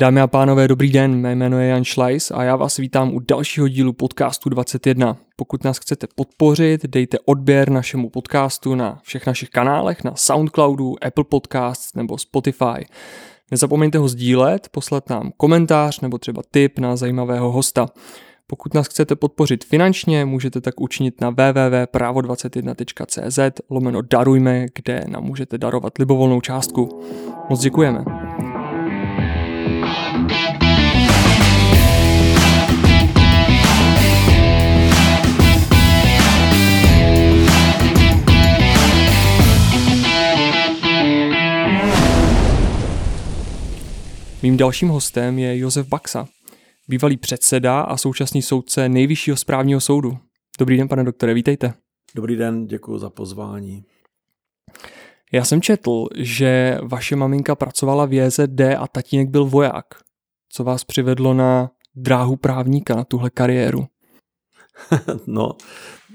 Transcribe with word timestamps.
Dámy 0.00 0.20
a 0.20 0.26
pánové, 0.26 0.68
dobrý 0.68 0.90
den, 0.90 1.16
mé 1.16 1.34
jméno 1.34 1.58
je 1.58 1.68
Jan 1.68 1.84
Schleis 1.84 2.30
a 2.30 2.42
já 2.42 2.56
vás 2.56 2.76
vítám 2.76 3.14
u 3.14 3.20
dalšího 3.20 3.68
dílu 3.68 3.92
podcastu 3.92 4.48
21. 4.48 5.16
Pokud 5.36 5.64
nás 5.64 5.78
chcete 5.78 6.06
podpořit, 6.14 6.86
dejte 6.86 7.18
odběr 7.24 7.70
našemu 7.70 8.10
podcastu 8.10 8.74
na 8.74 8.98
všech 9.02 9.26
našich 9.26 9.50
kanálech, 9.50 10.04
na 10.04 10.12
Soundcloudu, 10.16 11.04
Apple 11.04 11.24
Podcasts 11.24 11.94
nebo 11.94 12.18
Spotify. 12.18 12.86
Nezapomeňte 13.50 13.98
ho 13.98 14.08
sdílet, 14.08 14.68
poslat 14.68 15.10
nám 15.10 15.32
komentář 15.36 16.00
nebo 16.00 16.18
třeba 16.18 16.42
tip 16.50 16.78
na 16.78 16.96
zajímavého 16.96 17.52
hosta. 17.52 17.86
Pokud 18.46 18.74
nás 18.74 18.86
chcete 18.86 19.16
podpořit 19.16 19.64
finančně, 19.64 20.24
můžete 20.24 20.60
tak 20.60 20.80
učinit 20.80 21.20
na 21.20 21.30
www.pravo21.cz 21.30 23.60
lomeno 23.70 24.02
darujme, 24.02 24.66
kde 24.74 25.04
nám 25.08 25.24
můžete 25.24 25.58
darovat 25.58 25.98
libovolnou 25.98 26.40
částku. 26.40 27.02
Moc 27.50 27.60
děkujeme. 27.60 28.04
Mým 44.42 44.56
dalším 44.56 44.88
hostem 44.88 45.38
je 45.38 45.58
Josef 45.58 45.88
Baxa, 45.88 46.28
bývalý 46.88 47.16
předseda 47.16 47.80
a 47.80 47.96
současný 47.96 48.42
soudce 48.42 48.88
Nejvyššího 48.88 49.36
správního 49.36 49.80
soudu. 49.80 50.18
Dobrý 50.58 50.76
den, 50.76 50.88
pane 50.88 51.04
doktore, 51.04 51.34
vítejte. 51.34 51.74
Dobrý 52.14 52.36
den, 52.36 52.66
děkuji 52.66 52.98
za 52.98 53.10
pozvání. 53.10 53.84
Já 55.32 55.44
jsem 55.44 55.60
četl, 55.60 56.06
že 56.16 56.78
vaše 56.82 57.16
maminka 57.16 57.54
pracovala 57.54 58.06
v 58.06 58.12
JZD 58.12 58.60
a 58.78 58.86
tatínek 58.92 59.28
byl 59.28 59.44
voják. 59.44 59.86
Co 60.52 60.64
vás 60.64 60.84
přivedlo 60.84 61.34
na 61.34 61.70
dráhu 61.94 62.36
právníka, 62.36 62.96
na 62.96 63.04
tuhle 63.04 63.30
kariéru? 63.30 63.86
no, 65.26 65.52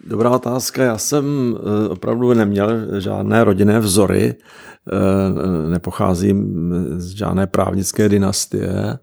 dobrá 0.08 0.30
otázka. 0.30 0.84
Já 0.84 0.98
jsem 0.98 1.56
eh, 1.58 1.90
opravdu 1.90 2.34
neměl 2.34 3.00
žádné 3.02 3.44
rodinné 3.44 3.80
vzory, 3.80 4.36
eh, 4.36 5.70
nepocházím 5.70 6.70
z 6.98 7.10
žádné 7.10 7.48
právnické 7.48 8.10
dynastie. 8.10 8.74
Eh, 8.74 9.00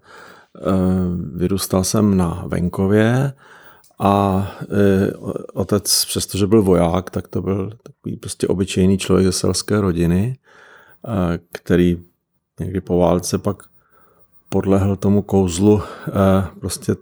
vyrůstal 1.35 1.83
jsem 1.83 2.17
na 2.17 2.43
venkově 2.47 3.33
a 4.03 4.47
otec, 5.53 6.05
přestože 6.05 6.47
byl 6.47 6.63
voják, 6.63 7.09
tak 7.09 7.27
to 7.27 7.41
byl 7.41 7.71
takový 7.83 8.17
prostě 8.17 8.47
obyčejný 8.47 8.97
člověk 8.97 9.25
ze 9.25 9.31
selské 9.31 9.81
rodiny, 9.81 10.37
který 11.51 11.97
někdy 12.59 12.81
po 12.81 12.97
válce 12.97 13.37
pak 13.37 13.63
podlehl 14.49 14.95
tomu 14.95 15.21
kouzlu 15.21 15.81
prostě 16.59 16.95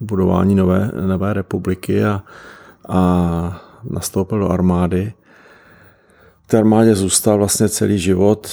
budování 0.00 0.54
nové, 0.54 0.90
nové 1.06 1.32
republiky 1.32 2.04
a 2.04 2.22
a 2.88 3.62
nastoupil 3.84 4.38
do 4.38 4.48
armády. 4.48 5.12
Té 6.54 6.58
armádě 6.58 6.94
zůstal 6.94 7.38
vlastně 7.38 7.68
celý 7.68 7.98
život. 7.98 8.48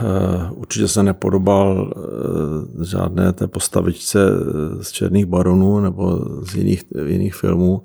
Eh, 0.00 0.50
určitě 0.50 0.88
se 0.88 1.02
nepodobal 1.02 1.94
eh, 1.96 2.84
žádné 2.84 3.32
té 3.32 3.46
postavičce 3.46 4.18
z 4.80 4.90
Černých 4.92 5.26
baronů 5.26 5.80
nebo 5.80 6.18
z 6.50 6.54
jiných, 6.54 6.84
jiných 7.06 7.34
filmů. 7.34 7.82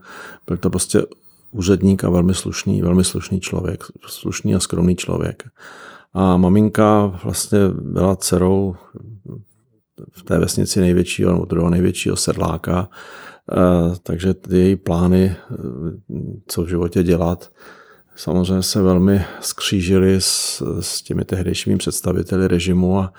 Byl 0.48 0.58
to 0.58 0.70
prostě 0.70 1.04
úředník 1.52 2.04
a 2.04 2.10
velmi 2.10 2.34
slušný, 2.34 2.82
velmi 2.82 3.04
slušný 3.04 3.40
člověk, 3.40 3.84
slušný 4.08 4.56
a 4.56 4.60
skromný 4.60 4.96
člověk. 4.96 5.44
A 6.14 6.38
maminka 6.38 7.20
vlastně 7.24 7.60
byla 7.82 8.16
dcerou 8.16 8.76
v 10.12 10.24
té 10.24 10.40
vesnici 10.40 10.80
největšího 10.80 11.32
nebo 11.32 11.46
druhého 11.46 11.70
největšího 11.70 12.16
sedláka 12.16 12.90
Eh, 13.52 13.96
takže 14.04 14.36
její 14.50 14.76
plány, 14.76 15.36
eh, 15.52 15.56
co 16.48 16.64
v 16.64 16.68
životě 16.68 17.04
dělat, 17.04 17.52
samozřejmě 18.16 18.62
se 18.62 18.82
velmi 18.82 19.26
skřížily 19.40 20.16
s, 20.22 20.64
s 20.80 21.02
těmi 21.02 21.26
tehdejšími 21.26 21.78
představiteli 21.78 22.48
režimu 22.48 23.00
a, 23.00 23.14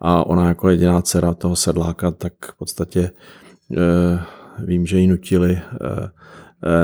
a 0.00 0.26
ona 0.26 0.48
jako 0.48 0.68
jediná 0.68 1.02
dcera 1.02 1.34
toho 1.34 1.56
sedláka, 1.56 2.10
tak 2.10 2.32
v 2.52 2.58
podstatě 2.58 3.10
eh, 3.76 4.20
vím, 4.64 4.86
že 4.86 4.98
ji 4.98 5.06
nutili, 5.06 5.60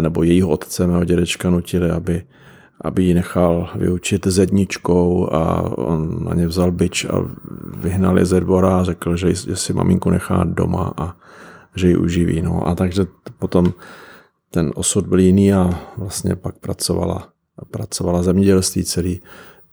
nebo 0.00 0.22
jejího 0.22 0.48
otce, 0.48 0.86
mého 0.86 1.04
dědečka 1.04 1.50
nutili, 1.50 1.90
aby, 1.90 2.22
aby 2.80 3.04
ji 3.04 3.14
nechal 3.14 3.70
vyučit 3.74 4.26
zedničkou 4.26 5.34
a 5.34 5.60
on 5.78 6.24
na 6.24 6.34
ně 6.34 6.46
vzal 6.46 6.72
byč 6.72 7.04
a 7.04 7.24
vyhnal 7.76 8.18
je 8.18 8.24
ze 8.24 8.40
dvora 8.40 8.78
a 8.78 8.84
řekl, 8.84 9.16
že, 9.16 9.34
že 9.34 9.56
si 9.56 9.72
maminku 9.72 10.10
nechá 10.10 10.44
doma 10.44 10.92
a, 10.96 11.16
že 11.76 11.88
ji 11.88 11.96
uživí. 11.96 12.42
No. 12.42 12.68
A 12.68 12.74
takže 12.74 13.06
potom 13.38 13.72
ten 14.50 14.72
osud 14.74 15.06
byl 15.06 15.18
jiný 15.18 15.52
a 15.52 15.80
vlastně 15.96 16.36
pak 16.36 16.58
pracovala, 16.58 17.28
pracovala 17.70 18.22
zemědělství 18.22 18.84
celý, 18.84 19.20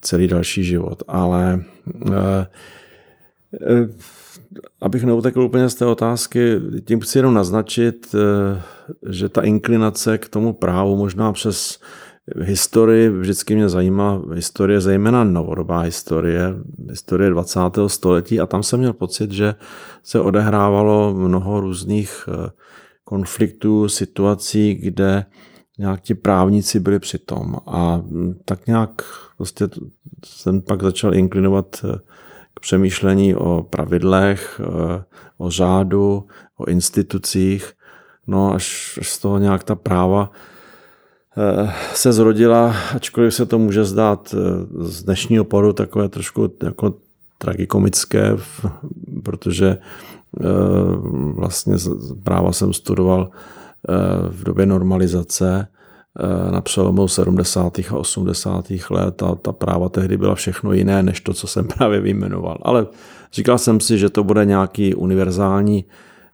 celý 0.02 0.28
další 0.28 0.64
život. 0.64 1.03
Ale 1.08 1.64
eh, 2.08 2.47
eh, 3.62 3.88
abych 4.81 5.03
neutekl 5.03 5.42
úplně 5.42 5.69
z 5.69 5.75
té 5.75 5.86
otázky, 5.86 6.59
tím 6.86 7.00
chci 7.00 7.18
jenom 7.18 7.34
naznačit, 7.34 8.16
eh, 8.16 8.62
že 9.09 9.30
ta 9.30 9.42
inklinace 9.42 10.18
k 10.18 10.30
tomu 10.30 10.53
právu 10.53 10.96
možná 10.96 11.34
přes 11.34 11.80
historii, 12.38 13.09
vždycky 13.09 13.56
mě 13.56 13.69
zajímá 13.69 14.22
historie, 14.34 14.81
zejména 14.81 15.24
novodobá 15.24 15.80
historie, 15.80 16.56
historie 16.90 17.30
20. 17.30 17.59
století 17.88 18.40
a 18.40 18.46
tam 18.46 18.63
jsem 18.63 18.80
měl 18.80 18.94
pocit, 18.94 19.31
že 19.31 19.56
se 20.03 20.19
odehrávalo 20.19 21.13
mnoho 21.13 21.59
různých 21.59 22.30
konfliktů, 23.03 23.90
situací, 23.90 24.74
kde 24.75 25.25
nějak 25.81 26.02
ti 26.02 26.16
právníci 26.16 26.80
byli 26.80 27.00
přitom 27.00 27.56
a 27.66 27.97
hm, 27.97 28.34
tak 28.46 28.68
nějak 28.68 29.02
prostě 29.38 29.68
jsem 30.25 30.62
pak 30.62 30.84
začal 30.84 31.16
inklinovat 31.16 31.86
eh, 31.86 31.97
k 32.53 32.59
přemýšlení 32.59 33.36
o 33.36 33.68
pravidlech, 33.69 34.62
eh, 34.64 35.03
o 35.38 35.52
řádu, 35.52 36.28
o 36.58 36.66
institucích, 36.66 37.74
no 38.28 38.53
až 38.53 39.00
z 39.02 39.19
toho 39.19 39.38
nějak 39.38 39.64
ta 39.64 39.75
práva 39.75 40.31
Eh, 41.38 41.74
se 41.94 42.13
zrodila, 42.13 42.75
ačkoliv 42.96 43.34
se 43.34 43.46
to 43.46 43.59
může 43.59 43.86
zdát 43.86 44.36
z 44.80 45.03
dnešního 45.03 45.44
pohledu 45.44 45.74
takové 45.74 46.09
trošku 46.09 46.53
jako 46.63 46.94
tragikomické, 47.38 48.38
protože 49.24 49.78
vlastně 51.36 51.75
práva 52.24 52.52
jsem 52.52 52.74
studoval 52.74 53.31
v 54.30 54.44
době 54.44 54.66
normalizace 54.66 55.68
na 56.52 56.62
přelomu 56.62 57.08
70. 57.08 57.80
a 57.80 57.96
80. 57.96 58.66
let 58.90 59.24
a 59.24 59.36
ta 59.36 59.52
práva 59.52 59.90
tehdy 59.90 60.18
byla 60.18 60.36
všechno 60.36 60.74
jiné, 60.74 61.03
než 61.03 61.22
to, 61.22 61.34
co 61.34 61.47
jsem 61.47 61.68
právě 61.78 62.02
vyjmenoval. 62.02 62.58
Ale 62.62 62.88
říkal 63.34 63.58
jsem 63.58 63.80
si, 63.80 63.97
že 63.97 64.09
to 64.09 64.24
bude 64.24 64.46
nějaký 64.46 64.96
univerzální 64.96 65.86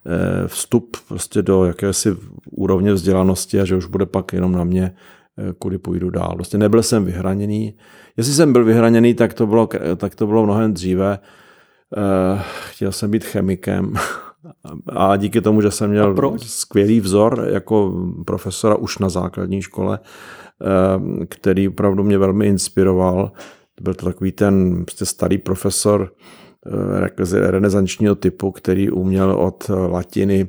Eh, 0.10 0.48
vstup 0.48 0.98
prostě 1.08 1.42
do 1.42 1.66
jakési 1.66 2.16
úrovně 2.52 2.94
vzdělanosti 2.94 3.60
a 3.62 3.66
že 3.66 3.76
už 3.76 3.86
bude 3.86 4.06
pak 4.06 4.34
jenom 4.34 4.52
na 4.52 4.64
mě, 4.64 4.96
eh, 5.38 5.54
kudy 5.60 5.78
půjdu 5.78 6.10
dál. 6.10 6.32
Prostě 6.36 6.58
nebyl 6.58 6.84
jsem 6.84 7.06
vyhraněný. 7.06 7.74
Jestli 8.18 8.34
jsem 8.34 8.54
byl 8.54 8.66
vyhraněný, 8.66 9.14
tak 9.14 9.34
to 9.34 9.48
bylo, 9.48 9.70
tak 9.98 10.16
to 10.16 10.28
bylo 10.28 10.44
mnohem 10.44 10.74
dříve. 10.74 11.20
Eh, 11.98 12.42
chtěl 12.70 12.92
jsem 12.92 13.12
být 13.12 13.24
chemikem 13.24 13.94
a 14.88 15.16
díky 15.16 15.42
tomu, 15.42 15.62
že 15.62 15.72
jsem 15.72 15.90
měl 15.90 16.38
skvělý 16.38 17.00
vzor 17.00 17.48
jako 17.54 18.06
profesora 18.26 18.76
už 18.76 18.98
na 18.98 19.10
základní 19.10 19.62
škole, 19.62 20.00
který 21.30 21.68
opravdu 21.68 22.04
mě 22.04 22.18
velmi 22.18 22.48
inspiroval. 22.48 23.32
Byl 23.82 23.94
to 23.94 24.06
takový 24.06 24.32
ten 24.32 24.86
prostě 24.86 25.06
starý 25.06 25.38
profesor, 25.38 26.12
Eh, 26.66 27.52
renesančního 27.52 28.16
typu, 28.16 28.52
který 28.52 28.90
uměl 28.90 29.32
od 29.32 29.72
latiny 29.90 30.48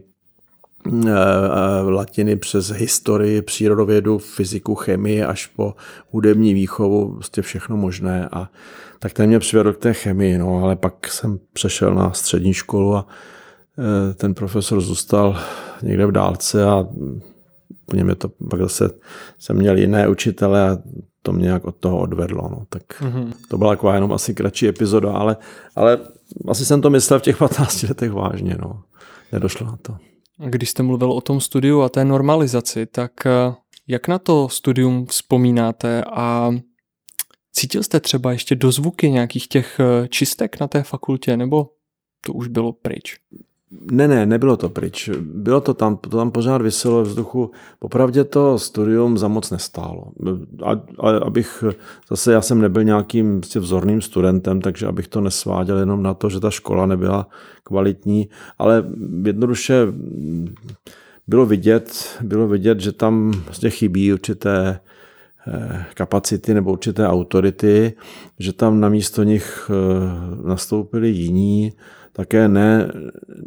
eh, 0.87 1.11
eh, 1.11 1.91
latiny 1.91 2.37
přes 2.37 2.71
historii, 2.71 3.43
přírodovědu, 3.43 4.19
fyziku, 4.19 4.75
chemii 4.75 5.23
až 5.23 5.47
po 5.47 5.75
hudební 6.11 6.55
výchovu, 6.55 7.15
prostě 7.15 7.43
všechno 7.43 7.77
možné. 7.77 8.29
A 8.33 8.51
tak 8.99 9.13
ten 9.13 9.27
mě 9.27 9.39
přivedl 9.39 9.73
k 9.73 9.79
té 9.79 9.93
chemii, 9.93 10.39
no, 10.39 10.63
ale 10.63 10.77
pak 10.77 11.09
jsem 11.09 11.39
přešel 11.53 11.95
na 11.95 12.13
střední 12.13 12.55
školu 12.55 12.97
a 12.97 13.07
ten 14.15 14.35
profesor 14.35 14.81
zůstal 14.81 15.37
někde 15.83 16.07
v 16.07 16.13
dálce 16.13 16.65
a 16.65 16.87
po 17.87 17.97
něm 17.97 18.09
je 18.09 18.15
to, 18.15 18.29
pak 18.51 18.61
zase 18.61 18.91
jsem 19.39 19.57
měl 19.57 19.79
jiné 19.79 20.09
učitele 20.09 20.71
a 20.71 20.79
to 21.23 21.33
mě 21.33 21.45
nějak 21.45 21.65
od 21.65 21.77
toho 21.77 21.99
odvedlo. 21.99 22.49
No. 22.51 22.67
Tak 22.69 22.83
mm-hmm. 23.01 23.33
to 23.49 23.59
byla 23.59 23.73
taková 23.73 23.95
jenom 23.95 24.13
asi 24.13 24.35
kratší 24.35 24.69
epizoda, 24.69 25.13
ale, 25.13 25.37
ale 25.77 25.99
asi 26.49 26.65
jsem 26.65 26.83
to 26.83 26.91
myslel 26.91 27.19
v 27.19 27.23
těch 27.23 27.37
15 27.39 27.83
letech 27.83 28.13
vážně. 28.13 28.57
No. 28.61 28.83
Nedošlo 29.33 29.67
na 29.67 29.77
to. 29.83 29.97
Když 30.39 30.71
jste 30.71 30.83
mluvil 30.83 31.13
o 31.13 31.21
tom 31.21 31.41
studiu 31.41 31.81
a 31.81 31.89
té 31.89 32.05
normalizaci, 32.05 32.87
tak 32.87 33.27
eh, 33.27 33.55
jak 33.89 34.09
na 34.09 34.19
to 34.19 34.49
studium 34.49 35.07
vzpomínáte 35.07 36.05
a 36.05 36.51
cítil 37.53 37.83
jste 37.83 38.01
třeba 38.01 38.33
ještě 38.33 38.55
dozvuky 38.55 39.11
nějakých 39.11 39.49
těch 39.49 39.81
eh, 39.81 40.09
čistek 40.09 40.61
na 40.61 40.69
té 40.69 40.83
fakultě, 40.83 41.37
nebo 41.37 41.71
to 42.27 42.33
už 42.33 42.49
bylo 42.49 42.73
pryč? 42.73 43.17
Ne, 43.71 44.09
ne, 44.09 44.27
nebylo 44.27 44.57
to 44.57 44.69
pryč. 44.69 45.11
Bylo 45.21 45.61
to 45.61 45.75
tam, 45.75 45.97
to 45.97 46.09
tam 46.09 46.31
pořád 46.31 46.63
vyselo 46.63 47.03
vzduchu. 47.03 47.51
Popravdě 47.79 48.25
to 48.25 48.59
studium 48.59 49.19
za 49.19 49.29
moc 49.29 49.51
nestálo. 49.51 50.05
A, 50.65 50.71
a, 50.99 51.11
abych, 51.11 51.65
zase 52.11 52.33
já 52.33 52.41
jsem 52.41 52.61
nebyl 52.61 52.85
nějakým 52.85 53.41
prostě 53.41 53.61
vzorným 53.61 54.01
studentem, 54.01 54.61
takže 54.61 54.87
abych 54.87 55.09
to 55.09 55.21
nesváděl 55.21 55.79
jenom 55.79 56.03
na 56.03 56.15
to, 56.15 56.29
že 56.29 56.41
ta 56.41 56.51
škola 56.51 56.87
nebyla 56.87 57.29
kvalitní, 57.63 58.29
ale 58.59 58.85
jednoduše 59.25 59.87
bylo 61.27 61.47
vidět, 61.47 62.19
bylo 62.23 62.49
vidět, 62.49 62.81
že 62.81 62.93
tam 62.93 63.33
prostě 63.45 63.71
chybí 63.71 64.13
určité 64.13 64.81
eh, 65.49 65.85
kapacity 65.95 66.55
nebo 66.55 66.73
určité 66.73 67.09
autority, 67.09 67.93
že 68.39 68.53
tam 68.53 68.81
na 68.81 68.89
místo 68.89 69.23
nich 69.23 69.71
eh, 69.71 70.49
nastoupili 70.49 71.09
jiní, 71.09 71.73
také 72.19 72.49
ne, 72.49 72.93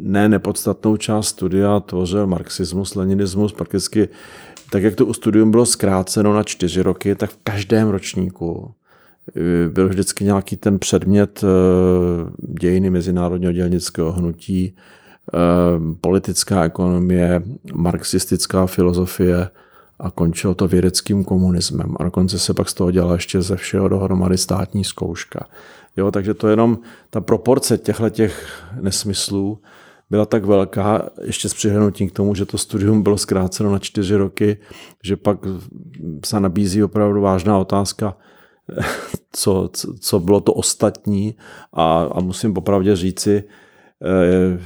ne 0.00 0.28
nepodstatnou 0.28 0.96
část 0.96 1.28
studia 1.28 1.80
tvořil 1.80 2.26
marxismus, 2.26 2.94
leninismus, 2.94 3.52
prakticky 3.52 4.08
tak, 4.70 4.82
jak 4.82 4.94
to 4.94 5.14
studium 5.14 5.50
bylo 5.50 5.66
zkráceno 5.66 6.34
na 6.34 6.42
čtyři 6.42 6.82
roky, 6.82 7.14
tak 7.14 7.30
v 7.30 7.38
každém 7.42 7.88
ročníku 7.88 8.70
eh, 9.36 9.68
byl 9.68 9.88
vždycky 9.88 10.24
nějaký 10.24 10.56
ten 10.56 10.78
předmět 10.78 11.44
dějiny 12.60 12.90
mezinárodního 12.90 13.52
dělnického 13.52 14.12
hnutí, 14.12 14.74
Ehm, 15.32 15.96
politická 16.00 16.64
ekonomie, 16.64 17.42
marxistická 17.74 18.66
filozofie 18.66 19.50
a 19.98 20.10
končilo 20.10 20.54
to 20.54 20.68
vědeckým 20.68 21.24
komunismem. 21.24 21.96
A 22.00 22.04
dokonce 22.04 22.38
se 22.38 22.54
pak 22.54 22.68
z 22.68 22.74
toho 22.74 22.90
dělala 22.90 23.14
ještě 23.14 23.42
ze 23.42 23.56
všeho 23.56 23.88
dohromady 23.88 24.38
státní 24.38 24.84
zkouška. 24.84 25.46
Jo, 25.96 26.10
takže 26.10 26.34
to 26.34 26.48
jenom 26.48 26.78
ta 27.10 27.20
proporce 27.20 27.78
těchto 27.78 28.10
těch 28.10 28.62
nesmyslů 28.80 29.58
byla 30.10 30.26
tak 30.26 30.44
velká, 30.44 31.10
ještě 31.22 31.48
s 31.48 31.54
přihlednutím 31.54 32.10
k 32.10 32.12
tomu, 32.12 32.34
že 32.34 32.46
to 32.46 32.58
studium 32.58 33.02
bylo 33.02 33.18
zkráceno 33.18 33.72
na 33.72 33.78
čtyři 33.78 34.16
roky, 34.16 34.56
že 35.04 35.16
pak 35.16 35.38
se 36.24 36.40
nabízí 36.40 36.84
opravdu 36.84 37.20
vážná 37.20 37.58
otázka, 37.58 38.16
co, 39.32 39.70
co, 39.72 39.94
co 40.00 40.20
bylo 40.20 40.40
to 40.40 40.52
ostatní 40.52 41.34
a, 41.72 42.08
a 42.12 42.20
musím 42.20 42.54
popravdě 42.54 42.96
říci, 42.96 43.44
Eh, 44.04 44.58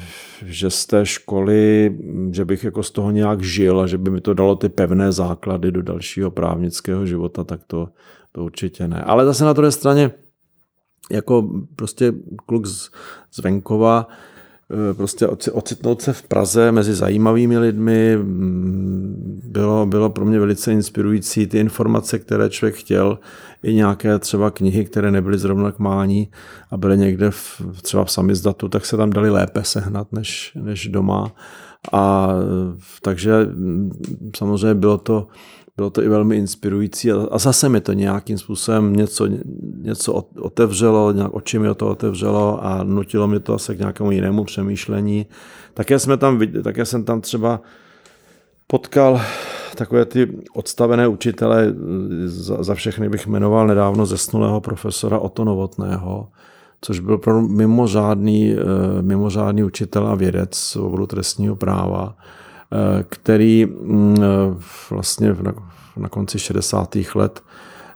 že 0.45 0.71
z 0.71 0.87
té 0.87 1.07
školy, 1.07 1.97
že 2.31 2.45
bych 2.45 2.65
jako 2.65 2.83
z 2.83 2.91
toho 2.91 3.11
nějak 3.11 3.43
žil 3.43 3.81
a 3.81 3.87
že 3.87 3.99
by 3.99 4.11
mi 4.11 4.21
to 4.21 4.35
dalo 4.35 4.57
ty 4.57 4.69
pevné 4.69 5.13
základy 5.13 5.73
do 5.73 5.83
dalšího 5.83 6.31
právnického 6.31 7.07
života, 7.07 7.45
tak 7.45 7.61
to, 7.67 7.89
to 8.33 8.45
určitě 8.45 8.89
ne. 8.89 9.03
Ale 9.03 9.25
zase 9.25 9.45
na 9.45 9.53
druhé 9.53 9.73
straně, 9.73 10.11
jako 11.11 11.49
prostě 11.77 12.13
kluk 12.47 12.67
z, 12.67 12.91
z 13.31 13.39
venkova, 13.39 14.09
Eh, 14.73 14.95
prostě 14.95 15.27
ocitnout 15.53 16.03
se 16.03 16.13
v 16.13 16.23
Praze 16.23 16.73
mezi 16.73 16.95
zajímavými 16.95 17.59
lidmi 17.59 18.17
mm, 18.17 19.41
bylo, 19.45 19.87
bylo 19.87 20.11
pro 20.11 20.25
mě 20.25 20.41
velice 20.41 20.73
inspirující. 20.73 21.47
Ty 21.47 21.59
informace, 21.59 22.19
které 22.19 22.51
člověk 22.51 22.75
chtěl, 22.75 23.19
i 23.63 23.75
nějaké 23.75 24.19
třeba 24.19 24.51
knihy, 24.51 24.85
které 24.85 25.11
nebyly 25.11 25.39
zrovna 25.39 25.73
k 25.73 25.79
mání 25.79 26.29
a 26.71 26.77
byly 26.77 26.99
někde 26.99 27.31
v, 27.31 27.63
třeba 27.83 28.05
v 28.05 28.11
samizdatu, 28.11 28.69
tak 28.69 28.87
se 28.87 28.97
tam 28.97 29.11
dali 29.11 29.31
lépe 29.31 29.65
sehnat 29.65 30.13
než, 30.13 30.53
než 30.63 30.89
doma. 30.89 31.33
A 31.93 32.29
takže 33.03 33.45
mm, 33.45 33.91
samozřejmě 34.37 34.75
bylo 34.75 34.99
to, 34.99 35.27
bylo 35.77 35.91
to 35.91 36.03
i 36.03 36.09
velmi 36.09 36.37
inspirující 36.37 37.13
a 37.13 37.39
zase 37.39 37.69
mi 37.69 37.81
to 37.81 37.93
nějakým 37.93 38.39
způsobem 38.39 38.97
něco, 38.97 39.29
něco 39.79 40.13
otevřelo, 40.41 41.13
nějak 41.13 41.35
oči 41.35 41.59
mi 41.59 41.75
to 41.75 41.89
otevřelo 41.89 42.65
a 42.65 42.85
nutilo 42.85 43.29
mi 43.29 43.41
to 43.41 43.55
asi 43.55 43.77
k 43.77 43.79
nějakému 43.79 44.11
jinému 44.11 44.45
přemýšlení. 44.45 45.27
Také, 45.75 45.99
jsme 45.99 46.17
tam, 46.17 46.41
také 46.65 46.85
jsem 46.85 47.05
tam 47.05 47.21
třeba 47.21 47.61
potkal 48.67 49.21
takové 49.77 50.05
ty 50.05 50.33
odstavené 50.55 51.09
učitele, 51.09 51.75
za, 52.25 52.63
za 52.63 52.75
všechny 52.75 53.09
bych 53.09 53.27
jmenoval 53.27 53.67
nedávno 53.67 54.07
zesnulého 54.07 54.61
profesora 54.61 55.19
Oto 55.19 55.45
Novotného, 55.45 56.29
což 56.81 57.01
byl 57.01 57.19
pro 57.19 57.43
mimořádný, 57.43 58.53
eh, 58.53 59.03
mimořádný 59.03 59.65
učitel 59.65 60.07
a 60.07 60.15
vědec 60.15 60.55
z 60.55 60.77
oboru 60.77 61.07
trestního 61.07 61.57
práva, 61.57 62.17
který 63.09 63.67
mm, 63.67 64.17
eh, 64.19 64.63
vlastně 64.91 65.37
na 65.97 66.09
konci 66.09 66.39
60. 66.39 66.97
let 67.15 67.43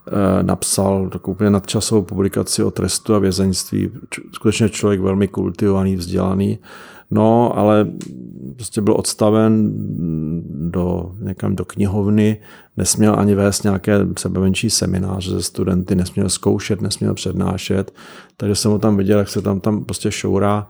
eh, 0.06 0.43
napsal 0.43 1.08
takovou 1.08 1.34
úplně 1.34 1.50
nadčasovou 1.50 2.02
publikaci 2.02 2.62
o 2.62 2.70
trestu 2.70 3.14
a 3.14 3.19
vězeňství. 3.19 3.90
Skutečně 4.32 4.69
člověk 4.69 5.00
velmi 5.00 5.28
kultivovaný, 5.28 5.96
vzdělaný, 5.96 6.58
no 7.11 7.58
ale 7.58 7.90
prostě 8.56 8.81
byl 8.81 8.94
odstaven 8.94 9.72
do, 10.70 11.12
někam 11.19 11.56
do 11.56 11.64
knihovny, 11.64 12.40
nesměl 12.76 13.14
ani 13.19 13.34
vést 13.34 13.62
nějaké 13.64 13.99
sebevenčí 14.19 14.70
semináře 14.70 15.31
ze 15.31 15.43
studenty, 15.43 15.94
nesměl 15.94 16.28
zkoušet, 16.28 16.81
nesměl 16.81 17.14
přednášet, 17.14 17.94
takže 18.37 18.55
jsem 18.55 18.70
ho 18.70 18.78
tam 18.78 18.96
viděl, 18.96 19.19
jak 19.19 19.28
se 19.28 19.43
tam, 19.43 19.61
tam 19.61 19.84
prostě 19.84 20.11
šourá 20.11 20.69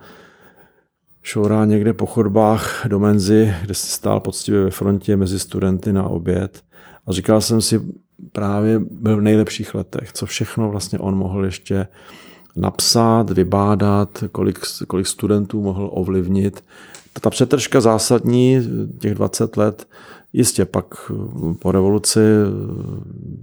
šourá 1.22 1.64
někde 1.64 1.92
po 1.92 2.06
chodbách 2.06 2.86
do 2.88 2.98
Menzy, 2.98 3.54
kde 3.62 3.74
si 3.74 3.86
stál 3.86 4.20
poctivě 4.20 4.64
ve 4.64 4.70
frontě 4.70 5.16
mezi 5.16 5.38
studenty 5.38 5.92
na 5.92 6.04
oběd. 6.04 6.62
A 7.06 7.12
říkal 7.12 7.40
jsem 7.40 7.60
si, 7.60 7.80
právě 8.32 8.80
byl 8.90 9.16
v 9.16 9.20
nejlepších 9.20 9.74
letech, 9.74 10.12
co 10.12 10.26
všechno 10.26 10.70
vlastně 10.70 10.98
on 10.98 11.16
mohl 11.16 11.44
ještě 11.44 11.86
napsat, 12.56 13.30
vybádat, 13.30 14.24
kolik, 14.32 14.58
kolik 14.86 15.06
studentů 15.06 15.62
mohl 15.62 15.90
ovlivnit. 15.92 16.64
Ta 17.20 17.30
přetržka 17.30 17.80
zásadní, 17.80 18.58
těch 18.98 19.14
20 19.14 19.56
let, 19.56 19.88
jistě 20.32 20.64
pak 20.64 21.10
po 21.58 21.72
revoluci 21.72 22.20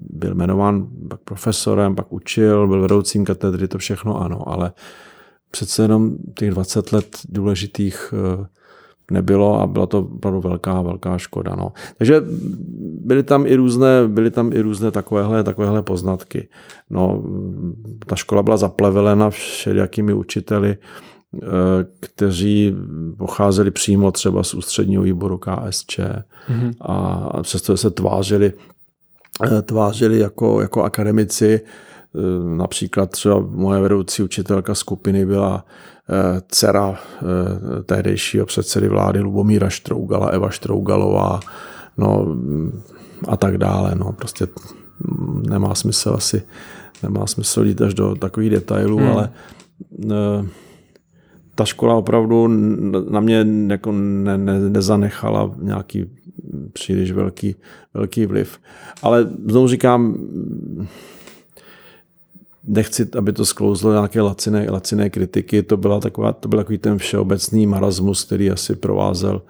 byl 0.09 0.35
jmenován 0.35 0.87
pak 1.09 1.19
profesorem, 1.19 1.95
pak 1.95 2.13
učil, 2.13 2.67
byl 2.67 2.81
vedoucím 2.81 3.25
katedry, 3.25 3.67
to 3.67 3.77
všechno 3.77 4.21
ano, 4.21 4.49
ale 4.49 4.71
přece 5.51 5.81
jenom 5.81 6.15
těch 6.33 6.51
20 6.51 6.91
let 6.91 7.17
důležitých 7.29 8.13
eh, 8.13 8.47
nebylo 9.11 9.61
a 9.61 9.67
byla 9.67 9.85
to 9.85 9.99
opravdu 9.99 10.41
velká, 10.41 10.81
velká 10.81 11.17
škoda. 11.17 11.55
No. 11.55 11.71
Takže 11.97 12.23
byly 13.01 13.23
tam 13.23 13.45
i 13.45 13.55
různé, 13.55 14.07
byly 14.07 14.31
tam 14.31 14.53
i 14.53 14.61
různé 14.61 14.91
takovéhle, 14.91 15.43
takovéhle 15.43 15.81
poznatky. 15.81 16.47
No, 16.89 17.23
ta 18.05 18.15
škola 18.15 18.43
byla 18.43 18.57
zaplevelena 18.57 19.29
všelijakými 19.29 20.13
učiteli, 20.13 20.77
eh, 20.77 21.47
kteří 21.99 22.75
pocházeli 23.17 23.71
přímo 23.71 24.11
třeba 24.11 24.43
z 24.43 24.53
ústředního 24.53 25.03
výboru 25.03 25.37
KSČ 25.37 25.99
mm-hmm. 25.99 26.73
a 26.81 27.43
přesto 27.43 27.77
se 27.77 27.91
tvářili, 27.91 28.53
eh, 29.43 29.61
tvářili 29.61 30.19
jako, 30.19 30.61
jako 30.61 30.83
akademici, 30.83 31.61
například 32.57 33.11
třeba 33.11 33.45
moje 33.49 33.81
vedoucí 33.81 34.23
učitelka 34.23 34.75
skupiny 34.75 35.25
byla 35.25 35.65
eh, 36.09 36.41
dcera 36.47 36.99
eh, 36.99 37.83
tehdejšího 37.83 38.45
předsedy 38.45 38.87
vlády 38.87 39.19
Lubomíra 39.19 39.69
Štrougala, 39.69 40.27
Eva 40.27 40.49
Štrougalová, 40.49 41.39
no 41.97 42.37
a 43.27 43.37
tak 43.37 43.57
dále. 43.57 43.95
No, 43.95 44.13
prostě 44.13 44.47
nemá 45.49 45.75
smysl 45.75 46.13
asi, 46.17 46.41
nemá 47.03 47.27
smysl 47.27 47.65
jít 47.65 47.81
až 47.81 47.93
do 47.93 48.15
takových 48.15 48.49
detailů, 48.49 48.97
hmm. 48.97 49.07
ale 49.07 49.29
ta 51.55 51.65
škola 51.65 51.95
opravdu 51.95 52.47
na 53.09 53.19
mě 53.19 53.45
jako 53.67 53.91
ne, 53.91 54.37
ne, 54.37 54.59
nezanechala 54.59 55.55
nějaký 55.61 56.05
příliš 56.73 57.11
velký, 57.11 57.55
velký 57.93 58.25
vliv. 58.25 58.59
Ale 59.01 59.29
znovu 59.47 59.67
říkám, 59.67 60.17
nechci, 62.67 63.07
aby 63.17 63.33
to 63.33 63.45
sklouzlo 63.45 63.91
nějaké 63.93 64.21
laciné, 64.21 64.71
laciné 64.71 65.09
kritiky. 65.09 65.63
To, 65.63 65.77
byla 65.77 65.99
taková, 65.99 66.33
to 66.33 66.47
byl 66.47 66.59
takový 66.59 66.77
ten 66.77 66.97
všeobecný 66.97 67.67
marasmus, 67.67 68.23
který 68.23 68.51
asi 68.51 68.75
provázel 68.75 69.41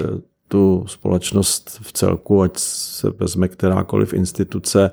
eh, 0.00 0.02
tu 0.48 0.84
společnost 0.86 1.80
v 1.82 1.92
celku, 1.92 2.42
ať 2.42 2.50
se 2.56 3.10
vezme 3.10 3.48
kterákoliv 3.48 4.12
instituce. 4.12 4.90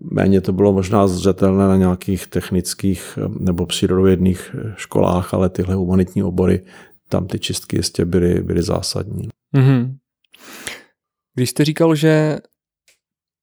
Méně 0.00 0.40
to 0.40 0.52
bylo 0.52 0.72
možná 0.72 1.06
zřetelné 1.06 1.68
na 1.68 1.76
nějakých 1.76 2.26
technických 2.26 3.18
eh, 3.18 3.28
nebo 3.40 3.66
přírodovědných 3.66 4.56
eh, 4.58 4.74
školách, 4.76 5.34
ale 5.34 5.48
tyhle 5.48 5.74
humanitní 5.74 6.22
obory, 6.22 6.64
tam 7.08 7.26
ty 7.26 7.38
čistky 7.38 7.76
jistě 7.76 8.04
byly, 8.04 8.42
byly 8.42 8.62
zásadní. 8.62 9.28
Mm-hmm. 9.56 9.94
Když 11.34 11.50
jste 11.50 11.64
říkal, 11.64 11.94
že 11.94 12.38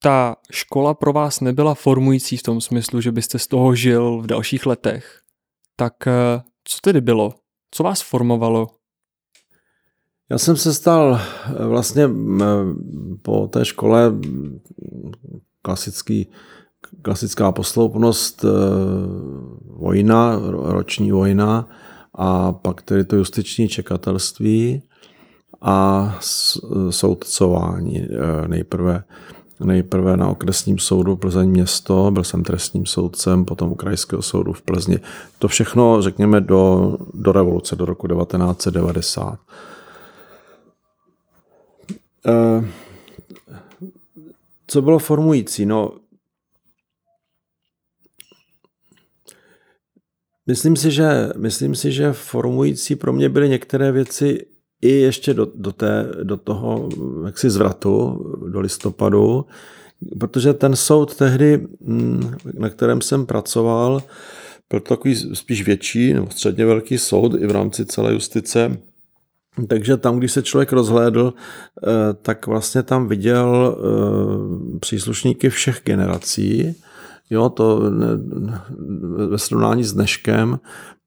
ta 0.03 0.35
škola 0.51 0.93
pro 0.93 1.13
vás 1.13 1.41
nebyla 1.41 1.73
formující 1.73 2.37
v 2.37 2.43
tom 2.43 2.61
smyslu, 2.61 3.01
že 3.01 3.11
byste 3.11 3.39
z 3.39 3.47
toho 3.47 3.75
žil 3.75 4.21
v 4.21 4.27
dalších 4.27 4.65
letech, 4.65 5.21
tak 5.75 6.07
eh, 6.07 6.41
co 6.63 6.77
tedy 6.81 7.01
bylo? 7.01 7.33
Co 7.71 7.83
vás 7.83 8.01
formovalo? 8.01 8.67
Já 10.29 10.37
jsem 10.37 10.57
se 10.57 10.73
stal 10.73 11.19
eh, 11.19 11.65
vlastně 11.65 12.09
po 13.21 13.47
té 13.47 13.65
škole 13.65 14.13
klasický, 15.61 16.31
klasická 17.01 17.51
posloupnost, 17.51 18.45
eh, 18.45 18.47
vojna, 19.65 20.39
roční 20.51 21.11
vojna 21.11 21.69
a 22.15 22.51
pak 22.51 22.81
tedy 22.81 23.05
to 23.05 23.15
justiční 23.15 23.67
čekatelství 23.67 24.83
a 25.61 26.19
soudcování. 26.89 28.07
Nejprve 28.47 29.03
nejprve 29.65 30.17
na 30.17 30.29
okresním 30.29 30.79
soudu 30.79 31.15
Plzeň 31.15 31.49
město, 31.49 32.11
byl 32.11 32.23
jsem 32.23 32.43
trestním 32.43 32.85
soudcem, 32.85 33.45
potom 33.45 33.71
u 33.71 33.75
krajského 33.75 34.21
soudu 34.21 34.53
v 34.53 34.61
Plzni. 34.61 34.99
To 35.39 35.47
všechno, 35.47 36.01
řekněme, 36.01 36.41
do, 36.41 36.97
do 37.13 37.31
revoluce, 37.31 37.75
do 37.75 37.85
roku 37.85 38.07
1990. 38.07 39.39
Eh, 42.27 42.67
co 44.67 44.81
bylo 44.81 44.99
formující? 44.99 45.65
No, 45.65 45.91
myslím 50.47 50.75
si, 50.75 50.91
že, 50.91 51.29
myslím 51.37 51.75
si, 51.75 51.91
že 51.91 52.13
formující 52.13 52.95
pro 52.95 53.13
mě 53.13 53.29
byly 53.29 53.49
některé 53.49 53.91
věci 53.91 54.50
i 54.81 54.91
ještě 54.91 55.33
do, 55.33 55.47
do, 55.55 55.71
té, 55.71 56.11
do 56.23 56.37
toho 56.37 56.89
jaksi 57.25 57.49
zvratu, 57.49 58.25
do 58.51 58.59
listopadu, 58.59 59.45
protože 60.19 60.53
ten 60.53 60.75
soud 60.75 61.15
tehdy, 61.15 61.67
mm, 61.81 62.33
na 62.53 62.69
kterém 62.69 63.01
jsem 63.01 63.25
pracoval, 63.25 64.03
byl 64.69 64.79
takový 64.79 65.15
spíš 65.15 65.65
větší 65.65 66.13
nebo 66.13 66.27
středně 66.29 66.65
velký 66.65 66.97
soud 66.97 67.35
i 67.39 67.47
v 67.47 67.51
rámci 67.51 67.85
celé 67.85 68.13
justice, 68.13 68.77
takže 69.67 69.97
tam, 69.97 70.19
když 70.19 70.31
se 70.31 70.43
člověk 70.43 70.71
rozhlédl, 70.71 71.33
eh, 71.33 72.13
tak 72.21 72.47
vlastně 72.47 72.83
tam 72.83 73.07
viděl 73.07 73.77
eh, 73.77 74.79
příslušníky 74.79 75.49
všech 75.49 75.81
generací. 75.85 76.75
Jo, 77.29 77.49
to 77.49 77.81
ve 79.29 79.37
srovnání 79.37 79.83
s 79.83 79.93
dneškem 79.93 80.59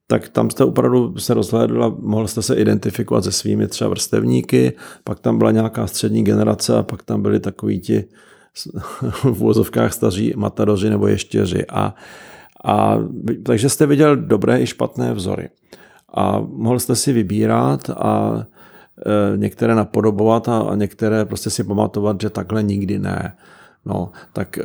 tak 0.06 0.28
tam 0.28 0.50
jste 0.50 0.64
opravdu 0.64 1.18
se 1.18 1.34
rozhlédl 1.34 1.84
a 1.84 1.96
mohl 1.98 2.26
jste 2.26 2.42
se 2.42 2.54
identifikovat 2.54 3.24
se 3.24 3.32
svými 3.32 3.68
třeba 3.68 3.90
vrstevníky, 3.90 4.72
pak 5.04 5.20
tam 5.20 5.38
byla 5.38 5.50
nějaká 5.50 5.86
střední 5.86 6.24
generace 6.24 6.76
a 6.76 6.82
pak 6.82 7.02
tam 7.02 7.22
byli 7.22 7.40
takoví 7.40 7.80
ti 7.80 8.04
v 9.10 9.24
úvozovkách 9.24 9.92
staří 9.92 10.32
matadoři 10.36 10.90
nebo 10.90 11.06
ještěři. 11.06 11.66
A, 11.66 11.94
a, 12.64 12.98
takže 13.42 13.68
jste 13.68 13.86
viděl 13.86 14.16
dobré 14.16 14.60
i 14.60 14.66
špatné 14.66 15.14
vzory. 15.14 15.48
A 16.14 16.40
mohl 16.40 16.78
jste 16.78 16.96
si 16.96 17.12
vybírat 17.12 17.90
a 17.90 18.44
e, 19.06 19.36
některé 19.36 19.74
napodobovat 19.74 20.48
a, 20.48 20.58
a 20.58 20.74
některé 20.74 21.24
prostě 21.24 21.50
si 21.50 21.64
pamatovat, 21.64 22.20
že 22.20 22.30
takhle 22.30 22.62
nikdy 22.62 22.98
ne. 22.98 23.36
No, 23.84 24.10
tak 24.32 24.58
e, 24.58 24.62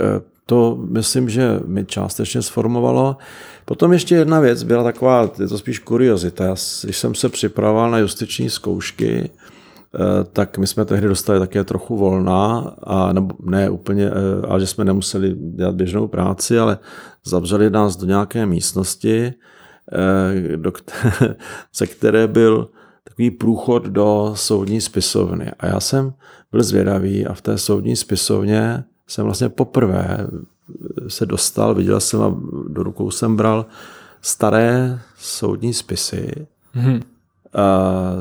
to 0.49 0.77
myslím, 0.89 1.29
že 1.29 1.59
mi 1.65 1.85
částečně 1.85 2.41
sformovalo. 2.41 3.17
Potom 3.65 3.93
ještě 3.93 4.15
jedna 4.15 4.39
věc 4.39 4.63
byla 4.63 4.83
taková, 4.83 5.29
je 5.39 5.47
to 5.47 5.57
spíš 5.57 5.79
kuriozita. 5.79 6.55
Když 6.83 6.97
jsem 6.97 7.15
se 7.15 7.29
připravoval 7.29 7.91
na 7.91 7.97
justiční 7.97 8.49
zkoušky, 8.49 9.29
eh, 9.29 10.23
tak 10.33 10.57
my 10.57 10.67
jsme 10.67 10.85
tehdy 10.85 11.07
dostali 11.07 11.39
také 11.39 11.63
trochu 11.63 11.97
volna, 11.97 12.73
a 12.83 13.13
nebo 13.13 13.35
ne 13.43 13.69
úplně, 13.69 14.07
eh, 14.07 14.47
ale 14.47 14.59
že 14.59 14.67
jsme 14.67 14.85
nemuseli 14.85 15.35
dělat 15.55 15.75
běžnou 15.75 16.07
práci, 16.07 16.59
ale 16.59 16.77
zavřeli 17.25 17.69
nás 17.69 17.95
do 17.95 18.05
nějaké 18.05 18.45
místnosti, 18.45 19.33
eh, 19.93 20.57
do, 20.57 20.71
ze 21.75 21.87
které 21.87 22.27
byl 22.27 22.69
takový 23.03 23.31
průchod 23.31 23.85
do 23.85 24.31
soudní 24.35 24.81
spisovny. 24.81 25.51
A 25.59 25.67
já 25.67 25.79
jsem 25.79 26.13
byl 26.51 26.63
zvědavý 26.63 27.27
a 27.27 27.33
v 27.33 27.41
té 27.41 27.57
soudní 27.57 27.95
spisovně 27.95 28.83
jsem 29.09 29.25
vlastně 29.25 29.49
poprvé 29.49 30.27
se 31.07 31.25
dostal, 31.25 31.75
viděl 31.75 31.99
jsem 31.99 32.21
a 32.21 32.35
do 32.67 32.83
rukou 32.83 33.11
jsem 33.11 33.35
bral 33.35 33.65
staré 34.21 34.99
soudní 35.17 35.73
spisy 35.73 36.47
mm-hmm. 36.75 37.01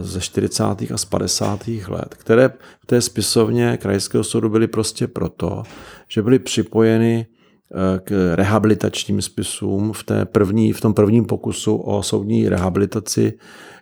ze 0.00 0.20
40. 0.20 0.64
a 0.64 0.96
z 0.96 1.04
50. 1.04 1.68
let, 1.88 2.14
které 2.18 2.48
v 2.80 2.86
té 2.86 3.00
spisovně 3.00 3.76
krajského 3.76 4.24
soudu 4.24 4.48
byly 4.48 4.66
prostě 4.66 5.06
proto, 5.06 5.62
že 6.08 6.22
byly 6.22 6.38
připojeny 6.38 7.26
e, 7.26 7.98
k 7.98 8.34
rehabilitačním 8.34 9.22
spisům 9.22 9.92
v, 9.92 10.02
té 10.02 10.24
první, 10.24 10.72
v 10.72 10.80
tom 10.80 10.94
prvním 10.94 11.24
pokusu 11.24 11.76
o 11.76 12.02
soudní 12.02 12.48
rehabilitaci 12.48 13.38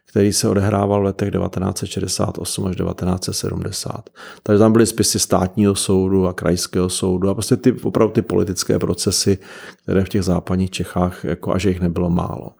který 0.07 0.33
se 0.33 0.49
odehrával 0.49 1.01
v 1.01 1.05
letech 1.05 1.31
1968 1.31 2.67
až 2.67 2.77
1970. 2.77 4.11
Takže 4.43 4.59
tam 4.59 4.73
byly 4.73 4.87
spisy 4.87 5.19
státního 5.19 5.75
soudu 5.75 6.27
a 6.27 6.33
krajského 6.33 6.89
soudu 6.89 7.29
a 7.29 7.35
prostě 7.35 7.57
ty, 7.57 7.73
opravdu 7.73 8.13
ty 8.13 8.23
politické 8.23 8.79
procesy, 8.79 9.39
které 9.83 10.05
v 10.05 10.09
těch 10.09 10.23
západních 10.23 10.71
Čechách, 10.71 11.25
jako 11.25 11.55
a 11.55 11.59
že 11.59 11.69
jich 11.69 11.81
nebylo 11.81 12.11
málo. 12.11 12.51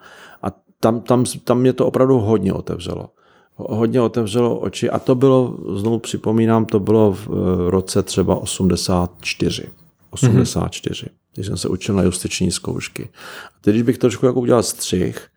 A 0.43 0.53
tam, 0.81 1.01
tam, 1.01 1.25
tam 1.45 1.61
mě 1.61 1.73
to 1.73 1.87
opravdu 1.87 2.19
hodně 2.19 2.53
otevřelo. 2.53 3.11
Hodně 3.55 4.01
otevřelo 4.01 4.59
oči 4.59 4.91
a 4.91 4.99
to 4.99 5.15
bylo, 5.15 5.57
znovu 5.77 5.99
připomínám, 5.99 6.65
to 6.65 6.81
bylo 6.81 7.13
v 7.13 7.29
eh, 7.29 7.71
roce 7.71 8.03
třeba 8.03 8.37
84. 8.37 9.69
84, 10.11 11.07
mm-hmm. 11.07 11.11
když 11.35 11.47
jsem 11.47 11.57
se 11.57 11.69
učil 11.69 11.95
na 11.95 12.03
justiční 12.03 12.51
zkoušky. 12.51 13.09
A 13.47 13.57
teď, 13.61 13.75
když 13.75 13.83
bych 13.83 13.99
trošku 13.99 14.27
jako 14.27 14.41
udělal 14.41 14.63
střih, 14.63 15.29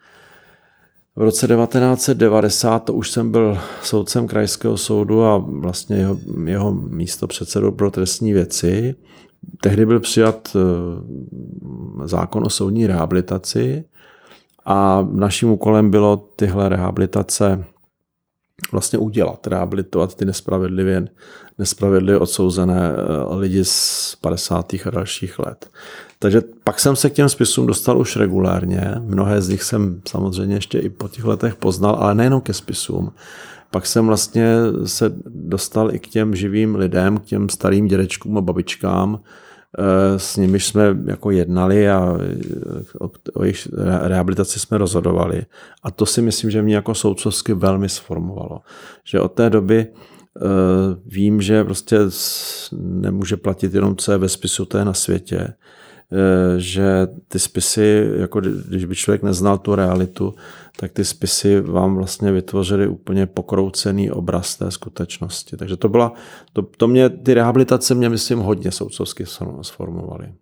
v 1.15 1.21
roce 1.21 1.47
1990 1.47 2.79
to 2.79 2.93
už 2.93 3.11
jsem 3.11 3.31
byl 3.31 3.57
soudcem 3.83 4.27
krajského 4.27 4.77
soudu 4.77 5.23
a 5.23 5.37
vlastně 5.37 5.95
jeho, 5.95 6.17
jeho 6.45 6.71
místo 6.71 7.27
předsedou 7.27 7.71
pro 7.71 7.91
trestní 7.91 8.33
věci. 8.33 8.95
Tehdy 9.61 9.85
byl 9.85 9.99
přijat 9.99 10.55
eh, 10.55 12.07
zákon 12.07 12.43
o 12.45 12.49
soudní 12.49 12.87
rehabilitaci 12.87 13.83
a 14.65 15.07
naším 15.11 15.49
úkolem 15.49 15.91
bylo 15.91 16.17
tyhle 16.35 16.69
rehabilitace 16.69 17.65
vlastně 18.71 18.99
udělat, 18.99 19.47
rehabilitovat 19.47 20.15
ty 20.15 20.25
nespravedlivě, 20.25 21.07
nespravedlivě 21.57 22.19
odsouzené 22.19 22.91
eh, 22.91 23.35
lidi 23.35 23.65
z 23.65 24.17
50. 24.21 24.73
a 24.85 24.89
dalších 24.89 25.39
let. 25.39 25.69
Takže 26.19 26.41
pak 26.63 26.79
jsem 26.79 26.95
se 26.95 27.09
k 27.09 27.13
těm 27.13 27.29
spisům 27.29 27.67
dostal 27.67 27.97
už 27.97 28.15
regulárně. 28.15 28.95
Mnohé 28.99 29.41
z 29.41 29.49
nich 29.49 29.63
jsem 29.63 30.01
samozřejmě 30.07 30.55
ještě 30.55 30.79
i 30.79 30.89
po 30.89 31.07
těch 31.07 31.25
letech 31.25 31.55
poznal, 31.55 31.95
ale 31.95 32.15
nejenom 32.15 32.41
ke 32.41 32.53
spisům. 32.53 33.11
Pak 33.71 33.85
jsem 33.85 34.07
vlastně 34.07 34.55
se 34.85 35.13
dostal 35.25 35.95
i 35.95 35.99
k 35.99 36.07
těm 36.07 36.35
živým 36.35 36.75
lidem, 36.75 37.17
k 37.17 37.25
těm 37.25 37.49
starým 37.49 37.87
dědečkům 37.87 38.37
a 38.37 38.41
babičkám, 38.41 39.19
s 40.17 40.37
nimiž 40.37 40.65
jsme 40.65 40.97
jako 41.05 41.31
jednali 41.31 41.89
a 41.89 42.17
eh, 42.21 43.33
o 43.33 43.43
jejich 43.43 43.67
rehabilitaci 44.03 44.59
jsme 44.59 44.77
rozhodovali. 44.77 45.45
A 45.83 45.91
to 45.91 46.05
si 46.05 46.21
myslím, 46.21 46.51
že 46.51 46.61
mě 46.61 46.75
jako 46.75 46.95
soudcovsky 46.95 47.53
velmi 47.53 47.89
sformovalo. 47.89 48.59
Že 49.03 49.19
od 49.19 49.29
té 49.29 49.49
doby 49.49 49.87
eh, 49.87 50.41
vím, 51.05 51.41
že 51.41 51.63
prostě 51.63 51.97
nemůže 52.81 53.37
platit 53.37 53.73
jenom, 53.73 53.95
co 53.95 54.11
je 54.11 54.17
ve 54.17 54.29
spisu, 54.29 54.65
to 54.65 54.77
je 54.77 54.85
na 54.85 54.93
světě 54.93 55.53
Eh, 56.11 56.59
že 56.59 57.07
ty 57.27 57.39
spisy, 57.39 58.11
jako 58.15 58.41
když 58.41 58.85
by 58.85 58.95
člověk 58.95 59.23
neznal 59.23 59.57
tu 59.57 59.75
realitu, 59.75 60.33
tak 60.79 60.91
ty 60.91 61.05
spisy 61.05 61.61
vám 61.61 61.95
vlastně 61.95 62.31
vytvořily 62.31 62.87
úplně 62.87 63.25
pokroucený 63.25 64.11
obraz 64.11 64.55
té 64.55 64.71
skutečnosti. 64.71 65.57
Takže 65.57 65.77
to 65.77 65.89
byla, 65.89 66.13
to, 66.53 66.61
to 66.61 66.87
mě, 66.87 67.09
ty 67.09 67.33
rehabilitace 67.33 67.95
mě 67.95 68.09
myslím 68.09 68.39
hodně 68.39 68.71
soudcovsky 68.71 69.25
sformovaly. 69.61 70.33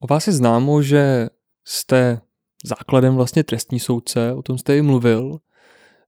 O 0.00 0.06
vás 0.06 0.26
je 0.26 0.32
známo, 0.32 0.82
že 0.82 1.28
jste 1.64 2.20
základem 2.64 3.14
vlastně 3.14 3.44
trestní 3.44 3.80
soudce, 3.80 4.32
o 4.32 4.42
tom 4.42 4.58
jste 4.58 4.76
i 4.76 4.82
mluvil. 4.82 5.38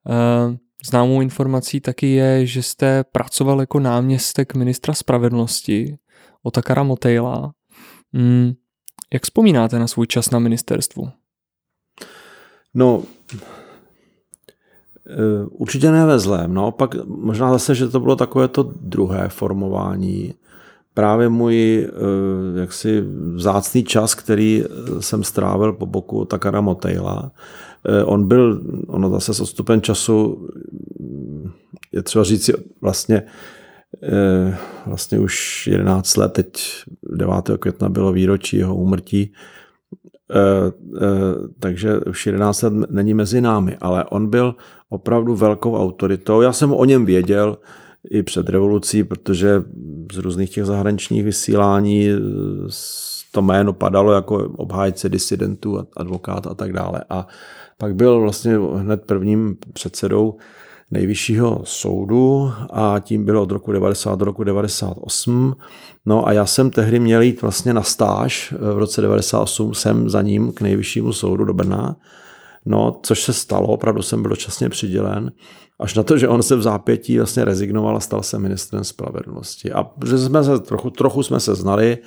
Eh, 0.09 0.57
známou 0.87 1.21
informací 1.21 1.81
taky 1.81 2.07
je, 2.07 2.47
že 2.47 2.63
jste 2.63 3.05
pracoval 3.05 3.61
jako 3.61 3.81
náměstek 3.81 4.55
ministra 4.55 4.95
spravedlnosti 4.95 5.99
Otakara 6.43 6.83
Motejla 6.83 7.53
Mm, 8.13 8.53
jak 9.13 9.23
vzpomínáte 9.23 9.79
na 9.79 9.87
svůj 9.87 10.07
čas 10.07 10.31
na 10.31 10.39
ministerstvu? 10.39 11.11
No, 12.75 13.03
eh, 15.07 15.47
určitě 15.51 15.91
ne 15.91 16.07
ve 16.07 16.19
zlém. 16.19 16.55
Naopak 16.55 16.95
možná 17.07 17.53
zase, 17.53 17.75
že 17.75 17.89
to 17.89 18.01
bylo 18.01 18.17
takové 18.17 18.49
to 18.49 18.63
druhé 18.81 19.29
formování. 19.29 20.35
Právě 20.95 21.29
můj 21.29 21.89
eh, 21.89 22.61
jaksi 22.61 23.05
vzácný 23.35 23.85
čas, 23.85 24.15
který 24.15 24.65
jsem 25.01 25.25
strávil 25.25 25.73
po 25.73 25.87
boku 25.87 26.25
Takara 26.25 26.61
Motejla, 26.61 27.33
eh, 27.87 28.05
on 28.05 28.29
byl, 28.29 28.63
ono 28.87 29.11
zase 29.11 29.35
s 29.35 29.41
odstupem 29.41 29.81
času, 29.81 30.49
je 31.93 32.03
třeba 32.03 32.25
říct 32.25 32.45
si 32.45 32.53
vlastně, 32.81 33.23
Eh, 34.03 34.57
vlastně 34.87 35.19
už 35.19 35.67
11 35.67 36.17
let, 36.17 36.33
teď 36.33 36.63
9. 37.03 37.59
května 37.59 37.89
bylo 37.89 38.13
výročí 38.13 38.57
jeho 38.57 38.77
úmrtí, 38.77 39.33
eh, 39.33 39.37
eh, 39.37 39.43
takže 41.59 42.01
už 42.01 42.27
11 42.27 42.63
let 42.63 42.73
není 42.91 43.15
mezi 43.15 43.41
námi, 43.41 43.77
ale 43.81 44.05
on 44.05 44.31
byl 44.31 44.55
opravdu 44.89 45.37
velkou 45.37 45.77
autoritou. 45.77 46.41
Já 46.41 46.53
jsem 46.53 46.73
o 46.73 46.85
něm 46.85 47.05
věděl 47.05 47.59
i 48.11 48.23
před 48.23 48.49
revolucí, 48.49 49.05
protože 49.05 49.63
z 50.13 50.19
různých 50.19 50.51
těch 50.51 50.65
zahraničních 50.65 51.25
vysílání 51.25 52.09
to 53.33 53.43
jméno 53.43 53.73
padalo 53.73 54.13
jako 54.13 54.37
obhájce 54.57 55.09
disidentů, 55.09 55.87
advokát 55.97 56.47
a 56.47 56.55
tak 56.55 56.73
dále. 56.73 57.05
A 57.11 57.27
pak 57.79 57.95
byl 57.95 58.21
vlastně 58.21 58.59
hned 58.77 59.03
prvním 59.03 59.57
předsedou 59.73 60.37
nejvyššího 60.93 61.61
soudu 61.65 62.53
a 62.71 62.99
tím 62.99 63.25
bylo 63.25 63.43
od 63.43 63.51
roku 63.51 63.73
90 63.73 64.19
do 64.19 64.25
roku 64.25 64.45
98. 64.45 65.57
No 66.07 66.29
a 66.29 66.33
já 66.33 66.47
jsem 66.47 66.71
tehdy 66.71 67.01
měl 67.01 67.23
jít 67.23 67.43
vlastně 67.43 67.75
na 67.75 67.83
stáž 67.83 68.55
v 68.75 68.79
roce 68.79 69.01
98 69.01 69.75
jsem 69.75 70.11
za 70.11 70.23
ním 70.23 70.53
k 70.53 70.61
nejvyššímu 70.61 71.13
soudu 71.13 71.45
do 71.45 71.55
Brna. 71.55 71.97
No, 72.67 73.01
což 73.03 73.23
se 73.23 73.33
stalo, 73.33 73.67
opravdu 73.67 74.03
jsem 74.03 74.23
byl 74.23 74.29
dočasně 74.29 74.69
přidělen, 74.69 75.33
až 75.81 75.95
na 75.95 76.03
to, 76.03 76.19
že 76.19 76.29
on 76.29 76.43
se 76.43 76.57
v 76.57 76.63
zápětí 76.63 77.19
vlastně 77.19 77.45
rezignoval 77.45 77.97
a 77.97 78.01
stal 78.01 78.23
se 78.23 78.39
ministrem 78.39 78.85
spravedlnosti. 78.85 79.73
A 79.73 79.87
že 80.07 80.19
jsme 80.19 80.45
se 80.45 80.59
trochu, 80.59 80.91
trochu 80.91 81.23
jsme 81.23 81.41
se 81.41 81.55
znali, 81.55 81.99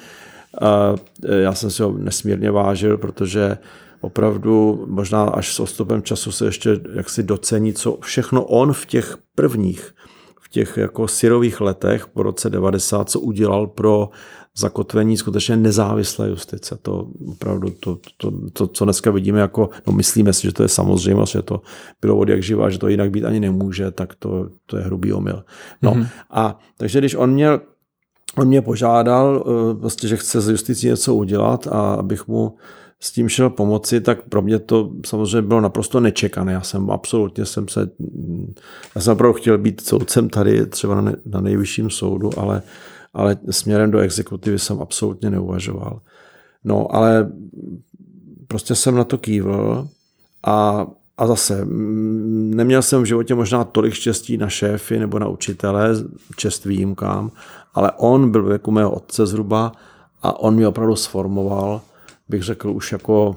já 1.42 1.54
jsem 1.54 1.72
si 1.72 1.84
ho 1.84 1.92
nesmírně 1.92 2.52
vážil, 2.52 2.98
protože 2.98 3.58
opravdu 4.06 4.86
možná 4.88 5.24
až 5.24 5.54
s 5.54 5.60
odstupem 5.60 6.02
času 6.02 6.32
se 6.32 6.46
ještě 6.46 6.80
jaksi 6.94 7.24
docení, 7.24 7.74
co 7.74 7.98
všechno 8.02 8.46
on 8.46 8.74
v 8.74 8.86
těch 8.86 9.18
prvních, 9.36 9.96
v 10.42 10.50
těch 10.50 10.78
jako 10.78 11.08
syrových 11.08 11.62
letech 11.62 12.08
po 12.08 12.24
roce 12.24 12.50
90, 12.50 13.10
co 13.10 13.20
udělal 13.20 13.68
pro 13.68 14.10
zakotvení 14.58 15.18
skutečně 15.18 15.58
nezávislé 15.58 16.30
justice. 16.30 16.78
To 16.82 17.08
opravdu, 17.28 17.70
to, 17.70 17.98
to, 18.18 18.32
to, 18.54 18.68
co 18.68 18.84
dneska 18.86 19.12
vidíme 19.12 19.40
jako, 19.40 19.70
no 19.88 19.94
myslíme 19.94 20.34
si, 20.34 20.42
že 20.48 20.54
to 20.54 20.64
je 20.64 20.70
samozřejmost, 20.70 21.32
že 21.32 21.42
to 21.42 21.62
bylo 22.02 22.18
od 22.18 22.30
jak 22.30 22.44
živá, 22.44 22.70
že 22.70 22.80
to 22.80 22.88
jinak 22.88 23.12
být 23.12 23.26
ani 23.26 23.40
nemůže, 23.40 23.92
tak 23.92 24.16
to, 24.16 24.50
to 24.66 24.78
je 24.78 24.84
hrubý 24.84 25.14
omyl. 25.14 25.44
No 25.82 25.92
mm-hmm. 25.92 26.08
a 26.30 26.60
takže 26.78 27.00
když 27.00 27.16
on 27.16 27.32
měl 27.32 27.62
On 28.38 28.48
mě 28.48 28.62
požádal, 28.62 29.46
vlastně, 29.74 30.10
že 30.10 30.18
chce 30.18 30.42
z 30.42 30.50
justicí 30.50 30.88
něco 30.88 31.16
udělat 31.16 31.68
a 31.68 31.94
abych 31.94 32.28
mu 32.28 32.56
s 33.06 33.12
tím 33.12 33.30
šel 33.30 33.50
pomoci, 33.50 34.02
tak 34.02 34.22
pro 34.22 34.42
mě 34.42 34.60
to 34.60 34.92
samozřejmě 35.06 35.42
bylo 35.42 35.62
naprosto 35.62 36.00
nečekané. 36.00 36.54
Já 36.54 36.62
jsem 36.62 36.92
absolutně 36.92 37.46
jsem 37.46 37.68
se, 37.68 37.90
já 38.96 39.02
jsem 39.02 39.14
opravdu 39.14 39.34
chtěl 39.34 39.58
být 39.58 39.82
soudcem 39.82 40.30
tady 40.30 40.66
třeba 40.66 41.02
na, 41.02 41.14
na 41.26 41.42
nejvyšším 41.42 41.90
soudu, 41.90 42.30
ale, 42.40 42.62
ale 43.14 43.38
směrem 43.50 43.92
do 43.92 44.00
exekutivy 44.00 44.60
jsem 44.60 44.82
absolutně 44.82 45.30
neuvažoval. 45.30 46.00
No, 46.64 46.96
ale 46.96 47.32
prostě 48.48 48.76
jsem 48.76 48.96
na 48.96 49.04
to 49.04 49.18
kývl 49.18 49.88
a, 50.44 50.88
a 51.18 51.28
zase 51.28 51.66
neměl 52.56 52.82
jsem 52.82 53.02
v 53.02 53.06
životě 53.06 53.36
možná 53.36 53.64
tolik 53.64 53.94
štěstí 53.94 54.38
na 54.38 54.50
šéfy 54.50 55.00
nebo 55.00 55.20
na 55.20 55.28
učitele, 55.28 55.90
čest 56.36 56.66
výjimkám, 56.66 57.32
ale 57.74 57.92
on 57.98 58.32
byl 58.32 58.52
jako 58.52 58.72
mého 58.72 58.92
otce 58.92 59.26
zhruba 59.26 59.72
a 60.22 60.40
on 60.40 60.56
mě 60.56 60.68
opravdu 60.68 60.96
sformoval 60.96 61.82
bych 62.30 62.44
řekl, 62.44 62.70
už 62.70 62.92
jako 62.92 63.36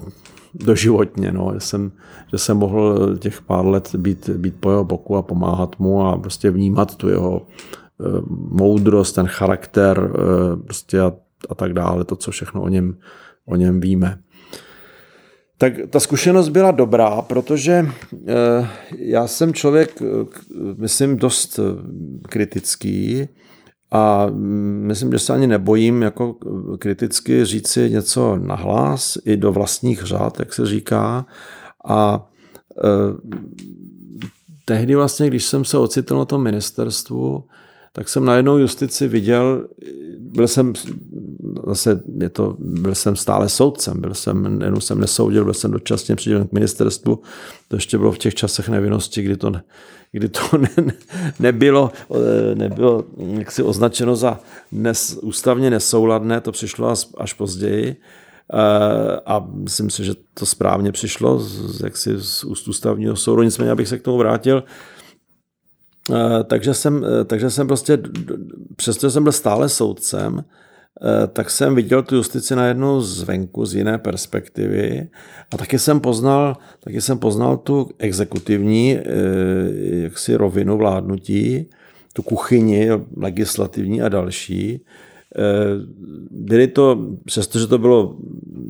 doživotně, 0.53 1.31
no, 1.31 1.51
že, 1.53 1.59
jsem, 1.59 1.91
že 2.31 2.37
jsem 2.37 2.57
mohl 2.57 3.17
těch 3.17 3.41
pár 3.41 3.65
let 3.65 3.95
být, 3.95 4.29
být 4.29 4.55
po 4.59 4.71
jeho 4.71 4.83
boku 4.83 5.15
a 5.15 5.21
pomáhat 5.21 5.79
mu 5.79 6.07
a 6.07 6.17
prostě 6.17 6.51
vnímat 6.51 6.95
tu 6.95 7.09
jeho 7.09 7.47
e, 7.47 8.03
moudrost, 8.51 9.15
ten 9.15 9.27
charakter 9.27 10.11
e, 10.13 10.63
prostě 10.63 11.01
a, 11.01 11.13
a 11.49 11.55
tak 11.55 11.73
dále, 11.73 12.05
to, 12.05 12.15
co 12.15 12.31
všechno 12.31 12.61
o 12.61 12.67
něm, 12.69 12.97
o 13.45 13.55
něm 13.55 13.79
víme. 13.79 14.19
Tak 15.57 15.73
ta 15.89 15.99
zkušenost 15.99 16.49
byla 16.49 16.71
dobrá, 16.71 17.21
protože 17.21 17.73
e, 17.73 18.67
já 18.97 19.27
jsem 19.27 19.53
člověk, 19.53 20.01
myslím, 20.77 21.17
dost 21.17 21.59
kritický, 22.29 23.27
a 23.91 24.27
myslím, 24.81 25.11
že 25.11 25.19
se 25.19 25.33
ani 25.33 25.47
nebojím 25.47 26.01
jako 26.01 26.35
kriticky 26.79 27.45
říci 27.45 27.89
něco 27.89 28.35
nahlas 28.35 29.17
i 29.25 29.37
do 29.37 29.51
vlastních 29.51 30.03
řád, 30.03 30.39
jak 30.39 30.53
se 30.53 30.65
říká. 30.65 31.25
A 31.85 32.29
e, 32.77 32.89
tehdy 34.65 34.95
vlastně, 34.95 35.27
když 35.27 35.45
jsem 35.45 35.65
se 35.65 35.77
ocitl 35.77 36.17
na 36.17 36.25
tom 36.25 36.43
ministerstvu, 36.43 37.43
tak 37.93 38.09
jsem 38.09 38.25
najednou 38.25 38.57
justici 38.57 39.07
viděl, 39.07 39.67
byl 40.19 40.47
jsem 40.47 40.73
zase, 41.67 42.01
je 42.21 42.29
to, 42.29 42.55
byl 42.59 42.95
jsem 42.95 43.15
stále 43.15 43.49
soudcem, 43.49 44.01
byl 44.01 44.13
jsem, 44.13 44.61
jenom 44.61 44.81
jsem 44.81 44.99
nesoudil, 44.99 45.43
byl 45.43 45.53
jsem 45.53 45.71
dočasně 45.71 46.15
přidělen 46.15 46.47
k 46.47 46.51
ministerstvu, 46.51 47.19
to 47.67 47.75
ještě 47.75 47.97
bylo 47.97 48.11
v 48.11 48.17
těch 48.17 48.35
časech 48.35 48.69
nevinnosti, 48.69 49.21
kdy 49.21 49.37
to 49.37 49.51
kdy 50.11 50.29
to 50.29 50.57
ne, 50.57 50.93
nebylo, 51.39 51.91
eh, 52.15 52.55
nebylo 52.55 53.03
jaksi 53.17 53.63
označeno 53.63 54.15
za 54.15 54.39
nes, 54.71 55.19
ústavně 55.21 55.69
nesouladné, 55.69 56.41
to 56.41 56.51
přišlo 56.51 56.89
až, 56.89 57.07
až 57.17 57.33
později. 57.33 57.95
Eh, 58.53 59.19
a 59.25 59.47
myslím 59.53 59.89
si, 59.89 60.03
že 60.03 60.13
to 60.33 60.45
správně 60.45 60.91
přišlo 60.91 61.39
z, 61.39 61.81
jaksi 61.83 62.15
z 62.17 62.43
úst 62.43 62.67
ústavního 62.67 63.15
soudu, 63.15 63.43
nicméně 63.43 63.71
abych 63.71 63.87
se 63.87 63.97
k 63.99 64.01
tomu 64.01 64.17
vrátil. 64.17 64.63
Eh, 66.13 66.43
takže 66.43 66.73
jsem, 66.73 67.05
takže 67.25 67.49
jsem 67.49 67.67
prostě, 67.67 67.99
přestože 68.75 69.11
jsem 69.11 69.23
byl 69.23 69.31
stále 69.31 69.69
soudcem, 69.69 70.43
tak 71.33 71.49
jsem 71.49 71.75
viděl 71.75 72.03
tu 72.03 72.15
justici 72.15 72.55
najednou 72.55 73.01
zvenku, 73.01 73.65
z 73.65 73.75
jiné 73.75 73.97
perspektivy 73.97 75.09
a 75.53 75.57
taky 75.57 75.79
jsem 75.79 75.99
poznal, 75.99 76.57
taky 76.79 77.01
jsem 77.01 77.19
poznal 77.19 77.57
tu 77.57 77.89
exekutivní 77.97 78.97
eh, 78.97 79.03
jaksi 80.03 80.35
rovinu 80.35 80.77
vládnutí, 80.77 81.69
tu 82.13 82.21
kuchyni 82.21 82.89
legislativní 83.17 84.01
a 84.01 84.09
další. 84.09 84.81
Eh, 85.35 85.41
byly 86.31 86.67
to, 86.67 87.07
přestože 87.25 87.67
to 87.67 87.77
bylo, 87.77 88.17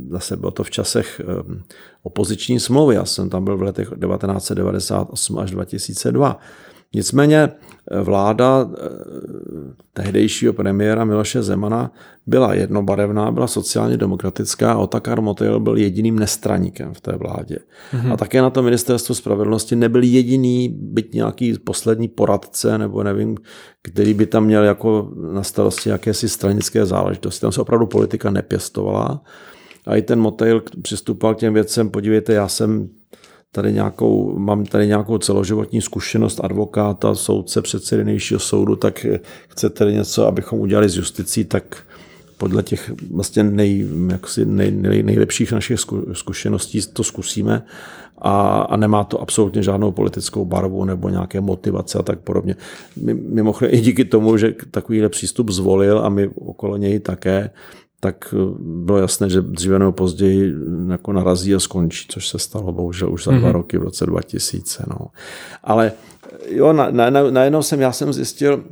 zase 0.10 0.38
bylo 0.38 0.52
to 0.52 0.64
v 0.64 0.72
časech 0.72 1.22
opoziční 2.04 2.60
smlouvy, 2.60 2.96
já 2.96 3.06
jsem 3.06 3.30
tam 3.30 3.44
byl 3.44 3.58
v 3.58 3.62
letech 3.62 3.88
1998 3.88 5.40
až 5.40 5.52
2002, 5.52 6.40
Nicméně 6.96 7.38
eh, 7.38 8.02
vláda 8.02 8.70
eh, 8.72 8.88
tehdejšího 9.94 10.54
premiéra 10.54 11.06
Miloše 11.06 11.44
Zemana 11.44 11.92
byla 12.26 12.54
jednobarevná, 12.54 13.32
byla 13.32 13.48
sociálně 13.48 13.98
demokratická 13.98 14.74
a 14.74 14.78
Otakar 14.78 15.22
Motejl 15.22 15.60
byl 15.60 15.78
jediným 15.78 16.20
nestraníkem 16.20 16.94
v 16.94 17.02
té 17.02 17.16
vládě. 17.16 17.58
Mm-hmm. 17.94 18.14
A 18.14 18.18
také 18.18 18.42
na 18.42 18.50
to 18.50 18.64
ministerstvo 18.64 19.16
spravedlnosti 19.16 19.76
nebyl 19.76 20.04
jediný, 20.04 20.70
byť 20.70 21.14
nějaký 21.14 21.54
poslední 21.54 22.08
poradce, 22.08 22.78
nebo 22.78 23.04
nevím, 23.04 23.38
který 23.82 24.14
by 24.14 24.26
tam 24.26 24.46
měl 24.46 24.64
jako 24.64 25.12
na 25.34 25.44
starosti 25.44 25.90
jakési 25.90 26.30
stranické 26.30 26.86
záležitosti. 26.86 27.42
Tam 27.42 27.52
se 27.52 27.62
opravdu 27.62 27.86
politika 27.86 28.30
nepěstovala. 28.30 29.22
A 29.88 29.96
i 29.96 30.02
ten 30.02 30.20
Motejl 30.20 30.64
přistupoval 30.82 31.36
k 31.36 31.38
těm 31.38 31.54
věcem, 31.54 31.90
podívejte, 31.90 32.34
já 32.34 32.48
jsem 32.48 32.90
tady 33.52 33.74
nějakou, 33.74 34.40
mám 34.40 34.66
tady 34.66 34.88
nějakou 34.88 35.18
celoživotní 35.18 35.82
zkušenost 35.82 36.40
advokáta, 36.44 37.16
soudce, 37.16 37.62
předsedy 37.62 38.04
nejvyššího 38.04 38.40
soudu, 38.40 38.76
tak 38.76 39.06
chcete 39.50 39.92
něco, 39.92 40.28
abychom 40.28 40.60
udělali 40.60 40.90
s 40.90 40.96
justicí, 40.96 41.46
tak 41.46 41.84
podle 42.38 42.64
těch 42.64 42.92
vlastně 43.12 43.44
nej, 43.44 43.88
jaksi 44.12 44.46
nej, 44.46 44.72
nej, 44.72 45.04
nejlepších 45.04 45.52
našich 45.52 45.80
zkušeností 46.14 46.82
to 46.94 47.04
zkusíme 47.04 47.64
a, 48.18 48.62
a 48.62 48.78
nemá 48.78 49.04
to 49.04 49.22
absolutně 49.22 49.64
žádnou 49.64 49.92
politickou 49.92 50.46
barvu 50.46 50.86
nebo 50.86 51.10
nějaké 51.10 51.42
motivace 51.42 52.00
a 52.00 52.04
tak 52.04 52.20
podobně. 52.20 52.56
Mimochodem 53.14 53.76
i 53.76 53.82
díky 53.82 54.06
tomu, 54.06 54.38
že 54.38 54.56
takovýhle 54.72 55.10
přístup 55.10 55.50
zvolil 55.50 56.00
a 56.00 56.10
my 56.10 56.28
okolo 56.28 56.78
něj 56.78 57.00
také, 57.00 57.50
tak 58.00 58.34
eh, 58.34 58.38
bylo 58.60 58.98
jasné, 58.98 59.30
že 59.30 59.42
dříve 59.42 59.80
nebo 59.80 59.92
později 59.92 60.54
jako 60.90 61.14
narazí 61.14 61.56
a 61.56 61.60
skončí, 61.60 62.06
což 62.10 62.28
se 62.28 62.40
stalo 62.40 62.72
bohužel 62.72 63.14
už 63.14 63.24
za 63.24 63.32
mm-hmm. 63.32 63.40
dva 63.40 63.48
mhm. 63.48 63.56
roky 63.56 63.78
v 63.78 63.84
roce 63.84 64.06
2000. 64.06 64.84
No. 64.90 65.08
Ale 65.64 65.92
eh, 66.32 66.56
jo, 66.56 66.74
najednou 66.74 67.32
na, 67.32 67.32
na, 67.32 67.50
na 67.50 67.62
jsem, 67.62 67.82
já 67.82 67.92
jsem 67.92 68.14
zjistil, 68.14 68.64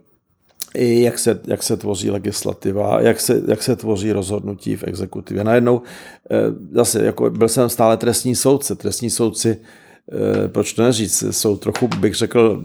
jak 0.76 1.20
se, 1.20 1.40
jak 1.48 1.64
se 1.64 1.78
tvoří 1.78 2.12
legislativa, 2.12 3.02
jak 3.02 3.20
se, 3.20 3.42
jak 3.48 3.64
se 3.64 3.76
tvoří 3.76 4.12
rozhodnutí 4.12 4.76
v 4.76 4.84
exekutivě. 4.84 5.44
Najednou 5.44 5.82
eh, 6.32 6.36
zase, 6.72 7.06
jako 7.06 7.30
byl 7.30 7.48
jsem 7.48 7.70
stále 7.70 7.98
trestní 7.98 8.36
soudce. 8.36 8.76
Trestní 8.76 9.10
soudci, 9.10 9.58
proč 10.48 10.74
to 10.74 10.84
neříct, 10.84 11.24
jsou 11.32 11.58
trochu, 11.58 11.88
bych 11.88 12.16
řekl, 12.16 12.64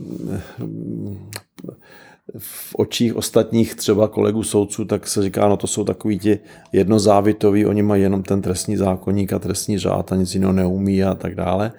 v 2.39 2.75
očích 2.77 3.17
ostatních 3.17 3.75
třeba 3.75 4.09
kolegů 4.09 4.43
soudců, 4.43 4.85
tak 4.85 5.07
se 5.07 5.23
říká, 5.23 5.49
no 5.49 5.57
to 5.57 5.67
jsou 5.67 5.85
takový 5.85 6.19
ti 6.19 6.39
jednozávitoví, 6.73 7.67
oni 7.67 7.83
mají 7.83 8.03
jenom 8.03 8.23
ten 8.23 8.43
trestní 8.43 8.77
zákonník 8.77 9.33
a 9.33 9.39
trestní 9.39 9.79
řád 9.79 10.13
a 10.13 10.17
nic 10.17 10.35
jiného 10.35 10.53
neumí 10.53 11.05
a 11.05 11.15
tak 11.15 11.35
dále. 11.35 11.73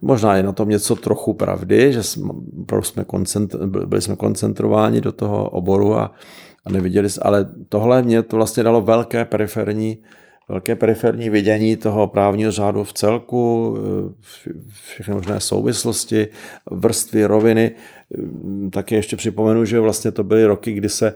Možná 0.00 0.36
je 0.36 0.42
na 0.42 0.52
tom 0.52 0.68
něco 0.68 0.96
trochu 0.96 1.34
pravdy, 1.34 1.92
že 1.92 2.02
jsme, 2.02 2.32
jsme, 2.82 3.04
koncentr, 3.04 3.66
byli 3.66 4.02
jsme 4.02 4.16
koncentrováni 4.16 5.00
do 5.00 5.12
toho 5.12 5.50
oboru 5.50 5.94
a, 5.94 6.14
a 6.64 6.72
neviděli 6.72 7.10
jsme, 7.10 7.22
ale 7.22 7.48
tohle 7.68 8.02
mě 8.02 8.22
to 8.22 8.36
vlastně 8.36 8.62
dalo 8.62 8.80
velké 8.80 9.24
periferní 9.24 9.98
velké 10.48 10.76
periferní 10.76 11.30
vidění 11.30 11.76
toho 11.76 12.06
právního 12.06 12.52
řádu 12.52 12.84
v 12.84 12.92
celku, 12.92 13.76
všechny 14.92 15.14
možné 15.14 15.40
souvislosti, 15.40 16.28
vrstvy, 16.70 17.24
roviny. 17.24 17.70
Taky 18.70 18.94
ještě 18.94 19.16
připomenu, 19.16 19.64
že 19.64 19.80
vlastně 19.80 20.10
to 20.10 20.24
byly 20.24 20.44
roky, 20.44 20.72
kdy 20.72 20.88
se, 20.88 21.14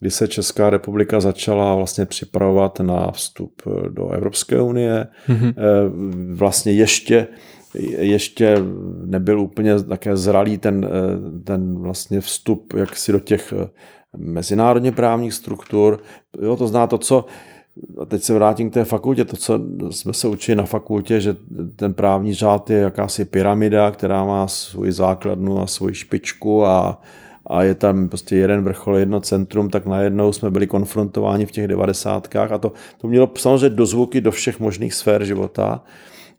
kdy 0.00 0.10
se 0.10 0.28
Česká 0.28 0.70
republika 0.70 1.20
začala 1.20 1.74
vlastně 1.74 2.06
připravovat 2.06 2.80
na 2.80 3.10
vstup 3.10 3.62
do 3.88 4.08
Evropské 4.08 4.60
unie. 4.60 5.06
Mm-hmm. 5.28 5.54
Vlastně 6.34 6.72
ještě 6.72 7.28
ještě 7.98 8.58
nebyl 9.04 9.40
úplně 9.40 9.82
také 9.82 10.16
zralý 10.16 10.58
ten, 10.58 10.88
ten 11.44 11.78
vlastně 11.78 12.20
vstup 12.20 12.72
jaksi 12.76 13.12
do 13.12 13.20
těch 13.20 13.54
mezinárodně 14.16 14.92
právních 14.92 15.34
struktur. 15.34 15.98
Jo, 16.42 16.56
to 16.56 16.68
zná 16.68 16.86
to, 16.86 16.98
co 16.98 17.24
a 18.00 18.04
teď 18.04 18.22
se 18.22 18.34
vrátím 18.34 18.70
k 18.70 18.74
té 18.74 18.84
fakultě, 18.84 19.24
to, 19.24 19.36
co 19.36 19.60
jsme 19.90 20.12
se 20.12 20.28
učili 20.28 20.56
na 20.56 20.64
fakultě, 20.64 21.20
že 21.20 21.36
ten 21.76 21.94
právní 21.94 22.34
řád 22.34 22.70
je 22.70 22.78
jakási 22.78 23.24
pyramida, 23.24 23.90
která 23.90 24.24
má 24.24 24.48
svůj 24.48 24.92
základnu 24.92 25.62
a 25.62 25.66
svoji 25.66 25.94
špičku 25.94 26.66
a, 26.66 27.00
a 27.46 27.62
je 27.62 27.74
tam 27.74 28.08
prostě 28.08 28.36
jeden 28.36 28.64
vrchol, 28.64 28.96
jedno 28.96 29.20
centrum, 29.20 29.70
tak 29.70 29.86
najednou 29.86 30.32
jsme 30.32 30.50
byli 30.50 30.66
konfrontováni 30.66 31.46
v 31.46 31.50
těch 31.50 31.68
devadesátkách. 31.68 32.52
A 32.52 32.58
to, 32.58 32.72
to 32.98 33.08
mělo 33.08 33.30
samozřejmě 33.36 33.76
dozvuky 33.76 34.20
do 34.20 34.30
všech 34.30 34.60
možných 34.60 34.94
sfér 34.94 35.24
života 35.24 35.84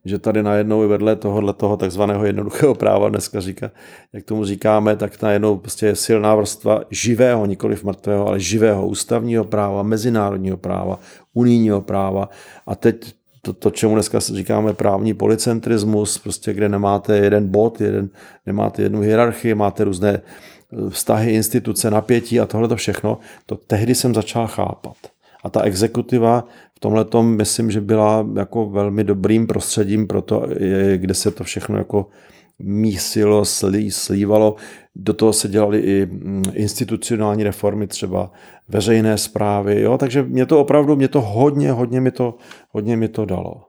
že 0.05 0.19
tady 0.19 0.43
najednou 0.43 0.83
i 0.83 0.87
vedle 0.87 1.15
tohohle 1.15 1.53
toho 1.53 1.77
takzvaného 1.77 2.25
jednoduchého 2.25 2.75
práva 2.75 3.09
dneska 3.09 3.41
říká, 3.41 3.71
jak 4.13 4.23
tomu 4.23 4.45
říkáme, 4.45 4.95
tak 4.95 5.21
najednou 5.21 5.57
prostě 5.57 5.85
je 5.85 5.95
silná 5.95 6.35
vrstva 6.35 6.81
živého, 6.89 7.45
nikoli 7.45 7.77
mrtvého, 7.83 8.27
ale 8.27 8.39
živého 8.39 8.87
ústavního 8.87 9.43
práva, 9.43 9.83
mezinárodního 9.83 10.57
práva, 10.57 10.99
unijního 11.33 11.81
práva 11.81 12.29
a 12.65 12.75
teď 12.75 13.13
to, 13.45 13.53
to, 13.53 13.71
čemu 13.71 13.93
dneska 13.93 14.19
říkáme 14.19 14.73
právní 14.73 15.13
policentrismus, 15.13 16.17
prostě 16.17 16.53
kde 16.53 16.69
nemáte 16.69 17.17
jeden 17.17 17.47
bod, 17.47 17.81
jeden, 17.81 18.09
nemáte 18.45 18.81
jednu 18.81 19.01
hierarchii, 19.01 19.55
máte 19.55 19.83
různé 19.83 20.21
eh, 20.21 20.89
vztahy, 20.89 21.33
instituce, 21.33 21.91
napětí 21.91 22.39
a 22.39 22.45
tohle 22.45 22.67
to 22.67 22.75
všechno, 22.75 23.17
to 23.45 23.55
tehdy 23.55 23.95
jsem 23.95 24.13
začal 24.13 24.47
chápat. 24.47 24.95
A 25.43 25.49
ta 25.49 25.61
exekutiva 25.61 26.47
tomhle 26.83 27.05
tom 27.05 27.35
myslím, 27.35 27.71
že 27.71 27.81
byla 27.81 28.27
jako 28.35 28.69
velmi 28.69 29.03
dobrým 29.03 29.47
prostředím 29.47 30.07
pro 30.07 30.21
to, 30.21 30.47
kde 30.95 31.13
se 31.13 31.31
to 31.31 31.43
všechno 31.43 31.77
jako 31.77 32.07
mísilo, 32.59 33.45
slí, 33.45 33.91
slívalo. 33.91 34.55
Do 34.95 35.13
toho 35.13 35.33
se 35.33 35.47
dělaly 35.47 35.79
i 35.79 36.05
mm, 36.05 36.43
institucionální 36.53 37.43
reformy, 37.43 37.87
třeba 37.87 38.31
veřejné 38.67 39.17
zprávy. 39.17 39.81
Jo? 39.81 39.97
Takže 39.97 40.23
mě 40.23 40.45
to 40.45 40.59
opravdu, 40.59 40.95
mě 40.95 41.07
to 41.07 41.21
hodně, 41.21 41.71
hodně 41.71 42.01
mi 42.01 42.11
to, 42.11 42.35
hodně 42.69 42.97
mi 42.97 43.07
to 43.07 43.25
dalo 43.25 43.61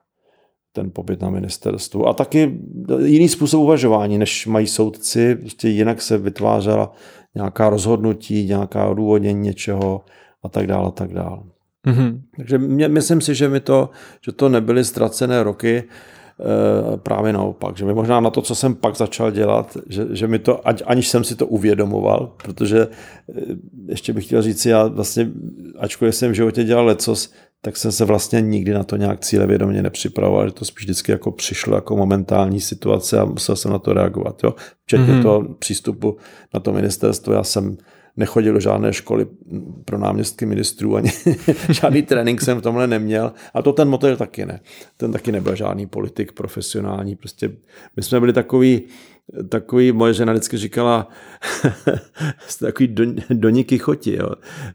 ten 0.73 0.91
pobyt 0.91 1.23
na 1.23 1.31
ministerstvu. 1.31 2.09
A 2.09 2.13
taky 2.13 2.61
jiný 3.05 3.29
způsob 3.29 3.61
uvažování, 3.61 4.19
než 4.19 4.47
mají 4.47 4.67
soudci, 4.67 5.35
prostě 5.35 5.69
jinak 5.69 6.03
se 6.03 6.19
vytvářela 6.19 6.93
nějaká 7.35 7.71
rozhodnutí, 7.71 8.47
nějaká 8.47 8.87
odůvodnění 8.87 9.41
něčeho 9.41 10.05
a 10.43 10.49
tak 10.49 10.67
dále, 10.67 10.89
a 10.89 10.91
tak 10.91 11.13
dále. 11.13 11.54
Mm-hmm. 11.87 12.21
Takže 12.37 12.59
mě, 12.59 12.89
myslím 12.89 13.21
si, 13.21 13.35
že 13.35 13.49
mi 13.49 13.61
to, 13.61 13.91
že 14.25 14.33
to 14.33 14.49
nebyly 14.49 14.85
ztracené 14.85 15.43
roky, 15.43 15.85
e, 15.85 16.97
právě 16.97 17.33
naopak, 17.33 17.77
že 17.77 17.85
mi 17.85 17.95
možná 17.95 18.21
na 18.21 18.31
to, 18.31 18.43
co 18.43 18.55
jsem 18.55 18.75
pak 18.75 18.97
začal 18.97 19.31
dělat, 19.31 19.77
že, 19.89 20.07
že 20.11 20.27
mi 20.27 20.39
to, 20.39 20.69
aniž 20.87 21.09
jsem 21.09 21.25
si 21.25 21.37
to 21.37 21.47
uvědomoval, 21.47 22.33
protože 22.37 22.81
e, 22.81 22.89
ještě 23.89 24.13
bych 24.13 24.25
chtěl 24.25 24.43
říct, 24.43 24.67
já 24.67 24.87
vlastně, 24.87 25.31
ačkoliv 25.79 26.15
jsem 26.15 26.31
v 26.31 26.35
životě 26.35 26.65
dělal 26.65 26.87
lecos, 26.87 27.33
tak 27.65 27.77
jsem 27.77 27.93
se 27.93 28.05
vlastně 28.05 28.41
nikdy 28.41 28.73
na 28.73 28.85
to 28.85 28.97
nějak 28.97 29.21
cílevědomě 29.21 29.83
nepřipravoval, 29.83 30.49
že 30.49 30.55
to 30.55 30.65
spíš 30.65 30.85
vždycky 30.85 31.13
jako 31.13 31.33
přišlo 31.33 31.75
jako 31.75 31.97
momentální 31.97 32.61
situace 32.61 33.19
a 33.19 33.25
musel 33.25 33.57
jsem 33.57 33.71
na 33.71 33.79
to 33.79 33.93
reagovat. 33.93 34.45
Jo? 34.45 34.55
Včetně 34.85 35.07
mm-hmm. 35.07 35.23
toho 35.23 35.55
přístupu 35.55 36.17
na 36.55 36.61
to 36.61 36.73
ministerstvo, 36.73 37.33
já 37.33 37.45
jsem 37.45 37.77
nechodil 38.17 38.53
do 38.55 38.61
žádné 38.61 38.93
školy 38.93 39.27
pro 39.85 39.99
náměstky 39.99 40.47
ministrů, 40.47 40.97
ani 40.97 41.13
žádný 41.69 42.03
trénink 42.03 42.41
jsem 42.41 42.59
v 42.59 42.63
tomhle 42.63 42.87
neměl. 42.87 43.33
A 43.55 43.63
to 43.63 43.73
ten 43.73 43.89
motel 43.89 44.17
taky 44.17 44.47
ne. 44.47 44.61
Ten 44.97 45.13
taky 45.13 45.33
nebyl 45.33 45.57
žádný 45.57 45.87
politik 45.87 46.33
profesionální. 46.33 47.17
Prostě 47.17 47.51
my 47.97 48.03
jsme 48.03 48.21
byli 48.21 48.33
takový, 48.33 48.83
takový, 49.49 49.93
moje 49.93 50.15
žena 50.15 50.33
vždycky 50.33 50.57
říkala, 50.57 51.09
takový 52.61 52.89
do, 52.89 53.05
doníky 53.31 53.79
choti, 53.79 54.17
jo. 54.17 54.31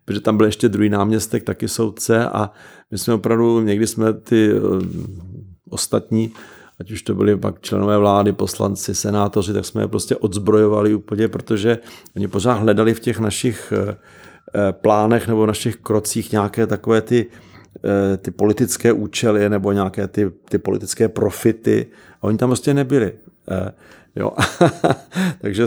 protože 0.06 0.22
tam 0.22 0.38
byl 0.38 0.46
ještě 0.46 0.70
druhý 0.70 0.90
náměstek, 0.90 1.44
taky 1.44 1.68
soudce 1.68 2.26
a 2.26 2.52
my 2.92 2.98
jsme 2.98 3.14
opravdu, 3.14 3.62
někdy 3.62 3.88
jsme 3.88 4.14
ty 4.14 4.54
um, 4.54 4.80
ostatní 5.70 6.32
ať 6.80 6.92
už 6.92 7.02
to 7.02 7.16
byli 7.16 7.38
pak 7.38 7.62
členové 7.62 7.98
vlády, 7.98 8.32
poslanci, 8.32 8.96
senátoři, 8.96 9.54
tak 9.54 9.66
jsme 9.66 9.82
je 9.82 9.88
prostě 9.88 10.16
odzbrojovali 10.16 10.94
úplně, 10.94 11.28
protože 11.28 11.78
oni 12.16 12.28
pořád 12.28 12.54
hledali 12.54 12.94
v 12.94 13.00
těch 13.00 13.20
našich 13.20 13.74
eh, 13.76 13.98
eh, 14.56 14.72
plánech 14.72 15.28
nebo 15.28 15.46
našich 15.46 15.76
krocích 15.76 16.32
nějaké 16.32 16.68
takové 16.68 17.02
ty, 17.02 17.26
eh, 17.86 18.18
ty 18.18 18.32
politické 18.32 18.94
účely 18.94 19.50
nebo 19.50 19.72
nějaké 19.72 20.08
ty, 20.08 20.32
ty 20.50 20.58
politické 20.58 21.10
profity 21.10 21.88
a 22.22 22.24
oni 22.24 22.38
tam 22.38 22.50
prostě 22.50 22.74
nebyli. 22.74 23.14
Jo. 24.20 24.32
Takže 25.42 25.66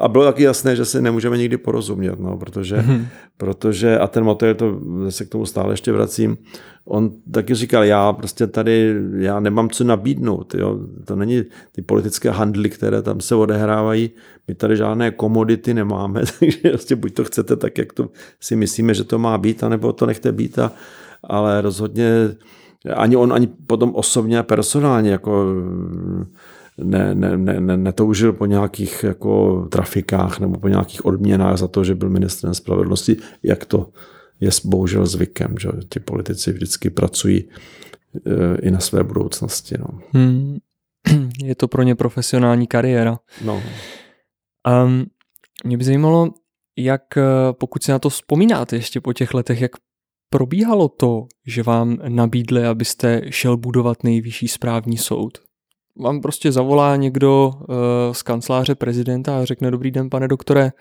a 0.00 0.08
bylo 0.08 0.24
taky 0.24 0.42
jasné, 0.42 0.76
že 0.76 0.84
si 0.84 1.02
nemůžeme 1.02 1.38
nikdy 1.38 1.56
porozumět, 1.56 2.20
no, 2.20 2.36
protože, 2.36 2.76
mm-hmm. 2.76 3.06
protože 3.36 3.98
a 3.98 4.06
ten 4.06 4.24
motor, 4.24 4.54
to 4.54 4.80
se 5.08 5.24
k 5.24 5.28
tomu 5.28 5.46
stále 5.46 5.72
ještě 5.72 5.92
vracím, 5.92 6.38
on 6.84 7.10
taky 7.30 7.54
říkal, 7.54 7.84
já 7.84 8.12
prostě 8.12 8.46
tady, 8.46 8.94
já 9.16 9.40
nemám 9.40 9.70
co 9.70 9.84
nabídnout, 9.84 10.54
jo. 10.54 10.78
to 11.04 11.16
není 11.16 11.42
ty 11.72 11.82
politické 11.82 12.30
handly, 12.30 12.70
které 12.70 13.02
tam 13.02 13.20
se 13.20 13.34
odehrávají, 13.34 14.10
my 14.48 14.54
tady 14.54 14.76
žádné 14.76 15.10
komodity 15.10 15.74
nemáme, 15.74 16.22
takže 16.38 16.58
prostě 16.70 16.96
buď 16.96 17.14
to 17.14 17.24
chcete 17.24 17.56
tak, 17.56 17.78
jak 17.78 17.92
to 17.92 18.10
si 18.40 18.56
myslíme, 18.56 18.94
že 18.94 19.04
to 19.04 19.18
má 19.18 19.38
být, 19.38 19.64
anebo 19.64 19.92
to 19.92 20.06
nechte 20.06 20.32
být, 20.32 20.58
a, 20.58 20.72
ale 21.24 21.60
rozhodně 21.60 22.36
ani 22.94 23.16
on, 23.16 23.32
ani 23.32 23.46
potom 23.46 23.94
osobně 23.94 24.38
a 24.38 24.42
personálně, 24.42 25.10
jako 25.10 25.46
ne, 26.78 27.14
ne, 27.14 27.36
ne, 27.36 27.76
netoužil 27.76 28.32
po 28.32 28.46
nějakých 28.46 29.04
jako 29.04 29.62
trafikách 29.72 30.40
nebo 30.40 30.58
po 30.58 30.68
nějakých 30.68 31.04
odměnách 31.04 31.56
za 31.56 31.68
to, 31.68 31.84
že 31.84 31.94
byl 31.94 32.10
ministrem 32.10 32.54
spravedlnosti, 32.54 33.16
jak 33.42 33.64
to 33.64 33.90
je 34.40 34.50
bohužel 34.64 35.06
zvykem, 35.06 35.54
že 35.58 35.68
ti 35.88 36.00
politici 36.00 36.52
vždycky 36.52 36.90
pracují 36.90 37.44
e, 38.26 38.56
i 38.62 38.70
na 38.70 38.80
své 38.80 39.04
budoucnosti. 39.04 39.74
No. 39.78 39.98
Hmm. 40.12 40.56
Je 41.42 41.54
to 41.54 41.68
pro 41.68 41.82
ně 41.82 41.94
profesionální 41.94 42.66
kariéra. 42.66 43.18
No. 43.44 43.62
Um, 44.84 45.06
mě 45.64 45.76
by 45.78 45.84
zajímalo, 45.84 46.30
jak, 46.78 47.16
e, 47.16 47.22
pokud 47.52 47.82
si 47.82 47.90
na 47.90 47.98
to 47.98 48.08
vzpomínáte 48.08 48.76
ještě 48.76 49.00
po 49.00 49.12
těch 49.12 49.34
letech, 49.34 49.60
jak 49.60 49.72
probíhalo 50.30 50.88
to, 50.88 51.26
že 51.46 51.62
vám 51.62 51.98
nabídli, 52.08 52.66
abyste 52.66 53.22
šel 53.30 53.56
budovat 53.56 54.04
nejvyšší 54.04 54.48
správní 54.48 54.96
soud? 54.96 55.38
Vám 55.98 56.20
prostě 56.20 56.52
zavolá 56.52 56.96
někdo 56.96 57.52
uh, 57.54 57.74
z 58.12 58.22
kanceláře 58.22 58.74
prezidenta 58.74 59.38
a 59.38 59.44
řekne 59.44 59.70
dobrý 59.70 59.90
den, 59.90 60.10
pane 60.10 60.28
doktore, 60.28 60.72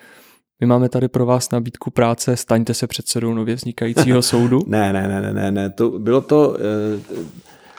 my 0.60 0.68
máme 0.68 0.90
tady 0.90 1.08
pro 1.08 1.26
vás 1.26 1.52
nabídku 1.52 1.92
práce, 1.92 2.38
staňte 2.38 2.74
se 2.74 2.88
předsedou 2.88 3.34
nově 3.34 3.56
vznikajícího 3.56 4.22
soudu. 4.32 4.62
ne, 4.68 4.94
ne, 4.94 5.08
ne, 5.08 5.34
ne, 5.34 5.52
ne, 5.52 5.70
to 5.70 5.90
bylo 5.90 6.22
to, 6.22 6.58
eh, 6.60 7.20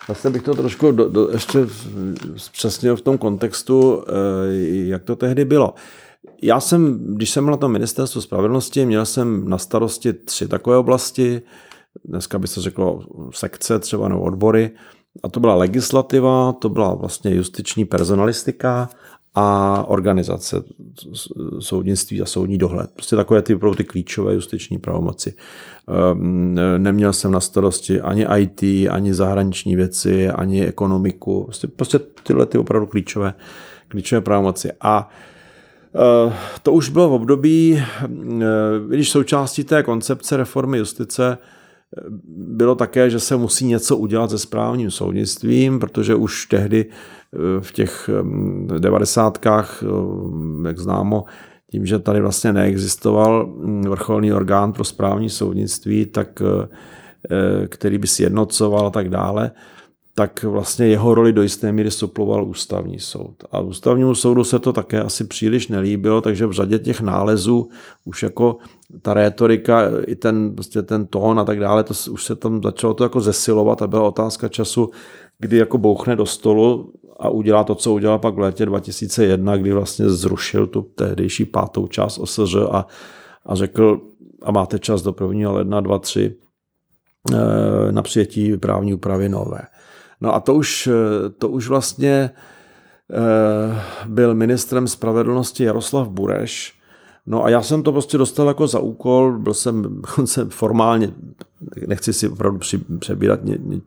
vlastně 0.09 0.31
bych 0.31 0.43
to 0.43 0.55
trošku 0.55 0.93
do, 0.93 1.09
do, 1.09 1.29
ještě 1.31 1.59
přesně 2.53 2.93
v 2.93 3.01
tom 3.01 3.19
kontextu, 3.19 4.05
eh, 4.09 4.13
jak 4.89 5.03
to 5.05 5.17
tehdy 5.17 5.45
bylo. 5.45 5.75
Já 6.43 6.61
jsem, 6.61 6.99
když 7.15 7.31
jsem 7.31 7.45
byl 7.45 7.51
na 7.51 7.57
tom 7.57 7.73
ministerstvu 7.73 8.21
spravedlnosti, 8.21 8.87
měl 8.87 9.07
jsem 9.07 9.49
na 9.49 9.59
starosti 9.59 10.13
tři 10.13 10.49
takové 10.49 10.77
oblasti, 10.77 11.43
dneska 12.05 12.39
by 12.39 12.49
se 12.49 12.61
řeklo 12.61 13.03
sekce 13.31 13.79
třeba 13.79 14.09
nebo 14.09 14.21
odbory, 14.21 14.71
a 15.23 15.29
to 15.29 15.41
byla 15.41 15.55
legislativa, 15.55 16.53
to 16.53 16.69
byla 16.69 16.95
vlastně 16.95 17.35
justiční 17.35 17.85
personalistika 17.85 18.89
a 19.39 19.85
organizace 19.89 20.63
soudnictví 21.59 22.23
a 22.23 22.27
soudní 22.27 22.59
dohled. 22.59 22.91
Prostě 22.95 23.17
takové 23.17 23.43
ty, 23.43 23.59
ty 23.77 23.85
klíčové 23.85 24.35
justiční 24.35 24.79
pravomoci. 24.79 25.35
Ehm, 25.89 26.59
neměl 26.79 27.13
jsem 27.13 27.31
na 27.33 27.41
starosti 27.41 28.01
ani 28.01 28.27
IT, 28.39 28.63
ani 28.91 29.15
zahraniční 29.15 29.77
věci, 29.77 30.29
ani 30.29 30.67
ekonomiku. 30.67 31.45
Prostě, 31.45 31.69
prostě 31.69 31.99
tyhle 31.99 32.47
ty 32.47 32.59
opravdu 32.59 32.87
klíčové, 32.87 33.35
klíčové 33.89 34.21
pravomoci. 34.21 34.73
A 34.81 35.09
eh, 35.95 36.33
to 36.63 36.73
už 36.73 36.89
bylo 36.89 37.09
v 37.09 37.13
období, 37.13 37.79
eh, 37.79 38.07
když 38.89 39.11
součástí 39.11 39.65
té 39.65 39.83
koncepce 39.83 40.37
reformy 40.37 40.79
justice 40.79 41.39
bylo 42.29 42.75
také, 42.75 43.11
že 43.11 43.21
se 43.21 43.37
musí 43.37 43.67
něco 43.67 43.97
udělat 43.97 44.31
se 44.31 44.39
správním 44.39 44.91
soudnictvím, 44.91 45.79
protože 45.79 46.15
už 46.15 46.47
tehdy 46.47 46.87
eh, 46.87 47.39
v 47.61 47.73
těch 47.73 48.11
devadesátkách, 48.79 49.83
eh, 49.83 50.69
jak 50.69 50.79
známo, 50.79 51.25
tím, 51.71 51.87
že 51.87 51.99
tady 51.99 52.21
vlastně 52.21 52.53
neexistoval 52.53 53.47
hm, 53.47 53.83
vrcholný 53.83 54.33
orgán 54.33 54.73
pro 54.73 54.85
správní 54.85 55.31
soudnictví, 55.31 56.07
tak 56.07 56.43
eh, 56.43 57.69
který 57.69 57.99
by 57.99 58.07
sjednocoval 58.07 58.87
a 58.87 58.91
tak 58.91 59.09
dále, 59.09 59.51
tak 60.19 60.43
vlastně 60.43 60.87
jeho 60.87 61.15
roli 61.15 61.33
do 61.33 61.43
jisté 61.43 61.73
míry 61.73 61.91
suploval 61.91 62.45
ústavní 62.45 62.99
soud. 63.01 63.45
A 63.53 63.61
ústavnímu 63.61 64.15
soudu 64.15 64.45
se 64.45 64.59
to 64.59 64.73
také 64.73 65.01
asi 65.01 65.25
příliš 65.25 65.69
nelíbilo, 65.69 66.21
takže 66.21 66.47
v 66.47 66.53
řadě 66.53 66.79
těch 66.79 67.01
nálezů 67.01 67.69
už 68.05 68.23
jako 68.23 68.57
ta 69.03 69.15
rétorika, 69.15 69.83
i 70.07 70.15
ten, 70.15 70.55
prostě 70.55 70.83
ten 70.83 71.07
tón 71.07 71.41
a 71.41 71.45
tak 71.45 71.61
dále, 71.61 71.85
to 71.85 71.95
už 72.11 72.25
se 72.25 72.37
tam 72.37 72.63
začalo 72.63 72.95
to 72.95 73.05
jako 73.05 73.21
zesilovat 73.21 73.83
a 73.83 73.87
byla 73.87 74.03
otázka 74.03 74.49
času, 74.49 74.91
kdy 75.39 75.57
jako 75.57 75.79
bouchne 75.79 76.17
do 76.17 76.27
stolu 76.27 76.93
a 77.21 77.29
udělá 77.29 77.65
to, 77.65 77.75
co 77.75 77.93
udělal 77.93 78.19
pak 78.19 78.35
v 78.35 78.39
létě 78.39 78.67
2001, 78.67 79.57
kdy 79.57 79.73
vlastně 79.73 80.11
zrušil 80.11 80.67
tu 80.67 80.83
tehdejší 80.83 81.45
pátou 81.45 81.87
část 81.87 82.19
OSŘ 82.19 82.55
a, 82.71 82.87
a 83.47 83.55
řekl, 83.55 84.01
a 84.43 84.53
máte 84.53 84.79
čas 84.79 85.03
do 85.03 85.15
1. 85.29 85.53
ledna 85.53 85.83
2-3 85.83 86.33
eh, 87.33 87.93
na 87.93 88.03
přijetí 88.03 88.57
právní 88.57 88.95
úpravy 88.95 89.29
nové. 89.29 89.61
No 90.21 90.35
a 90.35 90.41
to 90.41 90.55
už, 90.55 90.89
to 91.39 91.49
už 91.49 91.69
vlastně 91.69 92.31
eh, 93.13 93.83
byl 94.07 94.35
ministrem 94.35 94.89
spravedlnosti 94.89 95.65
Jaroslav 95.65 96.09
Bureš. 96.09 96.77
No 97.27 97.45
a 97.45 97.51
já 97.51 97.63
jsem 97.63 97.83
to 97.83 97.93
prostě 97.93 98.19
dostal 98.19 98.49
jako 98.49 98.67
za 98.67 98.79
úkol, 98.79 99.39
byl 99.39 99.55
jsem 99.55 100.03
formálně, 100.49 101.13
nechci 101.87 102.13
si 102.13 102.29
opravdu 102.29 102.61
přebírat 102.99 103.41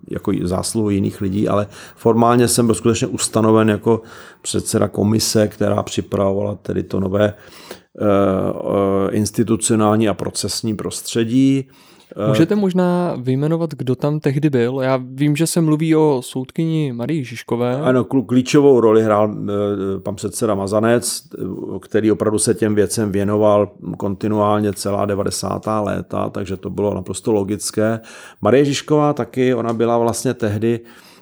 jako 0.09 0.31
zásluhu 0.43 0.89
jiných 0.89 1.21
lidí, 1.21 1.47
ale 1.47 1.67
formálně 1.95 2.47
jsem 2.47 2.65
byl 2.65 2.75
skutečně 2.75 3.07
ustanoven 3.07 3.69
jako 3.69 4.01
předseda 4.41 4.87
komise, 4.87 5.47
která 5.47 5.83
připravovala 5.83 6.55
tedy 6.55 6.83
to 6.83 6.99
nové 6.99 7.25
eh, 7.25 8.05
eh, 8.05 9.11
institucionální 9.11 10.09
a 10.09 10.13
procesní 10.13 10.75
prostředí. 10.75 11.69
Eh, 12.15 12.27
Můžete 12.27 12.55
možná 12.55 13.15
vyjmenovat, 13.17 13.73
kdo 13.73 13.95
tam 13.95 14.19
tehdy 14.19 14.49
byl? 14.49 14.79
Já 14.83 14.99
vím, 15.05 15.35
že 15.35 15.47
se 15.47 15.61
mluví 15.61 15.95
o 15.95 16.21
soudkyni 16.23 16.93
Marii 16.93 17.23
Žižkové. 17.23 17.81
Ano, 17.81 18.03
klíčovou 18.03 18.79
roli 18.79 19.03
hrál 19.03 19.31
eh, 19.33 19.99
pan 19.99 20.15
předseda 20.15 20.55
Mazanec, 20.55 21.21
eh, 21.33 21.43
který 21.81 22.11
opravdu 22.11 22.39
se 22.39 22.53
těm 22.53 22.75
věcem 22.75 23.11
věnoval 23.11 23.71
kontinuálně 23.97 24.73
celá 24.73 25.05
90. 25.05 25.81
léta, 25.81 26.29
takže 26.29 26.57
to 26.57 26.69
bylo 26.69 26.93
naprosto 26.93 27.31
logické. 27.31 27.99
Marie 28.41 28.65
Žižková 28.65 29.13
taky, 29.13 29.53
ona 29.53 29.73
byla 29.73 29.97
vlastně 29.97 30.33
tehdy 30.33 30.79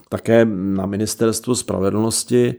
také 0.10 0.46
na 0.54 0.86
ministerstvu 0.86 1.56
spravedlnosti, 1.56 2.56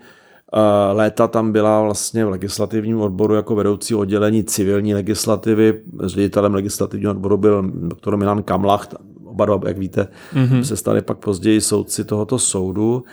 Léta 0.93 1.27
tam 1.27 1.53
byla 1.53 1.83
vlastně 1.83 2.25
v 2.25 2.31
legislativním 2.31 3.01
odboru 3.01 3.35
jako 3.35 3.55
vedoucí 3.55 3.95
oddělení 3.95 4.45
civilní 4.45 4.95
legislativy. 4.95 5.81
Ředitelem 6.05 6.55
legislativního 6.55 7.11
odboru 7.11 7.37
byl 7.37 7.71
doktor 7.75 8.17
Milan 8.17 8.43
Kamlach. 8.43 8.89
Oba 9.25 9.45
dva, 9.45 9.61
jak 9.67 9.79
víte, 9.79 10.09
mm-hmm. 10.35 10.61
se 10.61 10.77
stali 10.77 11.03
pak 11.03 11.19
později 11.19 11.61
soudci 11.61 12.05
tohoto 12.05 12.39
soudu. 12.39 13.05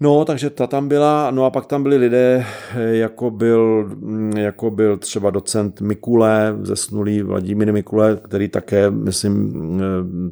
No, 0.00 0.24
takže 0.24 0.50
ta 0.50 0.66
tam 0.66 0.88
byla, 0.88 1.30
no 1.30 1.44
a 1.44 1.50
pak 1.50 1.66
tam 1.66 1.82
byli 1.82 1.96
lidé, 1.96 2.46
jako 2.76 3.30
byl, 3.30 3.90
jako 4.36 4.70
byl 4.70 4.96
třeba 4.96 5.30
docent 5.30 5.80
Mikule, 5.80 6.56
zesnulý 6.62 7.22
Vladimír 7.22 7.72
Mikule, 7.72 8.16
který 8.22 8.48
také, 8.48 8.90
myslím, 8.90 9.52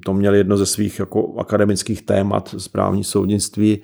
to 0.05 0.14
měl 0.14 0.35
jedno 0.35 0.57
ze 0.57 0.66
svých 0.66 0.99
jako 0.99 1.35
akademických 1.38 2.03
témat 2.03 2.55
správní 2.59 3.05
soudnictví 3.05 3.83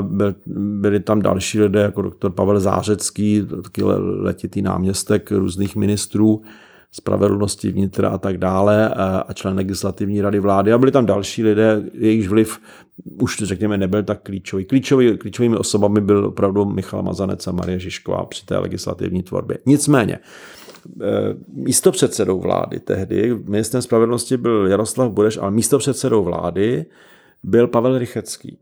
byl, 0.00 0.34
byli 0.80 1.00
tam 1.00 1.22
další 1.22 1.60
lidé, 1.60 1.80
jako 1.80 2.02
doktor 2.02 2.32
Pavel 2.32 2.60
Zářecký, 2.60 3.46
taky 3.62 3.82
letitý 3.82 4.62
náměstek 4.62 5.30
různých 5.32 5.76
ministrů, 5.76 6.42
spravedlnosti 6.92 7.70
vnitra 7.70 8.08
a 8.08 8.18
tak 8.18 8.38
dále 8.38 8.88
a 9.26 9.32
člen 9.32 9.56
legislativní 9.56 10.20
rady 10.20 10.40
vlády. 10.40 10.72
A 10.72 10.78
byli 10.78 10.92
tam 10.92 11.06
další 11.06 11.42
lidé, 11.42 11.82
jejichž 11.92 12.28
vliv 12.28 12.60
už 13.20 13.38
řekněme 13.42 13.78
nebyl 13.78 14.02
tak 14.02 14.22
klíčový. 14.22 14.64
Klíčový 14.64 15.18
klíčovými 15.18 15.56
osobami 15.56 16.00
byl 16.00 16.26
opravdu 16.26 16.64
Michal 16.64 17.02
Mazanec 17.02 17.46
a 17.46 17.52
Marie 17.52 17.78
Žižková 17.78 18.26
při 18.26 18.46
té 18.46 18.58
legislativní 18.58 19.22
tvorbě. 19.22 19.58
Nicméně, 19.66 20.18
eh, 20.18 21.04
místo 21.52 21.92
předsedou 21.92 22.40
vlády 22.40 22.80
tehdy, 22.80 23.34
ministrem 23.48 23.82
spravedlnosti 23.82 24.36
byl 24.36 24.66
Jaroslav 24.66 25.12
Bureš, 25.12 25.36
ale 25.36 25.50
místo 25.50 25.78
předsedou 25.78 26.24
vlády 26.24 26.86
byl 27.42 27.66
Pavel 27.66 27.98
Rychecký. 27.98 28.58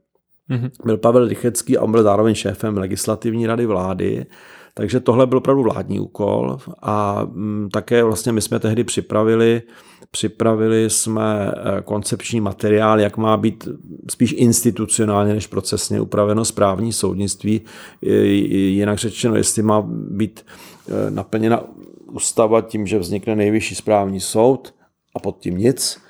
Mm-hmm. 0.51 0.71
Byl 0.85 0.97
Pavel 0.97 1.29
Rychecký 1.29 1.79
a 1.79 1.83
on 1.83 1.93
byl 1.93 2.03
zároveň 2.03 2.35
šéfem 2.35 2.79
legislativní 2.79 3.47
rady 3.47 3.67
vlády, 3.67 4.27
takže 4.75 5.01
tohle 5.01 5.27
byl 5.27 5.39
opravdu 5.39 5.63
vládní 5.63 6.01
úkol 6.01 6.59
a 6.83 7.25
mm, 7.25 7.69
také 7.73 8.05
vlastně 8.05 8.33
my 8.33 8.41
jsme 8.41 8.59
tehdy 8.59 8.85
připravili 8.85 9.63
Připravili 10.11 10.91
jsme 10.91 11.53
eh, 11.53 11.83
koncepční 11.83 12.41
materiál, 12.41 13.01
jak 13.01 13.17
má 13.17 13.37
být 13.37 13.69
spíš 14.11 14.35
institucionálně 14.39 15.35
než 15.35 15.47
procesně 15.47 16.01
upraveno 16.01 16.45
správní 16.45 16.93
soudnictví. 16.93 17.61
Jinak 18.03 18.99
řečeno, 18.99 19.37
jestli 19.37 19.63
má 19.63 19.83
být 19.89 20.47
eh, 20.89 21.11
naplněna 21.11 21.65
ústava 22.13 22.61
tím, 22.61 22.87
že 22.87 22.99
vznikne 22.99 23.37
nejvyšší 23.37 23.75
správní 23.75 24.21
soud 24.21 24.75
a 25.17 25.19
pod 25.19 25.39
tím 25.39 25.59
nic, 25.59 26.01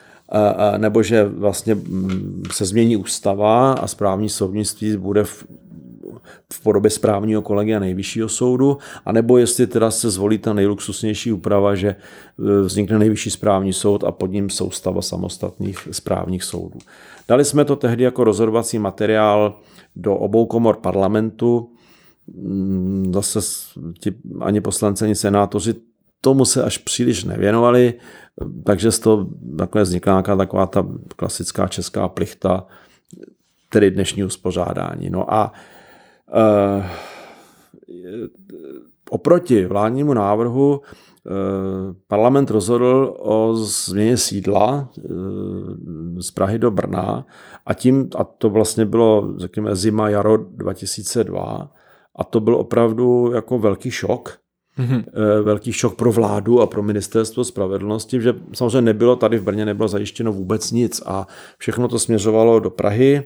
nebo 0.76 1.02
že 1.02 1.24
vlastně 1.24 1.74
mm, 1.74 2.42
se 2.52 2.64
změní 2.64 2.96
ústava 2.96 3.72
a 3.72 3.86
správní 3.86 4.28
soudnictví 4.28 4.96
bude 4.96 5.24
v, 5.24 5.46
v 6.52 6.62
podobě 6.62 6.90
správního 6.90 7.42
kolegy 7.42 7.74
a 7.74 7.78
nejvyššího 7.78 8.28
soudu, 8.28 8.78
anebo 9.04 9.38
jestli 9.38 9.66
teda 9.66 9.90
se 9.90 10.10
zvolí 10.10 10.38
ta 10.38 10.52
nejluxusnější 10.52 11.32
úprava, 11.32 11.74
že 11.74 11.88
e, 11.88 11.96
vznikne 12.62 12.98
nejvyšší 12.98 13.30
správní 13.30 13.72
soud 13.72 14.04
a 14.04 14.12
pod 14.12 14.26
ním 14.26 14.50
soustava 14.50 15.02
samostatných 15.02 15.88
správních 15.90 16.44
soudů. 16.44 16.78
Dali 17.28 17.44
jsme 17.44 17.64
to 17.64 17.76
tehdy 17.76 18.04
jako 18.04 18.24
rozhodovací 18.24 18.78
materiál 18.78 19.60
do 19.96 20.16
obou 20.16 20.46
komor 20.46 20.76
parlamentu, 20.76 21.70
mm, 22.34 23.12
zase 23.14 23.40
ti 24.00 24.14
ani 24.40 24.60
poslanci, 24.60 25.04
ani 25.04 25.14
senátoři 25.14 25.74
tomu 26.20 26.44
se 26.44 26.62
až 26.62 26.78
příliš 26.78 27.24
nevěnovali, 27.24 27.94
takže 28.64 28.92
z 28.92 28.98
toho 28.98 29.26
takhle 29.58 29.82
vznikla 29.82 30.12
nějaká 30.12 30.36
taková 30.36 30.66
ta 30.66 30.86
klasická 31.16 31.68
česká 31.68 32.08
plichta, 32.08 32.66
tedy 33.68 33.90
dnešní 33.90 34.24
uspořádání. 34.24 35.10
No 35.10 35.34
a 35.34 35.52
e, 36.32 36.90
oproti 39.10 39.66
vládnímu 39.66 40.14
návrhu 40.14 40.80
e, 40.80 41.30
parlament 42.08 42.50
rozhodl 42.50 43.16
o 43.18 43.54
změně 43.54 44.16
sídla 44.16 44.88
e, 44.98 45.02
z 46.22 46.30
Prahy 46.30 46.58
do 46.58 46.70
Brna 46.70 47.26
a 47.66 47.74
tím, 47.74 48.08
a 48.16 48.24
to 48.24 48.50
vlastně 48.50 48.84
bylo, 48.84 49.34
řekněme, 49.36 49.76
zima, 49.76 50.08
jaro 50.08 50.36
2002, 50.36 51.70
a 52.16 52.24
to 52.24 52.40
byl 52.40 52.54
opravdu 52.54 53.32
jako 53.34 53.58
velký 53.58 53.90
šok, 53.90 54.38
mm-hmm. 54.78 55.04
velký 55.42 55.72
šok 55.72 55.96
pro 55.96 56.12
vládu 56.12 56.60
a 56.60 56.66
pro 56.66 56.82
ministerstvo 56.82 57.44
spravedlnosti, 57.44 58.20
že 58.20 58.34
samozřejmě 58.52 58.80
nebylo 58.80 59.16
tady 59.16 59.38
v 59.38 59.42
Brně 59.42 59.64
nebylo 59.64 59.88
zajištěno 59.88 60.32
vůbec 60.32 60.72
nic 60.72 61.02
a 61.06 61.26
všechno 61.58 61.88
to 61.88 61.98
směřovalo 61.98 62.60
do 62.60 62.70
Prahy, 62.70 63.22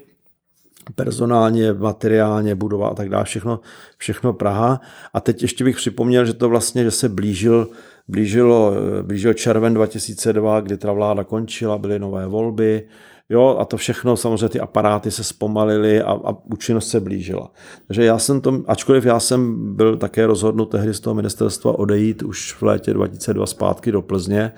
personálně, 0.94 1.72
materiálně, 1.72 2.54
budova 2.54 2.88
a 2.88 2.94
tak 2.94 3.08
dále, 3.08 3.24
všechno, 3.24 3.60
všechno 3.96 4.32
Praha. 4.32 4.80
A 5.14 5.20
teď 5.20 5.42
ještě 5.42 5.64
bych 5.64 5.76
připomněl, 5.76 6.24
že 6.24 6.34
to 6.34 6.48
vlastně, 6.48 6.84
že 6.84 6.90
se 6.90 7.08
blížil, 7.08 7.68
blížilo, 8.08 8.72
eh, 8.98 9.02
blížil 9.02 9.34
červen 9.34 9.74
2002, 9.74 10.60
kdy 10.60 10.76
ta 10.76 10.92
vláda 10.92 11.24
končila, 11.24 11.78
byly 11.78 11.98
nové 11.98 12.26
volby, 12.26 12.82
Jo, 13.30 13.56
a 13.60 13.64
to 13.64 13.76
všechno, 13.76 14.16
samozřejmě 14.16 14.48
ty 14.48 14.60
aparáty 14.60 15.10
se 15.10 15.24
zpomalily 15.24 16.02
a, 16.02 16.12
a 16.12 16.36
účinnost 16.44 16.88
se 16.88 17.00
blížila. 17.00 17.50
Takže 17.86 18.04
já 18.04 18.18
jsem 18.18 18.40
to, 18.40 18.62
ačkoliv 18.66 19.04
já 19.04 19.20
jsem 19.20 19.74
byl 19.76 19.96
také 19.96 20.26
rozhodnut 20.26 20.70
tehdy 20.70 20.94
z 20.94 21.00
toho 21.00 21.14
ministerstva 21.14 21.78
odejít 21.78 22.22
už 22.22 22.52
v 22.52 22.62
létě 22.62 22.94
2002 22.94 23.46
zpátky 23.46 23.92
do 23.92 24.02
Plzně, 24.02 24.52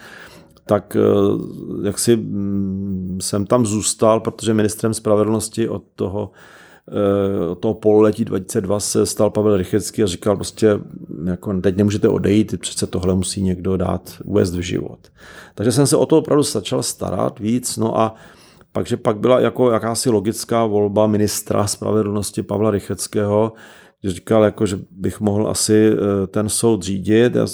tak 0.66 0.96
eh, 0.96 1.86
jak 1.86 1.98
si 1.98 2.16
mm, 2.16 3.18
jsem 3.22 3.46
tam 3.46 3.66
zůstal, 3.66 4.20
protože 4.20 4.54
ministrem 4.54 4.94
spravedlnosti 4.94 5.68
od 5.68 5.82
toho 5.94 6.30
eh, 6.88 7.48
od 7.48 7.58
toho 7.58 7.74
pololetí 7.74 8.24
2002 8.24 8.80
se 8.80 9.06
stal 9.06 9.30
Pavel 9.30 9.56
Rychecký 9.56 10.02
a 10.02 10.06
říkal 10.06 10.36
prostě, 10.36 10.80
jako 11.24 11.60
teď 11.60 11.76
nemůžete 11.76 12.08
odejít, 12.08 12.60
přece 12.60 12.86
tohle 12.86 13.14
musí 13.14 13.42
někdo 13.42 13.76
dát, 13.76 14.14
uvést 14.24 14.54
v 14.54 14.60
život. 14.60 14.98
Takže 15.54 15.72
jsem 15.72 15.86
se 15.86 15.96
o 15.96 16.06
to 16.06 16.18
opravdu 16.18 16.42
začal 16.42 16.82
starat 16.82 17.38
víc, 17.38 17.76
no 17.76 18.00
a 18.00 18.14
takže 18.72 18.96
pak 18.96 19.16
byla 19.16 19.40
jako 19.40 19.70
jakási 19.70 20.10
logická 20.10 20.66
volba 20.66 21.06
ministra 21.06 21.66
spravedlnosti 21.66 22.42
Pavla 22.42 22.70
Rycheckého, 22.70 23.52
že 24.04 24.10
říkal, 24.10 24.44
jako, 24.44 24.66
že 24.66 24.78
bych 24.90 25.20
mohl 25.20 25.48
asi 25.48 25.92
eh, 25.92 26.26
ten 26.26 26.48
soud 26.48 26.82
řídit 26.82 27.36
a, 27.36 27.46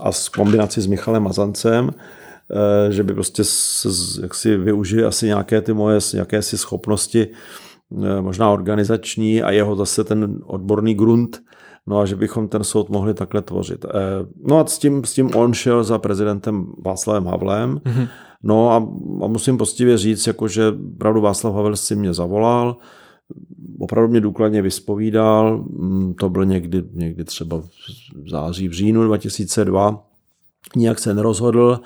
a 0.00 0.12
s 0.12 0.28
kombinaci 0.28 0.80
s 0.80 0.86
Michalem 0.86 1.22
Mazancem, 1.22 1.90
eh, 1.90 2.92
že 2.92 3.02
by 3.02 3.14
prostě 3.14 3.44
se, 3.44 3.88
jak 4.22 4.34
si 4.34 4.56
využili 4.56 5.04
asi 5.04 5.26
nějaké 5.26 5.60
ty 5.60 5.72
moje 5.72 5.98
jakési 6.14 6.58
schopnosti, 6.58 7.28
eh, 7.28 8.20
možná 8.20 8.50
organizační 8.50 9.42
a 9.42 9.50
jeho 9.50 9.76
zase 9.76 10.04
ten 10.04 10.38
odborný 10.46 10.94
grunt, 10.94 11.42
no 11.86 11.98
a 11.98 12.06
že 12.06 12.16
bychom 12.16 12.48
ten 12.48 12.64
soud 12.64 12.88
mohli 12.88 13.14
takhle 13.14 13.42
tvořit. 13.42 13.86
No 14.48 14.58
a 14.58 14.66
s 14.66 14.78
tím, 14.78 15.04
s 15.04 15.12
tím 15.12 15.36
on 15.36 15.54
šel 15.54 15.84
za 15.84 15.98
prezidentem 15.98 16.66
Václavem 16.84 17.26
Havlem, 17.26 17.76
mm-hmm 17.76 18.08
No 18.46 18.70
a, 18.70 18.76
a 19.24 19.26
musím 19.26 19.58
postivě 19.58 19.98
říct, 19.98 20.26
jako 20.26 20.48
že 20.48 20.74
opravdu 20.94 21.20
Václav 21.20 21.54
Havel 21.54 21.76
si 21.76 21.96
mě 21.96 22.14
zavolal, 22.14 22.76
opravdu 23.78 24.10
mě 24.10 24.20
důkladně 24.20 24.62
vyspovídal, 24.62 25.64
mm, 25.70 26.14
to 26.14 26.30
byl 26.30 26.44
někdy, 26.44 26.82
někdy 26.92 27.24
třeba 27.24 27.60
v 28.24 28.30
září, 28.30 28.68
v 28.68 28.72
říjnu 28.72 29.04
2002, 29.04 30.06
nijak 30.76 30.98
se 30.98 31.14
nerozhodl 31.14 31.80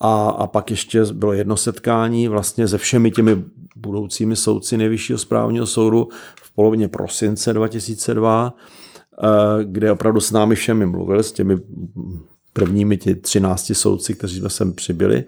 a, 0.00 0.28
a 0.30 0.46
pak 0.46 0.70
ještě 0.70 1.04
bylo 1.12 1.32
jedno 1.32 1.56
setkání 1.56 2.28
vlastně 2.28 2.68
se 2.68 2.78
všemi 2.78 3.10
těmi 3.10 3.44
budoucími 3.76 4.36
soudci 4.36 4.76
nejvyššího 4.76 5.18
správního 5.18 5.66
soudu 5.66 6.08
v 6.42 6.54
polovině 6.54 6.88
prosince 6.88 7.52
2002, 7.52 8.54
eh, 9.22 9.26
kde 9.64 9.92
opravdu 9.92 10.20
s 10.20 10.30
námi 10.30 10.54
všemi 10.54 10.86
mluvil, 10.86 11.22
s 11.22 11.32
těmi 11.32 11.58
prvními 12.52 12.96
ti 12.96 13.14
13 13.14 13.74
soudci, 13.74 14.14
kteří 14.14 14.38
jsme 14.38 14.50
sem 14.50 14.72
přibyli. 14.72 15.24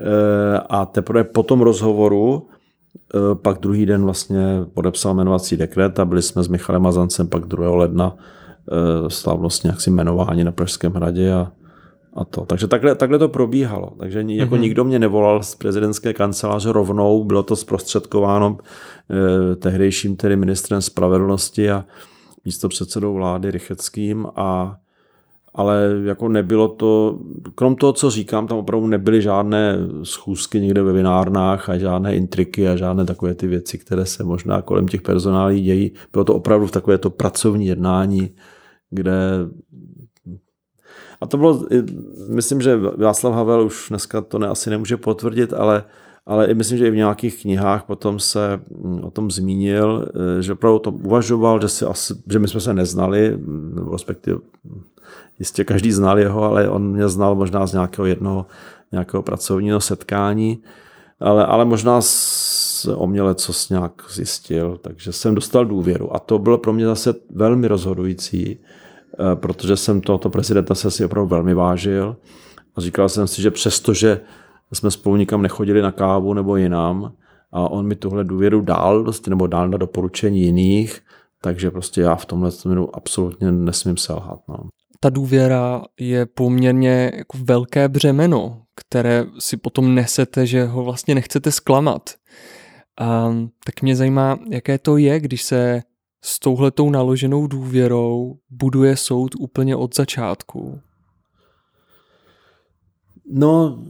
Eh, 0.00 0.60
a 0.68 0.86
teprve 0.86 1.24
po 1.24 1.42
tom 1.42 1.60
rozhovoru 1.60 2.48
eh, 3.14 3.34
pak 3.34 3.58
druhý 3.58 3.86
den 3.86 4.04
vlastně 4.04 4.64
podepsal 4.74 5.14
jmenovací 5.14 5.56
dekret 5.56 5.98
a 5.98 6.04
byli 6.04 6.22
jsme 6.22 6.42
s 6.42 6.48
Michalem 6.48 6.82
Mazancem 6.82 7.28
pak 7.28 7.46
2. 7.46 7.76
ledna 7.76 8.16
slavnostně 9.08 9.70
jaksi 9.70 9.90
jmenování 9.90 10.44
na 10.44 10.52
Pražském 10.52 10.92
hradě 10.92 11.32
a, 11.32 11.52
a 12.14 12.24
to. 12.24 12.46
Takže 12.46 12.66
takhle, 12.66 12.94
takhle 12.94 13.18
to 13.18 13.28
probíhalo. 13.28 13.92
Takže 13.98 14.24
jako 14.26 14.54
mm-hmm. 14.54 14.60
nikdo 14.60 14.84
mě 14.84 14.98
nevolal 14.98 15.42
z 15.42 15.54
prezidentské 15.54 16.12
kanceláře 16.12 16.72
rovnou, 16.72 17.24
bylo 17.24 17.42
to 17.42 17.56
zprostředkováno 17.56 18.58
eh, 18.60 19.56
tehdejším 19.56 20.16
tedy 20.16 20.36
ministrem 20.36 20.82
spravedlnosti 20.82 21.70
a 21.70 21.84
místo 22.44 22.68
předsedou 22.68 23.14
vlády 23.14 23.50
Rycheckým 23.50 24.26
a 24.36 24.76
ale 25.54 26.00
jako 26.04 26.28
nebylo 26.28 26.68
to, 26.68 27.18
krom 27.54 27.76
toho, 27.76 27.92
co 27.92 28.10
říkám, 28.10 28.46
tam 28.46 28.58
opravdu 28.58 28.86
nebyly 28.86 29.22
žádné 29.22 29.78
schůzky 30.02 30.60
někde 30.60 30.82
ve 30.82 30.92
vinárnách 30.92 31.68
a 31.68 31.78
žádné 31.78 32.16
intriky 32.16 32.68
a 32.68 32.76
žádné 32.76 33.04
takové 33.04 33.34
ty 33.34 33.46
věci, 33.46 33.78
které 33.78 34.06
se 34.06 34.24
možná 34.24 34.62
kolem 34.62 34.88
těch 34.88 35.02
personálí 35.02 35.62
dějí. 35.62 35.92
Bylo 36.12 36.24
to 36.24 36.34
opravdu 36.34 36.66
v 36.66 36.70
takové 36.70 36.98
to 36.98 37.10
pracovní 37.10 37.66
jednání, 37.66 38.30
kde 38.90 39.14
a 41.20 41.26
to 41.26 41.36
bylo, 41.36 41.66
myslím, 42.28 42.60
že 42.60 42.76
Václav 42.76 43.34
Havel 43.34 43.66
už 43.66 43.88
dneska 43.88 44.20
to 44.20 44.38
ne, 44.38 44.48
asi 44.48 44.70
nemůže 44.70 44.96
potvrdit, 44.96 45.52
ale, 45.52 45.84
ale 46.26 46.46
i 46.46 46.54
myslím, 46.54 46.78
že 46.78 46.86
i 46.86 46.90
v 46.90 46.96
nějakých 46.96 47.42
knihách 47.42 47.84
potom 47.84 48.18
se 48.18 48.60
mm, 48.84 49.04
o 49.04 49.10
tom 49.10 49.30
zmínil, 49.30 50.08
eh, 50.38 50.42
že 50.42 50.52
opravdu 50.52 50.78
to 50.78 50.90
uvažoval, 50.90 51.60
že, 51.60 51.68
si 51.68 51.84
asi, 51.84 52.14
že 52.32 52.38
my 52.38 52.48
jsme 52.48 52.60
se 52.60 52.74
neznali, 52.74 53.38
respektive 53.92 54.38
jistě 55.40 55.64
každý 55.64 55.92
znal 55.92 56.18
jeho, 56.18 56.42
ale 56.42 56.68
on 56.68 56.92
mě 56.92 57.08
znal 57.08 57.34
možná 57.34 57.66
z 57.66 57.72
nějakého 57.72 58.06
jednoho 58.06 58.46
nějakého 58.92 59.22
pracovního 59.22 59.80
setkání, 59.80 60.62
ale, 61.20 61.46
ale 61.46 61.64
možná 61.64 62.00
o 62.94 63.06
mě 63.06 63.34
co 63.34 63.52
nějak 63.70 63.92
zjistil, 64.10 64.78
takže 64.82 65.12
jsem 65.12 65.34
dostal 65.34 65.64
důvěru 65.64 66.14
a 66.14 66.18
to 66.18 66.38
bylo 66.38 66.58
pro 66.58 66.72
mě 66.72 66.86
zase 66.86 67.14
velmi 67.30 67.68
rozhodující, 67.68 68.58
Eh, 69.20 69.36
protože 69.36 69.76
jsem 69.76 70.00
tohoto 70.00 70.30
prezidenta 70.30 70.74
se 70.74 70.90
si 70.90 71.04
opravdu 71.04 71.28
velmi 71.28 71.54
vážil 71.54 72.16
a 72.76 72.80
říkal 72.80 73.08
jsem 73.08 73.26
si, 73.26 73.42
že 73.42 73.50
přestože 73.50 74.20
jsme 74.72 74.90
spolu 74.90 75.16
nikam 75.16 75.42
nechodili 75.42 75.82
na 75.82 75.92
kávu 75.92 76.34
nebo 76.34 76.56
jinam 76.56 77.12
a 77.52 77.68
on 77.68 77.86
mi 77.86 77.96
tuhle 77.96 78.24
důvěru 78.24 78.60
dal, 78.60 79.02
prostě, 79.02 79.30
nebo 79.30 79.46
dal 79.46 79.68
na 79.68 79.78
doporučení 79.78 80.40
jiných, 80.40 81.00
takže 81.42 81.70
prostě 81.70 82.00
já 82.00 82.16
v 82.16 82.26
tomhle 82.26 82.50
směru 82.50 82.96
absolutně 82.96 83.52
nesmím 83.52 83.96
selhat. 83.96 84.40
No. 84.48 84.56
Ta 85.00 85.10
důvěra 85.10 85.82
je 86.00 86.26
poměrně 86.26 87.12
jako 87.14 87.38
velké 87.38 87.88
břemeno, 87.88 88.62
které 88.76 89.24
si 89.38 89.56
potom 89.56 89.94
nesete, 89.94 90.46
že 90.46 90.64
ho 90.64 90.84
vlastně 90.84 91.14
nechcete 91.14 91.52
zklamat. 91.52 92.10
A, 93.00 93.34
tak 93.64 93.82
mě 93.82 93.96
zajímá, 93.96 94.38
jaké 94.50 94.78
to 94.78 94.96
je, 94.96 95.20
když 95.20 95.42
se 95.42 95.82
s 96.24 96.38
touhletou 96.38 96.90
naloženou 96.90 97.46
důvěrou 97.46 98.38
buduje 98.50 98.96
soud 98.96 99.34
úplně 99.38 99.76
od 99.76 99.96
začátku? 99.96 100.80
No, 103.32 103.84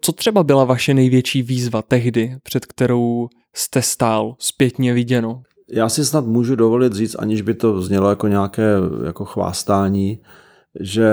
co 0.00 0.12
třeba 0.12 0.42
byla 0.42 0.64
vaše 0.64 0.94
největší 0.94 1.42
výzva 1.42 1.82
tehdy, 1.82 2.36
před 2.42 2.66
kterou 2.66 3.28
jste 3.54 3.82
stál 3.82 4.36
zpětně 4.38 4.92
viděno? 4.92 5.42
Já 5.70 5.88
si 5.88 6.04
snad 6.04 6.26
můžu 6.26 6.56
dovolit 6.56 6.92
říct, 6.92 7.16
aniž 7.18 7.42
by 7.42 7.54
to 7.54 7.82
znělo 7.82 8.10
jako 8.10 8.28
nějaké 8.28 8.74
jako 9.06 9.24
chvástání, 9.24 10.18
že 10.80 11.10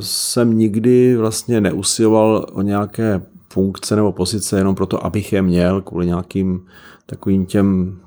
jsem 0.00 0.58
nikdy 0.58 1.16
vlastně 1.16 1.60
neusiloval 1.60 2.46
o 2.52 2.62
nějaké 2.62 3.22
funkce 3.52 3.96
nebo 3.96 4.12
pozice 4.12 4.58
jenom 4.58 4.74
proto, 4.74 5.06
abych 5.06 5.32
je 5.32 5.42
měl 5.42 5.80
kvůli 5.80 6.06
nějakým 6.06 6.66
takovým 7.06 7.46
těm 7.46 7.98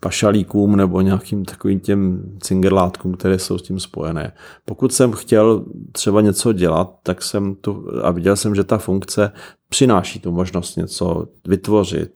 pašalíkům 0.00 0.76
nebo 0.76 1.00
nějakým 1.00 1.44
takovým 1.44 1.80
těm 1.80 2.22
cingerlátkům, 2.42 3.14
které 3.14 3.38
jsou 3.38 3.58
s 3.58 3.62
tím 3.62 3.80
spojené. 3.80 4.32
Pokud 4.64 4.92
jsem 4.92 5.12
chtěl 5.12 5.64
třeba 5.92 6.20
něco 6.20 6.52
dělat, 6.52 6.94
tak 7.02 7.22
jsem 7.22 7.54
tu, 7.54 7.88
a 8.02 8.10
viděl 8.10 8.36
jsem, 8.36 8.54
že 8.54 8.64
ta 8.64 8.78
funkce 8.78 9.32
přináší 9.68 10.20
tu 10.20 10.32
možnost 10.32 10.76
něco 10.76 11.26
vytvořit, 11.46 12.12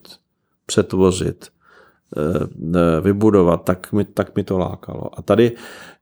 přetvořit, 0.66 1.46
Eh, 1.46 1.55
vybudovat, 3.00 3.64
tak 3.64 3.92
mi, 3.92 4.04
tak 4.04 4.36
mi 4.36 4.44
to 4.44 4.58
lákalo. 4.58 5.18
A 5.18 5.22
tady, 5.22 5.52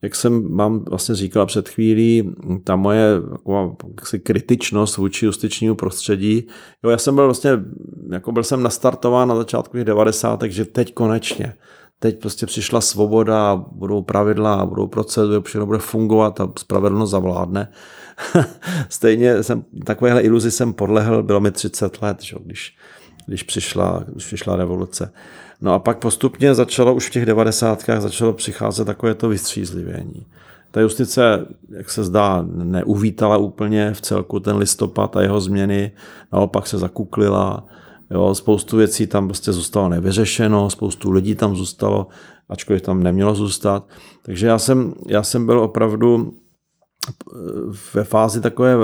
jak 0.02 0.14
jsem 0.14 0.56
vám 0.56 0.84
vlastně 0.84 1.14
říkala 1.14 1.46
před 1.46 1.68
chvílí, 1.68 2.34
ta 2.64 2.76
moje 2.76 3.08
jaksi, 3.88 4.18
kritičnost 4.18 4.96
vůči 4.96 5.26
justičnímu 5.26 5.74
prostředí, 5.74 6.46
jo, 6.84 6.90
já 6.90 6.98
jsem 6.98 7.14
byl 7.14 7.24
vlastně, 7.24 7.50
jako 8.10 8.32
byl 8.32 8.42
jsem 8.42 8.62
nastartován 8.62 9.28
na 9.28 9.36
začátku 9.36 9.76
těch 9.76 9.84
90. 9.84 10.42
že 10.42 10.64
teď 10.64 10.94
konečně, 10.94 11.54
teď 11.98 12.20
prostě 12.20 12.46
přišla 12.46 12.80
svoboda, 12.80 13.56
budou 13.72 14.02
pravidla, 14.02 14.66
budou 14.66 14.86
procedury, 14.86 15.42
všechno 15.42 15.66
bude 15.66 15.78
fungovat 15.78 16.40
a 16.40 16.52
spravedlnost 16.58 17.10
zavládne. 17.10 17.72
Stejně 18.88 19.42
jsem, 19.42 19.64
takovéhle 19.84 20.22
iluzi 20.22 20.50
jsem 20.50 20.72
podlehl, 20.72 21.22
bylo 21.22 21.40
mi 21.40 21.50
30 21.50 22.02
let, 22.02 22.22
že, 22.22 22.36
když, 22.44 22.76
když, 23.26 23.42
přišla, 23.42 24.04
když 24.08 24.26
přišla 24.26 24.56
revoluce. 24.56 25.12
No 25.64 25.74
a 25.74 25.79
pak 25.79 25.98
postupně 25.98 26.55
začalo 26.55 26.94
už 26.94 27.07
v 27.09 27.11
těch 27.11 27.27
devadesátkách 27.27 28.00
začalo 28.00 28.33
přicházet 28.33 28.85
takové 28.85 29.14
to 29.14 29.29
vystřízlivění. 29.29 30.27
Ta 30.70 30.81
justice, 30.81 31.46
jak 31.70 31.90
se 31.90 32.05
zdá, 32.05 32.44
neuvítala 32.48 33.37
úplně 33.37 33.92
v 33.94 34.00
celku 34.00 34.40
ten 34.40 34.57
listopad 34.57 35.16
a 35.16 35.22
jeho 35.22 35.40
změny, 35.40 35.92
naopak 36.33 36.66
se 36.66 36.79
zakuklila. 36.79 37.66
Jo, 38.11 38.35
spoustu 38.35 38.77
věcí 38.77 39.07
tam 39.07 39.29
prostě 39.29 39.53
zůstalo 39.53 39.88
nevyřešeno, 39.88 40.70
spoustu 40.70 41.11
lidí 41.11 41.35
tam 41.35 41.57
zůstalo, 41.57 42.07
ačkoliv 42.48 42.83
tam 42.83 43.03
nemělo 43.03 43.35
zůstat. 43.35 43.88
Takže 44.22 44.46
já 44.46 44.59
jsem, 44.59 44.94
já 45.07 45.22
jsem 45.22 45.46
byl 45.46 45.61
opravdu 45.61 46.35
ve 47.94 48.04
fázi 48.04 48.40
takové 48.40 48.76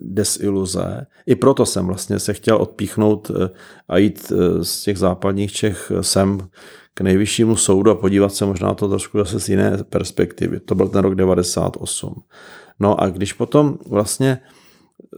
desiluze. 0.00 1.06
I 1.26 1.36
proto 1.36 1.66
jsem 1.66 1.86
vlastně 1.86 2.18
se 2.18 2.32
chtěl 2.32 2.56
odpíchnout 2.56 3.30
eh, 3.30 3.48
a 3.88 3.98
jít 3.98 4.32
eh, 4.32 4.64
z 4.64 4.82
těch 4.82 4.98
západních 4.98 5.52
Čech 5.52 5.92
sem 6.00 6.48
k 6.94 7.00
nejvyššímu 7.00 7.56
soudu 7.56 7.90
a 7.90 7.94
podívat 7.94 8.34
se 8.34 8.46
možná 8.46 8.74
to 8.74 8.88
trošku 8.88 9.18
zase 9.18 9.40
z 9.40 9.48
jiné 9.48 9.84
perspektivy. 9.90 10.60
To 10.60 10.74
byl 10.74 10.88
ten 10.88 11.00
rok 11.00 11.14
98. 11.14 12.22
No 12.80 13.00
a 13.00 13.10
když 13.10 13.32
potom 13.32 13.78
vlastně 13.86 14.40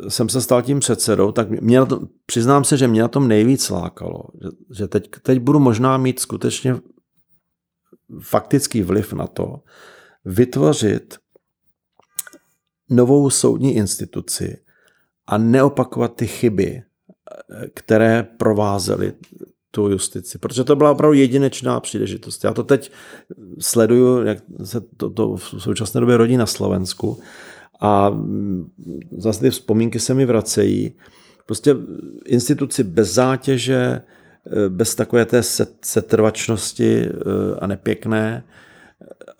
jsem 0.08 0.28
se 0.28 0.40
stal 0.40 0.62
tím 0.62 0.80
předsedou, 0.80 1.32
tak 1.32 1.50
mě 1.50 1.78
na 1.78 1.86
to, 1.86 2.00
přiznám 2.26 2.64
se, 2.64 2.76
že 2.76 2.88
mě 2.88 3.02
na 3.02 3.08
tom 3.08 3.28
nejvíc 3.28 3.70
lákalo. 3.70 4.22
Že, 4.42 4.48
že 4.78 4.88
teď, 4.88 5.10
teď 5.22 5.38
budu 5.38 5.58
možná 5.58 5.96
mít 5.96 6.20
skutečně 6.20 6.76
faktický 8.20 8.82
vliv 8.82 9.12
na 9.12 9.26
to, 9.26 9.60
vytvořit 10.24 11.21
novou 12.92 13.30
soudní 13.30 13.74
instituci 13.76 14.58
a 15.26 15.38
neopakovat 15.38 16.14
ty 16.16 16.26
chyby, 16.26 16.82
které 17.74 18.22
provázely 18.22 19.12
tu 19.70 19.88
justici. 19.88 20.38
Protože 20.38 20.64
to 20.64 20.76
byla 20.76 20.90
opravdu 20.90 21.14
jedinečná 21.14 21.80
příležitost. 21.80 22.44
Já 22.44 22.52
to 22.52 22.64
teď 22.64 22.92
sleduju, 23.58 24.24
jak 24.24 24.38
se 24.64 24.80
to, 24.96 25.10
to 25.10 25.36
v 25.36 25.42
současné 25.58 26.00
době 26.00 26.16
rodí 26.16 26.36
na 26.36 26.46
Slovensku 26.46 27.20
a 27.80 28.18
zase 29.16 29.40
ty 29.40 29.50
vzpomínky 29.50 30.00
se 30.00 30.14
mi 30.14 30.26
vracejí. 30.26 30.94
Prostě 31.46 31.76
instituci 32.26 32.84
bez 32.84 33.14
zátěže, 33.14 34.02
bez 34.68 34.94
takové 34.94 35.24
té 35.24 35.42
setrvačnosti 35.84 37.06
eh, 37.06 37.10
a 37.60 37.66
nepěkné, 37.66 38.44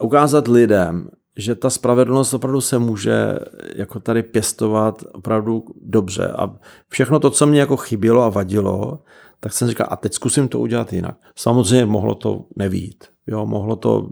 ukázat 0.00 0.48
lidem, 0.48 1.09
že 1.37 1.55
ta 1.55 1.70
spravedlnost 1.70 2.35
opravdu 2.35 2.61
se 2.61 2.78
může 2.78 3.39
jako 3.76 4.01
tady 4.01 4.22
pěstovat 4.22 5.05
opravdu 5.12 5.64
dobře. 5.83 6.28
A 6.28 6.57
všechno 6.89 7.20
to, 7.20 7.30
co 7.30 7.47
mě 7.47 7.61
jako 7.61 7.76
chybělo 7.76 8.22
a 8.22 8.28
vadilo, 8.28 9.03
tak 9.41 9.53
jsem 9.53 9.68
říkal, 9.68 9.87
a 9.91 9.97
teď 9.97 10.12
zkusím 10.12 10.49
to 10.49 10.61
udělat 10.61 10.93
jinak. 10.93 11.16
Samozřejmě 11.37 11.87
mohlo 11.87 12.14
to 12.14 12.45
nevít. 12.57 13.05
Jo, 13.26 13.47
mohlo 13.47 13.76
to 13.76 14.09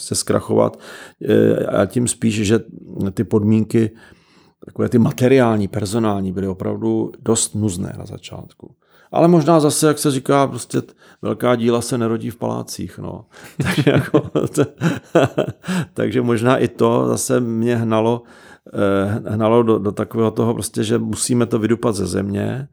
se 0.00 0.14
zkrachovat 0.14 0.80
a 1.68 1.86
tím 1.86 2.08
spíš, 2.08 2.34
že 2.34 2.60
ty 3.14 3.24
podmínky 3.24 3.90
takové 4.64 4.88
ty 4.88 4.98
materiální, 4.98 5.68
personální 5.68 6.32
byly 6.32 6.46
opravdu 6.46 7.12
dost 7.20 7.54
nuzné 7.54 7.94
na 7.98 8.06
začátku. 8.06 8.74
Ale 9.12 9.28
možná 9.28 9.60
zase, 9.60 9.86
jak 9.86 9.98
se 9.98 10.10
říká, 10.10 10.46
prostě 10.46 10.82
velká 11.22 11.56
díla 11.56 11.80
se 11.80 11.98
nerodí 11.98 12.30
v 12.30 12.36
palácích. 12.36 12.98
No. 12.98 13.24
takže, 13.62 13.90
jako, 13.90 14.20
to, 14.20 14.64
takže 15.94 16.22
možná 16.22 16.56
i 16.56 16.68
to 16.68 17.08
zase 17.08 17.40
mě 17.40 17.76
hnalo, 17.76 18.22
eh, 18.74 19.30
hnalo 19.30 19.62
do, 19.62 19.78
do 19.78 19.92
takového 19.92 20.30
toho, 20.30 20.54
prostě, 20.54 20.84
že 20.84 20.98
musíme 20.98 21.46
to 21.46 21.58
vydupat 21.58 21.94
ze 21.94 22.06
země 22.06 22.68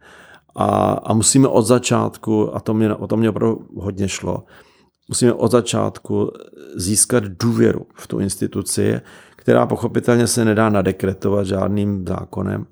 a, 0.55 0.91
a 1.03 1.13
musíme 1.13 1.47
od 1.47 1.61
začátku, 1.61 2.55
a 2.55 2.59
to 2.59 2.73
mě, 2.73 2.95
o 2.95 3.07
to 3.07 3.17
mě 3.17 3.29
opravdu 3.29 3.67
hodně 3.77 4.07
šlo, 4.09 4.43
musíme 5.09 5.33
od 5.33 5.51
začátku 5.51 6.31
získat 6.75 7.23
důvěru 7.23 7.87
v 7.93 8.07
tu 8.07 8.19
instituci, 8.19 9.01
která 9.35 9.65
pochopitelně 9.65 10.27
se 10.27 10.45
nedá 10.45 10.69
nadekretovat 10.69 11.45
žádným 11.45 12.05
zákonem, 12.07 12.65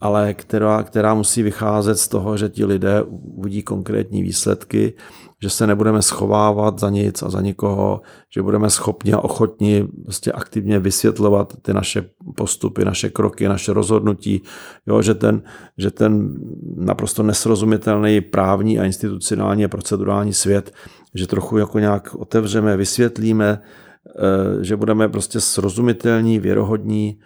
ale 0.00 0.34
která, 0.34 0.82
která 0.82 1.14
musí 1.14 1.42
vycházet 1.42 1.98
z 1.98 2.08
toho, 2.08 2.36
že 2.36 2.48
ti 2.48 2.64
lidé 2.64 3.02
uvidí 3.08 3.62
konkrétní 3.62 4.22
výsledky, 4.22 4.94
že 5.42 5.50
se 5.50 5.66
nebudeme 5.66 6.02
schovávat 6.02 6.78
za 6.78 6.90
nic 6.90 7.22
a 7.22 7.30
za 7.30 7.40
nikoho, 7.40 8.00
že 8.34 8.42
budeme 8.42 8.70
schopni 8.70 9.12
a 9.12 9.20
ochotni 9.20 9.88
prostě 10.04 10.32
aktivně 10.32 10.78
vysvětlovat 10.78 11.52
ty 11.62 11.74
naše 11.74 12.10
postupy, 12.36 12.84
naše 12.84 13.10
kroky, 13.10 13.48
naše 13.48 13.72
rozhodnutí, 13.72 14.42
jo, 14.86 15.02
že, 15.02 15.14
ten, 15.14 15.42
že 15.78 15.90
ten 15.90 16.34
naprosto 16.76 17.22
nesrozumitelný 17.22 18.20
právní 18.20 18.78
a 18.78 18.84
institucionální 18.84 19.64
a 19.64 19.68
procedurální 19.68 20.32
svět, 20.32 20.74
že 21.14 21.26
trochu 21.26 21.58
jako 21.58 21.78
nějak 21.78 22.14
otevřeme, 22.14 22.76
vysvětlíme, 22.76 23.62
eh, 23.62 24.64
že 24.64 24.76
budeme 24.76 25.08
prostě 25.08 25.40
srozumitelní, 25.40 26.38
věrohodní. 26.38 27.18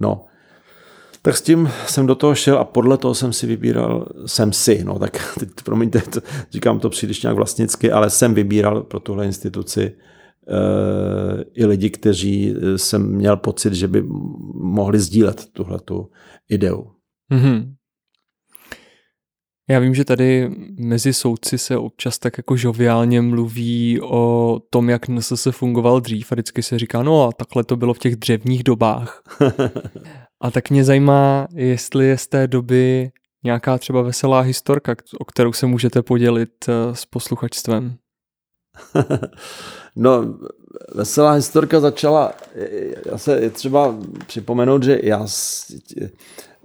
No, 0.00 0.24
tak 1.24 1.36
s 1.36 1.42
tím 1.42 1.70
jsem 1.86 2.06
do 2.06 2.14
toho 2.14 2.34
šel 2.34 2.58
a 2.58 2.64
podle 2.64 2.98
toho 2.98 3.14
jsem 3.14 3.32
si 3.32 3.46
vybíral, 3.46 4.08
jsem 4.26 4.52
si, 4.52 4.84
no 4.84 4.98
tak 4.98 5.34
teď, 5.38 5.48
promiňte, 5.64 6.00
to, 6.00 6.20
říkám 6.50 6.80
to 6.80 6.90
příliš 6.90 7.22
nějak 7.22 7.36
vlastnicky, 7.36 7.92
ale 7.92 8.10
jsem 8.10 8.34
vybíral 8.34 8.82
pro 8.82 9.00
tuhle 9.00 9.26
instituci 9.26 9.82
e, 9.82 9.92
i 11.54 11.66
lidi, 11.66 11.90
kteří 11.90 12.54
eh, 12.56 12.78
jsem 12.78 13.12
měl 13.16 13.36
pocit, 13.36 13.74
že 13.74 13.88
by 13.88 14.02
mohli 14.54 14.98
sdílet 14.98 15.46
tuhle 15.52 15.78
tu 15.80 16.10
ideu. 16.48 16.90
Mm-hmm. 17.32 17.74
Já 19.70 19.78
vím, 19.78 19.94
že 19.94 20.04
tady 20.04 20.50
mezi 20.78 21.12
soudci 21.12 21.58
se 21.58 21.76
občas 21.76 22.18
tak 22.18 22.38
jako 22.38 22.56
žoviálně 22.56 23.22
mluví 23.22 24.00
o 24.00 24.60
tom, 24.70 24.90
jak 24.90 25.08
NSS 25.08 25.48
fungoval 25.50 26.00
dřív 26.00 26.32
a 26.32 26.34
vždycky 26.34 26.62
se 26.62 26.78
říká, 26.78 27.02
no 27.02 27.28
a 27.28 27.32
takhle 27.32 27.64
to 27.64 27.76
bylo 27.76 27.94
v 27.94 27.98
těch 27.98 28.16
dřevních 28.16 28.64
dobách. 28.64 29.22
A 30.44 30.50
tak 30.50 30.70
mě 30.70 30.84
zajímá, 30.84 31.48
jestli 31.54 32.06
je 32.06 32.18
z 32.18 32.26
té 32.26 32.46
doby 32.46 33.10
nějaká 33.44 33.78
třeba 33.78 34.02
veselá 34.02 34.40
historka, 34.40 34.94
o 35.18 35.24
kterou 35.24 35.52
se 35.52 35.66
můžete 35.66 36.02
podělit 36.02 36.50
eh, 36.68 36.96
s 36.96 37.04
posluchačstvem. 37.04 37.96
no, 39.96 40.38
veselá 40.94 41.32
historka 41.32 41.80
začala, 41.80 42.32
já 43.10 43.18
se 43.18 43.40
je 43.40 43.50
třeba 43.50 43.96
připomenout, 44.26 44.82
že 44.82 45.00
já, 45.02 45.26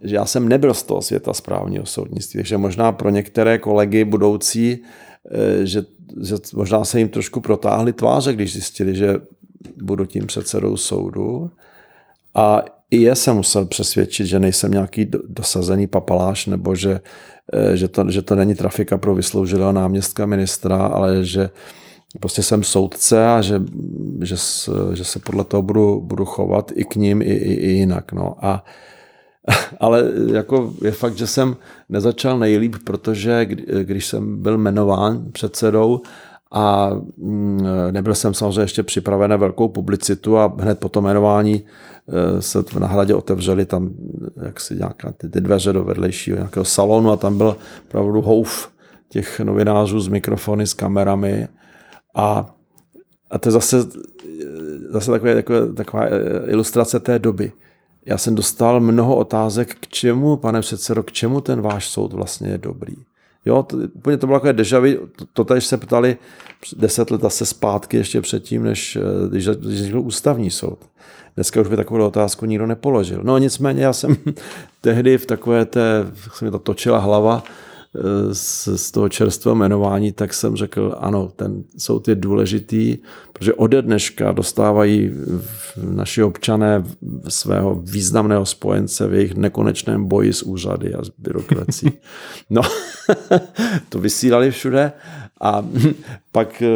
že 0.04 0.16
já 0.16 0.26
jsem 0.26 0.50
nebyl 0.50 0.74
z 0.74 0.84
toho 0.84 1.02
světa 1.02 1.34
správního 1.34 1.86
soudnictví, 1.86 2.38
takže 2.38 2.58
možná 2.58 2.92
pro 2.92 3.10
některé 3.10 3.58
kolegy 3.58 4.06
budoucí, 4.06 4.84
eh, 5.32 5.66
že, 5.66 5.84
že 6.24 6.36
možná 6.54 6.86
se 6.86 7.00
jim 7.00 7.10
trošku 7.10 7.42
protáhly 7.42 7.94
tváře, 7.94 8.34
když 8.34 8.54
zjistili, 8.54 8.96
že 8.96 9.16
budu 9.82 10.06
tím 10.06 10.28
předsedou 10.28 10.78
soudu. 10.78 11.52
A 12.36 12.62
i 12.92 13.02
je 13.02 13.16
se 13.16 13.34
musel 13.34 13.66
přesvědčit, 13.66 14.26
že 14.26 14.40
nejsem 14.40 14.72
nějaký 14.72 15.12
dosazený 15.28 15.88
papaláš, 15.88 16.46
nebo 16.46 16.76
že, 16.76 17.00
eh, 17.54 17.78
že, 17.78 17.88
to, 17.88 18.12
že 18.12 18.22
to 18.22 18.36
není 18.36 18.56
trafika 18.56 18.98
pro 18.98 19.16
vysloužilého 19.16 19.72
náměstka 19.72 20.26
ministra, 20.26 20.78
ale 20.78 21.26
že 21.26 21.50
prostě 22.20 22.44
jsem 22.44 22.64
soudce 22.64 23.28
a 23.28 23.42
že, 23.42 23.62
že, 24.22 24.36
že 24.94 25.04
se 25.04 25.20
podle 25.20 25.44
toho 25.44 25.64
budu, 25.64 26.02
budu 26.02 26.26
chovat 26.26 26.72
i 26.76 26.84
k 26.86 26.96
ním, 26.96 27.22
i, 27.22 27.26
i, 27.26 27.54
i 27.54 27.70
jinak. 27.70 28.12
No. 28.12 28.36
A, 28.46 28.66
ale 29.80 30.04
jako 30.34 30.74
je 30.82 30.92
fakt, 30.92 31.18
že 31.18 31.28
jsem 31.28 31.56
nezačal 31.90 32.40
nejlíp, 32.40 32.76
protože 32.84 33.46
když 33.84 34.06
jsem 34.06 34.42
byl 34.42 34.58
jmenován 34.58 35.32
předsedou, 35.32 36.02
a 36.52 36.90
mm, 37.18 37.68
nebyl 37.92 38.16
jsem 38.16 38.34
samozřejmě 38.34 38.62
ještě 38.62 38.84
připraven 38.84 39.30
na 39.30 39.38
velkou 39.38 39.68
publicitu 39.68 40.38
a 40.38 40.56
hned 40.60 40.80
po 40.80 40.90
tom 40.90 41.06
jmenování 41.06 41.66
se 42.40 42.64
na 42.80 42.88
hradě 42.88 43.16
otevřeli 43.16 43.66
tam 43.66 43.90
jaksi 44.46 44.76
nějaká 44.76 45.12
ty, 45.12 45.30
ty 45.30 45.42
dveře 45.42 45.74
do 45.74 45.84
vedlejšího 45.84 46.38
nějakého 46.38 46.66
salonu 46.66 47.12
a 47.12 47.18
tam 47.18 47.38
byl 47.38 47.58
opravdu 47.88 48.22
houf 48.22 48.70
těch 49.10 49.40
novinářů 49.40 50.00
s 50.00 50.08
mikrofony, 50.08 50.68
s 50.68 50.74
kamerami 50.74 51.48
a, 52.16 52.56
a 53.32 53.38
to 53.40 53.50
je 53.50 53.54
zase, 53.54 53.78
zase 54.90 55.12
takové, 55.12 55.36
takové, 55.36 55.74
taková 55.74 56.06
eh, 56.06 56.52
ilustrace 56.52 57.00
té 57.00 57.20
doby. 57.20 57.52
Já 58.06 58.18
jsem 58.18 58.36
dostal 58.36 58.80
mnoho 58.80 59.16
otázek, 59.16 59.76
k 59.76 59.88
čemu, 59.88 60.38
pane 60.38 60.62
předsedo, 60.62 61.04
k 61.04 61.12
čemu 61.12 61.42
ten 61.42 61.62
váš 61.62 61.90
soud 61.90 62.14
vlastně 62.14 62.50
je 62.50 62.58
dobrý. 62.58 62.96
Jo, 63.46 63.64
to, 63.64 63.78
úplně 63.78 64.18
to 64.18 64.28
bylo 64.28 64.40
takové 64.40 64.80
vu. 64.80 65.08
To, 65.34 65.44
to 65.44 65.62
se 65.62 65.78
ptali 65.78 66.18
deset 66.78 67.12
let 67.12 67.26
asi 67.26 67.46
zpátky, 67.46 67.98
ještě 67.98 68.22
předtím, 68.22 68.64
než 68.64 68.96
eh, 68.96 69.30
když, 69.30 69.48
když 69.48 69.92
byl 69.92 70.02
ústavní 70.02 70.52
soud. 70.52 70.80
Dneska 71.36 71.62
už 71.62 71.68
by 71.68 71.76
takovou 71.76 72.06
otázku 72.06 72.46
nikdo 72.46 72.68
nepoložil. 72.68 73.22
No 73.24 73.38
nicméně 73.38 73.84
já 73.84 73.94
jsem 73.94 74.18
tehdy 74.82 75.18
v 75.18 75.26
takové 75.26 75.66
té, 75.66 76.06
jak 76.24 76.36
se 76.36 76.46
mi 76.46 76.52
to 76.52 76.60
točila 76.60 77.00
hlava, 77.00 77.44
z, 78.32 78.68
z 78.76 78.92
toho 78.92 79.10
čerstvého 79.10 79.56
jmenování, 79.56 80.12
tak 80.12 80.34
jsem 80.34 80.56
řekl, 80.56 80.96
ano, 81.00 81.32
ten 81.36 81.64
soud 81.78 82.08
je 82.08 82.16
důležitý, 82.16 82.98
protože 83.34 83.54
ode 83.54 83.82
dneška 83.82 84.32
dostávají 84.32 85.12
naši 85.84 86.24
občané 86.24 86.84
svého 87.28 87.76
významného 87.76 88.46
spojence 88.46 89.08
v 89.08 89.14
jejich 89.14 89.36
nekonečném 89.36 90.06
boji 90.06 90.34
s 90.34 90.44
úřady 90.44 90.94
a 90.94 91.04
s 91.04 91.10
byrokracií. 91.18 91.92
No, 92.50 92.62
to 93.90 94.00
vysílali 94.00 94.52
všude 94.52 94.92
a 95.42 95.66
pak 96.32 96.62
eh, 96.62 96.70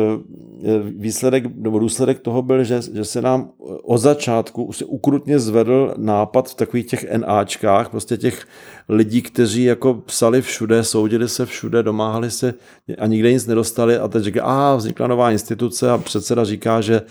výsledek, 0.84 1.43
nebo 1.55 1.80
důsledek 1.80 2.20
toho 2.20 2.41
byl, 2.41 2.64
že, 2.64 2.82
že 2.93 3.05
se 3.05 3.22
nám 3.22 3.49
od 3.84 3.97
začátku 3.97 4.64
už 4.64 4.78
se 4.78 4.86
ukrutně 4.86 5.39
zvedl 5.39 5.93
nápad 5.97 6.49
v 6.49 6.55
takových 6.55 6.86
těch 6.86 7.11
NAčkách, 7.11 7.89
prostě 7.89 8.18
těch 8.18 8.47
lidí, 8.89 9.22
kteří 9.22 9.64
jako 9.64 9.93
psali 9.93 10.41
všude, 10.41 10.84
soudili 10.84 11.30
se 11.30 11.45
všude, 11.45 11.84
domáhali 11.84 12.32
se 12.32 12.53
a 12.97 13.07
nikde 13.07 13.34
nic 13.34 13.45
nedostali. 13.45 13.97
A 13.97 14.07
teď 14.07 14.24
říká, 14.24 14.43
a 14.43 14.76
vznikla 14.76 15.07
nová 15.07 15.32
instituce. 15.32 15.91
A 15.91 15.97
předseda 15.97 16.43
říká, 16.43 16.82
že 16.82 17.01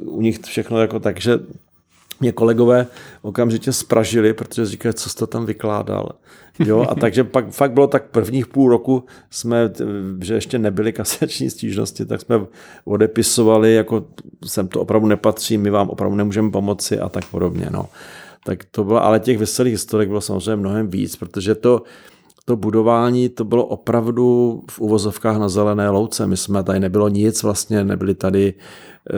u 0.00 0.20
nich 0.20 0.38
všechno 0.38 0.80
jako 0.80 1.00
tak, 1.00 1.20
že 1.20 1.38
mě 2.20 2.32
kolegové 2.32 2.86
okamžitě 3.22 3.72
spražili, 3.72 4.32
protože 4.32 4.66
říkají, 4.66 4.94
co 4.94 5.10
jsi 5.10 5.16
to 5.16 5.26
tam 5.26 5.46
vykládal. 5.46 6.08
Jo, 6.58 6.86
a 6.88 6.94
takže 7.00 7.24
pak 7.24 7.50
fakt 7.50 7.72
bylo 7.72 7.86
tak 7.86 8.04
prvních 8.04 8.46
půl 8.46 8.70
roku 8.70 9.04
jsme, 9.30 9.70
že 10.22 10.34
ještě 10.34 10.58
nebyly 10.58 10.92
kasační 10.92 11.50
stížnosti, 11.50 12.06
tak 12.06 12.20
jsme 12.20 12.40
odepisovali, 12.84 13.74
jako 13.74 14.06
sem 14.46 14.68
to 14.68 14.80
opravdu 14.80 15.06
nepatří, 15.06 15.58
my 15.58 15.70
vám 15.70 15.88
opravdu 15.88 16.16
nemůžeme 16.16 16.50
pomoci 16.50 16.98
a 16.98 17.08
tak 17.08 17.24
podobně. 17.24 17.66
No. 17.70 17.88
Tak 18.44 18.64
to 18.64 18.84
bylo, 18.84 19.04
ale 19.04 19.20
těch 19.20 19.38
veselých 19.38 19.72
historik 19.72 20.08
bylo 20.08 20.20
samozřejmě 20.20 20.56
mnohem 20.56 20.88
víc, 20.88 21.16
protože 21.16 21.54
to, 21.54 21.82
to 22.48 22.56
budování, 22.56 23.28
to 23.28 23.44
bylo 23.44 23.66
opravdu 23.66 24.60
v 24.70 24.80
uvozovkách 24.80 25.38
na 25.38 25.48
zelené 25.48 25.90
louce. 25.90 26.26
My 26.26 26.36
jsme 26.36 26.62
tady 26.62 26.80
nebylo 26.80 27.08
nic, 27.08 27.42
vlastně 27.42 27.84
nebyli 27.84 28.14
tady 28.14 28.54
eh, 29.10 29.14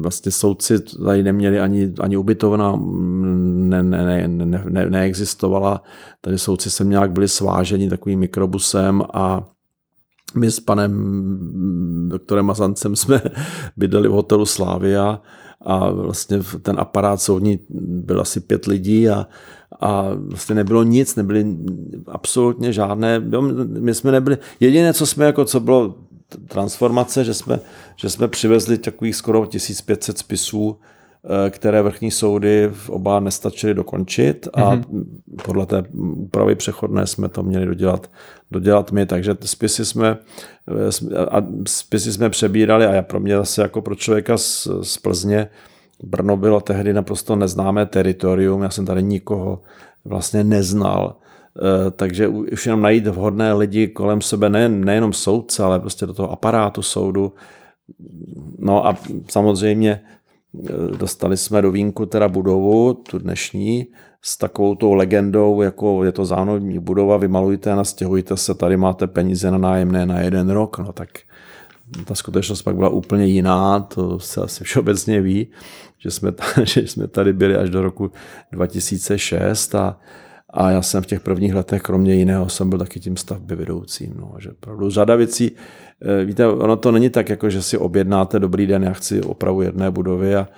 vlastně 0.00 0.32
soudci 0.32 0.80
tady 0.80 1.22
neměli 1.22 1.60
ani, 1.60 1.92
ani 2.00 2.16
ubytovna, 2.16 2.76
ne, 2.76 3.82
ne, 3.82 4.28
ne, 4.28 4.64
ne, 4.68 4.90
neexistovala. 4.90 5.82
Tady 6.20 6.38
soudci 6.38 6.70
se 6.70 6.84
nějak 6.84 7.12
byli 7.12 7.28
sváženi 7.28 7.88
takovým 7.88 8.20
mikrobusem 8.20 9.02
a 9.14 9.44
my 10.36 10.50
s 10.50 10.60
panem 10.60 12.08
doktorem 12.08 12.46
Mazancem 12.46 12.96
jsme 12.96 13.20
bydleli 13.76 14.08
v 14.08 14.12
hotelu 14.12 14.46
Slávia 14.46 15.20
a 15.64 15.90
vlastně 15.90 16.38
ten 16.62 16.80
aparát 16.80 17.22
soudní 17.22 17.58
byl 17.78 18.20
asi 18.20 18.40
pět 18.40 18.66
lidí 18.66 19.08
a, 19.08 19.26
a 19.80 20.10
vlastně 20.14 20.54
nebylo 20.54 20.82
nic, 20.82 21.16
nebyly 21.16 21.56
absolutně 22.06 22.72
žádné, 22.72 23.22
my 23.66 23.94
jsme 23.94 24.12
nebyli, 24.12 24.38
jediné, 24.60 24.92
co 24.92 25.06
jsme 25.06 25.24
jako, 25.24 25.44
co 25.44 25.60
bylo 25.60 25.94
transformace, 26.48 27.24
že 27.24 27.34
jsme, 27.34 27.60
že 27.96 28.10
jsme 28.10 28.28
přivezli 28.28 28.78
takových 28.78 29.16
skoro 29.16 29.46
1500 29.46 30.18
spisů, 30.18 30.78
které 31.50 31.82
vrchní 31.82 32.10
soudy 32.10 32.68
v 32.72 32.90
oba 32.90 33.20
nestačily 33.20 33.74
dokončit 33.74 34.48
a 34.52 34.76
mm-hmm. 34.76 35.04
podle 35.44 35.66
té 35.66 35.84
úpravy 35.92 36.54
přechodné 36.54 37.06
jsme 37.06 37.28
to 37.28 37.42
měli 37.42 37.66
dodělat, 37.66 38.10
dodělat 38.50 38.92
my, 38.92 39.06
takže 39.06 39.36
spisy 39.44 39.84
jsme, 39.84 40.18
eh, 41.12 41.18
a 41.18 41.46
spisy 41.66 42.12
jsme 42.12 42.30
přebírali 42.30 42.86
a 42.86 42.92
já 42.92 43.02
pro 43.02 43.20
mě 43.20 43.36
zase 43.36 43.62
jako 43.62 43.82
pro 43.82 43.94
člověka 43.94 44.38
z, 44.38 44.68
z 44.82 44.98
Plzně 44.98 45.48
Brno 46.02 46.36
bylo 46.36 46.60
tehdy 46.60 46.92
naprosto 46.92 47.36
neznámé 47.36 47.86
teritorium, 47.86 48.62
já 48.62 48.70
jsem 48.70 48.86
tady 48.86 49.02
nikoho 49.02 49.62
vlastně 50.04 50.44
neznal, 50.44 51.16
eh, 51.56 51.90
takže 51.90 52.28
už 52.28 52.66
jenom 52.66 52.82
najít 52.82 53.06
vhodné 53.06 53.52
lidi 53.52 53.88
kolem 53.88 54.20
sebe, 54.20 54.48
nejen, 54.48 54.84
nejenom 54.84 55.12
soudce, 55.12 55.62
ale 55.62 55.80
prostě 55.80 56.06
do 56.06 56.14
toho 56.14 56.30
aparátu 56.30 56.82
soudu. 56.82 57.32
No 58.58 58.86
a 58.86 58.96
samozřejmě 59.28 60.00
eh, 60.02 60.23
dostali 60.98 61.36
jsme 61.36 61.62
do 61.62 61.70
vínku 61.70 62.06
teda 62.06 62.28
budovu, 62.28 62.94
tu 62.94 63.18
dnešní, 63.18 63.86
s 64.22 64.36
takovou 64.36 64.74
tou 64.74 64.94
legendou, 64.94 65.62
jako 65.62 66.04
je 66.04 66.12
to 66.12 66.24
zánovní 66.24 66.78
budova, 66.78 67.16
vymalujte 67.16 67.72
a 67.72 67.74
nastěhujte 67.74 68.36
se, 68.36 68.54
tady 68.54 68.76
máte 68.76 69.06
peníze 69.06 69.50
na 69.50 69.58
nájemné 69.58 70.06
na 70.06 70.20
jeden 70.20 70.50
rok, 70.50 70.78
no 70.78 70.92
tak 70.92 71.08
ta 72.04 72.14
skutečnost 72.14 72.62
pak 72.62 72.76
byla 72.76 72.88
úplně 72.88 73.26
jiná, 73.26 73.80
to 73.80 74.18
se 74.18 74.40
asi 74.40 74.64
všeobecně 74.64 75.20
ví, 75.20 75.46
že 75.98 76.10
jsme, 76.10 76.32
tady, 76.32 76.66
že 76.66 76.80
jsme 76.80 77.08
tady 77.08 77.32
byli 77.32 77.56
až 77.56 77.70
do 77.70 77.82
roku 77.82 78.10
2006 78.52 79.74
a, 79.74 79.98
a 80.56 80.70
já 80.70 80.82
jsem 80.82 81.02
v 81.02 81.06
těch 81.06 81.20
prvních 81.20 81.54
letech, 81.54 81.82
kromě 81.82 82.14
jiného, 82.14 82.48
jsem 82.48 82.70
byl 82.70 82.78
taky 82.78 83.00
tím 83.00 83.16
stavby 83.16 83.56
vedoucím. 83.56 84.14
No, 84.16 84.34
že 84.38 84.50
opravdu 84.50 84.90
řada 84.90 85.16
věcí, 85.16 85.50
eh, 86.02 86.24
víte, 86.24 86.46
ono 86.46 86.76
to 86.76 86.92
není 86.92 87.10
tak, 87.10 87.28
jako 87.28 87.50
že 87.50 87.62
si 87.62 87.78
objednáte 87.78 88.38
dobrý 88.38 88.66
den, 88.66 88.82
já 88.82 88.92
chci 88.92 89.22
opravu 89.22 89.62
jedné 89.62 89.90
budovy 89.90 90.36
a, 90.36 90.48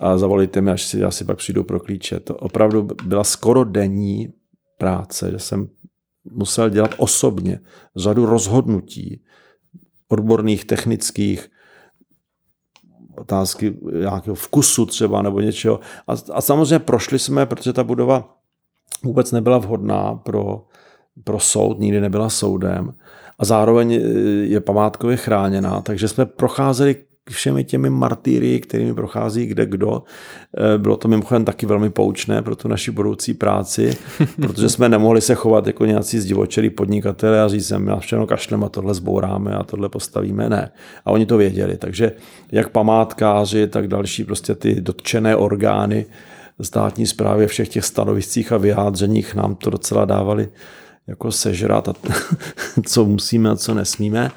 a 0.00 0.18
zavolíte 0.18 0.60
mi, 0.60 0.70
až 0.70 0.82
si, 0.82 0.98
já 0.98 1.10
si 1.10 1.24
pak 1.24 1.38
přijdu 1.38 1.64
pro 1.64 1.80
klíče. 1.80 2.20
To 2.20 2.34
opravdu 2.34 2.88
byla 3.04 3.24
skoro 3.24 3.64
denní 3.64 4.32
práce, 4.78 5.30
že 5.30 5.38
jsem 5.38 5.68
musel 6.30 6.70
dělat 6.70 6.94
osobně 6.96 7.60
řadu 7.96 8.26
rozhodnutí, 8.26 9.22
odborných, 10.08 10.64
technických, 10.64 11.48
otázky 13.16 13.76
nějakého 14.00 14.34
vkusu 14.34 14.86
třeba 14.86 15.22
nebo 15.22 15.40
něčeho. 15.40 15.80
A, 16.06 16.12
a 16.32 16.40
samozřejmě 16.40 16.78
prošli 16.78 17.18
jsme, 17.18 17.46
protože 17.46 17.72
ta 17.72 17.84
budova 17.84 18.41
vůbec 19.04 19.32
nebyla 19.32 19.58
vhodná 19.58 20.14
pro, 20.14 20.64
pro 21.24 21.40
soud, 21.40 21.78
nikdy 21.78 22.00
nebyla 22.00 22.30
soudem 22.30 22.94
a 23.38 23.44
zároveň 23.44 23.92
je 24.42 24.60
památkově 24.60 25.16
chráněná, 25.16 25.80
takže 25.80 26.08
jsme 26.08 26.26
procházeli 26.26 26.96
všemi 27.30 27.64
těmi 27.64 27.90
martýry, 27.90 28.60
kterými 28.60 28.94
prochází 28.94 29.46
kde 29.46 29.66
kdo. 29.66 30.02
Eh, 30.58 30.78
bylo 30.78 30.96
to 30.96 31.08
mimochodem 31.08 31.44
taky 31.44 31.66
velmi 31.66 31.90
poučné 31.90 32.42
pro 32.42 32.56
tu 32.56 32.68
naši 32.68 32.90
budoucí 32.90 33.34
práci, 33.34 33.96
protože 34.40 34.68
jsme 34.68 34.88
nemohli 34.88 35.20
se 35.20 35.34
chovat 35.34 35.66
jako 35.66 35.86
nějací 35.86 36.18
zdivočelí 36.18 36.70
podnikatele 36.70 37.42
a 37.42 37.48
říct, 37.48 37.68
že 37.68 37.78
na 37.78 37.96
všechno 37.96 38.26
kašlem 38.26 38.64
a 38.64 38.68
tohle 38.68 38.94
zbouráme 38.94 39.54
a 39.54 39.62
tohle 39.62 39.88
postavíme. 39.88 40.48
Ne. 40.48 40.72
A 41.04 41.10
oni 41.10 41.26
to 41.26 41.36
věděli. 41.36 41.76
Takže 41.76 42.12
jak 42.52 42.68
památkáři, 42.68 43.66
tak 43.66 43.88
další 43.88 44.24
prostě 44.24 44.54
ty 44.54 44.80
dotčené 44.80 45.36
orgány 45.36 46.06
státní 46.60 47.06
zprávy 47.06 47.46
všech 47.46 47.68
těch 47.68 47.84
stanoviscích 47.84 48.52
a 48.52 48.56
vyjádřeních 48.56 49.34
nám 49.34 49.54
to 49.54 49.70
docela 49.70 50.04
dávali 50.04 50.48
jako 51.06 51.32
sežrat, 51.32 51.88
a 51.88 51.94
co 52.86 53.04
musíme 53.04 53.50
a 53.50 53.56
co 53.56 53.74
nesmíme. 53.74 54.30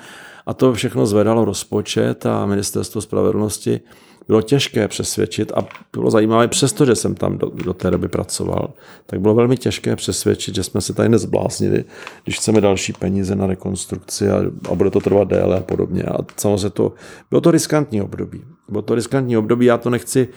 A 0.45 0.53
to 0.53 0.73
všechno 0.73 1.05
zvedalo 1.05 1.45
rozpočet 1.45 2.25
a 2.25 2.45
ministerstvo 2.45 3.01
spravedlnosti 3.01 3.81
bylo 4.27 4.41
těžké 4.41 4.87
přesvědčit 4.87 5.51
a 5.55 5.67
bylo 5.93 6.11
zajímavé, 6.11 6.47
přestože 6.47 6.95
jsem 6.95 7.15
tam 7.15 7.37
do, 7.37 7.49
do 7.49 7.73
té 7.73 7.91
doby 7.91 8.07
pracoval, 8.07 8.73
tak 9.05 9.21
bylo 9.21 9.35
velmi 9.35 9.57
těžké 9.57 9.95
přesvědčit, 9.95 10.55
že 10.55 10.63
jsme 10.63 10.81
se 10.81 10.93
tady 10.93 11.09
nezbláznili, 11.09 11.85
když 12.23 12.37
chceme 12.37 12.61
další 12.61 12.93
peníze 12.93 13.35
na 13.35 13.47
rekonstrukci 13.47 14.29
a, 14.29 14.37
a 14.71 14.75
bude 14.75 14.89
to 14.89 14.99
trvat 14.99 15.27
déle 15.27 15.57
a 15.57 15.63
podobně. 15.63 16.03
A 16.03 16.17
samozřejmě 16.37 16.69
to, 16.69 16.93
bylo 17.29 17.41
to 17.41 17.51
riskantní 17.51 18.01
období. 18.01 18.41
Bylo 18.69 18.81
to 18.81 18.95
riskantní 18.95 19.37
období, 19.37 19.65
já 19.65 19.77
to 19.77 19.89
nechci 19.89 20.27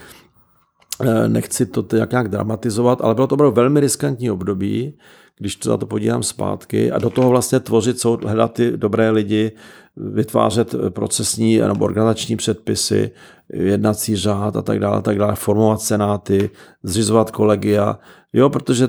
nechci 1.28 1.66
to 1.66 1.96
jak 1.96 2.10
nějak 2.10 2.28
dramatizovat, 2.28 3.00
ale 3.00 3.14
bylo 3.14 3.26
to 3.26 3.34
opravdu 3.34 3.54
velmi 3.54 3.80
riskantní 3.80 4.30
období, 4.30 4.94
když 5.38 5.56
to 5.56 5.68
za 5.68 5.76
to 5.76 5.86
podívám 5.86 6.22
zpátky 6.22 6.92
a 6.92 6.98
do 6.98 7.10
toho 7.10 7.30
vlastně 7.30 7.60
tvořit, 7.60 8.04
hledat 8.04 8.52
ty 8.52 8.76
dobré 8.76 9.10
lidi, 9.10 9.52
vytvářet 9.96 10.74
procesní 10.88 11.58
nebo 11.58 11.84
organizační 11.84 12.36
předpisy, 12.36 13.10
jednací 13.52 14.16
řád 14.16 14.56
a 14.56 14.62
tak 14.62 14.78
dále, 14.78 15.02
tak 15.02 15.18
dále, 15.18 15.34
formovat 15.34 15.80
senáty, 15.80 16.50
zřizovat 16.82 17.30
kolegia, 17.30 17.98
jo, 18.32 18.50
protože 18.50 18.88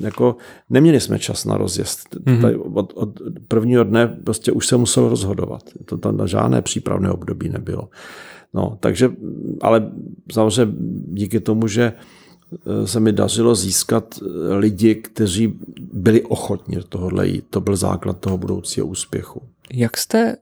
jako 0.00 0.36
neměli 0.70 1.00
jsme 1.00 1.18
čas 1.18 1.44
na 1.44 1.56
rozjezd. 1.56 2.16
Mm-hmm. 2.16 2.60
Od, 2.74 2.92
od 2.96 3.10
prvního 3.48 3.84
dne 3.84 4.06
prostě 4.06 4.52
už 4.52 4.66
se 4.66 4.76
muselo 4.76 5.08
rozhodovat. 5.08 5.62
To 5.84 5.98
tam 5.98 6.28
žádné 6.28 6.62
přípravné 6.62 7.10
období 7.10 7.48
nebylo. 7.48 7.88
No, 8.54 8.78
takže, 8.80 9.10
ale 9.60 9.92
samozřejmě 10.32 10.74
díky 11.12 11.40
tomu, 11.40 11.68
že 11.68 11.92
Eh, 12.66 12.86
se 12.86 13.00
mi 13.00 13.12
dařilo 13.12 13.54
získat 13.54 14.14
eh, 14.22 14.54
lidi, 14.54 14.94
kteří 14.94 15.58
byli 15.92 16.22
ochotni 16.22 16.76
do 16.76 16.84
tohohle 16.84 17.28
jít. 17.28 17.44
To 17.50 17.60
byl 17.60 17.76
základ 17.76 18.18
toho 18.20 18.38
budoucího 18.38 18.86
úspěchu. 18.86 19.42
Jak 19.72 19.96
jste 19.96 20.36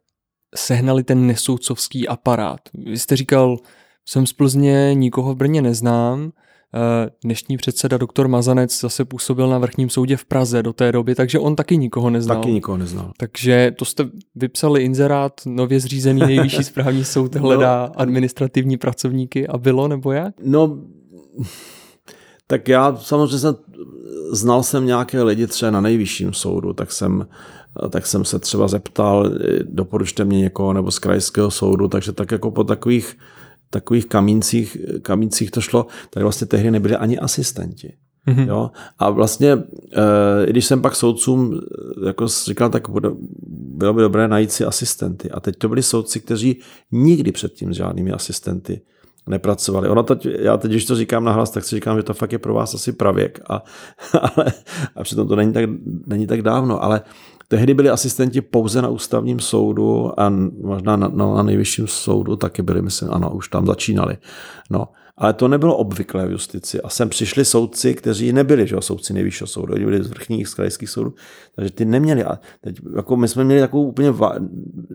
sehnali 0.54 1.04
ten 1.04 1.26
nesoudcovský 1.26 2.08
aparát? 2.08 2.60
Vy 2.74 2.98
jste 2.98 3.16
říkal, 3.16 3.58
jsem 4.08 4.26
z 4.26 4.32
Plzně, 4.32 4.94
nikoho 4.94 5.34
v 5.34 5.36
Brně 5.36 5.62
neznám. 5.62 6.32
Eh, 6.74 7.10
dnešní 7.24 7.56
předseda 7.56 7.96
doktor 7.98 8.28
Mazanec 8.28 8.80
zase 8.80 9.04
působil 9.04 9.48
na 9.48 9.58
vrchním 9.58 9.90
soudě 9.90 10.16
v 10.16 10.24
Praze 10.24 10.62
do 10.62 10.72
té 10.72 10.92
doby, 10.92 11.14
takže 11.14 11.38
on 11.38 11.56
taky 11.56 11.76
nikoho 11.76 12.10
neznal. 12.10 12.36
Taky 12.36 12.52
nikoho 12.52 12.78
neznal. 12.78 13.12
Takže 13.16 13.74
to 13.78 13.84
jste 13.84 14.08
vypsali 14.34 14.82
inzerát, 14.82 15.40
nově 15.46 15.80
zřízený 15.80 16.20
nejvyšší 16.20 16.64
správní 16.64 17.04
soud 17.04 17.34
hledá 17.36 17.86
no, 17.86 18.00
administrativní 18.00 18.76
pracovníky 18.76 19.48
a 19.48 19.58
bylo 19.58 19.88
nebo 19.88 20.12
jak? 20.12 20.34
No, 20.44 20.78
tak 22.46 22.68
já 22.68 22.96
samozřejmě 22.96 23.38
jsem, 23.38 23.56
znal 24.32 24.62
jsem 24.62 24.86
nějaké 24.86 25.22
lidi 25.22 25.46
třeba 25.46 25.70
na 25.70 25.80
nejvyšším 25.80 26.32
soudu, 26.32 26.72
tak 26.72 26.92
jsem, 26.92 27.26
tak 27.90 28.06
jsem 28.06 28.24
se 28.24 28.38
třeba 28.38 28.68
zeptal, 28.68 29.30
doporučte 29.62 30.24
mě 30.24 30.38
někoho 30.38 30.72
nebo 30.72 30.90
z 30.90 30.98
krajského 30.98 31.50
soudu, 31.50 31.88
takže 31.88 32.12
tak 32.12 32.32
jako 32.32 32.50
po 32.50 32.64
takových, 32.64 33.16
takových 33.72 34.06
kamíncích, 34.06 34.76
kamíncích 35.02 35.50
to 35.50 35.60
šlo, 35.60 35.86
tak 36.10 36.22
vlastně 36.22 36.46
tehdy 36.46 36.70
nebyli 36.70 36.96
ani 36.96 37.18
asistenti. 37.18 37.92
Mm-hmm. 38.28 38.48
Jo? 38.48 38.70
A 38.98 39.10
vlastně, 39.10 39.52
eh, 39.52 40.50
když 40.50 40.64
jsem 40.64 40.82
pak 40.82 40.96
soudcům 40.96 41.60
jako 42.06 42.28
říkal, 42.28 42.70
tak 42.70 42.88
bylo 43.48 43.94
by 43.94 44.02
dobré 44.02 44.28
najít 44.28 44.52
si 44.52 44.64
asistenty. 44.64 45.30
A 45.30 45.40
teď 45.40 45.56
to 45.56 45.68
byli 45.68 45.82
soudci, 45.82 46.20
kteří 46.20 46.60
nikdy 46.92 47.32
předtím 47.32 47.74
s 47.74 47.76
žádnými 47.76 48.12
asistenty 48.12 48.80
nepracovali. 49.26 49.88
Ono 49.88 50.02
teď, 50.02 50.26
já 50.38 50.56
teď, 50.56 50.70
když 50.70 50.84
to 50.84 50.96
říkám 50.96 51.24
nahlas, 51.24 51.50
tak 51.50 51.64
si 51.64 51.74
říkám, 51.74 51.96
že 51.96 52.02
to 52.02 52.14
fakt 52.14 52.32
je 52.32 52.38
pro 52.38 52.54
vás 52.54 52.74
asi 52.74 52.92
pravěk. 52.92 53.40
A, 53.48 53.64
ale, 54.20 54.52
a 54.96 55.02
přitom 55.02 55.28
to 55.28 55.36
není 55.36 55.52
tak, 55.52 55.64
není 56.06 56.26
tak 56.26 56.42
dávno. 56.42 56.84
Ale 56.84 57.00
tehdy 57.52 57.74
byli 57.74 57.90
asistenti 57.90 58.40
pouze 58.40 58.82
na 58.82 58.88
ústavním 58.88 59.40
soudu 59.40 60.20
a 60.20 60.30
možná 60.62 60.96
na, 60.96 61.08
no, 61.08 61.36
na 61.36 61.42
nejvyšším 61.42 61.86
soudu 61.86 62.36
taky 62.36 62.62
byli, 62.62 62.82
myslím, 62.82 63.08
ano, 63.12 63.30
už 63.30 63.48
tam 63.48 63.66
začínali. 63.66 64.16
No. 64.70 64.88
Ale 65.16 65.32
to 65.32 65.48
nebylo 65.48 65.76
obvyklé 65.76 66.26
v 66.26 66.30
justici. 66.30 66.80
A 66.80 66.88
sem 66.88 67.08
přišli 67.08 67.44
soudci, 67.44 67.94
kteří 67.94 68.32
nebyli 68.32 68.66
že, 68.66 68.76
soudci 68.80 69.12
nejvyššího 69.12 69.46
soudu, 69.46 69.74
oni 69.74 69.84
byli 69.84 70.04
z 70.04 70.06
vrchních 70.06 70.48
z 70.48 70.54
krajských 70.54 70.90
soudů, 70.90 71.14
takže 71.56 71.70
ty 71.72 71.84
neměli. 71.84 72.24
A 72.24 72.38
teď, 72.60 72.76
jako 72.96 73.16
my 73.16 73.28
jsme 73.28 73.44
měli 73.44 73.60
takovou 73.60 73.86
úplně, 73.86 74.14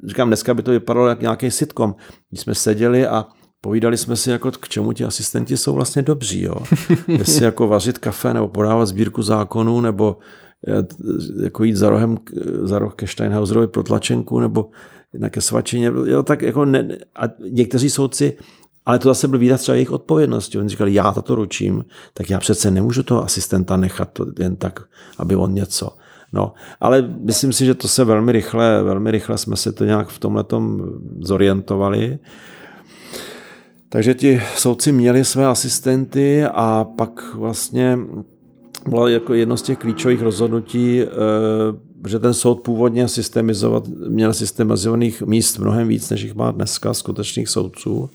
říkám, 0.07 0.29
dneska 0.29 0.53
by 0.53 0.63
to 0.63 0.71
vypadalo 0.71 1.07
jak 1.07 1.21
nějaký 1.21 1.51
sitcom. 1.51 1.95
Když 2.29 2.41
jsme 2.41 2.55
seděli 2.55 3.07
a 3.07 3.25
povídali 3.61 3.97
jsme 3.97 4.15
si, 4.15 4.29
jako 4.31 4.51
k 4.51 4.69
čemu 4.69 4.93
ti 4.93 5.03
asistenti 5.03 5.57
jsou 5.57 5.73
vlastně 5.73 6.01
dobří. 6.01 6.41
Jo? 6.41 6.55
Jestli 7.07 7.45
jako 7.45 7.67
vařit 7.67 7.97
kafe 7.97 8.33
nebo 8.33 8.47
podávat 8.47 8.85
sbírku 8.85 9.21
zákonů 9.21 9.81
nebo 9.81 10.17
jako 11.43 11.63
jít 11.63 11.75
za, 11.75 11.89
rohem, 11.89 12.17
za 12.61 12.79
roh 12.79 12.95
ke 12.95 13.07
Steinhauserovi 13.07 13.67
pro 13.67 13.83
tlačenku 13.83 14.39
nebo 14.39 14.69
na 15.13 15.29
ke 15.29 15.41
svačině. 15.41 15.91
Jo, 16.05 16.23
tak 16.23 16.41
jako 16.41 16.65
ne, 16.65 16.97
a 17.15 17.23
někteří 17.51 17.89
soudci 17.89 18.37
ale 18.87 18.99
to 18.99 19.09
zase 19.09 19.27
byl 19.27 19.39
výraz 19.39 19.61
třeba 19.61 19.75
jejich 19.75 19.91
odpovědnosti. 19.91 20.57
Oni 20.57 20.69
říkali, 20.69 20.93
já 20.93 21.11
to 21.11 21.35
ručím, 21.35 21.85
tak 22.13 22.29
já 22.29 22.39
přece 22.39 22.71
nemůžu 22.71 23.03
toho 23.03 23.23
asistenta 23.23 23.77
nechat 23.77 24.09
to 24.13 24.25
jen 24.39 24.55
tak, 24.55 24.79
aby 25.17 25.35
on 25.35 25.53
něco. 25.53 25.89
No, 26.33 26.53
ale 26.79 27.01
myslím 27.19 27.53
si, 27.53 27.65
že 27.65 27.73
to 27.73 27.87
se 27.87 28.03
velmi 28.03 28.31
rychle, 28.31 28.83
velmi 28.83 29.11
rychle 29.11 29.37
jsme 29.37 29.55
se 29.55 29.71
to 29.71 29.85
nějak 29.85 30.07
v 30.07 30.19
tomhle 30.19 30.45
zorientovali. 31.19 32.19
Takže 33.89 34.13
ti 34.13 34.41
soudci 34.55 34.91
měli 34.91 35.25
své 35.25 35.45
asistenty 35.45 36.45
a 36.45 36.83
pak 36.97 37.35
vlastně 37.35 37.97
bylo 38.87 39.07
jako 39.07 39.33
jedno 39.33 39.57
z 39.57 39.61
těch 39.61 39.77
klíčových 39.77 40.21
rozhodnutí, 40.21 41.01
eh, 41.01 41.07
že 42.07 42.19
ten 42.19 42.33
soud 42.33 42.55
původně 42.55 43.07
systemizovat, 43.07 43.87
měl 43.87 44.33
systemizovaných 44.33 45.21
míst 45.21 45.57
mnohem 45.57 45.87
víc, 45.87 46.09
než 46.09 46.21
jich 46.21 46.35
má 46.35 46.51
dneska 46.51 46.93
skutečných 46.93 47.49
soudců. 47.49 48.09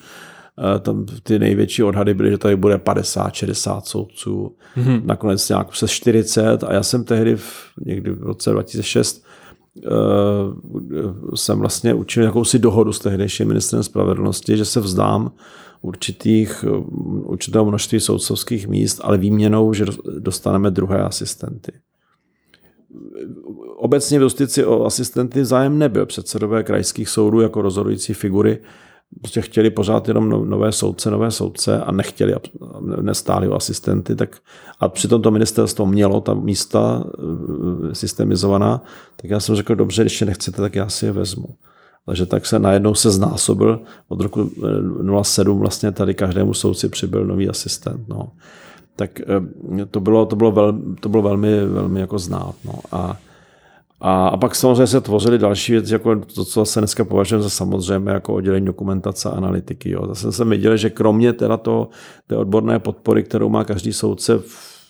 Eh, 0.58 0.78
tam 0.78 1.06
ty 1.22 1.38
největší 1.38 1.82
odhady 1.82 2.14
byly, 2.14 2.30
že 2.30 2.38
tady 2.38 2.56
bude 2.56 2.78
50-60 2.78 3.86
soudců, 3.86 4.56
mm-hmm. 4.76 5.04
nakonec 5.04 5.48
nějak 5.48 5.70
přes 5.70 5.90
40 5.90 6.64
a 6.64 6.72
já 6.72 6.82
jsem 6.82 7.04
tehdy 7.04 7.36
v, 7.36 7.46
někdy 7.86 8.10
v 8.10 8.22
roce 8.22 8.50
2006 8.50 9.24
jsem 11.34 11.58
vlastně 11.58 11.94
učil 11.94 12.24
jakousi 12.24 12.58
dohodu 12.58 12.92
s 12.92 12.98
tehdejším 12.98 13.48
ministrem 13.48 13.82
spravedlnosti, 13.82 14.56
že 14.56 14.64
se 14.64 14.80
vzdám 14.80 15.30
určitých, 15.82 16.64
určitého 17.24 17.64
množství 17.64 18.00
soudcovských 18.00 18.68
míst, 18.68 19.00
ale 19.04 19.18
výměnou, 19.18 19.72
že 19.72 19.84
dostaneme 20.18 20.70
druhé 20.70 21.02
asistenty. 21.02 21.72
Obecně 23.76 24.18
v 24.18 24.22
justici 24.22 24.64
o 24.64 24.84
asistenty 24.84 25.44
zájem 25.44 25.78
nebyl. 25.78 26.06
Předsedové 26.06 26.62
krajských 26.62 27.08
soudů 27.08 27.40
jako 27.40 27.62
rozhodující 27.62 28.14
figury 28.14 28.58
prostě 29.20 29.40
chtěli 29.40 29.70
pořád 29.70 30.08
jenom 30.08 30.28
no, 30.28 30.44
nové 30.44 30.72
soudce, 30.72 31.10
nové 31.10 31.30
soudce 31.30 31.80
a 31.80 31.92
nechtěli, 31.92 32.34
nestáli 33.00 33.48
o 33.48 33.54
asistenty, 33.54 34.16
tak 34.16 34.36
a 34.80 34.88
přitom 34.88 35.22
to 35.22 35.30
ministerstvo 35.30 35.86
mělo 35.86 36.20
ta 36.20 36.34
místa 36.34 37.04
eh, 37.06 37.94
systemizovaná, 37.94 38.82
tak 39.16 39.30
já 39.30 39.40
jsem 39.40 39.56
řekl, 39.56 39.74
dobře, 39.74 40.02
když 40.02 40.20
nechcete, 40.20 40.62
tak 40.62 40.74
já 40.74 40.88
si 40.88 41.06
je 41.06 41.12
vezmu. 41.12 41.46
Takže 42.06 42.26
tak 42.26 42.46
se 42.46 42.58
najednou 42.58 42.94
se 42.94 43.10
znásobil, 43.10 43.80
od 44.08 44.20
roku 44.20 44.50
07 45.22 45.56
eh, 45.56 45.60
vlastně 45.60 45.92
tady 45.92 46.14
každému 46.14 46.54
soudci 46.54 46.88
přibyl 46.88 47.26
nový 47.26 47.48
asistent. 47.48 48.08
No. 48.08 48.28
Tak 48.96 49.20
eh, 49.20 49.86
to 49.86 50.00
bylo, 50.00 50.26
to 50.26 50.36
bylo, 50.36 50.52
vel, 50.52 50.78
to 51.00 51.08
bylo 51.08 51.22
velmi, 51.22 51.66
velmi 51.66 52.00
jako 52.00 52.18
znát. 52.18 52.54
No. 52.64 52.74
A 52.92 53.16
a, 54.04 54.28
a 54.28 54.36
pak 54.36 54.54
samozřejmě 54.54 54.86
se 54.86 55.00
tvořily 55.00 55.38
další 55.38 55.72
věci, 55.72 55.92
jako 55.92 56.16
to, 56.16 56.44
co 56.44 56.64
se 56.64 56.80
dneska 56.80 57.04
považujeme 57.04 57.42
za 57.42 57.50
samozřejmé, 57.50 58.12
jako 58.12 58.34
oddělení 58.34 58.66
dokumentace 58.66 59.28
a 59.28 59.32
analytiky. 59.32 59.90
Jo. 59.90 60.06
Zase 60.06 60.32
jsem 60.32 60.50
viděl, 60.50 60.76
že 60.76 60.90
kromě 60.90 61.32
teda 61.32 61.56
to, 61.56 61.88
té 62.26 62.36
odborné 62.36 62.78
podpory, 62.78 63.22
kterou 63.22 63.48
má 63.48 63.64
každý 63.64 63.92
soudce 63.92 64.38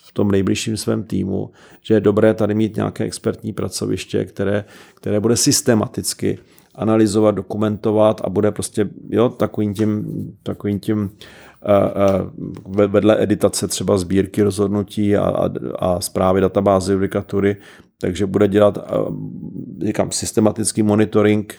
v 0.03 0.13
tom 0.13 0.31
nejbližším 0.31 0.77
svém 0.77 1.03
týmu, 1.03 1.51
že 1.83 1.95
je 1.95 2.01
dobré 2.01 2.35
tady 2.35 2.55
mít 2.55 2.77
nějaké 2.77 3.05
expertní 3.05 3.53
pracoviště, 3.53 4.25
které, 4.25 4.65
které 4.95 5.21
bude 5.21 5.37
systematicky 5.37 6.39
analyzovat, 6.75 7.35
dokumentovat 7.35 8.21
a 8.25 8.31
bude 8.31 8.51
prostě 8.51 8.89
jo, 9.11 9.29
takovým 9.29 9.75
tím, 9.75 10.05
takovým 10.43 10.81
tím 10.81 11.11
vedle 12.87 13.23
editace 13.23 13.69
třeba 13.69 13.99
sbírky 13.99 14.43
rozhodnutí 14.43 15.17
a, 15.17 15.23
a, 15.23 15.51
a 15.79 16.01
zprávy 16.01 16.41
databázy 16.41 16.93
judikatury, 16.93 17.57
takže 18.01 18.27
bude 18.27 18.49
dělat, 18.49 18.79
říkám, 19.87 20.11
systematický 20.11 20.83
monitoring 20.83 21.55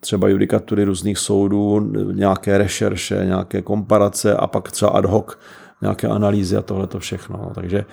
třeba 0.00 0.28
judikatury 0.28 0.84
různých 0.84 1.18
soudů, 1.18 1.92
nějaké 2.12 2.58
rešerše, 2.58 3.22
nějaké 3.24 3.62
komparace 3.62 4.34
a 4.34 4.46
pak 4.46 4.70
třeba 4.70 4.90
ad 4.90 5.04
hoc 5.04 5.38
nějaké 5.82 6.08
analýzy 6.08 6.56
a 6.56 6.62
tohle 6.62 6.86
to 6.86 6.98
všechno. 6.98 7.52
Takže 7.54 7.78
e, 7.78 7.84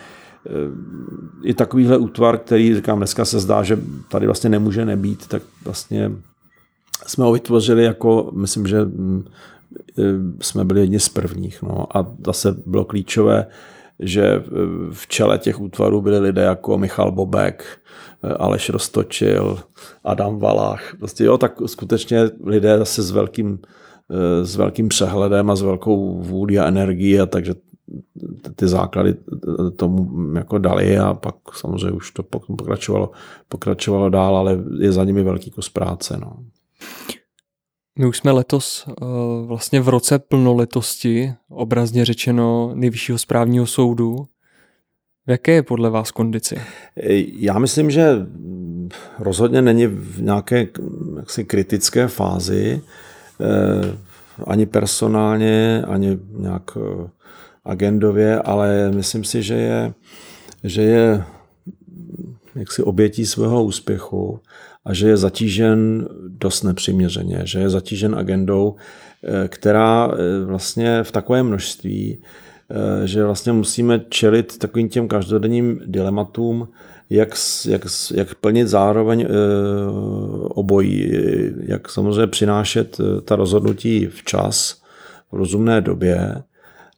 i 1.44 1.54
takovýhle 1.54 1.98
útvar, 1.98 2.38
který, 2.38 2.76
říkám, 2.76 2.98
dneska 2.98 3.26
se 3.26 3.40
zdá, 3.40 3.64
že 3.64 3.80
tady 4.12 4.26
vlastně 4.26 4.50
nemůže 4.50 4.86
nebýt, 4.86 5.28
tak 5.28 5.42
vlastně 5.66 6.12
jsme 7.06 7.24
ho 7.24 7.32
vytvořili 7.32 7.84
jako, 7.84 8.32
myslím, 8.34 8.68
že 8.68 8.86
mm, 8.86 9.26
e, 10.00 10.04
jsme 10.42 10.66
byli 10.66 10.80
jedni 10.80 11.00
z 11.00 11.10
prvních. 11.10 11.62
No. 11.62 11.98
A 11.98 12.14
zase 12.26 12.56
bylo 12.66 12.86
klíčové, 12.86 13.48
že 14.00 14.44
v 14.92 15.08
čele 15.08 15.38
těch 15.38 15.62
útvarů 15.62 16.02
byli 16.02 16.20
lidé 16.20 16.42
jako 16.42 16.78
Michal 16.78 17.12
Bobek, 17.12 17.66
Aleš 18.40 18.70
Rostočil, 18.70 19.60
Adam 20.04 20.40
Valach. 20.40 20.96
Prostě 21.00 21.24
jo, 21.24 21.38
tak 21.38 21.54
skutečně 21.66 22.30
lidé 22.44 22.78
zase 22.78 23.04
s 23.04 23.12
velkým, 23.12 23.60
s 24.44 24.56
velkým 24.56 24.90
přehledem 24.90 25.50
a 25.50 25.56
s 25.56 25.62
velkou 25.62 26.22
vůdí 26.22 26.60
a 26.60 26.68
energií 26.68 27.20
a 27.20 27.26
takže 27.26 27.56
ty 28.56 28.68
základy 28.68 29.16
tomu 29.76 30.10
jako 30.36 30.58
dali 30.58 30.98
a 30.98 31.14
pak 31.14 31.36
samozřejmě 31.54 31.92
už 31.92 32.12
to 32.12 32.24
pokračovalo, 32.24 33.12
pokračovalo 33.50 34.10
dál, 34.10 34.38
ale 34.38 34.64
je 34.80 34.92
za 34.92 35.04
nimi 35.04 35.24
velký 35.24 35.52
kus 35.52 35.70
práce. 35.70 36.18
No. 36.22 36.38
My 38.00 38.06
už 38.06 38.18
jsme 38.18 38.32
letos 38.32 38.86
eh, 38.88 38.94
vlastně 39.46 39.82
v 39.82 39.90
roce 39.90 40.20
plnoletosti, 40.20 41.34
obrazně 41.50 42.06
řečeno 42.06 42.72
nejvyššího 42.76 43.18
správního 43.18 43.66
soudu. 43.66 44.28
V 45.28 45.32
jaké 45.32 45.52
je 45.52 45.64
podle 45.64 45.90
vás 45.90 46.12
kondici? 46.12 46.62
Já 47.38 47.60
myslím, 47.60 47.92
že 47.92 48.16
rozhodně 49.20 49.62
není 49.62 49.88
v 49.88 50.22
nějaké 50.22 50.68
jaksi 51.18 51.44
kritické 51.44 52.08
fázi, 52.08 52.82
eh, 53.42 53.98
ani 54.48 54.66
personálně, 54.66 55.84
ani 55.88 56.20
nějak 56.38 56.78
eh, 56.78 57.10
agendově, 57.66 58.40
ale 58.40 58.92
myslím 58.92 59.24
si, 59.24 59.44
že 59.44 59.54
je, 59.54 59.94
že 60.64 60.82
je 60.82 61.24
jaksi 62.56 62.84
obětí 62.84 63.26
svého 63.26 63.64
úspěchu 63.64 64.40
a 64.86 64.94
že 64.94 65.08
je 65.08 65.18
zatížen 65.18 66.08
dost 66.28 66.64
nepřiměřeně, 66.64 67.42
že 67.44 67.60
je 67.60 67.70
zatížen 67.70 68.16
agendou, 68.16 68.76
eh, 69.24 69.48
která 69.48 70.12
eh, 70.12 70.46
vlastně 70.46 71.04
v 71.04 71.12
takovém 71.12 71.48
množství, 71.48 72.18
eh, 72.70 73.08
že 73.08 73.26
vlastně 73.26 73.52
musíme 73.52 74.02
čelit 74.10 74.58
takovým 74.58 74.90
těm 74.90 75.08
každodenním 75.08 75.82
dilematům, 75.86 76.68
jak, 77.10 77.30
jak, 77.68 77.86
jak 78.14 78.36
plnit 78.36 78.68
zároveň 78.68 79.28
obojí, 80.50 81.12
jak 81.60 81.90
samozřejmě 81.90 82.28
přinášet 82.28 82.98
ta 83.26 83.36
rozhodnutí 83.36 84.06
včas, 84.06 84.82
v 85.32 85.36
rozumné 85.36 85.82
době 85.82 86.36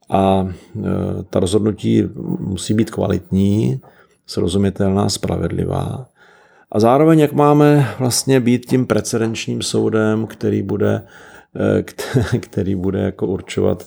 a 0.10 0.54
ta 1.30 1.40
rozhodnutí 1.40 2.04
musí 2.40 2.74
být 2.74 2.92
kvalitní, 2.92 3.82
srozumitelná, 4.28 5.10
spravedlivá 5.10 6.08
a 6.76 6.80
zároveň, 6.80 7.20
jak 7.20 7.34
máme 7.34 7.96
vlastně 8.00 8.40
být 8.40 8.66
tím 8.66 8.86
precedenčním 8.86 9.62
soudem, 9.62 10.28
který 10.28 10.62
bude, 10.62 11.04
eh, 11.56 11.84
který 12.40 12.76
bude 12.76 13.00
jako 13.00 13.28
určovat, 13.28 13.86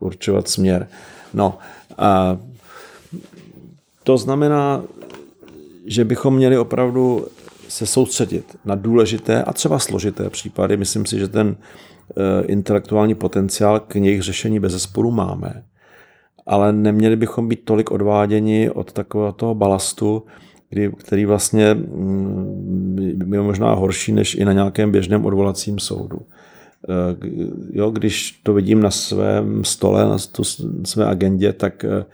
určovat 0.00 0.48
směr. 0.48 0.88
No, 1.34 1.58
a 1.98 2.38
to 4.02 4.18
znamená, 4.18 4.82
že 5.86 6.04
bychom 6.04 6.36
měli 6.36 6.58
opravdu 6.58 7.26
se 7.68 7.86
soustředit 7.86 8.56
na 8.64 8.74
důležité 8.74 9.42
a 9.42 9.52
třeba 9.52 9.78
složité 9.78 10.30
případy. 10.30 10.76
Myslím 10.76 11.06
si, 11.06 11.18
že 11.18 11.28
ten 11.28 11.56
eh, 11.56 12.44
intelektuální 12.46 13.14
potenciál 13.14 13.80
k 13.80 13.94
jejich 13.96 14.22
řešení 14.22 14.60
bez 14.60 14.72
zesporu 14.72 15.10
máme. 15.10 15.62
Ale 16.46 16.72
neměli 16.72 17.16
bychom 17.16 17.48
být 17.48 17.64
tolik 17.64 17.90
odváděni 17.90 18.70
od 18.70 18.92
takového 18.92 19.32
toho 19.32 19.54
balastu, 19.54 20.22
kdy, 20.70 20.92
který 20.98 21.24
vlastně 21.24 21.74
mm, 21.74 23.32
je 23.34 23.40
možná 23.40 23.74
horší 23.74 24.12
než 24.12 24.34
i 24.34 24.44
na 24.44 24.52
nějakém 24.52 24.92
běžném 24.92 25.24
odvolacím 25.24 25.78
soudu. 25.78 26.18
Eh, 26.88 27.16
jo, 27.72 27.90
když 27.90 28.40
to 28.42 28.54
vidím 28.54 28.80
na 28.80 28.90
svém 28.90 29.64
stole, 29.64 30.04
na 30.04 30.16
tu 30.32 30.44
své 30.84 31.06
agendě, 31.06 31.52
tak, 31.52 31.84
eh, 31.84 32.04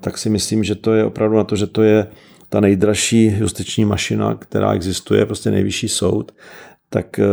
tak 0.00 0.18
si 0.18 0.30
myslím, 0.30 0.64
že 0.64 0.74
to 0.74 0.94
je 0.94 1.04
opravdu 1.04 1.36
na 1.36 1.44
to, 1.44 1.56
že 1.56 1.66
to 1.66 1.82
je 1.82 2.06
ta 2.48 2.60
nejdražší 2.60 3.36
justiční 3.38 3.84
mašina, 3.84 4.34
která 4.34 4.72
existuje, 4.72 5.26
prostě 5.26 5.50
nejvyšší 5.50 5.88
soud, 5.88 6.32
tak 6.90 7.18
eh, 7.18 7.24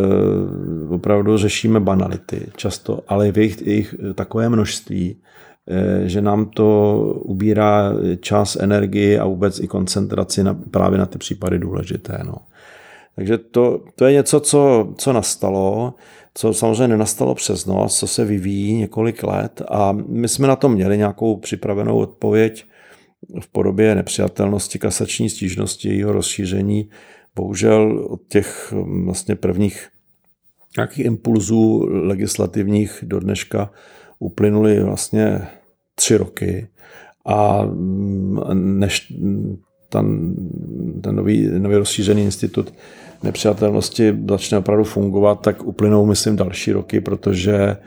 opravdu 0.90 1.38
řešíme 1.38 1.80
banality 1.80 2.48
často, 2.56 3.04
ale 3.08 3.32
v 3.32 3.38
jejich, 3.38 3.68
jejich 3.68 3.96
takové 4.16 4.50
množství, 4.50 5.18
že 6.06 6.22
nám 6.22 6.46
to 6.46 7.04
ubírá 7.24 7.94
čas, 8.20 8.56
energii 8.56 9.18
a 9.18 9.26
vůbec 9.26 9.60
i 9.60 9.68
koncentraci 9.68 10.44
na, 10.44 10.54
právě 10.54 11.00
na 11.00 11.06
ty 11.06 11.18
případy 11.18 11.60
důležité. 11.60 12.20
No. 12.26 12.36
Takže 13.16 13.38
to, 13.38 13.82
to 13.96 14.06
je 14.06 14.14
něco, 14.14 14.40
co, 14.40 14.94
co 14.98 15.14
nastalo, 15.14 15.94
co 16.34 16.54
samozřejmě 16.54 16.88
nenastalo 16.88 17.36
přes 17.36 17.66
noc, 17.66 18.00
co 18.00 18.08
se 18.08 18.26
vyvíjí 18.26 18.74
několik 18.74 19.24
let 19.24 19.62
a 19.70 19.92
my 20.08 20.28
jsme 20.28 20.48
na 20.48 20.56
to 20.56 20.70
měli 20.70 20.98
nějakou 20.98 21.38
připravenou 21.38 21.98
odpověď 21.98 22.66
v 23.42 23.48
podobě 23.52 23.96
nepřijatelnosti 23.96 24.80
kasační 24.80 25.30
stížnosti, 25.30 25.90
jejího 25.90 26.12
rozšíření. 26.12 26.90
Bohužel 27.36 28.08
od 28.10 28.22
těch 28.28 28.74
mm, 28.76 29.06
vlastně 29.06 29.36
prvních 29.36 29.90
nějakých 30.78 31.06
impulzů 31.06 31.88
legislativních 31.90 33.04
do 33.08 33.20
dneška 33.20 33.72
uplynuly 34.22 34.84
vlastně 34.84 35.48
tři 35.96 36.18
roky 36.18 36.68
a 37.26 37.62
mm, 37.64 38.40
než 38.80 39.14
ten, 39.90 40.36
ten 41.02 41.16
nový, 41.16 41.50
nový 41.58 41.76
rozšířený 41.76 42.24
institut 42.24 42.74
nepřijatelnosti 43.24 44.18
začne 44.30 44.58
opravdu 44.58 44.84
fungovat, 44.84 45.42
tak 45.42 45.64
uplynou, 45.64 46.06
myslím, 46.06 46.36
další 46.36 46.72
roky, 46.72 47.02
protože 47.02 47.78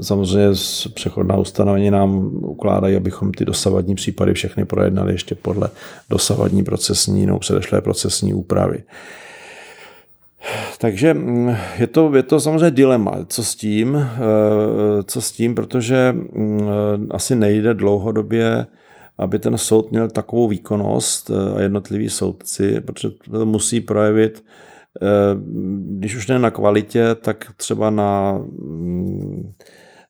samozřejmě 0.00 0.50
přechodná 0.94 1.36
ustanovení 1.36 1.90
nám 1.90 2.30
ukládají, 2.44 2.96
abychom 2.96 3.32
ty 3.32 3.44
dosavadní 3.44 3.94
případy 3.94 4.34
všechny 4.34 4.64
projednali 4.64 5.12
ještě 5.12 5.34
podle 5.34 5.68
dosavadní 6.10 6.64
procesní 6.64 7.26
nebo 7.26 7.38
předešlé 7.38 7.80
procesní 7.80 8.34
úpravy. 8.34 8.82
Takže 10.78 11.14
mm, 11.14 11.56
je 11.78 11.86
to, 11.86 12.16
je 12.16 12.22
to 12.22 12.40
samozřejmě 12.40 12.70
dilema, 12.70 13.12
co 13.26 13.44
s 13.44 13.54
tím, 13.54 13.96
eh, 13.96 15.02
co 15.02 15.20
s 15.20 15.32
tím, 15.32 15.54
protože 15.54 16.12
mm, 16.12 16.60
asi 17.10 17.36
nejde 17.36 17.74
dlouhodobě 17.74 18.66
aby 19.20 19.38
ten 19.38 19.58
soud 19.58 19.90
měl 19.90 20.08
takovou 20.08 20.48
výkonnost 20.48 21.30
a 21.30 21.60
jednotlivý 21.60 22.08
soudci, 22.08 22.80
protože 22.80 23.08
to 23.30 23.46
musí 23.46 23.80
projevit, 23.80 24.44
když 25.98 26.16
už 26.16 26.26
ne 26.26 26.38
na 26.38 26.50
kvalitě, 26.50 27.14
tak 27.14 27.52
třeba 27.56 27.90
na, 27.90 28.38
mm, 28.38 29.52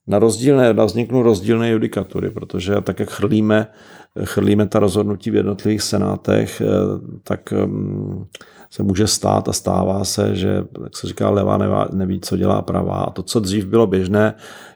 na 0.06 0.18
rozdílné, 0.18 0.72
na 0.72 0.84
vzniknou 0.84 1.22
rozdílné 1.22 1.70
judikatury, 1.70 2.30
protože 2.30 2.80
tak, 2.80 3.00
jak 3.00 3.10
chrlíme, 3.10 3.66
chrlíme 4.24 4.66
ta 4.66 4.78
rozhodnutí 4.78 5.30
v 5.30 5.34
jednotlivých 5.34 5.82
senátech, 5.82 6.62
tak 7.22 7.54
se 8.70 8.82
může 8.82 9.06
stát 9.06 9.48
a 9.48 9.52
stává 9.52 10.04
se, 10.04 10.36
že, 10.36 10.64
jak 10.82 10.96
se 10.96 11.06
říká, 11.06 11.30
levá 11.30 11.88
neví, 11.92 12.20
co 12.20 12.36
dělá 12.36 12.62
pravá. 12.62 12.96
A 12.96 13.10
to, 13.10 13.22
co 13.22 13.40
dřív 13.40 13.66
bylo 13.66 13.86
běžné, 13.86 14.34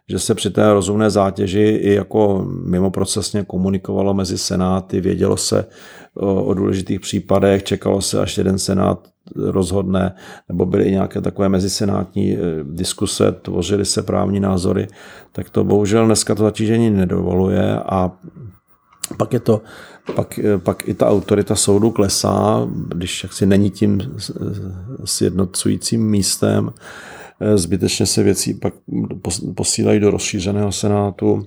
že 0.08 0.18
se 0.18 0.34
při 0.34 0.50
té 0.50 0.72
rozumné 0.72 1.10
zátěži 1.10 1.60
i 1.60 1.94
jako 1.94 2.46
mimoprocesně 2.64 3.44
komunikovalo 3.44 4.14
mezi 4.14 4.38
senáty, 4.38 5.00
vědělo 5.00 5.36
se 5.36 5.66
o, 6.14 6.44
o 6.44 6.54
důležitých 6.54 7.00
případech, 7.00 7.62
čekalo 7.62 8.00
se, 8.00 8.20
až 8.20 8.38
jeden 8.38 8.58
senát 8.58 9.08
rozhodne, 9.36 10.14
nebo 10.48 10.66
byly 10.66 10.84
i 10.84 10.90
nějaké 10.90 11.20
takové 11.20 11.48
mezisenátní 11.48 12.32
e, 12.32 12.38
diskuse, 12.64 13.32
tvořily 13.32 13.84
se 13.84 14.02
právní 14.02 14.40
názory, 14.40 14.86
tak 15.32 15.50
to 15.50 15.64
bohužel 15.64 16.06
dneska 16.06 16.34
to 16.34 16.42
zatížení 16.42 16.90
nedovoluje 16.90 17.78
a 17.78 18.12
pak 19.18 19.32
je 19.32 19.40
to, 19.40 19.60
pak, 20.14 20.40
pak 20.58 20.88
i 20.88 20.94
ta 20.94 21.08
autorita 21.08 21.54
soudu 21.54 21.90
klesá, 21.90 22.68
když 22.88 23.22
jaksi 23.22 23.46
není 23.46 23.70
tím 23.70 24.00
sjednocujícím 25.04 26.10
místem. 26.10 26.72
Zbytečně 27.54 28.06
se 28.06 28.22
věci 28.22 28.54
pak 28.54 28.74
posílají 29.54 30.00
do 30.00 30.10
rozšířeného 30.10 30.72
senátu 30.72 31.46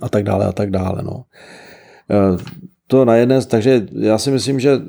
a 0.00 0.08
tak 0.08 0.24
dále 0.24 0.46
a 0.46 0.52
tak 0.52 0.70
dále. 0.70 1.02
No. 1.02 1.24
To 2.86 3.04
na 3.04 3.16
jedné, 3.16 3.44
takže 3.44 3.86
já 3.92 4.18
si 4.18 4.30
myslím, 4.30 4.60
že 4.60 4.80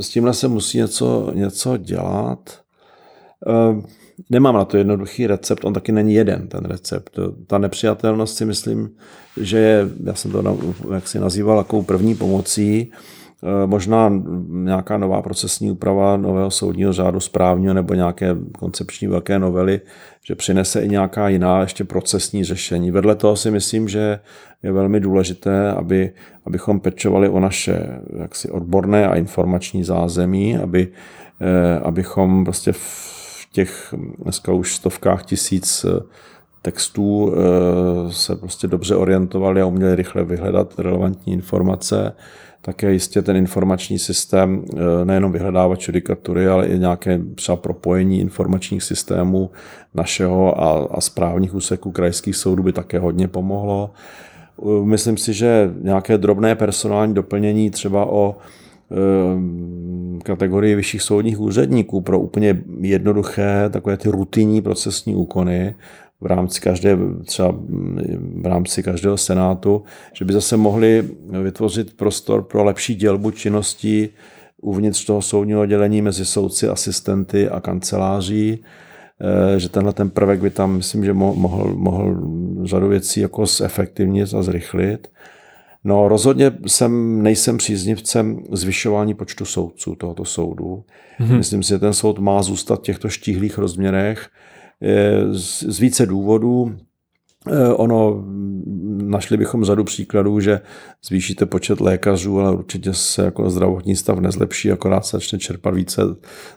s 0.00 0.08
tímhle 0.08 0.34
se 0.34 0.48
musí 0.48 0.78
něco, 0.78 1.30
něco 1.34 1.76
dělat. 1.76 2.60
Nemám 4.30 4.54
na 4.54 4.64
to 4.64 4.76
jednoduchý 4.76 5.26
recept, 5.26 5.64
on 5.64 5.72
taky 5.72 5.92
není 5.92 6.14
jeden, 6.14 6.48
ten 6.48 6.64
recept. 6.64 7.18
Ta 7.46 7.58
nepřijatelnost 7.58 8.36
si 8.36 8.44
myslím, 8.44 8.90
že 9.36 9.58
je, 9.58 9.88
já 10.04 10.14
jsem 10.14 10.30
to 10.30 10.58
jak 10.94 11.08
si 11.08 11.18
nazýval, 11.18 11.58
jako 11.58 11.82
první 11.82 12.14
pomocí, 12.14 12.80
e, 12.80 13.66
možná 13.66 14.12
nějaká 14.48 14.98
nová 14.98 15.22
procesní 15.22 15.70
úprava 15.70 16.16
nového 16.16 16.50
soudního 16.50 16.92
řádu 16.92 17.20
správního 17.20 17.74
nebo 17.74 17.94
nějaké 17.94 18.36
koncepční 18.58 19.08
velké 19.08 19.38
novely, 19.38 19.80
že 20.24 20.34
přinese 20.34 20.80
i 20.80 20.88
nějaká 20.88 21.28
jiná 21.28 21.60
ještě 21.60 21.84
procesní 21.84 22.44
řešení. 22.44 22.90
Vedle 22.90 23.14
toho 23.14 23.36
si 23.36 23.50
myslím, 23.50 23.88
že 23.88 24.20
je 24.62 24.72
velmi 24.72 25.00
důležité, 25.00 25.70
aby, 25.70 26.12
abychom 26.44 26.80
pečovali 26.80 27.28
o 27.28 27.40
naše 27.40 28.00
jaksi 28.18 28.50
odborné 28.50 29.08
a 29.08 29.14
informační 29.14 29.84
zázemí, 29.84 30.56
aby, 30.56 30.88
e, 31.40 31.78
abychom 31.78 32.44
prostě 32.44 32.72
v 32.72 33.17
těch 33.52 33.94
dneska 34.18 34.52
už 34.52 34.74
stovkách 34.74 35.24
tisíc 35.24 35.84
eh, 35.84 36.02
textů 36.62 37.32
eh, 37.32 38.12
se 38.12 38.36
prostě 38.36 38.66
dobře 38.66 38.96
orientovali 38.96 39.60
a 39.60 39.66
uměli 39.66 39.94
rychle 39.94 40.24
vyhledat 40.24 40.78
relevantní 40.78 41.32
informace. 41.32 42.12
Také 42.62 42.92
jistě 42.92 43.22
ten 43.22 43.36
informační 43.36 43.98
systém, 43.98 44.64
eh, 44.76 45.04
nejenom 45.04 45.32
vyhledávač 45.32 45.88
judikatury, 45.88 46.48
ale 46.48 46.66
i 46.66 46.78
nějaké 46.78 47.20
třeba 47.34 47.56
propojení 47.56 48.20
informačních 48.20 48.82
systémů 48.82 49.50
našeho 49.94 50.62
a, 50.62 50.86
a 50.90 51.00
správních 51.00 51.54
úseků 51.54 51.92
krajských 51.92 52.36
soudů 52.36 52.62
by 52.62 52.72
také 52.72 52.98
hodně 52.98 53.28
pomohlo. 53.28 53.90
Myslím 54.84 55.16
si, 55.16 55.32
že 55.32 55.70
nějaké 55.80 56.18
drobné 56.18 56.54
personální 56.54 57.14
doplnění 57.14 57.70
třeba 57.70 58.06
o 58.06 58.36
kategorii 60.22 60.74
vyšších 60.74 61.02
soudních 61.02 61.40
úředníků 61.40 62.00
pro 62.00 62.20
úplně 62.20 62.62
jednoduché 62.80 63.70
takové 63.70 63.96
ty 63.96 64.08
rutinní 64.08 64.62
procesní 64.62 65.14
úkony 65.14 65.74
v 66.20 66.26
rámci 66.26 66.60
každé, 66.60 66.98
třeba 67.24 67.54
v 68.42 68.46
rámci 68.46 68.82
každého 68.82 69.16
senátu, 69.16 69.82
že 70.12 70.24
by 70.24 70.32
zase 70.32 70.56
mohli 70.56 71.08
vytvořit 71.42 71.96
prostor 71.96 72.42
pro 72.42 72.64
lepší 72.64 72.94
dělbu 72.94 73.30
činností 73.30 74.08
uvnitř 74.62 75.04
toho 75.04 75.22
soudního 75.22 75.60
oddělení 75.60 76.02
mezi 76.02 76.24
soudci, 76.24 76.68
asistenty 76.68 77.48
a 77.48 77.60
kanceláří, 77.60 78.64
eh, 79.54 79.60
že 79.60 79.68
tenhle 79.68 79.92
ten 79.92 80.10
prvek 80.10 80.40
by 80.40 80.50
tam, 80.50 80.76
myslím, 80.76 81.04
že 81.04 81.12
mohl, 81.12 81.74
mohl 81.74 82.16
řadu 82.64 82.88
věcí 82.88 83.20
jako 83.20 83.46
zefektivnit 83.46 84.34
a 84.34 84.42
zrychlit. 84.42 85.10
No 85.84 86.08
rozhodně 86.08 86.52
jsem, 86.66 87.22
nejsem 87.22 87.58
příznivcem 87.58 88.42
zvyšování 88.52 89.14
počtu 89.14 89.44
soudců 89.44 89.94
tohoto 89.94 90.24
soudu. 90.24 90.84
Mm-hmm. 91.20 91.36
Myslím 91.36 91.62
si, 91.62 91.68
že 91.68 91.78
ten 91.78 91.94
soud 91.94 92.18
má 92.18 92.42
zůstat 92.42 92.78
v 92.78 92.82
těchto 92.82 93.08
štíhlých 93.08 93.58
rozměrech 93.58 94.28
z, 95.30 95.62
z 95.62 95.78
více 95.78 96.06
důvodů. 96.06 96.76
E, 97.50 97.68
ono, 97.68 98.24
našli 99.02 99.36
bychom 99.36 99.64
řadu 99.64 99.84
příkladů, 99.84 100.40
že 100.40 100.60
zvýšíte 101.04 101.46
počet 101.46 101.80
lékařů, 101.80 102.40
ale 102.40 102.52
určitě 102.52 102.94
se 102.94 103.24
jako 103.24 103.50
zdravotní 103.50 103.96
stav 103.96 104.18
nezlepší, 104.18 104.72
akorát 104.72 105.06
se 105.06 105.16
začne 105.16 105.38
čerpat 105.38 105.74
více 105.74 106.02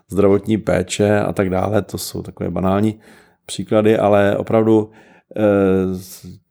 zdravotní 0.09 0.57
péče 0.57 1.19
a 1.19 1.33
tak 1.33 1.49
dále. 1.49 1.81
To 1.81 1.97
jsou 1.97 2.21
takové 2.21 2.49
banální 2.49 2.99
příklady, 3.45 3.97
ale 3.97 4.37
opravdu 4.37 4.89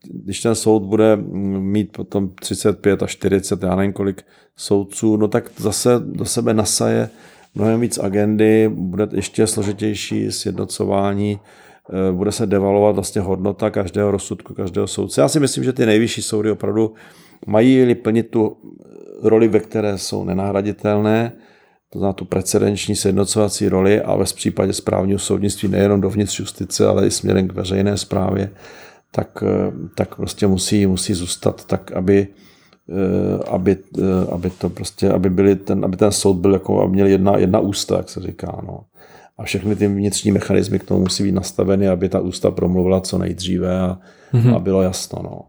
když 0.03 0.41
ten 0.41 0.55
soud 0.55 0.81
bude 0.81 1.17
mít 1.61 1.93
potom 1.93 2.29
35 2.41 3.03
až 3.03 3.11
40, 3.11 3.63
já 3.63 3.77
nevím 3.77 3.93
kolik 3.93 4.23
soudců, 4.57 5.17
no 5.17 5.29
tak 5.29 5.51
zase 5.57 5.91
do 6.05 6.25
sebe 6.25 6.55
nasaje 6.55 7.11
mnohem 7.55 7.81
víc 7.81 7.99
agendy, 7.99 8.71
bude 8.75 9.09
ještě 9.13 9.47
složitější 9.47 10.33
sjednocování, 10.33 11.41
eh, 11.41 12.13
bude 12.13 12.33
se 12.33 12.47
devalovat 12.47 12.95
vlastně 12.95 13.21
hodnota 13.21 13.71
každého 13.71 14.11
rozsudku, 14.11 14.55
každého 14.55 14.87
soudce. 14.87 15.21
Já 15.21 15.29
si 15.29 15.41
myslím, 15.41 15.65
že 15.65 15.73
ty 15.73 15.87
nejvyšší 15.87 16.23
soudy 16.23 16.51
opravdu 16.51 16.95
mají 17.47 17.95
plnit 17.95 18.31
tu 18.31 18.57
roli, 19.23 19.49
ve 19.49 19.61
které 19.61 19.99
jsou 19.99 20.25
nenahraditelné, 20.25 21.33
to 21.93 21.99
znamená 21.99 22.13
tu 22.13 22.25
precedenční 22.25 22.97
sjednocovací 22.97 23.69
roli 23.69 24.01
a 24.01 24.17
ve 24.17 24.25
případě 24.25 24.73
správního 24.73 25.19
soudnictví 25.19 25.69
nejenom 25.69 26.01
dovnitř 26.01 26.41
justice, 26.41 26.87
ale 26.87 27.07
i 27.07 27.11
směrem 27.11 27.49
k 27.49 27.53
veřejné 27.53 27.97
správě, 27.97 28.51
tak, 29.11 29.43
eh, 29.43 29.73
tak 29.97 30.15
prostě 30.15 30.47
musí, 30.47 30.87
musí 30.87 31.15
zůstat 31.15 31.65
tak, 31.65 31.93
aby, 31.93 32.29
eh, 32.91 33.45
aby, 33.51 33.77
eh, 33.99 34.03
aby 34.33 34.51
to 34.51 34.71
prostě, 34.71 35.11
aby, 35.11 35.31
byli 35.31 35.57
ten, 35.57 35.85
aby 35.85 35.97
ten 35.97 36.13
soud 36.13 36.35
byl 36.35 36.53
jako, 36.53 36.83
aby 36.83 36.93
měl 36.93 37.07
jedna, 37.07 37.37
jedna 37.37 37.61
ústa, 37.61 37.97
jak 37.97 38.09
se 38.09 38.21
říká. 38.21 38.63
No. 38.67 38.81
A 39.39 39.43
všechny 39.43 39.77
ty 39.77 39.89
vnitřní 39.89 40.33
mechanismy 40.33 40.79
k 40.79 40.85
tomu 40.85 41.01
musí 41.01 41.23
být 41.23 41.33
nastaveny, 41.33 41.89
aby 41.89 42.09
ta 42.09 42.21
ústa 42.21 42.51
promluvila 42.51 43.01
co 43.01 43.19
nejdříve 43.19 43.81
a, 43.81 43.99
mm-hmm. 44.35 44.57
a 44.57 44.59
bylo 44.59 44.83
jasno. 44.83 45.23
No. 45.23 45.41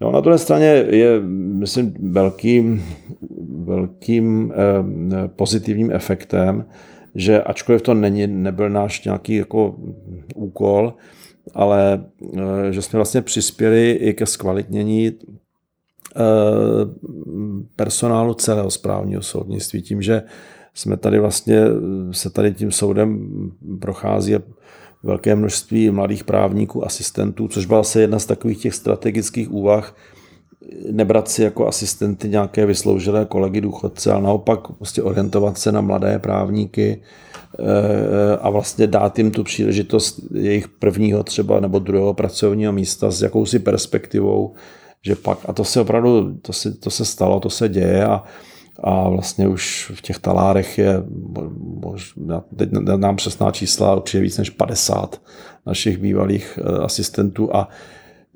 No, 0.00 0.12
na 0.12 0.20
druhé 0.20 0.38
straně 0.38 0.66
je, 0.90 1.20
myslím, 1.20 1.94
velkým, 2.12 2.84
velkým 3.64 4.52
eh, 4.52 5.28
pozitivním 5.28 5.90
efektem, 5.92 6.66
že 7.14 7.42
ačkoliv 7.42 7.82
to 7.82 7.94
není, 7.94 8.26
nebyl 8.26 8.70
náš 8.70 9.04
nějaký 9.04 9.34
jako 9.34 9.76
úkol, 10.34 10.94
ale 11.54 12.04
eh, 12.38 12.72
že 12.72 12.82
jsme 12.82 12.96
vlastně 12.96 13.22
přispěli 13.22 13.90
i 13.90 14.14
ke 14.14 14.26
zkvalitnění 14.26 15.06
eh, 15.06 15.12
personálu 17.76 18.34
celého 18.34 18.70
správního 18.70 19.22
soudnictví 19.22 19.82
tím, 19.82 20.02
že 20.02 20.22
jsme 20.74 20.96
tady 20.96 21.18
vlastně 21.18 21.60
se 22.10 22.30
tady 22.30 22.54
tím 22.54 22.72
soudem 22.72 23.30
prochází 23.80 24.34
velké 25.02 25.34
množství 25.34 25.90
mladých 25.90 26.24
právníků, 26.24 26.84
asistentů, 26.84 27.48
což 27.48 27.66
byla 27.66 27.82
se 27.82 28.00
jedna 28.00 28.18
z 28.18 28.26
takových 28.26 28.58
těch 28.58 28.74
strategických 28.74 29.52
úvah, 29.52 29.96
nebrat 30.90 31.28
si 31.28 31.42
jako 31.42 31.68
asistenty 31.68 32.28
nějaké 32.28 32.66
vysloužilé 32.66 33.24
kolegy 33.24 33.60
důchodce, 33.60 34.12
ale 34.12 34.22
naopak 34.22 34.60
prostě 34.78 35.02
orientovat 35.02 35.58
se 35.58 35.72
na 35.72 35.80
mladé 35.80 36.18
právníky 36.18 37.02
eh, 37.58 38.36
a 38.40 38.50
vlastně 38.50 38.86
dát 38.86 39.18
jim 39.18 39.30
tu 39.30 39.44
příležitost 39.44 40.20
jejich 40.34 40.68
prvního 40.68 41.22
třeba 41.22 41.60
nebo 41.60 41.78
druhého 41.78 42.14
pracovního 42.14 42.72
místa 42.72 43.10
s 43.10 43.22
jakousi 43.22 43.58
perspektivou, 43.58 44.54
že 45.02 45.16
pak, 45.16 45.38
a 45.48 45.52
to 45.52 45.64
se 45.64 45.80
opravdu, 45.80 46.34
to 46.42 46.52
se, 46.52 46.74
to 46.74 46.90
se 46.90 47.04
stalo, 47.04 47.40
to 47.40 47.50
se 47.50 47.68
děje 47.68 48.04
a 48.04 48.24
a 48.80 49.08
vlastně 49.08 49.48
už 49.48 49.92
v 49.94 50.02
těch 50.02 50.18
talárech 50.18 50.78
je, 50.78 51.02
možná, 51.84 52.44
teď 52.56 52.70
nám 52.96 53.16
přesná 53.16 53.50
čísla, 53.50 53.96
určitě 53.96 54.20
víc 54.20 54.38
než 54.38 54.50
50 54.50 55.22
našich 55.66 55.98
bývalých 55.98 56.58
eh, 56.62 56.78
asistentů 56.78 57.56
a 57.56 57.68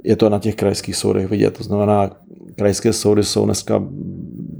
je 0.04 0.16
to 0.16 0.28
na 0.28 0.38
těch 0.38 0.54
krajských 0.54 0.96
soudech 0.96 1.28
vidět. 1.28 1.58
To 1.58 1.64
znamená, 1.64 2.10
krajské 2.56 2.92
soudy 2.92 3.24
jsou 3.24 3.44
dneska 3.44 3.82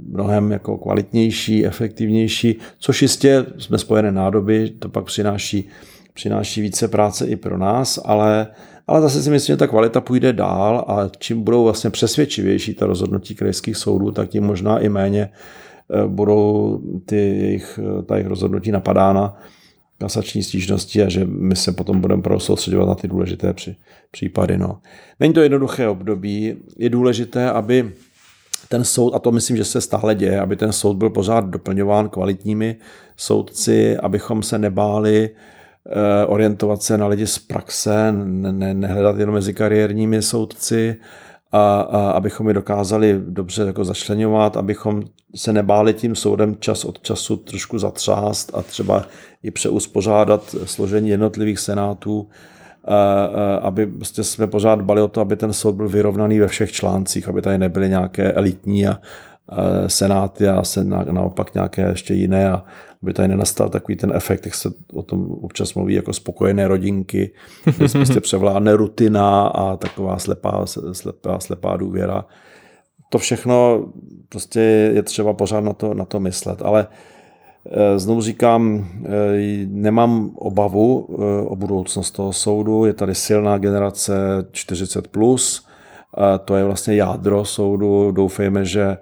mnohem 0.09 0.51
jako 0.51 0.77
kvalitnější, 0.77 1.65
efektivnější, 1.65 2.55
což 2.79 3.01
jistě 3.01 3.45
jsme 3.57 3.77
spojené 3.77 4.11
nádoby, 4.11 4.69
to 4.79 4.89
pak 4.89 5.05
přináší 5.05 5.69
přináší 6.15 6.61
více 6.61 6.87
práce 6.87 7.27
i 7.27 7.35
pro 7.35 7.57
nás, 7.57 7.99
ale, 8.05 8.47
ale 8.87 9.01
zase 9.01 9.23
si 9.23 9.29
myslím, 9.29 9.53
že 9.53 9.57
ta 9.57 9.67
kvalita 9.67 10.01
půjde 10.01 10.33
dál 10.33 10.85
a 10.87 11.09
čím 11.19 11.43
budou 11.43 11.63
vlastně 11.63 11.89
přesvědčivější 11.89 12.73
ta 12.73 12.85
rozhodnutí 12.85 13.35
krajských 13.35 13.77
soudů, 13.77 14.11
tak 14.11 14.29
tím 14.29 14.43
možná 14.43 14.79
i 14.79 14.89
méně 14.89 15.29
budou 16.07 16.79
ty 17.05 17.15
jejich, 17.15 17.79
ta 18.05 18.15
jejich 18.15 18.27
rozhodnutí 18.27 18.71
napadána 18.71 19.37
kasační 19.97 20.43
stížnosti 20.43 21.03
a 21.03 21.09
že 21.09 21.25
my 21.25 21.55
se 21.55 21.71
potom 21.71 22.01
budeme 22.01 22.23
soustředovat 22.37 22.87
na 22.87 22.95
ty 22.95 23.07
důležité 23.07 23.53
při, 23.53 23.75
případy. 24.11 24.57
No. 24.57 24.79
Není 25.19 25.33
to 25.33 25.41
jednoduché 25.41 25.87
období. 25.87 26.55
Je 26.77 26.89
důležité, 26.89 27.51
aby 27.51 27.91
ten 28.69 28.83
soud, 28.83 29.13
a 29.15 29.19
to 29.19 29.31
myslím, 29.31 29.57
že 29.57 29.65
se 29.65 29.81
stále 29.81 30.15
děje, 30.15 30.39
aby 30.39 30.55
ten 30.55 30.71
soud 30.71 30.93
byl 30.93 31.09
pořád 31.09 31.45
doplňován 31.45 32.09
kvalitními 32.09 32.75
soudci, 33.17 33.97
abychom 33.97 34.43
se 34.43 34.59
nebáli 34.59 35.29
eh, 35.29 36.25
orientovat 36.25 36.83
se 36.83 36.97
na 36.97 37.07
lidi 37.07 37.27
z 37.27 37.39
praxe, 37.39 38.11
ne, 38.11 38.73
nehledat 38.73 39.17
jenom 39.17 39.35
mezi 39.35 39.53
kariérními 39.53 40.21
soudci, 40.21 40.95
a, 41.55 41.81
a 41.81 42.11
abychom 42.11 42.47
je 42.47 42.53
dokázali 42.53 43.21
dobře 43.27 43.63
jako 43.63 43.85
začlenovat, 43.85 44.57
abychom 44.57 45.03
se 45.35 45.53
nebáli 45.53 45.93
tím 45.93 46.15
soudem 46.15 46.55
čas 46.59 46.85
od 46.85 47.01
času 47.01 47.37
trošku 47.37 47.79
zatřást 47.79 48.51
a 48.55 48.61
třeba 48.61 49.05
i 49.43 49.51
přeuspořádat 49.51 50.55
složení 50.65 51.09
jednotlivých 51.09 51.59
senátů, 51.59 52.27
aby 53.61 53.87
prostě 53.87 54.23
jsme 54.23 54.47
pořád 54.47 54.81
bali 54.81 55.01
o 55.01 55.07
to, 55.07 55.21
aby 55.21 55.35
ten 55.35 55.53
soud 55.53 55.75
byl 55.75 55.89
vyrovnaný 55.89 56.39
ve 56.39 56.47
všech 56.47 56.71
článcích, 56.71 57.27
aby 57.27 57.41
tady 57.41 57.57
nebyly 57.57 57.89
nějaké 57.89 58.31
elitní 58.31 58.87
a 58.87 58.99
senáty 59.87 60.47
a 60.47 60.63
se 60.63 60.83
naopak 60.83 61.53
nějaké 61.53 61.81
ještě 61.81 62.13
jiné 62.13 62.51
a 62.51 62.63
aby 63.05 63.13
tady 63.13 63.27
nenastal 63.27 63.69
takový 63.69 63.95
ten 63.95 64.11
efekt, 64.15 64.45
jak 64.45 64.55
se 64.55 64.73
o 64.93 65.01
tom 65.01 65.31
občas 65.31 65.73
mluví, 65.73 65.93
jako 65.93 66.13
spokojené 66.13 66.67
rodinky, 66.67 67.31
kde 67.77 67.87
prostě 67.89 68.21
převládne 68.21 68.75
rutina 68.75 69.47
a 69.47 69.77
taková 69.77 70.17
slepá, 70.17 70.65
slepá, 70.91 71.39
slepá 71.39 71.77
důvěra. 71.77 72.25
To 73.09 73.17
všechno 73.17 73.85
prostě 74.29 74.59
je 74.93 75.03
třeba 75.03 75.33
pořád 75.33 75.61
na 75.61 75.73
to, 75.73 75.93
na 75.93 76.05
to 76.05 76.19
myslet, 76.19 76.61
ale 76.61 76.87
eh, 77.71 77.99
Znovu 77.99 78.21
říkám, 78.21 78.87
eh, 79.05 79.65
nemám 79.67 80.31
obavu 80.35 81.07
eh, 81.09 81.47
o 81.47 81.55
budoucnost 81.55 82.11
toho 82.11 82.33
soudu. 82.33 82.85
Je 82.85 82.93
tady 82.93 83.15
silná 83.15 83.57
generace 83.57 84.13
40+, 84.51 85.01
plus, 85.01 85.67
to 86.45 86.55
je 86.55 86.63
vlastně 86.63 86.95
jádro 86.95 87.45
soudu. 87.45 88.11
Doufejme, 88.11 88.65
že 88.65 88.97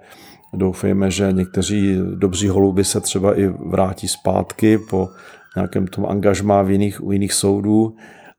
Doufejme, 0.56 1.10
že 1.10 1.32
někteří 1.32 1.98
dobří 2.14 2.48
holuby 2.48 2.84
se 2.84 3.00
třeba 3.00 3.38
i 3.38 3.46
vrátí 3.46 4.08
zpátky 4.08 4.78
po 4.78 5.08
nějakém 5.56 5.86
tom 5.86 6.06
angažmá 6.06 6.62
v 6.62 6.70
jiných, 6.70 7.04
u 7.04 7.12
jiných 7.12 7.32
soudů. 7.32 7.96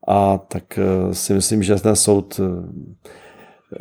A 0.07 0.37
tak 0.37 0.79
eh, 0.79 1.13
si 1.13 1.33
myslím, 1.33 1.63
že 1.63 1.75
ten 1.75 1.95
soud, 1.95 2.39
eh, 2.39 2.43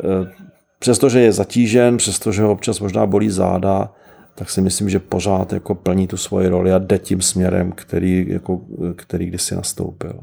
eh, 0.03 0.31
přestože 0.79 1.19
je 1.19 1.31
zatížen, 1.31 1.97
přestože 1.97 2.43
ho 2.43 2.51
občas 2.51 2.79
možná 2.79 3.05
bolí 3.05 3.29
záda, 3.29 3.93
tak 4.35 4.49
si 4.49 4.61
myslím, 4.61 4.89
že 4.89 4.99
pořád 4.99 5.53
jako 5.53 5.75
plní 5.75 6.07
tu 6.07 6.17
svoji 6.17 6.47
roli 6.47 6.73
a 6.73 6.77
jde 6.77 6.99
tím 6.99 7.21
směrem, 7.21 7.71
který, 7.71 8.25
jako, 8.29 8.61
který 8.95 9.25
kdysi 9.25 9.55
nastoupil. 9.55 10.19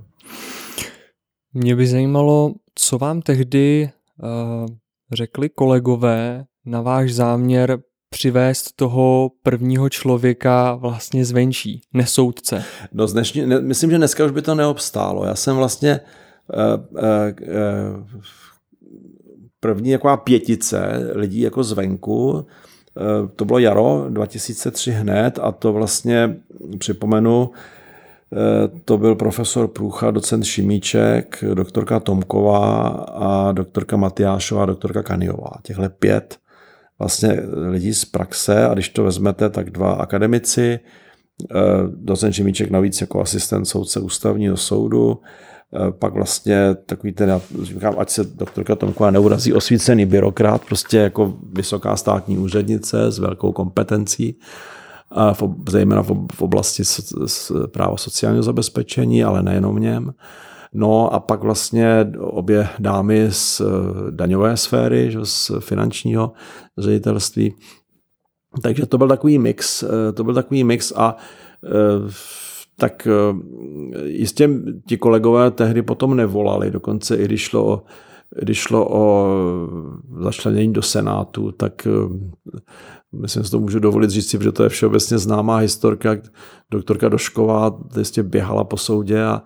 Mě 1.55 1.77
by 1.77 1.87
zajímalo, 1.87 2.55
co 2.75 2.99
vám 2.99 3.23
tehdy 3.23 3.91
uh, 4.23 4.67
řekli 5.13 5.49
kolegové 5.49 6.45
na 6.67 6.81
váš 6.81 7.15
záměr 7.15 7.79
přivést 8.13 8.77
toho 8.77 9.31
prvního 9.43 9.89
člověka 9.89 10.75
vlastně 10.75 11.25
zvenčí, 11.25 11.81
nesoudce? 11.93 12.65
No 12.93 13.07
z 13.07 13.13
dnešní, 13.13 13.47
ne, 13.47 13.61
myslím, 13.61 13.91
že 13.91 13.99
dneska 13.99 14.25
už 14.25 14.31
by 14.31 14.43
to 14.43 14.55
neobstálo. 14.55 15.25
Já 15.25 15.35
jsem 15.35 15.57
vlastně 15.57 16.01
uh, 16.01 16.59
uh, 16.91 17.05
uh, 18.01 18.23
první 19.61 19.93
taková 19.93 20.17
pětice 20.17 21.11
lidí 21.15 21.41
jako 21.41 21.65
zvenku, 21.65 22.47
to 23.37 23.45
bylo 23.45 23.59
jaro 23.59 24.07
2003 24.09 24.91
hned 24.91 25.39
a 25.43 25.53
to 25.53 25.73
vlastně 25.73 26.37
připomenu, 26.79 27.51
to 28.85 28.99
byl 28.99 29.15
profesor 29.15 29.69
Průcha, 29.69 30.11
docent 30.11 30.45
Šimíček, 30.45 31.45
doktorka 31.55 32.01
Tomková 32.01 32.89
a 33.09 33.53
doktorka 33.53 33.97
Matyášová, 33.97 34.67
doktorka 34.67 35.03
Kaniová. 35.03 35.51
Těchto 35.63 35.89
pět 35.89 36.39
vlastně 37.03 37.39
lidí 37.71 37.95
z 37.95 38.05
praxe 38.05 38.67
a 38.67 38.75
když 38.75 38.89
to 38.89 39.05
vezmete, 39.05 39.51
tak 39.51 39.71
dva 39.71 39.93
akademici, 39.93 40.79
eh, 40.79 41.57
docent 41.89 42.33
Žimíček 42.33 42.71
navíc 42.71 43.01
jako 43.01 43.21
asistent 43.21 43.69
soudce 43.69 44.01
ústavního 44.01 44.57
soudu, 44.57 45.21
eh, 45.21 45.93
pak 45.93 46.15
vlastně 46.15 46.75
takový 46.87 47.13
ten, 47.13 47.41
říkám, 47.63 47.95
ať 47.99 48.11
se 48.11 48.25
doktorka 48.25 48.77
Tomková 48.77 49.11
neurazí, 49.11 49.53
osvícený 49.53 50.07
byrokrat, 50.07 50.65
prostě 50.65 50.99
jako 50.99 51.35
vysoká 51.53 51.97
státní 51.97 52.39
úřednice 52.39 53.11
s 53.11 53.19
velkou 53.19 53.53
kompetencí, 53.53 54.39
v, 55.33 55.43
zejména 55.69 56.03
v 56.33 56.43
oblasti 56.43 56.83
práva 57.67 57.97
sociálního 57.97 58.43
zabezpečení, 58.43 59.25
ale 59.25 59.43
nejenom 59.43 59.77
v 59.77 59.81
něm. 59.81 60.13
No 60.75 61.15
a 61.15 61.21
pak 61.21 61.43
vlastně 61.43 62.13
obě 62.19 62.69
dámy 62.79 63.27
z 63.31 63.61
eh, 63.61 63.65
daňové 64.11 64.57
sféry, 64.57 65.11
že, 65.11 65.19
z 65.23 65.51
finančního 65.59 66.33
ředitelství. 66.79 67.55
Takže 68.63 68.87
to 68.87 68.99
byl 68.99 69.09
takový 69.09 69.39
mix, 69.39 69.83
eh, 69.83 70.13
to 70.13 70.25
byl 70.25 70.35
takový 70.35 70.65
mix 70.65 70.93
a 70.97 71.17
eh, 71.65 72.13
tak 72.77 73.09
jistě 74.05 74.51
ti 74.89 74.97
kolegové 74.97 75.51
tehdy 75.51 75.83
potom 75.83 76.17
nevolali, 76.17 76.71
dokonce 76.71 77.17
i 77.17 77.25
když 77.25 77.41
šlo 77.41 77.67
o, 77.67 77.83
když 78.41 78.59
šlo 78.59 78.89
o 78.91 79.29
začlenění 80.21 80.73
do 80.73 80.83
Senátu, 80.83 81.53
tak 81.53 81.89
myslím, 83.13 83.43
že 83.43 83.51
to 83.51 83.61
můžu 83.61 83.79
dovolit 83.79 84.11
říct 84.11 84.31
si, 84.31 84.39
protože 84.39 84.53
to 84.53 84.63
je 84.63 84.69
všeobecně 84.69 85.19
známá 85.19 85.57
historka. 85.57 86.17
Doktorka 86.71 87.09
Došková 87.09 87.79
jistě 87.99 88.23
běhala 88.23 88.65
po 88.65 88.77
soudě 88.77 89.25
a 89.25 89.43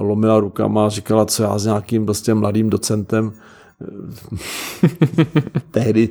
lomila 0.00 0.40
rukama 0.40 0.86
a 0.86 0.88
říkala, 0.88 1.26
co 1.26 1.42
já 1.42 1.58
s 1.58 1.64
nějakým 1.64 2.04
prostě 2.04 2.34
mladým 2.34 2.70
docentem 2.70 3.32
tehdy 5.70 6.08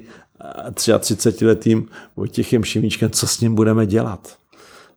33 0.80 1.46
letým 1.46 1.88
Vojtěchem 2.16 2.64
Šimíčkem, 2.64 3.10
co 3.10 3.28
s 3.28 3.40
ním 3.40 3.56
budeme 3.56 3.86
dělat. 3.86 4.38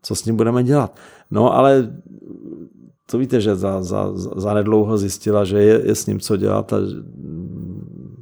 Co 0.02 0.14
s 0.14 0.24
ním 0.24 0.36
budeme 0.36 0.64
dělat. 0.64 0.96
No 1.30 1.54
ale 1.54 1.92
to 3.10 3.18
víte, 3.18 3.40
že 3.40 3.56
za, 3.56 3.82
za, 3.82 4.12
za 4.14 4.54
nedlouho 4.54 4.98
zjistila, 4.98 5.44
že 5.44 5.62
je, 5.62 5.86
je 5.86 5.94
s 5.94 6.06
ním 6.06 6.20
co 6.20 6.36
dělat 6.36 6.72
a 6.72 6.76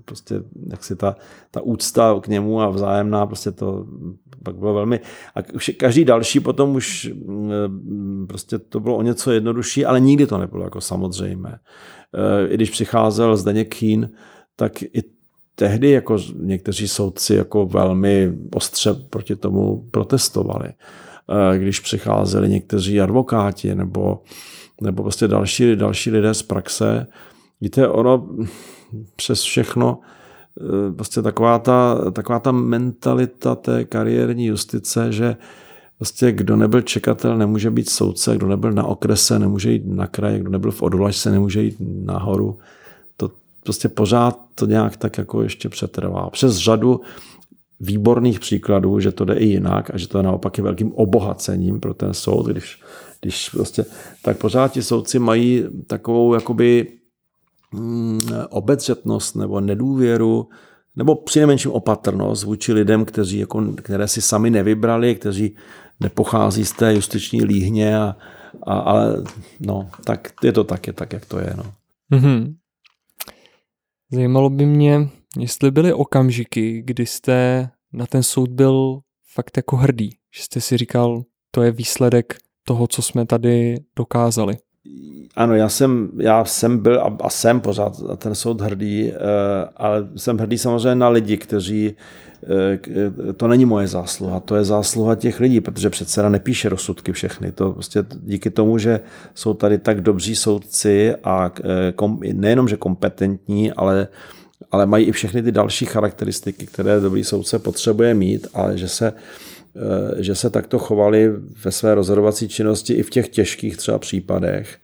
prostě 0.05 0.43
jak 0.71 0.85
si 0.85 0.97
ta, 0.97 1.16
ta 1.51 1.61
úcta 1.61 2.21
k 2.21 2.29
němu 2.29 2.61
a 2.61 2.68
vzájemná, 2.71 3.27
prostě 3.27 3.51
to 3.51 3.87
pak 4.45 4.57
bylo 4.57 4.74
velmi, 4.74 5.01
a 5.34 5.43
každý 5.76 6.05
další 6.05 6.41
potom 6.41 6.74
už 6.74 7.11
mm, 7.14 8.26
prostě 8.28 8.59
to 8.59 8.80
bylo 8.80 8.97
o 8.97 9.03
něco 9.03 9.30
jednodušší, 9.30 9.84
ale 9.84 10.01
nikdy 10.01 10.26
to 10.26 10.38
nebylo 10.38 10.64
jako 10.64 10.80
samozřejmé. 10.80 11.59
E, 12.14 12.49
I 12.49 12.55
když 12.55 12.70
přicházel 12.70 13.36
Zdeněk 13.36 13.74
Kín, 13.74 14.11
tak 14.57 14.82
i 14.82 15.03
tehdy 15.55 15.91
jako 15.91 16.16
někteří 16.34 16.88
soudci 16.88 17.34
jako 17.34 17.66
velmi 17.66 18.32
ostře 18.55 18.95
proti 18.95 19.36
tomu 19.36 19.88
protestovali. 19.91 20.68
E, 20.68 21.59
když 21.59 21.80
přicházeli 21.80 22.49
někteří 22.49 23.01
advokáti 23.01 23.74
nebo, 23.74 24.22
nebo 24.80 25.03
prostě 25.03 25.28
další, 25.28 25.76
další 25.76 26.11
lidé 26.11 26.34
z 26.34 26.43
praxe, 26.43 27.07
víte, 27.61 27.88
ono 27.88 28.28
přes 29.16 29.43
všechno 29.43 29.99
Eh, 30.01 30.20
prostě 30.97 31.23
taková 31.23 31.59
ta, 31.59 32.11
taková 32.13 32.39
ta 32.39 32.53
mentalita 32.53 33.55
té 33.55 33.85
kariérní 33.85 34.47
justice, 34.47 35.13
že 35.13 35.37
prostě 35.97 36.33
kdo 36.33 36.57
nebyl 36.57 36.81
čekatel, 36.81 37.39
nemůže 37.39 37.71
být 37.71 37.91
soudce, 37.91 38.37
kdo 38.37 38.47
nebyl 38.47 38.73
na 38.73 38.85
okrese, 38.85 39.39
nemůže 39.39 39.73
jít 39.73 39.87
na 39.87 40.07
kraj, 40.07 40.39
kdo 40.39 40.51
nebyl 40.51 40.71
v 40.71 40.83
odvolažce, 40.83 41.31
nemůže 41.31 41.63
jít 41.63 41.77
nahoru. 42.05 42.59
To 43.17 43.31
prostě 43.63 43.89
pořád 43.89 44.41
to 44.55 44.67
nějak 44.67 44.97
tak 44.97 45.19
jako 45.19 45.43
ještě 45.43 45.69
přetrvá. 45.69 46.31
Přes 46.31 46.57
řadu 46.57 47.01
výborných 47.81 48.41
příkladů, 48.41 49.01
že 49.01 49.13
to 49.13 49.25
jde 49.25 49.35
i 49.35 49.47
jinak 49.47 49.91
a 49.95 49.99
že 49.99 50.09
to 50.09 50.23
naopak 50.23 50.59
je 50.59 50.65
velkým 50.65 50.93
obohacením 50.93 51.81
pro 51.81 51.95
ten 51.95 52.15
soud, 52.15 52.47
když, 52.47 52.81
když 53.21 53.49
prostě, 53.49 53.85
tak 54.23 54.39
pořád 54.39 54.73
ti 54.73 54.83
soudci 54.83 55.19
mají 55.19 55.65
takovou 55.87 56.35
jakoby 56.35 56.99
obezřetnost 58.51 59.37
nebo 59.37 59.61
nedůvěru, 59.61 60.49
nebo 60.97 61.14
přinejmenším 61.14 61.71
opatrnost 61.71 62.45
vůči 62.45 62.73
lidem, 62.73 63.05
kteří 63.05 63.39
jako, 63.39 63.73
které 63.73 64.09
si 64.09 64.23
sami 64.23 64.51
nevybrali, 64.51 65.14
kteří 65.14 65.57
nepochází 66.01 66.64
z 66.64 66.73
té 66.73 66.95
justiční 66.95 67.45
líhně, 67.45 67.99
a, 67.99 68.16
a, 68.62 68.79
ale 68.79 69.16
no, 69.61 69.91
tak 70.05 70.33
je 70.43 70.53
to 70.53 70.64
tak, 70.64 70.87
je 70.87 70.93
tak, 70.93 71.12
jak 71.12 71.27
to 71.27 71.39
je. 71.39 71.55
No. 71.57 71.64
Mm-hmm. 72.12 72.55
Zajímalo 74.12 74.51
by 74.51 74.66
mě, 74.66 75.09
jestli 75.39 75.71
byly 75.71 75.93
okamžiky, 75.93 76.83
kdy 76.83 77.07
jste 77.07 77.68
na 77.93 78.07
ten 78.07 78.23
soud 78.23 78.51
byl 78.51 79.01
fakt 79.35 79.57
jako 79.57 79.77
hrdý, 79.77 80.11
že 80.37 80.43
jste 80.43 80.61
si 80.61 80.77
říkal, 80.77 81.23
to 81.51 81.62
je 81.62 81.71
výsledek 81.71 82.37
toho, 82.64 82.87
co 82.87 83.03
jsme 83.03 83.27
tady 83.27 83.81
dokázali. 83.97 84.57
Ano, 85.37 85.55
já 85.55 85.68
jsem, 85.68 86.11
já 86.16 86.45
jsem 86.45 86.78
byl 86.78 87.01
a, 87.01 87.16
a 87.20 87.31
jsem 87.31 87.61
pořád 87.61 87.99
na 88.09 88.16
ten 88.16 88.35
soud 88.35 88.61
hrdý, 88.61 89.12
ale 89.76 90.09
jsem 90.16 90.39
hrdý 90.39 90.59
samozřejmě 90.59 90.95
na 90.95 91.09
lidi, 91.09 91.37
kteří 91.37 91.95
to 93.37 93.49
není 93.49 93.64
moje 93.64 93.87
zásluha, 93.87 94.41
to 94.41 94.57
je 94.57 94.64
zásluha 94.64 95.14
těch 95.14 95.41
lidí, 95.41 95.61
protože 95.61 95.91
přece 95.91 96.31
nepíše 96.31 96.68
rozsudky 96.68 97.12
všechny. 97.12 97.53
To 97.53 97.72
prostě 97.72 98.05
díky 98.22 98.51
tomu, 98.51 98.78
že 98.78 99.01
jsou 99.35 99.55
tady 99.55 99.78
tak 99.78 100.01
dobří 100.01 100.37
soudci 100.37 101.14
a 101.24 101.53
kom, 101.97 102.20
nejenom, 102.33 102.68
že 102.68 102.76
kompetentní, 102.76 103.72
ale 103.72 104.09
ale 104.70 104.87
mají 104.87 105.07
i 105.07 105.12
všechny 105.12 105.43
ty 105.43 105.53
další 105.53 105.87
charakteristiky, 105.87 106.66
které 106.66 107.01
dobrý 107.01 107.24
soudce 107.24 107.59
potřebuje 107.59 108.14
mít 108.14 108.47
a 108.55 108.76
že 108.76 108.89
se, 108.89 109.09
eh, 109.09 109.12
že 110.18 110.35
se 110.35 110.51
takto 110.51 110.79
chovali 110.79 111.33
ve 111.64 111.71
své 111.71 111.95
rozhodovací 111.95 112.49
činnosti 112.49 112.93
i 112.93 113.03
v 113.03 113.11
těch 113.11 113.29
těžkých 113.29 113.77
třeba 113.77 113.99
případech, 113.99 114.79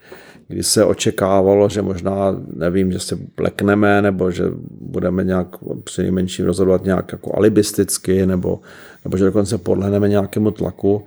kdy 0.49 0.63
se 0.63 0.85
očekávalo, 0.85 1.69
že 1.69 1.83
možná, 1.83 2.43
nevím, 2.55 2.93
že 2.93 2.99
se 2.99 3.19
plekneme, 3.35 4.03
nebo 4.03 4.31
že 4.31 4.45
budeme 4.81 5.25
nějak 5.25 5.57
při 5.85 6.03
nejmenším 6.03 6.47
rozhodovat 6.47 6.85
nějak 6.85 7.13
jako 7.13 7.37
alibisticky, 7.37 8.27
nebo, 8.27 8.61
nebo 9.05 9.17
že 9.17 9.25
dokonce 9.25 9.59
podlehneme 9.59 10.09
nějakému 10.09 10.51
tlaku. 10.51 11.05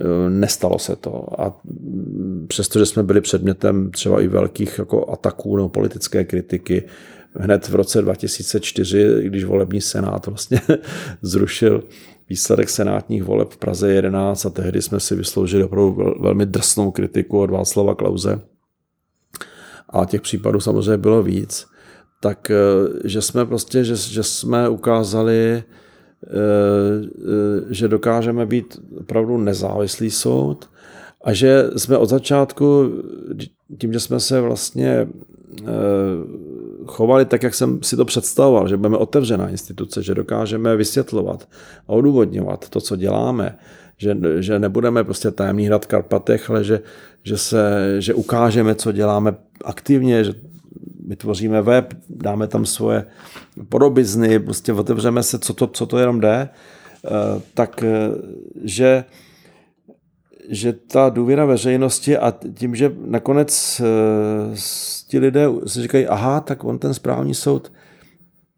Eh, 0.00 0.30
nestalo 0.30 0.78
se 0.78 0.96
to. 0.96 1.40
A 1.40 1.60
přestože 2.48 2.86
jsme 2.86 3.02
byli 3.02 3.20
předmětem 3.20 3.90
třeba 3.90 4.20
i 4.20 4.28
velkých 4.28 4.78
jako 4.78 5.10
ataků 5.10 5.56
nebo 5.56 5.68
politické 5.68 6.24
kritiky, 6.24 6.82
hned 7.36 7.68
v 7.68 7.74
roce 7.74 8.02
2004, 8.02 9.16
když 9.22 9.44
volební 9.44 9.80
senát 9.80 10.26
vlastně 10.26 10.60
zrušil 11.22 11.82
výsledek 12.28 12.70
senátních 12.70 13.22
voleb 13.22 13.50
v 13.50 13.56
Praze 13.56 13.92
11 13.92 14.46
a 14.46 14.50
tehdy 14.50 14.82
jsme 14.82 15.00
si 15.00 15.16
vysloužili 15.16 15.64
opravdu 15.64 16.14
velmi 16.20 16.46
drsnou 16.46 16.90
kritiku 16.90 17.40
od 17.40 17.50
Václava 17.50 17.94
Klauze. 17.94 18.40
A 19.88 20.04
těch 20.04 20.20
případů 20.20 20.60
samozřejmě 20.60 20.96
bylo 20.96 21.22
víc. 21.22 21.66
Tak, 22.20 22.50
eh, 22.50 22.54
že 23.04 23.22
jsme 23.22 23.46
prostě, 23.46 23.84
že, 23.84 23.96
že 23.96 24.22
jsme 24.22 24.68
ukázali, 24.68 25.62
eh, 25.62 26.30
eh, 26.30 27.74
že 27.74 27.88
dokážeme 27.88 28.46
být 28.46 28.80
opravdu 29.00 29.38
nezávislý 29.38 30.10
soud 30.10 30.70
a 31.24 31.32
že 31.32 31.70
jsme 31.76 31.96
od 31.96 32.08
začátku, 32.08 32.92
tím, 33.78 33.92
že 33.92 34.00
jsme 34.00 34.20
se 34.20 34.40
vlastně 34.40 35.08
chovali 36.86 37.24
tak, 37.24 37.42
jak 37.42 37.54
jsem 37.54 37.82
si 37.82 37.96
to 37.96 38.04
představoval, 38.04 38.68
že 38.68 38.76
budeme 38.76 38.96
otevřená 38.96 39.48
instituce, 39.48 40.02
že 40.02 40.14
dokážeme 40.14 40.76
vysvětlovat 40.76 41.48
a 41.88 41.92
odůvodňovat 41.92 42.68
to, 42.68 42.80
co 42.80 42.96
děláme, 42.96 43.58
že, 43.96 44.16
že 44.38 44.58
nebudeme 44.58 45.04
prostě 45.04 45.30
tajemný 45.30 45.66
hrad 45.66 45.84
v 45.84 45.88
Karpatech, 45.88 46.50
ale 46.50 46.64
že, 46.64 46.80
že, 47.22 47.38
se, 47.38 47.96
že 47.98 48.14
ukážeme, 48.14 48.74
co 48.74 48.92
děláme 48.92 49.34
aktivně, 49.64 50.24
že 50.24 50.34
vytvoříme 51.06 51.62
web, 51.62 51.94
dáme 52.10 52.46
tam 52.46 52.66
svoje 52.66 53.04
podobizny, 53.68 54.38
prostě 54.38 54.72
otevřeme 54.72 55.22
se, 55.22 55.38
co 55.38 55.54
to, 55.54 55.66
co 55.66 55.86
to 55.86 55.98
jenom 55.98 56.20
jde, 56.20 56.48
eh, 57.04 57.08
tak 57.54 57.82
eh, 57.82 58.10
že 58.64 59.04
že 60.48 60.72
ta 60.72 61.08
důvěra 61.08 61.44
veřejnosti 61.44 62.18
a 62.18 62.34
tím, 62.54 62.74
že 62.74 62.92
nakonec 63.06 63.80
eh, 63.84 64.54
ti 65.08 65.18
lidé 65.18 65.46
si 65.66 65.82
říkají, 65.82 66.06
aha, 66.06 66.40
tak 66.40 66.64
on 66.64 66.78
ten 66.78 66.94
správní 66.94 67.34
soud, 67.34 67.72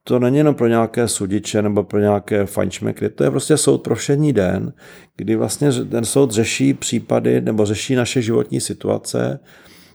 to 0.04 0.18
není 0.18 0.36
jenom 0.38 0.54
pro 0.54 0.66
nějaké 0.66 1.08
sudiče 1.08 1.62
nebo 1.62 1.84
pro 1.84 2.00
nějaké 2.00 2.46
fajnšmekry, 2.46 3.10
to 3.10 3.24
je 3.24 3.30
prostě 3.30 3.56
soud 3.56 3.78
pro 3.78 3.94
všední 3.94 4.32
den, 4.32 4.72
kdy 5.16 5.36
vlastně 5.36 5.72
ten 5.72 6.04
soud 6.04 6.30
řeší 6.30 6.74
případy 6.74 7.40
nebo 7.40 7.66
řeší 7.66 7.94
naše 7.94 8.22
životní 8.22 8.60
situace, 8.60 9.40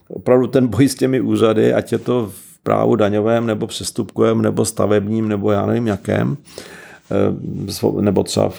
opravdu 0.07 0.47
ten 0.47 0.67
boj 0.67 0.87
s 0.87 0.95
těmi 0.95 1.21
úřady, 1.21 1.73
ať 1.73 1.91
je 1.91 1.97
to 1.97 2.31
v 2.33 2.59
právu 2.63 2.95
daňovém 2.95 3.45
nebo 3.45 3.67
přestupkovém 3.67 4.41
nebo 4.41 4.65
stavebním 4.65 5.27
nebo 5.27 5.51
já 5.51 5.65
nevím 5.65 5.87
jakém, 5.87 6.37
nebo 8.01 8.23
třeba 8.23 8.51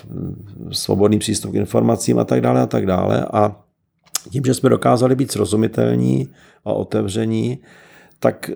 svobodný 0.71 1.19
přístup 1.19 1.53
k 1.53 1.55
informacím 1.55 2.19
a 2.19 2.25
tak 2.25 2.41
dále 2.41 2.61
a 2.61 2.67
tak 2.67 2.87
dále. 2.87 3.27
A 3.33 3.57
tím, 4.31 4.45
že 4.45 4.55
jsme 4.55 4.69
dokázali 4.69 5.15
být 5.15 5.33
srozumitelní 5.33 6.29
a 6.65 6.73
otevření, 6.73 7.59
tak 8.19 8.51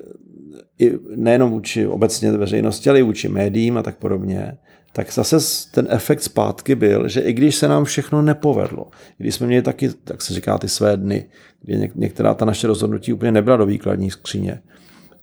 i 0.78 0.92
nejenom 1.16 1.50
vůči 1.50 1.86
obecně 1.86 2.32
veřejnosti, 2.32 2.90
ale 2.90 2.98
i 2.98 3.02
vůči 3.02 3.28
médiím 3.28 3.78
a 3.78 3.82
tak 3.82 3.96
podobně, 3.96 4.56
tak 4.92 5.12
zase 5.12 5.36
ten 5.70 5.86
efekt 5.90 6.22
zpátky 6.22 6.74
byl, 6.74 7.08
že 7.08 7.20
i 7.20 7.32
když 7.32 7.56
se 7.56 7.68
nám 7.68 7.84
všechno 7.84 8.22
nepovedlo, 8.22 8.86
když 9.18 9.34
jsme 9.34 9.46
měli 9.46 9.62
taky, 9.62 9.90
tak 10.04 10.22
se 10.22 10.34
říká, 10.34 10.58
ty 10.58 10.68
své 10.68 10.96
dny, 10.96 11.26
kdy 11.62 11.90
některá 11.94 12.34
ta 12.34 12.44
naše 12.44 12.66
rozhodnutí 12.66 13.12
úplně 13.12 13.32
nebyla 13.32 13.56
do 13.56 13.66
výkladní 13.66 14.10
skříně, 14.10 14.60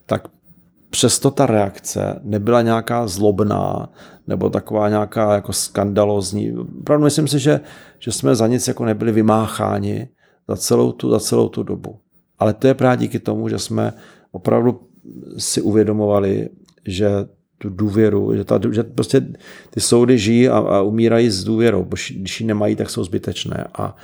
tak 0.06 0.28
přesto 0.90 1.32
ta 1.32 1.46
reakce 1.46 2.20
nebyla 2.24 2.62
nějaká 2.62 3.08
zlobná 3.08 3.90
nebo 4.28 4.50
taková 4.50 4.90
nějaká 4.90 5.34
jako 5.34 5.54
skandalozní. 5.54 6.54
Opravdu 6.80 7.04
myslím 7.04 7.28
si, 7.28 7.40
že, 7.40 7.60
že 8.00 8.12
jsme 8.12 8.36
za 8.36 8.48
nic 8.48 8.68
jako 8.68 8.86
nebyli 8.86 9.12
vymácháni 9.12 10.08
za 10.48 10.56
celou 10.56 10.92
tu, 10.92 11.10
za 11.10 11.20
celou 11.20 11.50
tu 11.50 11.64
dobu. 11.64 12.00
Ale 12.40 12.54
to 12.54 12.68
je 12.68 12.74
právě 12.74 12.98
díky 12.98 13.20
tomu, 13.20 13.50
že 13.50 13.60
jsme 13.60 13.94
opravdu 14.32 14.80
si 15.38 15.62
uvědomovali, 15.62 16.50
že 16.86 17.10
tu 17.58 17.70
důvěru, 17.70 18.36
že, 18.36 18.44
ta, 18.44 18.60
že 18.72 18.84
prostě 18.84 19.22
ty 19.70 19.80
soudy 19.80 20.18
žijí 20.18 20.50
a, 20.50 20.58
a 20.58 20.82
umírají 20.82 21.30
s 21.30 21.44
důvěrou, 21.44 21.88
když 22.16 22.42
ji 22.42 22.48
nemají, 22.48 22.76
tak 22.76 22.90
jsou 22.90 23.04
zbytečné. 23.04 23.68
A, 23.74 23.96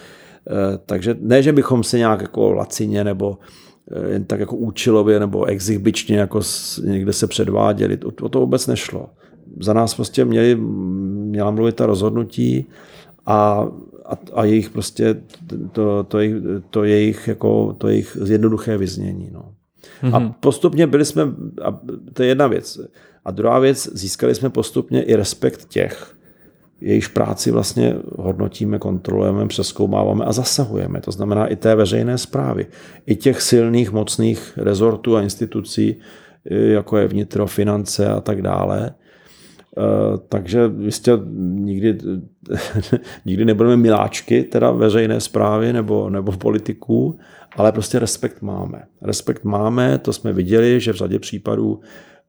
e, 0.48 0.78
takže 0.86 1.16
ne, 1.20 1.44
že 1.44 1.54
bychom 1.54 1.84
se 1.84 1.98
nějak 1.98 2.22
jako 2.22 2.54
lacině 2.54 3.04
nebo 3.04 3.38
e, 3.92 4.10
jen 4.14 4.26
tak 4.26 4.40
jako 4.40 4.56
účilově 4.56 5.20
nebo 5.20 5.46
exhibičně 5.46 6.18
jako 6.18 6.42
někde 6.84 7.14
se 7.14 7.28
předváděli, 7.28 7.98
o, 7.98 8.26
o 8.26 8.30
to 8.30 8.40
vůbec 8.40 8.68
nešlo. 8.68 9.10
Za 9.60 9.74
nás 9.74 9.94
prostě 9.94 10.26
měli, 10.26 10.56
měla 10.56 11.52
mluvit 11.52 11.76
ta 11.76 11.86
rozhodnutí 11.86 12.66
a, 13.26 13.68
a, 14.06 14.18
a 14.34 14.44
jejich 14.44 14.70
prostě 14.70 15.16
to, 15.72 16.04
to, 16.04 16.20
jejich, 16.20 16.36
to, 16.70 16.84
jejich, 16.84 17.28
jako, 17.28 17.76
to 17.78 17.88
jejich 17.88 18.18
jednoduché 18.26 18.78
vyznění. 18.78 19.30
No. 19.34 19.52
Mm-hmm. 20.04 20.16
A 20.16 20.20
mhm. 20.20 20.34
postupně 20.40 20.88
byli 20.88 21.06
jsme, 21.06 21.24
a 21.64 21.80
to 22.14 22.24
je 22.24 22.30
jedna 22.30 22.48
věc. 22.48 22.80
A 23.26 23.32
druhá 23.32 23.60
věc, 23.60 23.90
získali 23.94 24.36
jsme 24.36 24.50
postupně 24.50 25.04
i 25.04 25.16
respekt 25.16 25.66
těch, 25.66 26.16
jejichž 26.82 27.08
práci 27.08 27.52
vlastně 27.52 27.96
hodnotíme, 28.18 28.80
kontrolujeme, 28.80 29.48
přeskoumáváme 29.48 30.26
a 30.26 30.32
zasahujeme. 30.32 31.02
To 31.02 31.12
znamená 31.12 31.48
i 31.48 31.56
té 31.56 31.76
veřejné 31.76 32.18
zprávy, 32.18 32.68
i 33.06 33.16
těch 33.16 33.42
silných, 33.42 33.92
mocných 33.92 34.54
rezortů 34.58 35.18
a 35.18 35.22
institucí, 35.22 35.96
jako 36.46 36.98
je 36.98 37.08
vnitro, 37.08 37.48
finance 37.48 38.08
a 38.08 38.22
tak 38.22 38.42
dále. 38.42 38.92
Eh, 39.78 40.18
takže 40.30 40.72
jistě 40.80 41.12
nikdy, 41.40 41.98
nikdy 43.26 43.46
nebudeme 43.46 43.78
miláčky 43.78 44.44
teda 44.44 44.72
veřejné 44.72 45.22
zprávy 45.22 45.74
nebo, 45.74 46.10
nebo 46.10 46.32
politiků, 46.32 47.20
ale 47.56 47.72
prostě 47.72 48.00
respekt 48.00 48.42
máme. 48.42 48.84
Respekt 49.02 49.44
máme, 49.44 49.98
to 49.98 50.14
jsme 50.14 50.34
viděli, 50.34 50.80
že 50.80 50.94
v 50.94 50.96
řadě 50.96 51.20
případů 51.20 51.80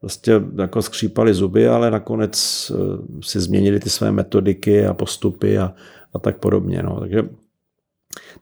prostě 0.01 0.41
jako 0.59 0.83
skřípali 0.83 1.35
zuby, 1.35 1.69
ale 1.69 1.91
nakonec 1.91 2.37
eh, 2.75 2.77
si 3.23 3.41
změnili 3.41 3.81
ty 3.81 3.91
své 3.91 4.13
metodiky 4.13 4.87
a 4.87 4.95
postupy 4.95 5.59
a, 5.59 5.75
a 6.15 6.19
tak 6.19 6.39
podobně. 6.39 6.83
No. 6.83 7.01
Takže 7.01 7.23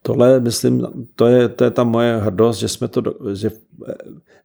tohle, 0.02 0.40
myslím, 0.40 0.86
to 1.14 1.26
je, 1.26 1.48
to 1.48 1.64
je 1.64 1.70
ta 1.70 1.84
moje 1.84 2.16
hrdost, 2.16 2.60
že 2.60 2.68
jsme 2.68 2.88
to, 2.88 3.02
že 3.32 3.50
v 3.50 3.54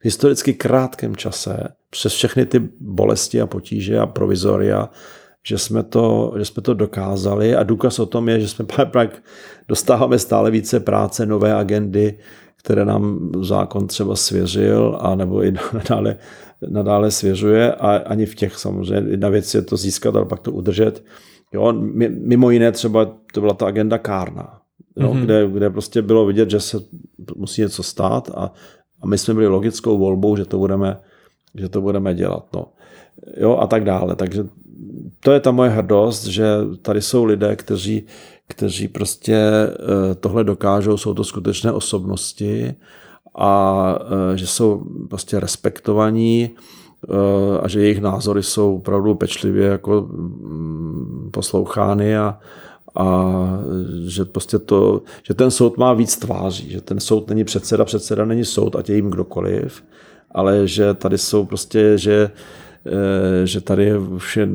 historicky 0.01 0.53
krátkém 0.53 1.15
čase 1.15 1.67
přes 1.89 2.13
všechny 2.13 2.45
ty 2.45 2.69
bolesti 2.79 3.41
a 3.41 3.47
potíže 3.47 3.99
a 3.99 4.05
provizoria, 4.05 4.89
že 5.47 5.57
jsme 5.57 5.83
to, 5.83 6.33
že 6.37 6.45
jsme 6.45 6.61
to 6.61 6.73
dokázali 6.73 7.55
a 7.55 7.63
důkaz 7.63 7.99
o 7.99 8.05
tom 8.05 8.29
je, 8.29 8.39
že 8.39 8.47
jsme 8.47 8.65
pak 8.91 9.23
dostáváme 9.67 10.19
stále 10.19 10.51
více 10.51 10.79
práce, 10.79 11.25
nové 11.25 11.53
agendy, 11.53 12.17
které 12.63 12.85
nám 12.85 13.31
zákon 13.41 13.87
třeba 13.87 14.15
svěřil 14.15 14.97
a 15.01 15.15
nebo 15.15 15.43
i 15.43 15.53
nadále, 15.73 16.17
nadále 16.69 17.11
svěřuje 17.11 17.73
a 17.73 17.95
ani 17.95 18.25
v 18.25 18.35
těch 18.35 18.57
samozřejmě 18.57 19.11
jedna 19.11 19.29
věc 19.29 19.53
je 19.53 19.61
to 19.61 19.77
získat, 19.77 20.15
ale 20.15 20.25
pak 20.25 20.39
to 20.39 20.51
udržet. 20.51 21.03
Jo, 21.53 21.73
mimo 22.09 22.49
jiné 22.49 22.71
třeba 22.71 23.05
to 23.33 23.41
byla 23.41 23.53
ta 23.53 23.67
agenda 23.67 23.97
Kárna, 23.97 24.62
jo, 24.95 25.13
mm-hmm. 25.13 25.21
kde, 25.21 25.47
kde 25.47 25.69
prostě 25.69 26.01
bylo 26.01 26.25
vidět, 26.25 26.49
že 26.49 26.59
se 26.59 26.77
musí 27.35 27.61
něco 27.61 27.83
stát 27.83 28.29
a, 28.35 28.51
a 29.01 29.07
my 29.07 29.17
jsme 29.17 29.33
byli 29.33 29.47
logickou 29.47 29.97
volbou, 29.97 30.35
že 30.35 30.45
to 30.45 30.57
budeme, 30.57 30.99
že 31.55 31.69
to 31.69 31.81
budeme 31.81 32.13
dělat. 32.13 32.45
No. 32.53 32.65
Jo, 33.37 33.57
a 33.57 33.67
tak 33.67 33.83
dále. 33.83 34.15
Takže 34.15 34.45
to 35.19 35.31
je 35.31 35.39
ta 35.39 35.51
moje 35.51 35.69
hrdost, 35.69 36.25
že 36.25 36.45
tady 36.81 37.01
jsou 37.01 37.23
lidé, 37.23 37.55
kteří, 37.55 38.03
kteří 38.47 38.87
prostě 38.87 39.35
eh, 39.35 40.15
tohle 40.15 40.43
dokážou, 40.43 40.97
jsou 40.97 41.13
to 41.13 41.23
skutečné 41.23 41.71
osobnosti 41.71 42.73
a 43.35 43.95
eh, 44.33 44.37
že 44.37 44.47
jsou 44.47 44.83
prostě 45.09 45.39
respektovaní 45.39 46.49
eh, 46.49 47.59
a 47.61 47.67
že 47.67 47.81
jejich 47.81 48.01
názory 48.01 48.43
jsou 48.43 48.75
opravdu 48.75 49.15
pečlivě 49.15 49.67
jako 49.67 50.01
mm, 50.01 51.29
poslouchány 51.33 52.17
a, 52.17 52.39
a 52.95 53.35
že 54.05 54.25
prostě 54.25 54.59
to, 54.59 55.01
že 55.27 55.33
ten 55.33 55.51
soud 55.51 55.77
má 55.77 55.93
víc 55.93 56.17
tváří, 56.17 56.69
že 56.69 56.81
ten 56.81 56.99
soud 56.99 57.29
není 57.29 57.43
předseda, 57.43 57.85
předseda 57.85 58.25
není 58.25 58.45
soud, 58.45 58.75
ať 58.75 58.89
je 58.89 58.95
jim 58.95 59.09
kdokoliv, 59.09 59.83
ale 60.31 60.67
že 60.67 60.93
tady 60.93 61.17
jsou 61.17 61.45
prostě, 61.45 61.97
že 61.97 62.31
Eh, 62.85 63.47
že 63.47 63.61
tady 63.61 63.83
je 63.83 63.99
je 64.35 64.49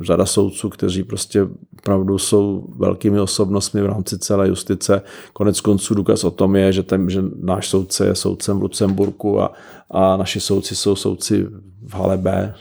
řada 0.00 0.26
soudců, 0.26 0.68
kteří 0.68 1.04
prostě 1.04 1.48
opravdu 1.78 2.18
jsou 2.18 2.66
velkými 2.76 3.20
osobnostmi 3.20 3.82
v 3.82 3.86
rámci 3.86 4.18
celé 4.18 4.48
justice. 4.48 5.02
Konec 5.32 5.60
konců 5.60 5.94
důkaz 5.94 6.24
o 6.24 6.30
tom 6.30 6.56
je, 6.56 6.72
že, 6.72 6.82
ten, 6.82 7.10
že 7.10 7.22
náš 7.40 7.68
soudce 7.68 8.06
je 8.06 8.14
soudcem 8.14 8.58
v 8.58 8.62
Lucemburku 8.62 9.40
a, 9.40 9.52
a 9.90 10.16
naši 10.16 10.40
soudci 10.40 10.76
jsou 10.76 10.96
soudci 10.96 11.46
v 11.86 11.94
Hale 11.94 12.18
B, 12.18 12.54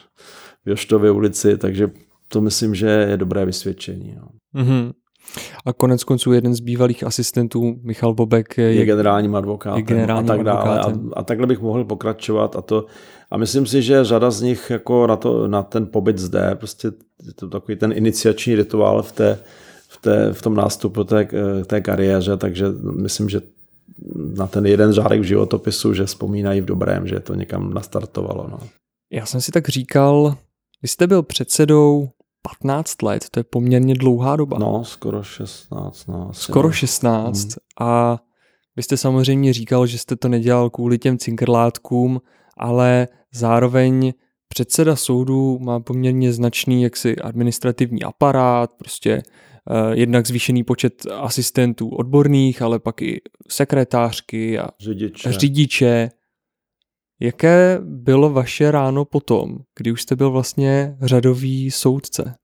v 0.65 0.69
Joštově 0.69 1.11
ulici, 1.11 1.57
takže 1.57 1.91
to 2.27 2.41
myslím, 2.41 2.75
že 2.75 2.87
je 2.87 3.17
dobré 3.17 3.45
vysvědčení. 3.45 4.15
No. 4.15 4.36
Mm-hmm. 4.57 4.91
A 5.65 5.73
konec 5.73 6.03
konců 6.03 6.33
jeden 6.33 6.55
z 6.55 6.59
bývalých 6.59 7.03
asistentů, 7.03 7.75
Michal 7.83 8.13
Bobek, 8.13 8.57
je, 8.57 8.73
je 8.73 8.85
generálním 8.85 9.35
advokátem 9.35 9.77
je 9.77 9.83
generálním 9.83 10.31
a 10.31 10.33
tak 10.35 10.43
dále. 10.43 10.79
A, 10.79 10.93
a 11.13 11.23
takhle 11.23 11.47
bych 11.47 11.59
mohl 11.59 11.85
pokračovat 11.85 12.55
a 12.55 12.61
to 12.61 12.85
a 13.31 13.37
myslím 13.37 13.65
si, 13.65 13.81
že 13.81 14.03
řada 14.03 14.31
z 14.31 14.41
nich 14.41 14.69
jako 14.69 15.07
na, 15.07 15.15
to, 15.15 15.47
na 15.47 15.63
ten 15.63 15.87
pobyt 15.87 16.17
zde, 16.17 16.55
prostě 16.55 16.87
je 17.23 17.33
to 17.33 17.47
takový 17.47 17.77
ten 17.77 17.91
iniciační 17.91 18.55
rituál 18.55 19.03
v, 19.03 19.11
té, 19.11 19.39
v, 19.87 19.97
té, 19.97 20.33
v 20.33 20.41
tom 20.41 20.55
nástupu 20.55 21.03
té, 21.03 21.27
té 21.65 21.81
kariéře, 21.81 22.37
takže 22.37 22.65
myslím, 23.01 23.29
že 23.29 23.41
na 24.37 24.47
ten 24.47 24.65
jeden 24.65 24.93
řádek 24.93 25.21
v 25.21 25.23
životopisu, 25.23 25.93
že 25.93 26.05
vzpomínají 26.05 26.61
v 26.61 26.65
dobrém, 26.65 27.07
že 27.07 27.19
to 27.19 27.33
někam 27.33 27.73
nastartovalo. 27.73 28.47
No. 28.51 28.59
Já 29.11 29.25
jsem 29.25 29.41
si 29.41 29.51
tak 29.51 29.69
říkal, 29.69 30.35
vy 30.81 30.87
jste 30.87 31.07
byl 31.07 31.23
předsedou 31.23 32.09
15 32.61 33.01
let, 33.01 33.25
to 33.31 33.39
je 33.39 33.43
poměrně 33.43 33.95
dlouhá 33.95 34.35
doba. 34.35 34.57
No, 34.59 34.83
skoro 34.83 35.23
16. 35.23 36.07
No, 36.07 36.29
skoro 36.33 36.71
16 36.71 37.43
hmm. 37.43 37.53
a 37.79 38.19
vy 38.75 38.83
jste 38.83 38.97
samozřejmě 38.97 39.53
říkal, 39.53 39.87
že 39.87 39.97
jste 39.97 40.15
to 40.15 40.27
nedělal 40.27 40.69
kvůli 40.69 40.97
těm 40.97 41.17
cinkrlátkům, 41.17 42.21
ale 42.57 43.07
zároveň 43.33 44.13
předseda 44.47 44.95
soudu 44.95 45.59
má 45.59 45.79
poměrně 45.79 46.33
značný 46.33 46.83
jaksi 46.83 47.15
administrativní 47.15 48.03
aparát, 48.03 48.71
prostě 48.77 49.23
uh, 49.69 49.91
jednak 49.91 50.27
zvýšený 50.27 50.63
počet 50.63 50.93
asistentů 51.11 51.89
odborných, 51.89 52.61
ale 52.61 52.79
pak 52.79 53.01
i 53.01 53.21
sekretářky 53.49 54.59
a 54.59 54.69
řidiče. 54.79 55.31
řidiče. 55.31 56.09
Jaké 57.19 57.79
bylo 57.81 58.29
vaše 58.29 58.71
ráno 58.71 59.05
potom, 59.05 59.57
kdy 59.77 59.91
už 59.91 60.01
jste 60.01 60.15
byl 60.15 60.31
vlastně 60.31 60.97
řadový 61.01 61.71
soudce? 61.71 62.35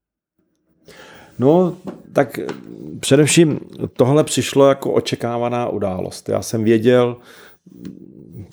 No, 1.39 1.75
tak 2.13 2.39
především 2.99 3.59
tohle 3.93 4.23
přišlo 4.23 4.69
jako 4.69 4.91
očekávaná 4.93 5.69
událost. 5.69 6.29
Já 6.29 6.41
jsem 6.41 6.63
věděl, 6.63 7.17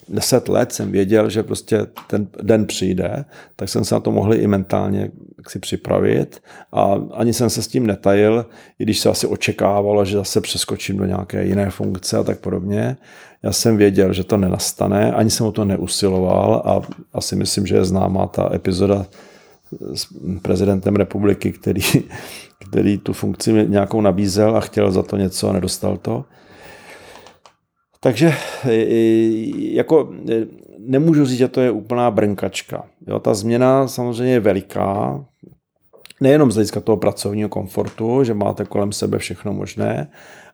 deset 0.09 0.49
let 0.49 0.73
jsem 0.73 0.91
věděl, 0.91 1.29
že 1.29 1.43
prostě 1.43 1.85
ten 2.07 2.27
den 2.41 2.65
přijde, 2.65 3.25
tak 3.55 3.69
jsem 3.69 3.85
se 3.85 3.95
na 3.95 3.99
to 3.99 4.11
mohl 4.11 4.33
i 4.33 4.47
mentálně 4.47 5.11
si 5.47 5.59
připravit 5.59 6.41
a 6.71 6.93
ani 7.13 7.33
jsem 7.33 7.49
se 7.49 7.61
s 7.61 7.67
tím 7.67 7.87
netajil, 7.87 8.45
i 8.79 8.83
když 8.83 8.99
se 8.99 9.09
asi 9.09 9.27
očekávalo, 9.27 10.05
že 10.05 10.17
zase 10.17 10.41
přeskočím 10.41 10.97
do 10.97 11.05
nějaké 11.05 11.45
jiné 11.45 11.69
funkce 11.69 12.17
a 12.17 12.23
tak 12.23 12.39
podobně. 12.39 12.97
Já 13.43 13.51
jsem 13.51 13.77
věděl, 13.77 14.13
že 14.13 14.23
to 14.23 14.37
nenastane, 14.37 15.13
ani 15.13 15.29
jsem 15.29 15.45
o 15.45 15.51
to 15.51 15.65
neusiloval 15.65 16.55
a 16.65 16.81
asi 17.13 17.35
myslím, 17.35 17.67
že 17.67 17.75
je 17.75 17.85
známá 17.85 18.27
ta 18.27 18.55
epizoda 18.55 19.05
s 19.93 20.07
prezidentem 20.41 20.95
republiky, 20.95 21.51
který, 21.51 21.81
který 22.69 22.97
tu 22.97 23.13
funkci 23.13 23.53
nějakou 23.67 24.01
nabízel 24.01 24.57
a 24.57 24.59
chtěl 24.59 24.91
za 24.91 25.03
to 25.03 25.17
něco 25.17 25.49
a 25.49 25.53
nedostal 25.53 25.97
to. 25.97 26.25
Takže 27.99 28.33
e, 28.65 28.71
e, 28.71 29.73
jako 29.73 30.13
e, 30.29 30.45
nemůžu 30.79 31.25
říct, 31.25 31.37
že 31.37 31.47
to 31.47 31.61
je 31.61 31.71
úplná 31.71 32.11
brnkačka. 32.11 32.85
Jo, 33.07 33.19
ta 33.19 33.33
změna 33.33 33.87
samozřejmě 33.87 34.33
je 34.33 34.39
veliká, 34.39 35.25
nejenom 36.21 36.51
z 36.51 36.55
hlediska 36.55 36.79
toho 36.79 36.97
pracovního 36.97 37.49
komfortu, 37.49 38.23
že 38.23 38.33
máte 38.33 38.65
kolem 38.65 38.91
sebe 38.91 39.17
všechno 39.17 39.53
možné, 39.53 40.07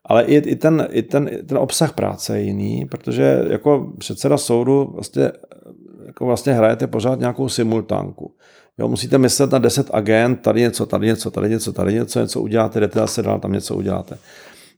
ale 0.07 0.23
i, 0.23 0.35
i, 0.35 0.55
ten, 0.55 0.87
i 0.91 1.01
ten, 1.03 1.29
ten 1.45 1.57
obsah 1.57 1.93
práce 1.93 2.39
je 2.39 2.43
jiný, 2.43 2.85
protože 2.85 3.45
jako 3.49 3.93
předseda 3.97 4.37
soudu 4.37 4.91
vlastně, 4.93 5.31
jako 6.05 6.25
vlastně 6.25 6.53
hrajete 6.53 6.87
pořád 6.87 7.19
nějakou 7.19 7.49
simultánku. 7.49 8.33
Jo, 8.77 8.87
musíte 8.87 9.17
myslet 9.17 9.51
na 9.51 9.59
10 9.59 9.89
agent, 9.93 10.41
tady 10.41 10.61
něco, 10.61 10.85
tady 10.85 11.07
něco, 11.07 11.31
tady 11.31 11.49
něco, 11.49 11.73
tady 11.73 11.93
něco, 11.93 12.19
něco 12.19 12.41
uděláte, 12.41 12.79
jdete 12.79 12.99
zase 12.99 13.21
dál, 13.21 13.39
tam 13.39 13.51
něco 13.51 13.75
uděláte. 13.75 14.17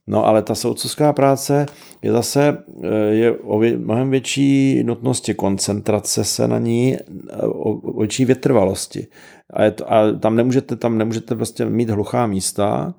No 0.06 0.26
ale 0.26 0.42
ta 0.42 0.54
soudcovská 0.54 1.12
práce 1.12 1.66
je 2.02 2.12
zase 2.12 2.58
eh, 2.82 2.88
je 3.10 3.32
o 3.38 3.60
mnohem 3.76 4.10
větší 4.10 4.82
nutnosti 4.84 5.34
koncentrace 5.34 6.24
se 6.24 6.48
na 6.48 6.58
ní, 6.58 6.96
eh, 6.96 7.36
o 7.46 7.98
větší 7.98 8.24
vytrvalosti. 8.24 9.06
A, 9.52 9.62
je 9.62 9.70
to, 9.70 9.92
a 9.92 10.12
tam 10.12 10.36
nemůžete, 10.36 10.76
tam 10.76 10.98
nemůžete 10.98 11.34
prostě 11.34 11.64
mít 11.64 11.90
hluchá 11.90 12.26
místa. 12.26 12.94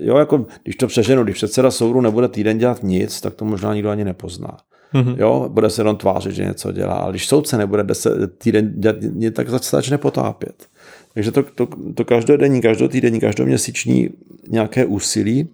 Jo, 0.00 0.16
jako 0.16 0.46
když 0.62 0.76
to 0.76 0.86
přeženu, 0.86 1.24
když 1.24 1.36
předseda 1.36 1.70
soudu 1.70 2.00
nebude 2.00 2.28
týden 2.28 2.58
dělat 2.58 2.82
nic, 2.82 3.20
tak 3.20 3.34
to 3.34 3.44
možná 3.44 3.74
nikdo 3.74 3.90
ani 3.90 4.04
nepozná. 4.04 4.56
Mm-hmm. 4.94 5.16
Jo, 5.18 5.48
bude 5.48 5.70
se 5.70 5.80
jenom 5.80 5.96
tvářit, 5.96 6.32
že 6.32 6.44
něco 6.44 6.72
dělá. 6.72 6.94
Ale 6.94 7.12
když 7.12 7.26
soudce 7.26 7.58
nebude 7.58 7.82
deset, 7.82 8.38
týden 8.38 8.80
dělat 8.80 8.96
nic, 9.00 9.34
tak 9.34 9.48
začne 9.50 9.98
potápět. 9.98 10.66
Takže 11.14 11.32
to, 11.32 11.42
to, 11.42 11.68
to 11.94 12.04
každodenní, 12.04 12.60
každotýdenní, 12.60 13.20
každoměsíční 13.20 14.08
nějaké 14.48 14.84
úsilí 14.84 15.48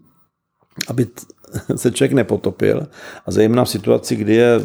aby 0.88 1.06
se 1.76 1.90
člověk 1.90 2.12
nepotopil 2.12 2.86
a 3.26 3.30
zejména 3.30 3.64
v 3.64 3.68
situaci, 3.68 4.16
kdy 4.16 4.34
je 4.34 4.60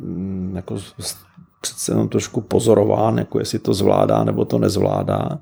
mm, 0.00 0.52
jako 0.56 0.78
přece 1.60 1.92
jenom 1.92 2.08
trošku 2.08 2.40
pozorován, 2.40 3.18
jako 3.18 3.38
jestli 3.38 3.58
to 3.58 3.74
zvládá 3.74 4.24
nebo 4.24 4.44
to 4.44 4.58
nezvládá 4.58 5.38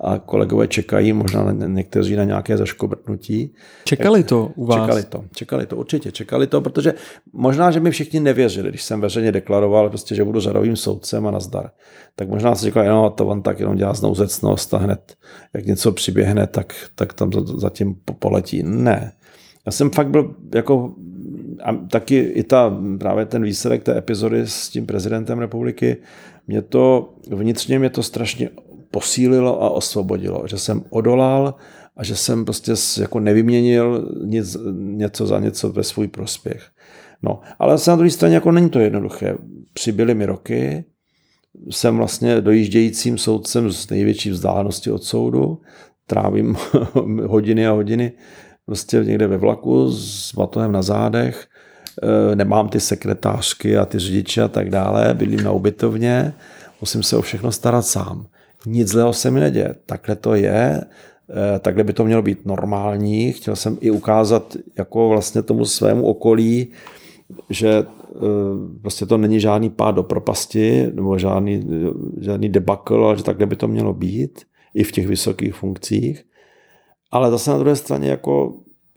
a 0.00 0.18
kolegové 0.18 0.68
čekají 0.68 1.12
možná 1.12 1.52
někteří 1.52 2.16
na 2.16 2.24
nějaké 2.24 2.56
zaškobrtnutí. 2.56 3.54
Čekali 3.84 4.24
to 4.24 4.52
u 4.54 4.66
vás? 4.66 4.80
Čekali 4.80 5.02
to, 5.02 5.24
čekali 5.34 5.66
to, 5.66 5.76
určitě 5.76 6.12
čekali 6.12 6.46
to, 6.46 6.60
protože 6.60 6.94
možná, 7.32 7.70
že 7.70 7.80
mi 7.80 7.90
všichni 7.90 8.20
nevěřili, 8.20 8.68
když 8.68 8.82
jsem 8.82 9.00
veřejně 9.00 9.32
deklaroval, 9.32 9.88
prostě, 9.88 10.14
že 10.14 10.24
budu 10.24 10.40
řadovým 10.40 10.76
soudcem 10.76 11.26
a 11.26 11.30
nazdar. 11.30 11.70
Tak 12.16 12.28
možná 12.28 12.54
si 12.54 12.64
říkali, 12.64 12.88
no 12.88 13.10
to 13.10 13.26
on 13.26 13.42
tak 13.42 13.60
jenom 13.60 13.76
dělá 13.76 13.94
znouzecnost 13.94 14.74
a 14.74 14.78
hned, 14.78 15.16
jak 15.54 15.66
něco 15.66 15.92
přiběhne, 15.92 16.46
tak, 16.46 16.74
tak 16.94 17.12
tam 17.12 17.30
zatím 17.56 17.94
poletí. 18.18 18.62
Ne, 18.62 19.12
já 19.66 19.72
jsem 19.72 19.90
fakt 19.90 20.08
byl 20.08 20.34
jako 20.54 20.94
a 21.64 21.72
taky 21.72 22.18
i 22.18 22.42
ta, 22.42 22.78
právě 22.98 23.26
ten 23.26 23.42
výsledek 23.42 23.82
té 23.82 23.98
epizody 23.98 24.40
s 24.44 24.68
tím 24.68 24.86
prezidentem 24.86 25.38
republiky, 25.38 25.96
mě 26.46 26.62
to 26.62 27.14
vnitřně 27.30 27.78
mě 27.78 27.90
to 27.90 28.02
strašně 28.02 28.48
posílilo 28.90 29.62
a 29.62 29.70
osvobodilo, 29.70 30.42
že 30.46 30.58
jsem 30.58 30.82
odolal 30.90 31.54
a 31.96 32.04
že 32.04 32.16
jsem 32.16 32.44
prostě 32.44 32.72
jako 33.00 33.20
nevyměnil 33.20 34.08
nic, 34.24 34.56
něco 34.74 35.26
za 35.26 35.40
něco 35.40 35.72
ve 35.72 35.82
svůj 35.82 36.08
prospěch. 36.08 36.62
No, 37.22 37.40
ale 37.58 37.76
na 37.88 37.96
druhé 37.96 38.10
straně 38.10 38.34
jako 38.34 38.52
není 38.52 38.70
to 38.70 38.78
jednoduché. 38.80 39.36
Přibyly 39.72 40.14
mi 40.14 40.26
roky, 40.26 40.84
jsem 41.70 41.96
vlastně 41.96 42.40
dojíždějícím 42.40 43.18
soudcem 43.18 43.72
z 43.72 43.90
největší 43.90 44.30
vzdálenosti 44.30 44.90
od 44.90 45.04
soudu, 45.04 45.60
trávím 46.06 46.56
hodiny 47.26 47.66
a 47.66 47.72
hodiny 47.72 48.12
prostě 48.66 48.96
někde 48.96 49.26
ve 49.26 49.36
vlaku 49.36 49.92
s 49.92 50.34
batohem 50.34 50.72
na 50.72 50.82
zádech, 50.82 51.46
e, 52.32 52.36
nemám 52.36 52.68
ty 52.68 52.80
sekretářky 52.80 53.76
a 53.76 53.84
ty 53.84 53.98
řidiče 53.98 54.42
a 54.42 54.48
tak 54.48 54.70
dále, 54.70 55.14
bydlím 55.14 55.42
na 55.42 55.52
ubytovně, 55.52 56.32
musím 56.80 57.02
se 57.02 57.16
o 57.16 57.22
všechno 57.22 57.52
starat 57.52 57.86
sám. 57.86 58.26
Nic 58.66 58.88
zlého 58.88 59.12
se 59.12 59.30
mi 59.30 59.40
neděje. 59.40 59.74
Takhle 59.86 60.16
to 60.16 60.34
je, 60.34 60.80
e, 61.54 61.58
takhle 61.58 61.84
by 61.84 61.92
to 61.92 62.04
mělo 62.04 62.22
být 62.22 62.46
normální. 62.46 63.32
Chtěl 63.32 63.56
jsem 63.56 63.78
i 63.80 63.90
ukázat 63.90 64.56
jako 64.78 65.08
vlastně 65.08 65.42
tomu 65.42 65.64
svému 65.64 66.06
okolí, 66.06 66.68
že 67.50 67.68
e, 67.68 67.84
prostě 68.82 69.06
to 69.06 69.18
není 69.18 69.40
žádný 69.40 69.70
pád 69.70 69.94
do 69.94 70.02
propasti 70.02 70.90
nebo 70.94 71.18
žádný, 71.18 71.68
žádný 72.20 72.48
debakl, 72.48 73.04
ale 73.04 73.16
že 73.16 73.22
takhle 73.22 73.46
by 73.46 73.56
to 73.56 73.68
mělo 73.68 73.92
být 73.92 74.40
i 74.74 74.84
v 74.84 74.92
těch 74.92 75.06
vysokých 75.06 75.54
funkcích. 75.54 76.24
Ale 77.10 77.30
zase 77.30 77.50
na 77.50 77.58
druhé 77.58 77.76
straně 77.76 78.10
jako 78.10 78.54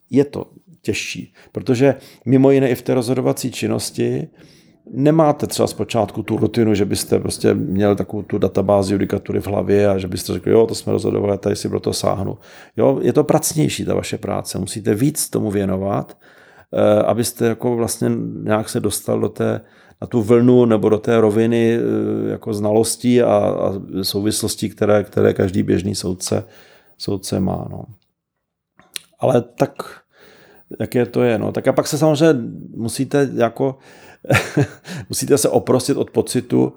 je 0.10 0.26
to 0.26 0.45
těžší, 0.81 1.34
protože 1.52 1.95
mimo 2.26 2.52
jiné 2.52 2.69
i 2.69 2.76
v 2.76 2.81
té 2.81 2.94
rozhodovací 2.94 3.52
činnosti 3.52 4.27
nemáte 4.91 5.47
třeba 5.47 5.68
zpočátku 5.68 6.23
tu 6.23 6.38
rutinu, 6.38 6.73
že 6.73 6.85
byste 6.85 7.19
prostě 7.19 7.53
měli 7.53 7.95
takovou 7.95 8.23
tu 8.23 8.38
databázi 8.38 8.93
judikatury 8.93 9.41
v 9.41 9.47
hlavě 9.47 9.88
a 9.88 9.97
že 9.97 10.07
byste 10.07 10.34
řekli, 10.34 10.51
jo, 10.51 10.68
to 10.68 10.76
jsme 10.76 10.93
rozhodovali, 10.93 11.38
tady 11.38 11.55
si 11.55 11.69
pro 11.69 11.80
to 11.80 11.93
sáhnu. 11.93 12.38
Jo, 12.77 12.99
je 13.01 13.14
to 13.14 13.23
pracnější 13.23 13.85
ta 13.85 13.95
vaše 13.95 14.18
práce, 14.18 14.60
musíte 14.60 14.93
víc 14.93 15.30
tomu 15.30 15.51
věnovat, 15.51 16.18
eh, 16.73 17.03
abyste 17.03 17.45
jako 17.45 17.76
vlastně 17.76 18.11
nějak 18.43 18.69
se 18.69 18.80
dostal 18.80 19.19
do 19.19 19.30
té, 19.30 19.61
na 20.01 20.07
tu 20.07 20.22
vlnu 20.22 20.65
nebo 20.65 20.89
do 20.89 20.97
té 20.97 21.22
roviny 21.22 21.76
eh, 21.76 22.31
jako 22.31 22.53
znalostí 22.53 23.22
a, 23.22 23.35
a 23.38 23.73
souvislostí, 24.01 24.69
které, 24.69 25.03
které 25.03 25.34
každý 25.34 25.64
běžný 25.64 25.95
soudce, 25.95 26.43
soudce 26.97 27.39
má. 27.39 27.68
No. 27.72 27.85
ale 29.19 29.41
tak, 29.41 29.72
jaké 30.80 31.05
to 31.05 31.23
je. 31.23 31.38
No. 31.38 31.51
Tak 31.51 31.68
a 31.68 31.73
pak 31.73 31.88
se 31.88 31.97
samozřejmě 31.97 32.49
musíte 32.76 33.30
jako 33.34 33.77
musíte 35.10 35.38
se 35.38 35.50
oprostit 35.50 35.98
od 35.98 36.12
pocitu, 36.12 36.74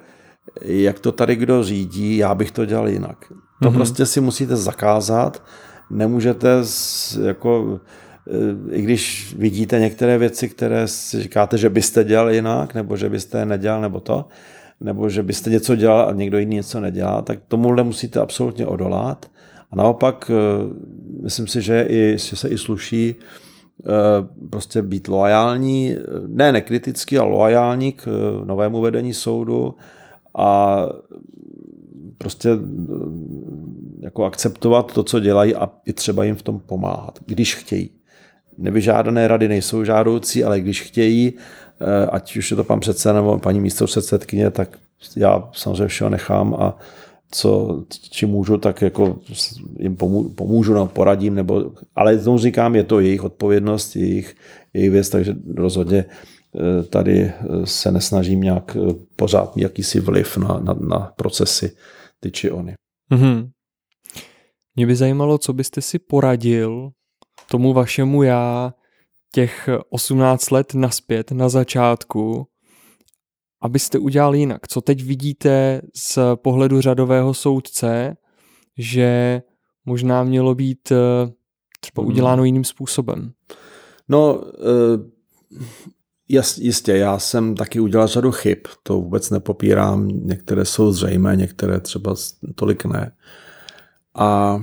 jak 0.62 0.98
to 0.98 1.12
tady 1.12 1.36
kdo 1.36 1.64
řídí, 1.64 2.16
já 2.16 2.35
bych 2.35 2.51
to 2.51 2.64
dělal 2.64 2.89
jinak. 2.89 3.32
To 3.62 3.68
mm-hmm. 3.68 3.74
prostě 3.74 4.06
si 4.06 4.20
musíte 4.20 4.56
zakázat, 4.56 5.43
nemůžete 5.90 6.48
jako 7.23 7.81
i 8.70 8.82
když 8.82 9.35
vidíte 9.39 9.78
některé 9.78 10.18
věci, 10.18 10.48
které 10.48 10.89
si 10.89 11.23
říkáte, 11.23 11.59
že 11.59 11.70
byste 11.70 12.05
dělal 12.05 12.31
jinak, 12.31 12.74
nebo 12.74 12.97
že 12.97 13.09
byste 13.09 13.39
je 13.39 13.47
nedělal, 13.47 13.81
nebo 13.81 14.01
to, 14.01 14.28
nebo 14.81 15.09
že 15.09 15.23
byste 15.23 15.51
něco 15.51 15.77
dělal 15.77 16.09
a 16.09 16.12
někdo 16.12 16.39
jiný 16.39 16.56
něco 16.56 16.81
nedělá, 16.81 17.23
tak 17.23 17.39
tomuhle 17.48 17.85
musíte 17.85 18.20
absolutně 18.20 18.66
odolat. 18.66 19.31
A 19.70 19.77
naopak, 19.77 20.31
eh, 20.31 20.74
myslím 21.23 21.47
si, 21.47 21.62
že, 21.62 21.86
i, 21.89 22.16
že 22.18 22.36
se 22.36 22.48
i 22.48 22.59
sluší 22.59 23.14
eh, 23.18 23.45
prostě 24.50 24.82
být 24.82 25.08
loajální, 25.08 25.96
ne 26.26 26.52
nekritický, 26.52 27.18
ale 27.18 27.30
loajální 27.30 27.92
k 27.92 28.08
eh, 28.08 28.46
novému 28.46 28.80
vedení 28.80 29.14
soudu 29.14 29.74
a 30.38 30.78
prostě 32.18 32.50
jako 34.00 34.24
akceptovat 34.24 34.92
to, 34.92 35.02
co 35.02 35.20
dělají 35.20 35.54
a 35.54 35.70
i 35.86 35.92
třeba 35.92 36.24
jim 36.24 36.36
v 36.36 36.42
tom 36.42 36.60
pomáhat, 36.60 37.18
když 37.26 37.54
chtějí. 37.54 37.90
Nevyžádané 38.58 39.28
rady 39.28 39.48
nejsou 39.48 39.84
žádoucí, 39.84 40.44
ale 40.44 40.60
když 40.60 40.82
chtějí, 40.82 41.32
eh, 41.80 42.06
ať 42.06 42.36
už 42.36 42.50
je 42.50 42.56
to 42.56 42.64
pan 42.64 42.80
předseda 42.80 43.14
nebo 43.14 43.38
paní 43.38 43.60
místo 43.60 43.84
předsedkyně, 43.84 44.50
tak 44.50 44.78
já 45.16 45.48
samozřejmě 45.52 45.86
všeho 45.86 46.10
nechám 46.10 46.54
a 46.54 46.78
co, 47.30 47.82
či 47.88 48.26
můžu, 48.26 48.58
tak 48.58 48.82
jako 48.82 49.18
jim 49.78 49.96
pomůžu, 50.34 50.74
no, 50.74 50.86
poradím, 50.86 51.34
nebo, 51.34 51.72
ale 51.94 52.18
tomu 52.18 52.38
říkám, 52.38 52.76
je 52.76 52.84
to 52.84 53.00
jejich 53.00 53.24
odpovědnost, 53.24 53.96
jejich, 53.96 54.36
jejich 54.74 54.90
věc, 54.90 55.08
takže 55.08 55.34
rozhodně 55.54 56.04
eh, 56.04 56.82
tady 56.82 57.20
eh, 57.20 57.32
se 57.64 57.90
nesnažím 57.90 58.40
nějak 58.40 58.76
pořád 59.16 59.56
mít 59.56 59.62
jakýsi 59.62 60.00
vliv 60.00 60.36
na, 60.36 60.60
na, 60.60 60.74
na 60.88 61.12
procesy 61.16 61.76
ty 62.20 62.30
či 62.30 62.50
ony. 62.50 62.74
Mm-hmm. 63.12 63.50
Mě 64.76 64.86
by 64.86 64.96
zajímalo, 64.96 65.38
co 65.38 65.52
byste 65.52 65.80
si 65.80 65.98
poradil 65.98 66.90
tomu 67.50 67.72
vašemu 67.72 68.22
já 68.22 68.74
těch 69.34 69.68
18 69.90 70.50
let 70.50 70.74
naspět 70.74 71.32
na 71.32 71.48
začátku, 71.48 72.46
abyste 73.60 73.98
udělali 73.98 74.38
jinak. 74.38 74.68
Co 74.68 74.80
teď 74.80 75.02
vidíte 75.02 75.80
z 75.94 76.18
pohledu 76.34 76.80
řadového 76.80 77.34
soudce, 77.34 78.16
že 78.78 79.42
možná 79.84 80.24
mělo 80.24 80.54
být 80.54 80.92
eh, 80.92 80.96
třeba 81.80 82.02
hmm. 82.02 82.12
uděláno 82.12 82.44
jiným 82.44 82.64
způsobem? 82.64 83.32
No, 84.08 84.42
eh, 84.54 85.10
jas, 86.28 86.58
jistě, 86.58 86.96
já 86.96 87.18
jsem 87.18 87.54
taky 87.54 87.80
udělal 87.80 88.06
řadu 88.06 88.32
chyb, 88.32 88.58
to 88.82 88.94
vůbec 88.94 89.30
nepopírám, 89.30 90.08
některé 90.08 90.64
jsou 90.64 90.92
zřejmé, 90.92 91.36
některé 91.36 91.80
třeba 91.80 92.14
tolik 92.54 92.84
ne. 92.84 93.12
A 94.14 94.58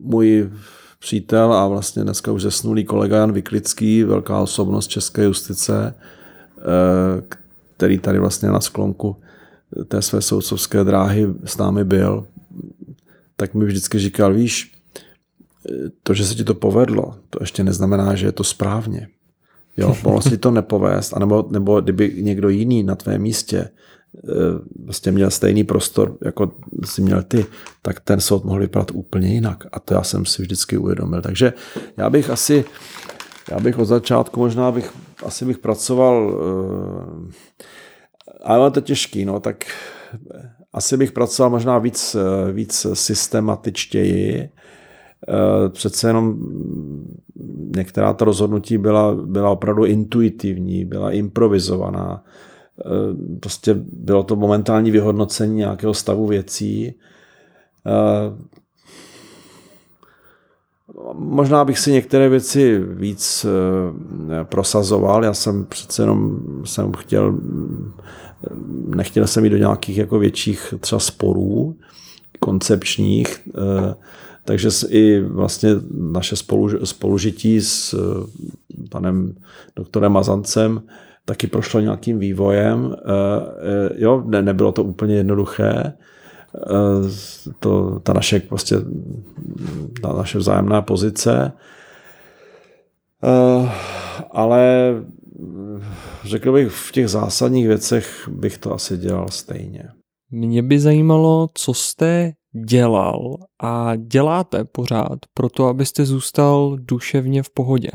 můj 0.00 0.50
přítel 1.04 1.52
a 1.52 1.68
vlastně 1.68 2.02
dneska 2.02 2.32
už 2.32 2.42
zesnulý 2.42 2.84
kolega 2.84 3.16
Jan 3.16 3.32
Vyklický, 3.32 4.04
velká 4.04 4.40
osobnost 4.40 4.86
české 4.86 5.24
justice, 5.24 5.94
eh, 5.94 7.22
který 7.76 7.98
tady 7.98 8.18
vlastně 8.18 8.48
na 8.48 8.60
sklonku 8.60 9.16
té 9.88 10.02
své 10.02 10.20
soudcovské 10.20 10.84
dráhy 10.84 11.26
s 11.44 11.56
námi 11.56 11.84
byl, 11.84 12.26
tak 13.36 13.54
mi 13.54 13.64
vždycky 13.64 13.98
říkal, 13.98 14.34
víš, 14.34 14.72
to, 16.02 16.14
že 16.14 16.24
se 16.24 16.34
ti 16.34 16.44
to 16.44 16.54
povedlo, 16.54 17.14
to 17.30 17.38
ještě 17.40 17.64
neznamená, 17.64 18.14
že 18.14 18.26
je 18.26 18.32
to 18.32 18.44
správně. 18.44 19.08
Jo, 19.76 19.96
mohlo 20.04 20.22
si 20.22 20.38
to 20.38 20.50
nepovést, 20.60 21.16
anebo, 21.16 21.48
nebo 21.50 21.80
kdyby 21.80 22.22
někdo 22.22 22.48
jiný 22.48 22.82
na 22.82 22.94
tvém 22.94 23.22
místě 23.22 23.68
vlastně 24.84 25.12
měl 25.12 25.30
stejný 25.30 25.64
prostor, 25.64 26.16
jako 26.24 26.52
si 26.84 27.02
měl 27.02 27.22
ty, 27.22 27.46
tak 27.82 28.00
ten 28.00 28.20
soud 28.20 28.44
mohl 28.44 28.60
vypadat 28.60 28.90
úplně 28.94 29.28
jinak. 29.28 29.64
A 29.72 29.80
to 29.80 29.94
já 29.94 30.02
jsem 30.02 30.26
si 30.26 30.42
vždycky 30.42 30.76
uvědomil. 30.76 31.22
Takže 31.22 31.52
já 31.96 32.10
bych 32.10 32.30
asi, 32.30 32.64
já 33.50 33.60
bych 33.60 33.78
od 33.78 33.84
začátku 33.84 34.40
možná 34.40 34.72
bych, 34.72 34.92
asi 35.26 35.44
bych 35.44 35.58
pracoval, 35.58 36.34
eh, 36.34 37.32
ale 38.42 38.70
to 38.70 38.80
těžký, 38.80 39.24
no, 39.24 39.40
tak 39.40 39.64
asi 40.72 40.96
bych 40.96 41.12
pracoval 41.12 41.50
možná 41.50 41.78
víc, 41.78 42.16
víc 42.52 42.86
systematičtěji. 42.92 44.48
Eh, 45.28 45.68
přece 45.68 46.08
jenom 46.08 46.36
některá 47.76 48.12
ta 48.12 48.24
rozhodnutí 48.24 48.78
byla, 48.78 49.14
byla 49.14 49.50
opravdu 49.50 49.84
intuitivní, 49.84 50.84
byla 50.84 51.12
improvizovaná 51.12 52.24
Eh, 52.24 52.53
prostě 53.40 53.74
bylo 53.92 54.22
to 54.22 54.36
momentální 54.36 54.90
vyhodnocení 54.90 55.56
nějakého 55.56 55.94
stavu 55.94 56.26
věcí. 56.26 56.94
Eh, 57.86 58.54
možná 61.14 61.64
bych 61.64 61.78
si 61.78 61.92
některé 61.92 62.28
věci 62.28 62.78
víc 62.78 63.46
eh, 63.46 64.44
prosazoval. 64.44 65.24
Já 65.24 65.34
jsem 65.34 65.64
přece 65.64 66.02
jenom 66.02 66.40
jsem 66.64 66.92
chtěl, 66.92 67.38
nechtěl 68.86 69.26
jsem 69.26 69.44
jít 69.44 69.50
do 69.50 69.56
nějakých 69.56 69.98
jako 69.98 70.18
větších 70.18 70.74
třeba 70.80 71.00
sporů 71.00 71.76
koncepčních, 72.40 73.48
takže 74.44 74.68
i 74.88 75.20
vlastně 75.20 75.70
naše 75.92 76.36
spolužití 76.84 77.60
s 77.60 77.94
panem 78.90 79.34
doktorem 79.76 80.12
Mazancem 80.12 80.82
taky 81.24 81.46
prošlo 81.46 81.80
nějakým 81.80 82.18
vývojem. 82.18 82.96
Eh, 82.96 83.02
eh, 83.06 83.90
jo, 83.96 84.22
ne, 84.26 84.42
nebylo 84.42 84.72
to 84.72 84.84
úplně 84.84 85.16
jednoduché. 85.16 85.72
Eh, 85.74 85.94
to, 87.58 88.00
ta 88.00 88.12
naše, 88.12 88.40
prostě, 88.40 88.76
ta 90.02 90.12
naše 90.12 90.38
vzájemná 90.38 90.82
pozice. 90.82 91.52
Ale 94.30 94.94
řekl 96.24 96.52
bych, 96.52 96.68
v 96.68 96.92
těch 96.92 97.08
zásadních 97.08 97.66
věcech 97.66 98.28
bych 98.32 98.58
to 98.58 98.74
asi 98.74 98.98
dělal 98.98 99.28
stejně. 99.28 99.88
Mě 100.30 100.62
by 100.62 100.80
zajímalo, 100.80 101.48
co 101.54 101.74
jste 101.74 102.32
dělal 102.66 103.36
a 103.62 103.96
děláte 103.96 104.64
pořád 104.64 105.18
pro 105.34 105.48
to, 105.48 105.66
abyste 105.66 106.04
zůstal 106.04 106.76
duševně 106.80 107.42
v 107.42 107.50
pohodě. 107.50 107.90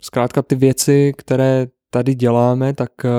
Zkrátka 0.00 0.42
ty 0.42 0.54
věci, 0.54 1.12
které 1.16 1.66
tady 1.90 2.14
děláme, 2.14 2.74
tak 2.74 2.90
eh, 3.04 3.10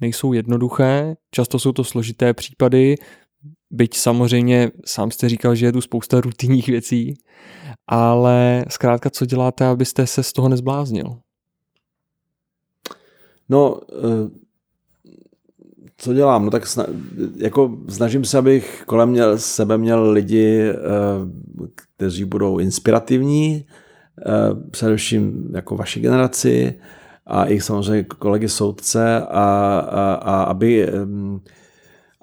nejsou 0.00 0.32
jednoduché, 0.32 1.16
často 1.30 1.58
jsou 1.58 1.72
to 1.72 1.84
složité 1.84 2.34
případy, 2.34 2.94
byť 3.70 3.96
samozřejmě 3.96 4.70
sám 4.86 5.10
jste 5.10 5.28
říkal, 5.28 5.54
že 5.54 5.66
je 5.66 5.72
tu 5.72 5.80
spousta 5.80 6.20
rutinních 6.20 6.66
věcí, 6.66 7.14
ale 7.86 8.64
zkrátka, 8.68 9.10
co 9.10 9.26
děláte, 9.26 9.66
abyste 9.66 10.06
se 10.06 10.22
z 10.22 10.32
toho 10.32 10.48
nezbláznil? 10.48 11.18
No, 13.48 13.80
eh, 13.92 14.30
co 15.96 16.14
dělám? 16.14 16.44
No 16.44 16.50
tak 16.50 16.66
sna, 16.66 16.86
jako 17.36 17.78
snažím 17.88 18.24
se, 18.24 18.38
abych 18.38 18.82
kolem 18.86 19.08
měl, 19.08 19.38
sebe 19.38 19.78
měl 19.78 20.10
lidi, 20.10 20.62
eh, 20.62 20.74
kteří 21.96 22.24
budou 22.24 22.58
inspirativní, 22.58 23.64
především 24.70 25.50
jako 25.54 25.76
vaši 25.76 26.00
generaci, 26.00 26.78
a 27.28 27.46
i 27.46 27.60
samozřejmě 27.60 28.04
kolegy 28.04 28.48
soudce 28.48 29.20
a, 29.20 29.24
a, 29.90 30.14
a 30.14 30.42
aby 30.42 30.88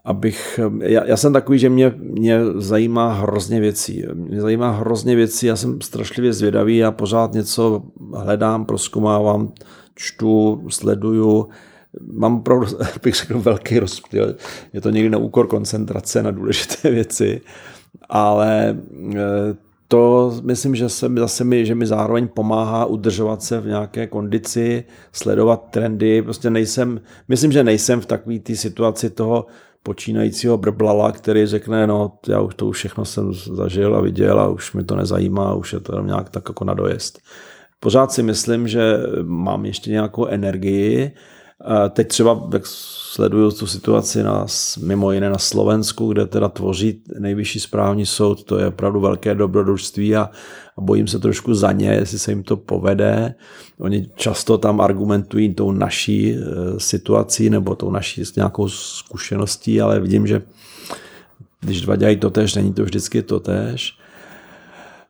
abych, 0.05 0.59
já, 0.79 1.05
já 1.05 1.17
jsem 1.17 1.33
takový, 1.33 1.59
že 1.59 1.69
mě, 1.69 1.93
mě 1.97 2.39
zajímá 2.55 3.13
hrozně 3.13 3.59
věcí. 3.59 4.03
Mě 4.13 4.41
zajímá 4.41 4.71
hrozně 4.71 5.15
věcí, 5.15 5.45
já 5.45 5.55
jsem 5.55 5.81
strašlivě 5.81 6.33
zvědavý 6.33 6.83
a 6.83 6.91
pořád 6.91 7.33
něco 7.33 7.83
hledám, 8.13 8.65
proskumávám, 8.65 9.51
čtu, 9.95 10.63
sleduju. 10.69 11.47
Mám 12.13 12.35
opravdu, 12.35 12.67
bych 13.03 13.15
řekl, 13.15 13.39
velký 13.39 13.79
rozptyl. 13.79 14.35
Je 14.73 14.81
to 14.81 14.89
někdy 14.89 15.09
na 15.09 15.17
úkor 15.17 15.47
koncentrace 15.47 16.23
na 16.23 16.31
důležité 16.31 16.89
věci, 16.91 17.41
ale 18.09 18.77
to 19.87 20.33
myslím, 20.43 20.75
že 20.75 20.89
se 20.89 21.09
zase 21.17 21.43
mi, 21.43 21.65
že 21.65 21.75
mi 21.75 21.87
zároveň 21.87 22.27
pomáhá 22.27 22.85
udržovat 22.85 23.43
se 23.43 23.59
v 23.59 23.67
nějaké 23.67 24.07
kondici, 24.07 24.83
sledovat 25.11 25.67
trendy. 25.71 26.21
Prostě 26.21 26.49
nejsem, 26.49 27.01
myslím, 27.27 27.51
že 27.51 27.63
nejsem 27.63 28.01
v 28.01 28.05
takové 28.05 28.39
té 28.39 28.55
situaci 28.55 29.09
toho 29.09 29.45
počínajícího 29.83 30.57
brblala, 30.57 31.11
který 31.11 31.45
řekne, 31.45 31.87
no 31.87 32.11
já 32.27 32.41
už 32.41 32.55
to 32.55 32.65
už 32.65 32.77
všechno 32.77 33.05
jsem 33.05 33.33
zažil 33.33 33.95
a 33.95 34.01
viděl 34.01 34.39
a 34.39 34.47
už 34.47 34.73
mi 34.73 34.83
to 34.83 34.95
nezajímá, 34.95 35.53
už 35.53 35.73
je 35.73 35.79
to 35.79 36.01
nějak 36.01 36.29
tak 36.29 36.43
jako 36.49 36.65
na 36.65 36.73
dojezd. 36.73 37.19
Pořád 37.79 38.11
si 38.11 38.23
myslím, 38.23 38.67
že 38.67 38.97
mám 39.23 39.65
ještě 39.65 39.91
nějakou 39.91 40.25
energii 40.25 41.11
Teď 41.89 42.07
třeba, 42.07 42.49
jak 42.53 42.63
sleduju 43.15 43.51
tu 43.51 43.67
situaci 43.67 44.23
na, 44.23 44.45
mimo 44.83 45.11
jiné 45.11 45.29
na 45.29 45.37
Slovensku, 45.37 46.11
kde 46.11 46.25
teda 46.25 46.49
tvoří 46.49 46.99
nejvyšší 47.19 47.59
správní 47.59 48.05
soud, 48.05 48.43
to 48.43 48.59
je 48.59 48.67
opravdu 48.67 48.99
velké 48.99 49.35
dobrodružství 49.35 50.15
a, 50.15 50.29
a 50.77 50.81
bojím 50.81 51.07
se 51.07 51.19
trošku 51.19 51.53
za 51.53 51.71
ně, 51.71 51.89
jestli 51.89 52.19
se 52.19 52.31
jim 52.31 52.43
to 52.43 52.57
povede. 52.57 53.35
Oni 53.79 54.09
často 54.15 54.57
tam 54.57 54.81
argumentují 54.81 55.53
tou 55.53 55.71
naší 55.71 56.35
e, 56.35 56.39
situací 56.77 57.49
nebo 57.49 57.75
tou 57.75 57.91
naší 57.91 58.23
nějakou 58.35 58.69
zkušeností, 58.69 59.81
ale 59.81 59.99
vidím, 59.99 60.27
že 60.27 60.41
když 61.61 61.81
dva 61.81 61.95
dělají 61.95 62.17
to 62.17 62.29
tež, 62.29 62.55
není 62.55 62.73
to 62.73 62.83
vždycky 62.83 63.21
to 63.21 63.39
tež. 63.39 63.97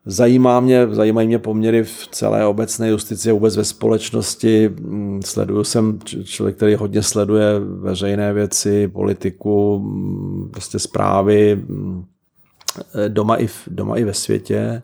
Zajímá 0.08 0.60
mě, 0.60 0.88
zajímají 0.88 1.28
mě 1.28 1.40
poměry 1.40 1.84
v 1.84 2.08
celé 2.12 2.46
obecné 2.46 2.90
justici 2.90 3.32
vůbec 3.32 3.58
ve 3.58 3.64
společnosti. 3.64 4.70
Mm, 4.70 5.22
sleduju 5.26 5.64
jsem 5.64 6.00
člověk, 6.24 6.56
který 6.56 6.76
hodně 6.76 7.04
sleduje 7.04 7.60
veřejné 7.60 8.34
věci, 8.34 8.88
politiku, 8.88 9.80
mm, 9.80 10.50
prostě 10.52 10.80
zprávy 10.80 11.56
mm, 11.56 12.06
doma 13.08 13.36
i, 13.36 13.48
v, 13.48 13.64
doma 13.68 13.98
i 13.98 14.04
ve 14.04 14.14
světě. 14.14 14.58
E, 14.58 14.84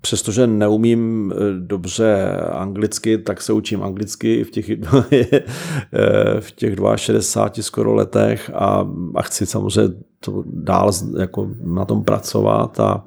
přestože 0.00 0.46
neumím 0.46 1.32
dobře 1.58 2.36
anglicky, 2.52 3.18
tak 3.18 3.42
se 3.42 3.52
učím 3.52 3.82
anglicky 3.82 4.44
v 4.44 4.50
těch, 4.50 4.70
v 6.40 6.52
těch 6.52 6.76
62 6.96 7.62
skoro 7.62 7.94
letech 7.94 8.50
a, 8.54 8.88
a 9.14 9.22
chci 9.22 9.46
samozřejmě 9.46 9.94
to 10.20 10.44
dál 10.46 10.92
jako 11.18 11.48
na 11.64 11.84
tom 11.84 12.04
pracovat 12.04 12.80
a 12.80 13.04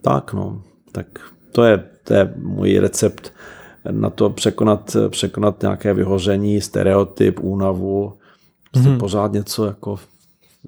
tak 0.00 0.32
no, 0.34 0.62
tak 0.92 1.06
to 1.52 1.64
je, 1.64 1.84
to 2.04 2.14
je 2.14 2.34
můj 2.36 2.78
recept 2.78 3.32
na 3.90 4.10
to 4.10 4.30
překonat, 4.30 4.96
překonat 5.08 5.62
nějaké 5.62 5.94
vyhoření, 5.94 6.60
stereotyp, 6.60 7.40
únavu, 7.40 8.12
prostě 8.70 8.88
mm-hmm. 8.88 8.98
pořád 8.98 9.32
něco 9.32 9.66
jako 9.66 9.96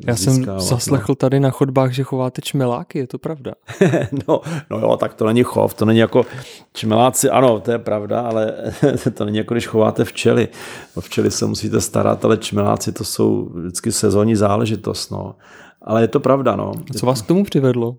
já 0.06 0.16
jsem 0.16 0.43
no. 0.43 0.60
zaslechl 0.60 1.14
tady 1.14 1.40
na 1.40 1.51
chodbách, 1.51 1.93
že 1.93 2.02
chováte 2.02 2.43
čmeláky, 2.43 2.98
je 2.98 3.06
to 3.06 3.19
pravda? 3.19 3.52
no, 4.28 4.40
no 4.70 4.78
jo, 4.78 4.97
tak 4.97 5.14
to 5.14 5.27
není 5.27 5.43
chov, 5.43 5.74
to 5.74 5.85
není 5.85 5.98
jako 5.98 6.27
čmeláci, 6.73 7.31
ano, 7.31 7.60
to 7.60 7.70
je 7.70 7.78
pravda, 7.78 8.20
ale 8.20 8.55
to 9.14 9.24
není 9.24 9.39
jako 9.39 9.55
když 9.55 9.66
chováte 9.66 10.05
včely. 10.05 10.48
O 10.94 11.01
včely 11.01 11.31
se 11.31 11.47
musíte 11.47 11.81
starat, 11.81 12.24
ale 12.24 12.36
čmeláci 12.36 12.93
to 12.93 13.05
jsou 13.05 13.51
vždycky 13.55 13.93
sezónní 13.93 14.36
záležitost, 14.36 15.10
no. 15.10 15.35
Ale 15.82 16.01
je 16.01 16.09
to 16.09 16.20
pravda, 16.20 16.56
no. 16.56 16.73
A 16.90 16.98
co 16.98 17.06
vás 17.06 17.23
k 17.23 17.27
tomu 17.27 17.44
přivedlo? 17.44 17.97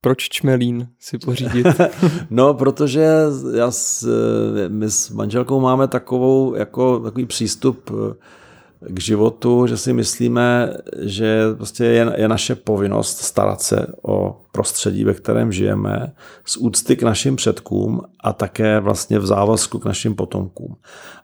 Proč 0.00 0.28
čmelín 0.28 0.88
si 0.98 1.18
pořídit? 1.18 1.66
no, 2.30 2.54
protože 2.54 3.06
já 3.54 3.70
s, 3.70 4.08
my 4.68 4.90
s 4.90 5.10
manželkou 5.10 5.60
máme 5.60 5.88
takovou, 5.88 6.54
jako, 6.54 7.00
takový 7.00 7.26
přístup 7.26 7.90
k 8.80 9.00
životu, 9.00 9.66
že 9.66 9.76
si 9.76 9.92
myslíme, 9.92 10.74
že 10.98 11.42
prostě 11.56 11.84
je, 11.84 12.12
je 12.16 12.28
naše 12.28 12.54
povinnost 12.54 13.18
starat 13.18 13.62
se 13.62 13.86
o 14.02 14.40
prostředí, 14.52 15.04
ve 15.04 15.14
kterém 15.14 15.52
žijeme, 15.52 16.12
z 16.44 16.56
úcty 16.56 16.96
k 16.96 17.02
našim 17.02 17.36
předkům 17.36 18.00
a 18.24 18.32
také 18.32 18.80
vlastně 18.80 19.18
v 19.18 19.26
závazku 19.26 19.78
k 19.78 19.84
našim 19.84 20.14
potomkům. 20.14 20.76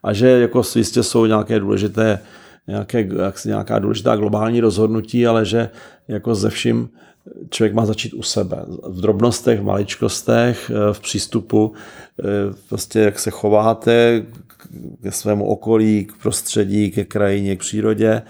A 0.03 0.13
že 0.13 0.29
jako 0.29 0.63
jistě 0.77 1.03
jsou 1.03 1.27
nějaké 1.27 1.61
důležité 1.61 2.19
nějaké, 2.67 3.09
nějaká 3.45 3.79
důležitá 3.79 4.17
globální 4.17 4.61
rozhodnutí, 4.61 5.27
ale 5.27 5.45
že 5.45 5.71
jako 6.09 6.35
ze 6.35 6.51
vším 6.51 6.89
člověk 7.51 7.75
má 7.75 7.87
začít 7.87 8.15
u 8.15 8.23
sebe. 8.23 8.65
V 8.89 9.01
drobnostech, 9.01 9.61
v 9.61 9.65
maličkostech, 9.65 10.71
v 10.93 11.01
přístupu, 11.01 11.73
prostě 12.69 13.01
jak 13.01 13.19
se 13.19 13.31
chováte 13.31 14.23
ke 15.03 15.13
svému 15.13 15.47
okolí, 15.47 16.05
k 16.05 16.23
prostředí, 16.23 16.91
ke 16.91 17.05
krajině, 17.05 17.57
k 17.57 17.61
přírodě. 17.61 18.23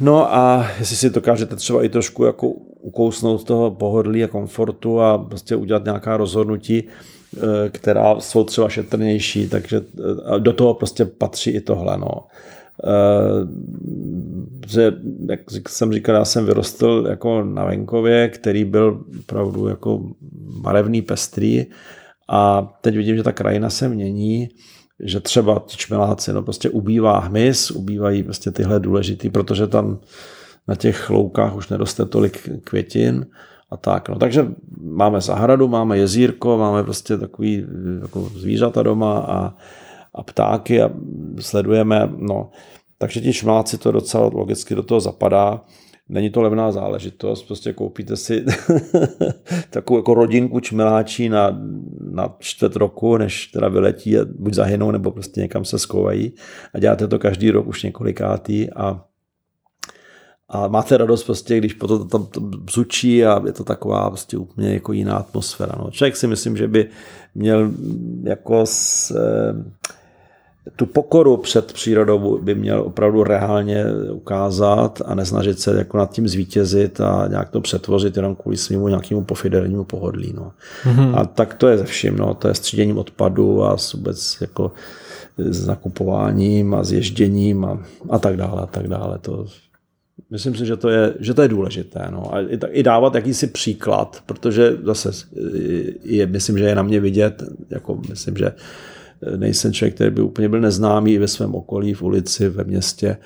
No 0.00 0.34
a 0.34 0.66
jestli 0.78 0.96
si 0.96 1.10
dokážete 1.10 1.56
třeba 1.56 1.84
i 1.84 1.88
trošku 1.88 2.24
jako 2.24 2.48
ukousnout 2.80 3.44
toho 3.44 3.70
pohodlí 3.70 4.24
a 4.24 4.28
komfortu 4.28 5.00
a 5.00 5.18
prostě 5.18 5.56
udělat 5.56 5.84
nějaká 5.84 6.16
rozhodnutí, 6.16 6.84
eh, 6.84 7.40
která 7.68 8.20
jsou 8.20 8.44
třeba 8.44 8.68
šetrnější, 8.68 9.48
takže 9.48 9.80
eh, 9.80 10.40
do 10.40 10.52
toho 10.52 10.74
prostě 10.74 11.04
patří 11.04 11.50
i 11.50 11.60
tohle. 11.60 11.98
No. 11.98 12.26
Eh, 12.84 13.48
že, 14.68 14.92
jak 15.28 15.40
jsem 15.68 15.92
říkal, 15.92 16.14
já 16.14 16.24
jsem 16.24 16.46
vyrostl 16.46 17.06
jako 17.08 17.44
na 17.44 17.64
venkově, 17.64 18.28
který 18.28 18.64
byl 18.64 19.04
opravdu 19.20 19.68
jako 19.68 20.02
barevný, 20.60 21.02
pestrý 21.02 21.66
a 22.28 22.68
teď 22.80 22.96
vidím, 22.96 23.16
že 23.16 23.22
ta 23.22 23.32
krajina 23.32 23.70
se 23.70 23.88
mění, 23.88 24.48
že 25.00 25.20
třeba 25.20 25.62
ti 25.66 25.76
čmeláci, 25.76 26.32
no 26.32 26.42
prostě 26.42 26.70
ubývá 26.70 27.18
hmyz, 27.18 27.70
ubývají 27.70 28.22
prostě 28.22 28.50
tyhle 28.50 28.80
důležitý, 28.80 29.30
protože 29.30 29.66
tam 29.66 30.00
na 30.68 30.74
těch 30.74 31.10
loukách 31.10 31.56
už 31.56 31.68
neroste 31.68 32.04
tolik 32.04 32.48
květin 32.64 33.26
a 33.70 33.76
tak. 33.76 34.08
No, 34.08 34.18
takže 34.18 34.46
máme 34.80 35.20
zahradu, 35.20 35.68
máme 35.68 35.98
jezírko, 35.98 36.58
máme 36.58 36.84
prostě 36.84 37.18
takový 37.18 37.66
jako 38.02 38.20
zvířata 38.20 38.82
doma 38.82 39.18
a, 39.18 39.54
a 40.14 40.22
ptáky 40.22 40.82
a 40.82 40.90
sledujeme, 41.40 42.08
no, 42.16 42.50
takže 42.98 43.20
ti 43.20 43.32
čmeláci 43.32 43.78
to 43.78 43.92
docela 43.92 44.30
logicky 44.32 44.74
do 44.74 44.82
toho 44.82 45.00
zapadá. 45.00 45.60
Není 46.08 46.30
to 46.30 46.42
levná 46.42 46.72
záležitost, 46.72 47.42
prostě 47.42 47.72
koupíte 47.72 48.16
si 48.16 48.44
takovou 49.70 49.98
jako 49.98 50.14
rodinku 50.14 50.60
čmeláčí 50.60 51.28
na, 51.28 51.58
na 52.10 52.36
čtvrt 52.38 52.76
roku, 52.76 53.16
než 53.16 53.46
teda 53.46 53.68
vyletí 53.68 54.18
a 54.18 54.24
buď 54.38 54.54
zahynou, 54.54 54.90
nebo 54.90 55.10
prostě 55.10 55.40
někam 55.40 55.64
se 55.64 55.78
skovají 55.78 56.32
a 56.74 56.78
děláte 56.78 57.08
to 57.08 57.18
každý 57.18 57.50
rok 57.50 57.66
už 57.66 57.82
několikátý 57.82 58.70
a 58.70 59.04
a 60.50 60.68
máte 60.68 60.96
radost 60.96 61.24
prostě, 61.24 61.58
když 61.58 61.74
potom 61.74 62.08
tam 62.08 62.28
bzučí 62.40 63.24
a 63.24 63.42
je 63.46 63.52
to 63.52 63.64
taková 63.64 64.10
prostě 64.10 64.36
úplně 64.36 64.74
jako 64.74 64.92
jiná 64.92 65.16
atmosféra. 65.16 65.74
No. 65.78 65.90
Člověk 65.90 66.16
si 66.16 66.26
myslím, 66.26 66.56
že 66.56 66.68
by 66.68 66.88
měl 67.34 67.70
jako 68.22 68.66
s, 68.66 69.16
tu 70.76 70.86
pokoru 70.86 71.36
před 71.36 71.72
přírodou 71.72 72.38
by 72.42 72.54
měl 72.54 72.80
opravdu 72.80 73.24
reálně 73.24 73.84
ukázat 74.12 75.02
a 75.04 75.14
nesnažit 75.14 75.60
se 75.60 75.76
jako 75.78 75.98
nad 75.98 76.12
tím 76.12 76.28
zvítězit 76.28 77.00
a 77.00 77.26
nějak 77.28 77.48
to 77.48 77.60
přetvořit 77.60 78.16
jenom 78.16 78.34
kvůli 78.34 78.56
svýmu 78.56 78.88
nějakému 78.88 79.24
pofidernímu 79.24 79.84
pohodlí. 79.84 80.32
No. 80.36 80.52
Mm-hmm. 80.84 81.18
A 81.18 81.24
tak 81.24 81.54
to 81.54 81.68
je 81.68 81.78
ze 81.78 81.84
vším, 81.84 82.16
no. 82.16 82.34
to 82.34 82.48
je 82.48 82.54
s 82.54 82.60
tříděním 82.60 82.98
odpadu 82.98 83.64
a 83.64 83.76
vůbec 83.94 84.38
jako 84.40 84.72
s 85.38 85.66
nakupováním 85.66 86.74
a 86.74 86.84
s 86.84 86.92
ježděním 86.92 87.64
a, 87.64 87.82
a 88.10 88.18
tak 88.18 88.36
dále 88.36 88.62
a 88.62 88.66
tak 88.66 88.88
dále. 88.88 89.18
To, 89.18 89.46
myslím 90.30 90.54
si, 90.54 90.66
že 90.66 90.76
to 90.76 90.88
je, 90.88 91.14
že 91.20 91.34
to 91.34 91.42
je 91.42 91.48
důležité. 91.48 92.08
No. 92.10 92.34
A 92.34 92.40
i, 92.40 92.58
i 92.70 92.82
dávat 92.82 93.14
jakýsi 93.14 93.46
příklad, 93.46 94.22
protože 94.26 94.76
zase 94.84 95.10
je, 96.02 96.26
myslím, 96.26 96.58
že 96.58 96.64
je 96.64 96.74
na 96.74 96.82
mě 96.82 97.00
vidět, 97.00 97.42
jako 97.70 98.00
myslím, 98.08 98.36
že 98.36 98.52
nejsem 99.36 99.72
člověk, 99.72 99.94
který 99.94 100.10
by 100.10 100.22
úplně 100.22 100.48
byl 100.48 100.60
neznámý 100.60 101.18
ve 101.18 101.28
svém 101.28 101.54
okolí, 101.54 101.94
v 101.94 102.02
ulici, 102.02 102.48
ve 102.48 102.64
městě. 102.64 103.16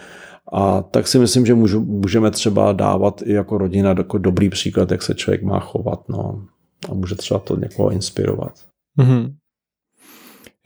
A 0.53 0.83
tak 0.83 1.09
si 1.09 1.19
myslím, 1.19 1.47
že 1.47 1.55
můžu, 1.55 1.81
můžeme 1.81 2.31
třeba 2.31 2.73
dávat 2.73 3.23
i 3.25 3.33
jako 3.33 3.59
rodina 3.59 3.95
jako 3.99 4.19
dobrý 4.19 4.49
příklad, 4.49 4.91
jak 4.91 5.03
se 5.03 5.15
člověk 5.15 5.43
má 5.43 5.61
chovat. 5.61 6.09
No. 6.09 6.47
A 6.91 6.95
může 6.95 7.15
třeba 7.15 7.41
to 7.41 7.57
někoho 7.57 7.91
inspirovat. 7.91 8.53
Mm-hmm. 8.99 9.35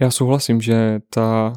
Já 0.01 0.11
souhlasím, 0.11 0.61
že 0.61 1.01
ta 1.15 1.53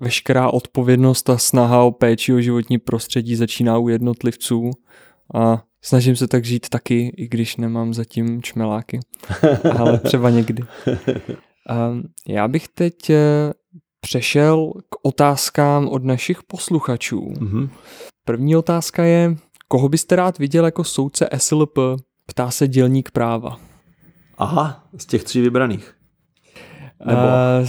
veškerá 0.00 0.50
odpovědnost 0.50 1.30
a 1.30 1.38
snaha 1.38 1.82
o 1.82 1.90
péči 1.90 2.32
o 2.32 2.40
životní 2.40 2.78
prostředí 2.78 3.36
začíná 3.36 3.78
u 3.78 3.88
jednotlivců 3.88 4.70
a 5.34 5.62
snažím 5.82 6.16
se 6.16 6.28
tak 6.28 6.44
žít 6.44 6.68
taky, 6.68 7.12
i 7.16 7.28
když 7.28 7.56
nemám 7.56 7.94
zatím 7.94 8.42
čmeláky, 8.42 9.00
ale 9.78 9.98
třeba 9.98 10.30
někdy. 10.30 10.62
Ehm, 11.68 12.02
já 12.28 12.48
bych 12.48 12.68
teď 12.68 13.10
eh, 13.10 13.52
přešel 14.00 14.72
k 14.88 14.96
otázkám 15.02 15.88
od 15.88 16.04
našich 16.04 16.42
posluchačů. 16.42 17.20
Mm-hmm. 17.20 17.68
První 18.24 18.56
otázka 18.56 19.04
je, 19.04 19.36
koho 19.68 19.88
byste 19.88 20.16
rád 20.16 20.38
viděl 20.38 20.64
jako 20.64 20.84
soudce 20.84 21.28
SLP? 21.36 21.78
Ptá 22.26 22.50
se 22.50 22.68
dělník 22.68 23.10
práva. 23.10 23.60
Aha, 24.38 24.84
z 24.98 25.06
těch 25.06 25.24
tří 25.24 25.40
vybraných. 25.40 25.94
Nebo... 27.06 27.20
Uh, 27.20 27.66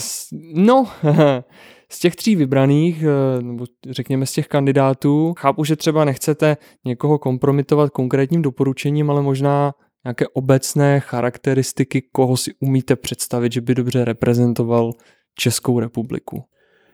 no, 0.53 0.88
z 1.91 1.99
těch 1.99 2.15
tří 2.15 2.35
vybraných, 2.35 3.03
eh, 3.03 3.41
nebo 3.41 3.65
řekněme 3.89 4.26
z 4.26 4.31
těch 4.31 4.47
kandidátů, 4.47 5.34
chápu, 5.38 5.63
že 5.63 5.76
třeba 5.76 6.05
nechcete 6.05 6.57
někoho 6.85 7.19
kompromitovat 7.19 7.89
konkrétním 7.89 8.41
doporučením, 8.41 9.09
ale 9.09 9.21
možná 9.21 9.73
nějaké 10.05 10.27
obecné 10.27 10.99
charakteristiky, 10.99 12.01
koho 12.11 12.38
si 12.38 12.51
umíte 12.59 12.95
představit, 12.95 13.51
že 13.51 13.61
by 13.61 13.76
dobře 13.76 14.05
reprezentoval 14.05 14.91
Českou 15.35 15.80
republiku? 15.80 16.43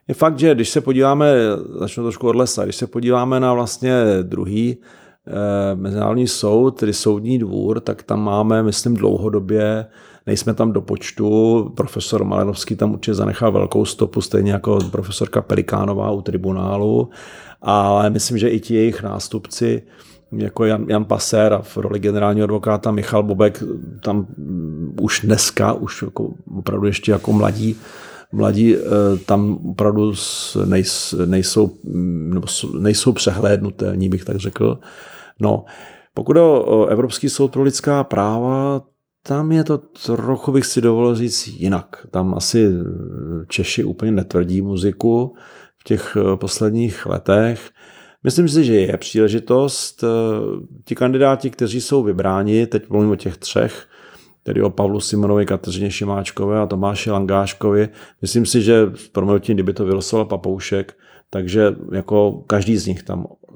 Je 0.07 0.15
fakt, 0.15 0.39
že 0.39 0.55
když 0.55 0.69
se 0.69 0.81
podíváme, 0.81 1.33
začnu 1.79 2.03
trošku 2.03 2.27
od 2.27 2.35
lesa, 2.35 2.63
když 2.63 2.75
se 2.75 2.87
podíváme 2.87 3.39
na 3.39 3.53
vlastně 3.53 3.93
druhý 4.21 4.77
eh, 5.27 5.75
mezinárodní 5.75 6.27
soud, 6.27 6.71
tedy 6.71 6.93
soudní 6.93 7.39
dvůr, 7.39 7.79
tak 7.79 8.03
tam 8.03 8.23
máme, 8.23 8.63
myslím, 8.63 8.95
dlouhodobě 8.95 9.85
nejsme 10.25 10.53
tam 10.53 10.71
do 10.71 10.81
počtu. 10.81 11.63
Profesor 11.75 12.23
Malenovský 12.23 12.75
tam 12.75 12.93
určitě 12.93 13.13
zanechal 13.13 13.51
velkou 13.51 13.85
stopu, 13.85 14.21
stejně 14.21 14.51
jako 14.51 14.79
profesorka 14.91 15.41
Pelikánová 15.41 16.11
u 16.11 16.21
tribunálu, 16.21 17.09
ale 17.61 18.09
myslím, 18.09 18.37
že 18.37 18.49
i 18.49 18.59
ti 18.59 18.75
jejich 18.75 19.03
nástupci, 19.03 19.81
jako 20.31 20.65
Jan, 20.65 20.85
Jan 20.89 21.05
Paser 21.05 21.53
a 21.53 21.61
v 21.61 21.77
roli 21.77 21.99
generálního 21.99 22.43
advokáta 22.43 22.91
Michal 22.91 23.23
Bobek, 23.23 23.63
tam 24.03 24.27
už 25.01 25.21
dneska, 25.23 25.73
už 25.73 26.01
jako 26.01 26.33
opravdu 26.57 26.87
ještě 26.87 27.11
jako 27.11 27.33
mladí, 27.33 27.75
mladí 28.31 28.75
eh, 28.75 28.79
tam 29.25 29.59
opravdu 29.65 30.13
nejsou, 31.25 31.77
nebo 32.33 32.47
nejsou 32.79 33.11
přehlédnutelní, 33.11 34.09
bych 34.09 34.25
tak 34.25 34.37
řekl. 34.37 34.79
No, 35.39 35.65
pokud 36.13 36.37
o 36.37 36.85
Evropský 36.85 37.29
soud 37.29 37.51
pro 37.51 37.63
lidská 37.63 38.03
práva, 38.03 38.81
tam 39.27 39.51
je 39.51 39.63
to 39.63 39.77
trochu, 39.77 40.51
bych 40.51 40.65
si 40.65 40.81
dovolil 40.81 41.15
říct, 41.15 41.47
jinak. 41.47 42.07
Tam 42.11 42.33
asi 42.35 42.71
Češi 43.47 43.83
úplně 43.83 44.11
netvrdí 44.11 44.61
muziku 44.61 45.35
v 45.77 45.83
těch 45.83 46.17
eh, 46.19 46.37
posledních 46.37 47.05
letech. 47.05 47.71
Myslím 48.25 48.49
si, 48.49 48.63
že 48.63 48.75
je 48.75 48.97
příležitost. 48.97 50.03
Eh, 50.03 50.07
ti 50.85 50.95
kandidáti, 50.95 51.49
kteří 51.49 51.81
jsou 51.81 52.03
vybráni, 52.03 52.67
teď 52.67 52.89
mluvím 52.89 53.11
o 53.11 53.15
těch 53.15 53.37
třech, 53.37 53.87
tedy 54.43 54.61
o 54.61 54.69
Pavlu 54.69 54.99
Simonovi, 54.99 55.45
Kateřině 55.45 55.91
Šimáčkové 55.91 56.59
a 56.59 56.65
Tomáši 56.65 57.11
Langáškovi. 57.11 57.89
Myslím 58.21 58.45
si, 58.45 58.61
že 58.61 58.91
pro 59.11 59.39
tím, 59.39 59.55
kdyby 59.55 59.73
to 59.73 59.85
vylosoval 59.85 60.25
Papoušek, 60.25 60.97
takže 61.29 61.75
jako 61.91 62.43
každý 62.47 62.77
z 62.77 62.87
nich 62.87 63.03
tam 63.03 63.27
eh, 63.27 63.55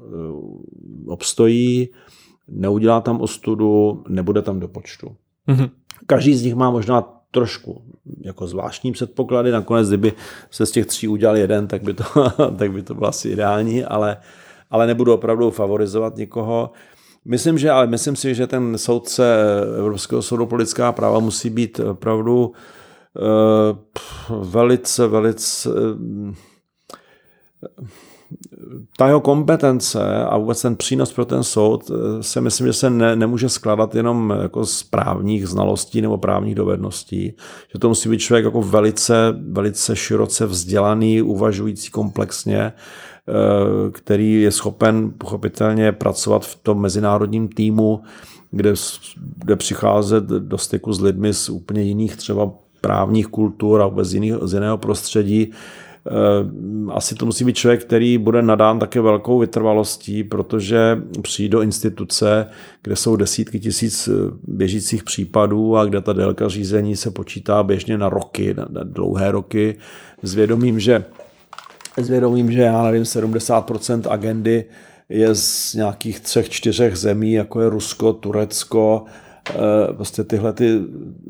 obstojí, 1.06 1.88
neudělá 2.48 3.00
tam 3.00 3.20
ostudu, 3.20 4.04
nebude 4.08 4.42
tam 4.42 4.60
do 4.60 4.68
počtu. 4.68 5.16
Mm-hmm. 5.48 5.70
Každý 6.06 6.34
z 6.34 6.42
nich 6.42 6.54
má 6.54 6.70
možná 6.70 7.20
trošku 7.30 7.82
jako 8.20 8.46
zvláštní 8.46 8.92
předpoklady, 8.92 9.50
nakonec 9.50 9.88
kdyby 9.88 10.12
se 10.50 10.66
z 10.66 10.70
těch 10.70 10.86
tří 10.86 11.08
udělal 11.08 11.36
jeden, 11.36 11.66
tak 11.66 11.82
by 11.82 11.94
to, 11.94 12.04
tak 12.56 12.72
by 12.72 12.82
to 12.82 12.94
bylo 12.94 13.08
asi 13.08 13.28
ideální, 13.28 13.84
ale, 13.84 14.16
ale 14.70 14.86
nebudu 14.86 15.14
opravdu 15.14 15.50
favorizovat 15.50 16.16
nikoho. 16.16 16.70
Myslím, 17.24 17.58
že, 17.58 17.70
ale 17.70 17.86
myslím 17.86 18.16
si, 18.16 18.34
že 18.34 18.46
ten 18.46 18.78
soudce 18.78 19.36
Evropského 19.78 20.22
soudu 20.22 20.46
pro 20.46 20.58
lidská 20.58 20.92
práva 20.92 21.18
musí 21.18 21.50
být 21.50 21.80
opravdu 21.80 22.52
uh, 24.30 24.44
velice, 24.50 25.06
velice 25.06 25.68
uh, 25.68 26.34
ta 28.96 29.06
jeho 29.06 29.20
kompetence 29.20 30.24
a 30.24 30.38
vůbec 30.38 30.62
ten 30.62 30.76
přínos 30.76 31.12
pro 31.12 31.24
ten 31.24 31.44
soud 31.44 31.90
eh, 31.90 32.22
se 32.22 32.40
myslím, 32.40 32.66
že 32.66 32.72
se 32.72 32.90
ne, 32.90 33.16
nemůže 33.16 33.48
skládat 33.48 33.94
jenom 33.94 34.34
jako 34.42 34.66
z 34.66 34.82
právních 34.82 35.48
znalostí 35.48 36.00
nebo 36.00 36.18
právních 36.18 36.54
dovedností, 36.54 37.36
že 37.72 37.78
to 37.78 37.88
musí 37.88 38.08
být 38.08 38.18
člověk 38.18 38.44
jako 38.44 38.62
velice, 38.62 39.14
velice 39.50 39.96
široce 39.96 40.46
vzdělaný, 40.46 41.22
uvažující 41.22 41.90
komplexně, 41.90 42.60
eh, 42.60 42.72
který 43.92 44.42
je 44.42 44.50
schopen 44.50 45.12
pochopitelně 45.18 45.92
pracovat 45.92 46.46
v 46.46 46.56
tom 46.56 46.80
mezinárodním 46.80 47.48
týmu, 47.48 48.00
kde, 48.50 48.74
kde 49.36 49.56
přicházet 49.56 50.24
do 50.24 50.58
styku 50.58 50.92
s 50.92 51.00
lidmi 51.00 51.34
z 51.34 51.48
úplně 51.48 51.82
jiných 51.82 52.16
třeba 52.16 52.50
právních 52.80 53.26
kultur 53.26 53.82
a 53.82 53.86
vůbec 53.86 54.12
jiných, 54.12 54.34
z 54.42 54.54
jiného 54.54 54.78
prostředí, 54.78 55.52
Eh, 56.06 56.92
asi 56.92 57.14
to 57.14 57.26
musí 57.26 57.44
být 57.44 57.56
člověk, 57.56 57.84
který 57.84 58.18
bude 58.18 58.42
nadán 58.42 58.78
také 58.78 59.00
velkou 59.00 59.38
vytrvalostí, 59.38 60.24
protože 60.24 61.02
přijde 61.22 61.52
do 61.52 61.62
instituce, 61.62 62.46
kde 62.82 62.96
jsou 62.96 63.16
desítky 63.16 63.60
tisíc 63.60 64.08
eh, 64.08 64.12
běžících 64.46 65.04
případů 65.04 65.76
a 65.76 65.84
kde 65.84 66.00
ta 66.00 66.12
délka 66.12 66.48
řízení 66.48 66.96
se 66.96 67.10
počítá 67.10 67.62
běžně 67.62 67.98
na 67.98 68.08
roky, 68.08 68.54
na 68.54 68.82
dlouhé 68.84 69.30
roky, 69.30 69.76
s 70.22 70.34
vědomím, 70.34 70.80
že, 70.80 71.04
s 71.96 72.08
vědomím, 72.08 72.52
že 72.52 72.62
já 72.62 72.82
nevím, 72.82 73.02
70% 73.02 74.10
agendy 74.10 74.64
je 75.08 75.34
z 75.34 75.74
nějakých 75.74 76.20
třech, 76.20 76.48
čtyřech 76.50 76.96
zemí, 76.96 77.32
jako 77.32 77.60
je 77.60 77.68
Rusko, 77.68 78.12
Turecko, 78.12 79.04
eh, 79.50 79.54
prostě 79.94 80.24
tyhle 80.24 80.52
ty, 80.52 80.80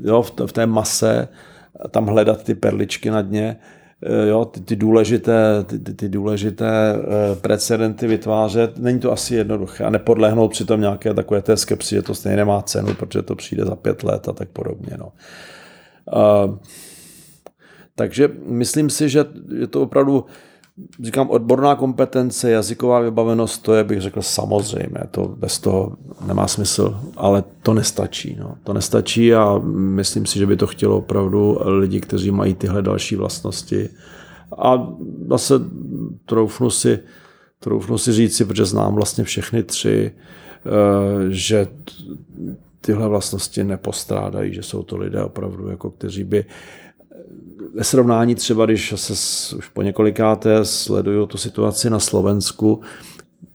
jo, 0.05 0.23
v 0.47 0.53
té 0.53 0.67
mase, 0.67 1.29
tam 1.91 2.07
hledat 2.07 2.45
ty 2.45 2.55
perličky 2.55 3.11
na 3.11 3.23
dně, 3.23 3.57
Eh, 4.03 4.29
jo, 4.29 4.45
ty, 4.45 4.61
ty, 4.61 4.77
důležité, 4.77 5.65
ty, 5.65 5.79
ty, 5.79 5.95
ty 5.95 6.09
důležité 6.09 6.95
eh, 6.95 7.37
precedenty 7.37 8.07
vytvářet. 8.07 8.79
Není 8.79 9.01
to 9.01 9.13
asi 9.13 9.35
jednoduché 9.35 9.85
a 9.85 9.91
nepodlehnout 9.91 10.51
přitom 10.51 10.81
nějaké 10.81 11.15
takové 11.15 11.43
té 11.43 11.57
skepsi, 11.57 11.95
že 11.95 12.03
to 12.03 12.15
stejně 12.15 12.37
nemá 12.37 12.63
cenu, 12.63 12.95
protože 12.95 13.23
to 13.23 13.37
přijde 13.37 13.65
za 13.65 13.77
pět 13.77 14.03
let 14.03 14.29
a 14.29 14.33
tak 14.33 14.49
podobně. 14.49 14.97
No. 14.99 15.13
Takže 17.95 18.31
myslím 18.47 18.91
si, 18.91 19.09
že 19.09 19.25
je 19.59 19.67
to 19.67 19.83
opravdu 19.83 20.25
říkám, 21.03 21.31
odborná 21.31 21.75
kompetence, 21.75 22.51
jazyková 22.51 23.01
vybavenost, 23.01 23.63
to 23.63 23.75
je, 23.75 23.85
bych 23.85 24.01
řekl, 24.01 24.23
samozřejmě. 24.23 24.99
To 25.11 25.35
bez 25.39 25.59
toho 25.59 25.97
nemá 26.27 26.49
smysl, 26.49 27.01
ale 27.17 27.45
to 27.63 27.75
nestačí. 27.75 28.37
No. 28.41 28.55
To 28.65 28.73
nestačí 28.73 29.35
a 29.35 29.59
myslím 29.69 30.27
si, 30.27 30.39
že 30.39 30.47
by 30.47 30.57
to 30.57 30.67
chtělo 30.67 30.99
opravdu 30.99 31.59
lidi, 31.65 32.01
kteří 32.01 32.31
mají 32.31 32.55
tyhle 32.55 32.83
další 32.83 33.17
vlastnosti. 33.17 33.89
A 34.59 34.89
zase 35.29 35.55
troufnu 36.27 36.71
si, 36.71 36.99
troufnu 37.59 37.99
si 37.99 38.13
říci, 38.13 38.45
protože 38.45 38.65
znám 38.65 38.95
vlastně 38.95 39.25
všechny 39.25 39.63
tři, 39.63 40.13
eh, 40.67 41.27
že 41.29 41.67
tyhle 42.81 43.09
vlastnosti 43.09 43.65
nepostrádají, 43.65 44.55
že 44.55 44.63
jsou 44.63 44.83
to 44.83 44.97
lidé 44.97 45.23
opravdu, 45.23 45.69
jako 45.69 45.91
kteří 45.91 46.25
by 46.25 46.45
ve 47.75 47.85
srovnání 47.85 48.35
třeba, 48.35 48.67
když 48.67 48.95
se 48.97 49.13
už 49.57 49.69
po 49.69 49.83
několikáté 49.83 50.65
sleduju 50.65 51.27
tu 51.27 51.39
situaci 51.39 51.91
na 51.91 51.99
Slovensku, 51.99 52.81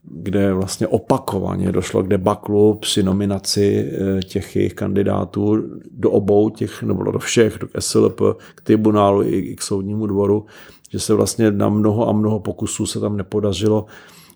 kde 0.03 0.53
vlastně 0.53 0.87
opakovaně 0.87 1.71
došlo 1.71 2.03
k 2.03 2.07
debaklu 2.07 2.73
při 2.73 3.03
nominaci 3.03 3.91
eh, 3.91 4.23
těch 4.23 4.55
jejich 4.55 4.73
kandidátů 4.73 5.63
do 5.91 6.11
obou 6.11 6.49
těch, 6.49 6.83
nebo 6.83 7.03
do 7.03 7.19
všech, 7.19 7.59
do 7.59 7.67
SLP, 7.79 8.21
k 8.55 8.61
tribunálu 8.61 9.23
i 9.23 9.55
k 9.55 9.61
soudnímu 9.61 10.07
dvoru, 10.07 10.45
že 10.91 10.99
se 10.99 11.13
vlastně 11.13 11.51
na 11.51 11.69
mnoho 11.69 12.09
a 12.09 12.11
mnoho 12.11 12.39
pokusů 12.39 12.85
se 12.85 12.99
tam 12.99 13.17
nepodařilo 13.17 13.85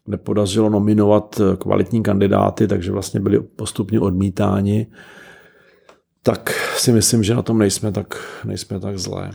nepodařilo 0.08 0.70
nominovat 0.70 1.42
eh, 1.42 1.58
kvalitní 1.58 2.04
kandidáty, 2.04 2.68
takže 2.68 2.92
vlastně 2.92 3.20
byli 3.20 3.40
postupně 3.40 4.00
odmítáni, 4.00 4.88
tak 6.24 6.74
si 6.78 6.92
myslím, 6.92 7.24
že 7.24 7.36
na 7.36 7.42
tom 7.42 7.58
nejsme 7.58 7.92
tak, 7.92 8.42
nejsme 8.46 8.80
tak 8.80 9.00
zlé. 9.00 9.32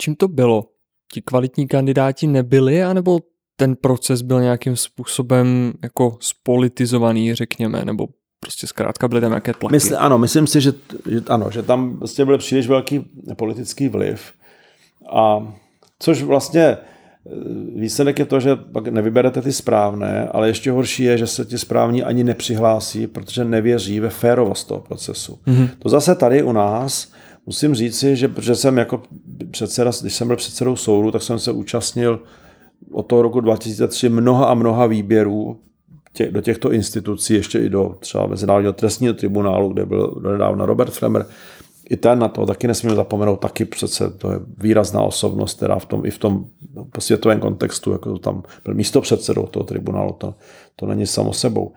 Čím 0.00 0.14
to 0.14 0.28
bylo? 0.28 0.64
Ti 1.12 1.22
kvalitní 1.22 1.68
kandidáti 1.68 2.26
nebyli, 2.26 2.82
anebo 2.82 3.18
ten 3.56 3.76
proces 3.76 4.22
byl 4.22 4.40
nějakým 4.40 4.76
způsobem 4.76 5.72
jako 5.82 6.16
spolitizovaný, 6.20 7.34
řekněme, 7.34 7.84
nebo 7.84 8.08
prostě 8.40 8.66
zkrátka 8.66 9.08
byly 9.08 9.20
tam 9.20 9.30
nějaké 9.30 9.52
tlaky? 9.52 9.72
Mysl, 9.72 9.96
ano, 9.98 10.18
myslím 10.18 10.46
si, 10.46 10.60
že, 10.60 10.72
že 11.10 11.20
ano, 11.28 11.50
že 11.50 11.62
tam 11.62 11.98
prostě 11.98 12.24
byl 12.24 12.38
příliš 12.38 12.66
velký 12.66 13.04
politický 13.36 13.88
vliv. 13.88 14.32
A 15.12 15.52
což 15.98 16.22
vlastně 16.22 16.62
e, 16.62 16.78
výsledek 17.76 18.18
je 18.18 18.24
to, 18.24 18.40
že 18.40 18.56
pak 18.56 18.88
nevyberete 18.88 19.42
ty 19.42 19.52
správné, 19.52 20.28
ale 20.28 20.48
ještě 20.48 20.70
horší 20.70 21.02
je, 21.02 21.18
že 21.18 21.26
se 21.26 21.44
ti 21.44 21.58
správní 21.58 22.02
ani 22.02 22.24
nepřihlásí, 22.24 23.06
protože 23.06 23.44
nevěří 23.44 24.00
ve 24.00 24.10
férovost 24.10 24.68
toho 24.68 24.80
procesu. 24.80 25.38
Mm-hmm. 25.46 25.68
To 25.78 25.88
zase 25.88 26.14
tady 26.14 26.42
u 26.42 26.52
nás 26.52 27.12
musím 27.50 27.74
říci, 27.74 28.16
že 28.16 28.28
protože 28.28 28.54
jsem 28.54 28.78
jako 28.78 29.02
předseda, 29.50 29.90
když 30.00 30.14
jsem 30.14 30.26
byl 30.26 30.36
předsedou 30.36 30.76
soudu, 30.76 31.10
tak 31.10 31.22
jsem 31.22 31.38
se 31.38 31.52
účastnil 31.52 32.22
od 32.92 33.02
toho 33.02 33.22
roku 33.22 33.40
2003 33.40 34.08
mnoha 34.08 34.46
a 34.46 34.54
mnoha 34.54 34.86
výběrů 34.86 35.60
tě, 36.12 36.30
do 36.30 36.40
těchto 36.40 36.72
institucí, 36.72 37.34
ještě 37.34 37.58
i 37.58 37.68
do 37.68 37.96
třeba 38.00 38.26
Mezinárodního 38.26 38.72
trestního 38.72 39.14
tribunálu, 39.14 39.72
kde 39.72 39.86
byl 39.86 40.20
nedávno 40.32 40.66
Robert 40.66 40.90
Flemmer. 40.90 41.26
I 41.90 41.96
ten 41.96 42.18
na 42.18 42.28
to 42.28 42.46
taky 42.46 42.66
nesmíme 42.66 42.94
zapomenout, 42.94 43.36
taky 43.36 43.64
přece 43.64 44.10
to 44.10 44.32
je 44.32 44.38
výrazná 44.58 45.02
osobnost, 45.02 45.56
která 45.56 45.78
v 45.78 45.86
tom, 45.86 46.06
i 46.06 46.10
v 46.10 46.18
tom 46.18 46.44
po 46.92 47.00
světovém 47.00 47.40
kontextu, 47.40 47.92
jako 47.92 48.18
tam 48.18 48.42
byl 48.64 48.74
místo 48.74 49.00
předsedou 49.00 49.46
toho 49.46 49.64
tribunálu, 49.64 50.12
to, 50.12 50.34
to 50.76 50.86
není 50.86 51.06
samo 51.06 51.32
sebou. 51.32 51.72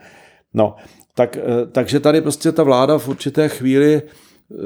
No, 0.53 0.75
tak, 1.15 1.37
eh, 1.37 1.65
takže 1.71 1.99
tady 1.99 2.21
prostě 2.21 2.51
ta 2.51 2.63
vláda 2.63 2.97
v 2.97 3.07
určité 3.07 3.49
chvíli 3.49 4.01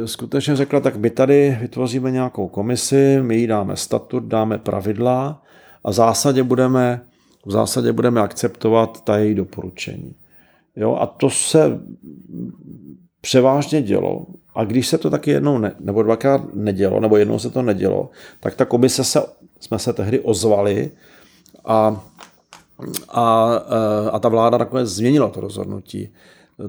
skutečně 0.05 0.55
řekla, 0.55 0.79
tak 0.79 0.95
my 0.95 1.09
tady 1.09 1.57
vytvoříme 1.61 2.11
nějakou 2.11 2.47
komisi, 2.47 3.19
my 3.21 3.35
jí 3.37 3.47
dáme 3.47 3.75
statut, 3.75 4.23
dáme 4.23 4.57
pravidla 4.57 5.43
a 5.83 5.89
v 5.89 5.93
zásadě 5.93 6.43
budeme, 6.43 7.01
v 7.45 7.51
zásadě 7.51 7.93
budeme 7.93 8.21
akceptovat 8.21 9.01
ta 9.01 9.17
její 9.17 9.35
doporučení. 9.35 10.15
Jo, 10.75 10.95
a 10.95 11.05
to 11.05 11.29
se 11.29 11.79
převážně 13.21 13.81
dělo. 13.81 14.25
A 14.55 14.63
když 14.63 14.87
se 14.87 14.97
to 14.97 15.09
taky 15.09 15.31
jednou 15.31 15.57
ne, 15.57 15.75
nebo 15.79 16.03
dvakrát 16.03 16.41
nedělo, 16.53 16.99
nebo 16.99 17.17
jednou 17.17 17.39
se 17.39 17.49
to 17.49 17.61
nedělo, 17.61 18.09
tak 18.39 18.55
ta 18.55 18.65
komise 18.65 19.03
se, 19.03 19.21
jsme 19.59 19.79
se 19.79 19.93
tehdy 19.93 20.19
ozvali 20.19 20.91
a, 21.65 22.05
a, 23.09 23.55
a 24.11 24.19
ta 24.19 24.29
vláda 24.29 24.57
nakonec 24.57 24.89
změnila 24.89 25.29
to 25.29 25.41
rozhodnutí. 25.41 26.09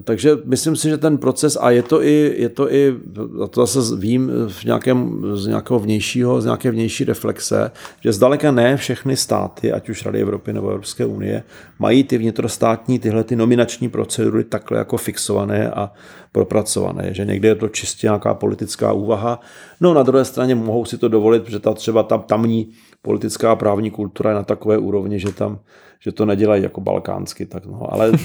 Takže 0.03 0.37
myslím 0.45 0.75
si, 0.75 0.89
že 0.89 0.97
ten 0.97 1.17
proces, 1.17 1.57
a 1.61 1.71
je 1.71 1.83
to 1.83 2.03
i, 2.03 2.35
je 2.37 2.49
to 2.49 2.73
i 2.73 2.95
a 3.43 3.47
to 3.47 3.65
zase 3.65 3.95
vím 3.95 4.31
v 4.47 4.63
nějakém, 4.63 5.25
z 5.33 5.47
nějakého 5.47 5.79
vnějšího, 5.79 6.41
z 6.41 6.45
nějaké 6.45 6.71
vnější 6.71 7.03
reflexe, 7.03 7.71
že 8.01 8.13
zdaleka 8.13 8.51
ne 8.51 8.77
všechny 8.77 9.17
státy, 9.17 9.71
ať 9.71 9.89
už 9.89 10.05
Rady 10.05 10.21
Evropy 10.21 10.53
nebo 10.53 10.69
Evropské 10.69 11.05
unie, 11.05 11.43
mají 11.79 12.03
ty 12.03 12.17
vnitrostátní 12.17 12.99
tyhle 12.99 13.23
ty 13.23 13.35
nominační 13.35 13.89
procedury 13.89 14.43
takhle 14.43 14.77
jako 14.77 14.97
fixované 14.97 15.71
a 15.71 15.91
propracované, 16.31 17.13
že 17.13 17.25
někde 17.25 17.47
je 17.47 17.55
to 17.55 17.67
čistě 17.67 18.07
nějaká 18.07 18.33
politická 18.33 18.93
úvaha. 18.93 19.39
No 19.81 19.93
na 19.93 20.03
druhé 20.03 20.25
straně 20.25 20.55
mohou 20.55 20.85
si 20.85 20.97
to 20.97 21.07
dovolit, 21.07 21.43
protože 21.43 21.59
ta 21.59 21.73
třeba 21.73 22.03
tam 22.03 22.21
tamní 22.21 22.71
politická 23.01 23.51
a 23.51 23.55
právní 23.55 23.91
kultura 23.91 24.29
je 24.29 24.35
na 24.35 24.43
takové 24.43 24.77
úrovni, 24.77 25.19
že 25.19 25.33
tam 25.33 25.59
že 26.01 26.11
to 26.11 26.25
nedělají 26.25 26.63
jako 26.63 26.81
balkánsky, 26.81 27.45
tak 27.45 27.65
no, 27.65 27.93
ale 27.93 28.11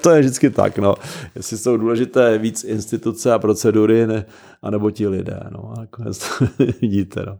to 0.00 0.10
je 0.10 0.20
vždycky 0.20 0.50
tak, 0.50 0.78
no. 0.78 0.94
Jestli 1.34 1.58
jsou 1.58 1.76
důležité 1.76 2.38
víc 2.38 2.64
instituce 2.64 3.32
a 3.32 3.38
procedury, 3.38 4.06
ne, 4.06 4.24
anebo 4.62 4.90
ti 4.90 5.08
lidé, 5.08 5.40
no, 5.50 5.72
a 5.76 5.80
nakonec 5.80 6.18
to 6.18 6.46
vidíte, 6.80 7.24
no. 7.26 7.38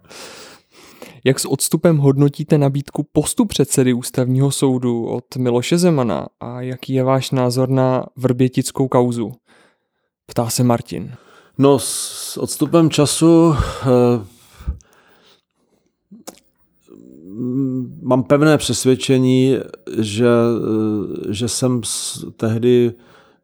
Jak 1.25 1.41
s 1.41 1.45
odstupem 1.45 1.99
hodnotíte 1.99 2.59
nabídku 2.59 3.07
postu 3.13 3.45
předsedy 3.45 3.93
ústavního 3.93 4.51
soudu 4.51 5.07
od 5.07 5.37
Miloše 5.37 5.79
Zemana 5.79 6.27
a 6.41 6.61
jaký 6.61 6.95
je 6.95 7.03
váš 7.03 7.31
názor 7.31 7.69
na 7.69 8.07
vrbětickou 8.17 8.89
kauzu? 8.89 9.33
Ptá 10.27 10.51
se 10.51 10.65
Martin. 10.65 11.15
No 11.59 11.79
s 11.79 12.37
odstupem 12.37 12.91
času 12.91 13.55
eh, 13.55 14.38
mám 18.03 18.23
pevné 18.23 18.59
přesvědčení, 18.59 19.57
že, 19.99 20.29
že 21.31 21.49
jsem 21.49 21.81
tehdy 22.37 22.93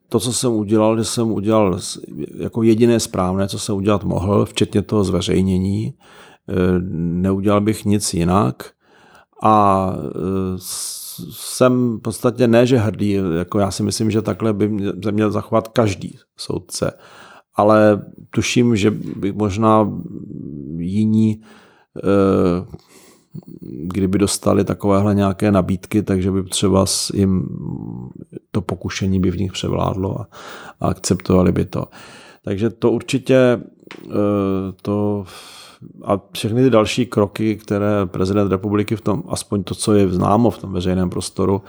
to, 0.08 0.20
co 0.20 0.32
jsem 0.32 0.52
udělal, 0.52 0.98
že 0.98 1.04
jsem 1.04 1.32
udělal 1.32 1.78
jako 2.38 2.62
jediné 2.62 3.00
správné, 3.00 3.48
co 3.48 3.58
jsem 3.58 3.74
udělat 3.74 4.04
mohl, 4.04 4.44
včetně 4.44 4.82
toho 4.82 5.04
zveřejnění. 5.04 5.94
Neudělal 6.98 7.60
bych 7.60 7.84
nic 7.84 8.14
jinak. 8.14 8.70
A 9.42 9.92
jsem 11.30 11.96
v 11.96 12.00
podstatě 12.00 12.48
ne, 12.48 12.66
že 12.66 12.76
hrdý, 12.76 13.18
jako 13.36 13.58
já 13.58 13.70
si 13.70 13.82
myslím, 13.82 14.10
že 14.10 14.22
takhle 14.22 14.52
by 14.52 14.68
měl 15.10 15.30
zachovat 15.30 15.68
každý 15.68 16.18
soudce. 16.36 16.92
Ale 17.54 18.02
tuším, 18.30 18.76
že 18.76 18.90
by 18.90 19.32
možná 19.32 19.92
jiní 20.78 21.40
kdyby 23.60 24.18
dostali 24.18 24.64
takovéhle 24.64 25.14
nějaké 25.14 25.50
nabídky, 25.50 26.02
takže 26.02 26.30
by 26.30 26.42
třeba 26.42 26.84
jim 27.14 27.48
to 28.50 28.60
pokušení 28.60 29.20
by 29.20 29.30
v 29.30 29.38
nich 29.38 29.52
převládlo 29.52 30.20
a, 30.20 30.28
a 30.80 30.88
akceptovali 30.88 31.52
by 31.52 31.64
to. 31.64 31.84
Takže 32.44 32.70
to 32.70 32.90
určitě 32.90 33.36
eh, 33.36 34.10
to 34.82 35.24
a 36.04 36.20
všechny 36.32 36.62
ty 36.62 36.70
další 36.70 37.06
kroky, 37.06 37.56
které 37.56 38.06
prezident 38.06 38.48
republiky 38.48 38.96
v 38.96 39.00
tom, 39.00 39.22
aspoň 39.28 39.64
to, 39.64 39.74
co 39.74 39.94
je 39.94 40.08
známo 40.08 40.50
v 40.50 40.58
tom 40.58 40.72
veřejném 40.72 41.10
prostoru, 41.10 41.62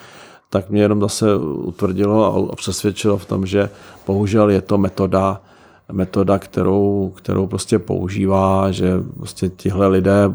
tak 0.49 0.69
mě 0.69 0.81
jenom 0.81 1.01
zase 1.01 1.37
utvrdilo 1.37 2.51
a 2.51 2.55
přesvědčilo 2.55 3.17
v 3.17 3.25
tom, 3.25 3.45
že 3.45 3.69
bohužel 4.07 4.49
je 4.49 4.61
to 4.61 4.77
metoda, 4.77 5.41
metoda, 5.91 6.39
kterou, 6.39 7.13
kterou 7.15 7.47
prostě 7.47 7.79
používá, 7.79 8.71
že 8.71 8.91
prostě 9.17 9.49
tihle 9.49 9.87
lidé, 9.87 10.31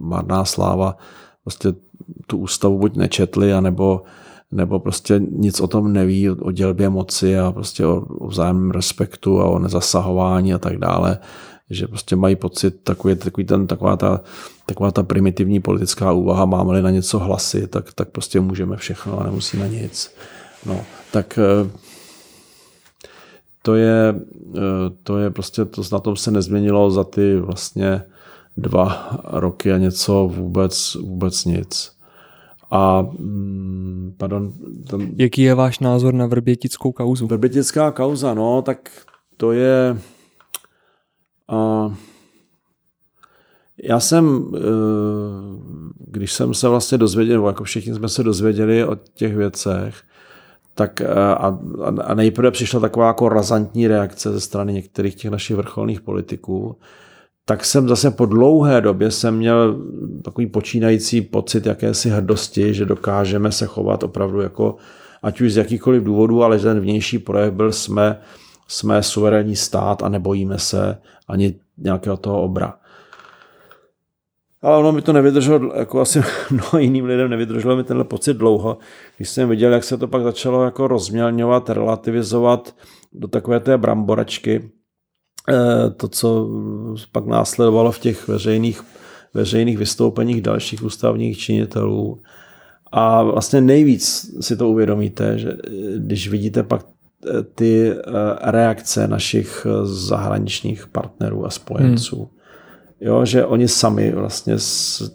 marná 0.00 0.44
sláva, 0.44 0.96
prostě 1.42 1.74
tu 2.26 2.38
ústavu 2.38 2.78
buď 2.78 2.96
nečetli, 2.96 3.52
anebo, 3.52 4.02
nebo 4.52 4.78
prostě 4.78 5.20
nic 5.30 5.60
o 5.60 5.66
tom 5.66 5.92
neví, 5.92 6.30
o 6.30 6.50
dělbě 6.50 6.88
moci 6.88 7.38
a 7.38 7.52
prostě 7.52 7.86
o, 7.86 8.00
o 8.00 8.28
vzájemném 8.28 8.70
respektu 8.70 9.40
a 9.40 9.44
o 9.44 9.58
nezasahování 9.58 10.54
a 10.54 10.58
tak 10.58 10.78
dále, 10.78 11.18
že 11.70 11.86
prostě 11.86 12.16
mají 12.16 12.36
pocit 12.36 12.80
takový, 12.84 13.16
takový 13.16 13.44
ten, 13.46 13.66
taková, 13.66 13.96
ta, 13.96 14.20
taková 14.66 14.90
ta 14.90 15.02
primitivní 15.02 15.60
politická 15.60 16.12
úvaha, 16.12 16.44
máme-li 16.44 16.82
na 16.82 16.90
něco 16.90 17.18
hlasy, 17.18 17.66
tak, 17.66 17.92
tak 17.92 18.08
prostě 18.08 18.40
můžeme 18.40 18.76
všechno 18.76 19.20
a 19.20 19.24
nemusíme 19.24 19.68
nic. 19.68 20.14
No, 20.66 20.80
tak 21.12 21.38
eh, 21.38 21.70
to 23.66 23.74
je, 23.74 24.14
eh, 24.56 24.60
to 25.02 25.18
je 25.18 25.30
prostě, 25.30 25.64
to 25.64 25.82
na 25.92 25.98
tom 25.98 26.16
se 26.16 26.30
nezměnilo 26.30 26.90
za 26.90 27.04
ty 27.04 27.36
vlastně 27.36 28.02
dva 28.56 29.18
roky 29.24 29.72
a 29.72 29.78
něco 29.78 30.30
vůbec, 30.34 30.94
vůbec 30.94 31.44
nic. 31.44 31.92
A, 32.70 33.02
mm, 33.02 34.14
pardon. 34.16 34.52
Tam, 34.90 35.08
Jaký 35.16 35.42
je 35.42 35.54
váš 35.54 35.78
názor 35.78 36.14
na 36.14 36.26
vrbětickou 36.26 36.92
kauzu? 36.92 37.26
Vrbětická 37.26 37.90
kauza, 37.90 38.34
no, 38.34 38.62
tak 38.62 38.90
to 39.36 39.52
je... 39.52 39.98
A, 41.48 41.94
já 43.82 44.00
jsem, 44.00 44.52
eh, 44.56 44.60
když 45.98 46.32
jsem 46.32 46.54
se 46.54 46.68
vlastně 46.68 46.98
dozvěděl, 46.98 47.46
jako 47.46 47.64
všichni 47.64 47.94
jsme 47.94 48.08
se 48.08 48.22
dozvěděli 48.22 48.84
o 48.84 48.96
těch 49.14 49.36
věcech, 49.36 50.02
tak 50.74 51.00
eh, 51.00 51.06
a, 51.14 51.58
a 52.04 52.14
nejprve 52.14 52.50
přišla 52.50 52.80
taková 52.80 53.06
jako 53.06 53.28
razantní 53.28 53.88
reakce 53.88 54.32
ze 54.32 54.40
strany 54.40 54.72
některých 54.72 55.14
těch 55.14 55.30
našich 55.30 55.56
vrcholných 55.56 56.00
politiků, 56.00 56.76
tak 57.44 57.64
jsem 57.64 57.88
zase 57.88 58.10
po 58.10 58.26
dlouhé 58.26 58.80
době 58.80 59.10
jsem 59.10 59.36
měl 59.36 59.78
takový 60.24 60.46
počínající 60.46 61.20
pocit 61.20 61.66
jakési 61.66 62.10
hrdosti, 62.10 62.74
že 62.74 62.84
dokážeme 62.84 63.52
se 63.52 63.66
chovat 63.66 64.02
opravdu 64.02 64.40
jako, 64.40 64.76
ať 65.22 65.40
už 65.40 65.52
z 65.52 65.56
jakýchkoliv 65.56 66.02
důvodů, 66.02 66.42
ale 66.42 66.58
ten 66.58 66.80
vnější 66.80 67.18
projev 67.18 67.54
byl, 67.54 67.72
jsme, 67.72 68.18
jsme 68.68 69.02
suverénní 69.02 69.56
stát 69.56 70.02
a 70.02 70.08
nebojíme 70.08 70.58
se 70.58 70.98
ani 71.28 71.54
nějakého 71.78 72.16
toho 72.16 72.42
obra. 72.42 72.74
Ale 74.64 74.78
ono 74.78 74.92
mi 74.92 75.02
to 75.02 75.12
nevydrželo, 75.12 75.74
jako 75.76 76.00
asi 76.00 76.22
mnoho 76.50 76.78
jiným 76.78 77.04
lidem 77.04 77.30
nevydrželo 77.30 77.76
mi 77.76 77.84
tenhle 77.84 78.04
pocit 78.04 78.36
dlouho, 78.36 78.78
když 79.16 79.28
jsem 79.28 79.48
viděl, 79.48 79.72
jak 79.72 79.84
se 79.84 79.98
to 79.98 80.08
pak 80.08 80.22
začalo 80.22 80.64
jako 80.64 80.88
rozmělňovat, 80.88 81.70
relativizovat 81.70 82.74
do 83.12 83.28
takové 83.28 83.60
té 83.60 83.78
bramboračky, 83.78 84.70
eh, 85.48 85.90
to, 85.90 86.08
co 86.08 86.48
pak 87.12 87.26
následovalo 87.26 87.92
v 87.92 87.98
těch 87.98 88.28
veřejných, 88.28 88.82
veřejných 89.34 89.78
vystoupeních 89.78 90.42
dalších 90.42 90.82
ústavních 90.82 91.38
činitelů. 91.38 92.22
A 92.92 93.22
vlastně 93.22 93.60
nejvíc 93.60 94.34
si 94.40 94.56
to 94.56 94.68
uvědomíte, 94.68 95.38
že 95.38 95.56
když 95.96 96.28
vidíte 96.28 96.62
pak 96.62 96.86
eh, 97.26 97.42
ty 97.42 97.90
eh, 97.90 98.00
reakce 98.40 99.08
našich 99.08 99.66
zahraničních 99.84 100.86
partnerů 100.86 101.46
a 101.46 101.50
spojenců. 101.50 102.16
Hmm 102.16 102.33
Jo, 103.00 103.24
že 103.24 103.46
oni 103.46 103.68
sami 103.68 104.12
vlastně 104.12 104.56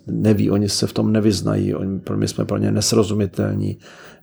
neví, 0.08 0.52
oni 0.52 0.70
se 0.70 0.88
v 0.88 0.94
tom 0.94 1.12
nevyznají, 1.12 1.76
oni, 1.76 2.00
my 2.16 2.28
jsme 2.28 2.46
pro 2.46 2.58
ně 2.58 2.72
nesrozumitelní, 2.72 3.78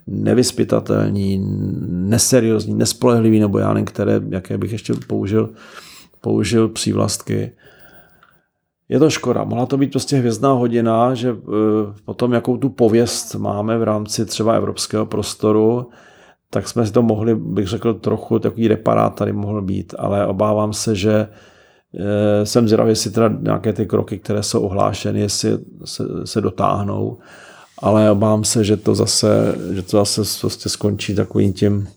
nevyspytatelní, 0.07 1.47
neseriózní, 1.89 2.75
nespolehliví, 2.75 3.41
nebo 3.41 3.59
já 3.59 3.73
nevím, 3.73 3.87
které, 3.87 4.21
jaké 4.29 4.59
bych 4.59 4.73
ještě 4.73 4.95
použil, 5.07 5.51
použil 6.21 6.69
přívlastky. 6.69 7.53
Je 8.89 8.99
to 8.99 9.11
škoda. 9.11 9.45
Mohla 9.45 9.67
to 9.67 9.77
být 9.77 9.91
prostě 9.91 10.17
hvězdná 10.17 10.53
hodina, 10.53 11.15
že 11.15 11.33
uh, 11.33 11.39
potom, 12.05 12.33
jakou 12.33 12.57
tu 12.57 12.69
pověst 12.69 13.35
máme 13.35 13.79
v 13.79 13.83
rámci 13.83 14.27
třeba 14.27 14.55
evropského 14.55 15.07
prostoru, 15.07 15.89
tak 16.51 16.69
jsme 16.69 16.87
si 16.87 16.93
to 16.93 17.03
mohli, 17.03 17.35
bych 17.35 17.67
řekl, 17.67 17.95
trochu 17.95 18.39
takový 18.39 18.69
reparát 18.69 19.15
tady 19.15 19.33
mohl 19.33 19.63
být, 19.63 19.95
ale 19.99 20.27
obávám 20.27 20.73
se, 20.73 20.95
že 20.95 21.13
Eh, 21.19 21.29
jsem 22.45 22.69
zvědavý, 22.69 22.91
jestli 22.91 23.11
teda 23.11 23.37
nějaké 23.41 23.73
ty 23.73 23.87
kroky, 23.87 24.19
které 24.19 24.43
jsou 24.43 24.61
ohlášeny, 24.61 25.21
jestli 25.21 25.59
se, 25.85 26.05
se 26.25 26.41
dotáhnou, 26.41 27.19
ale 27.79 28.11
obávám 28.11 28.45
se, 28.45 28.65
že 28.65 28.77
to 28.77 28.95
zase, 28.95 29.55
že 29.73 29.83
to 29.83 29.97
zase 29.97 30.41
prostě 30.41 30.69
skončí 30.69 31.15
takovým 31.15 31.53
tím 31.53 31.89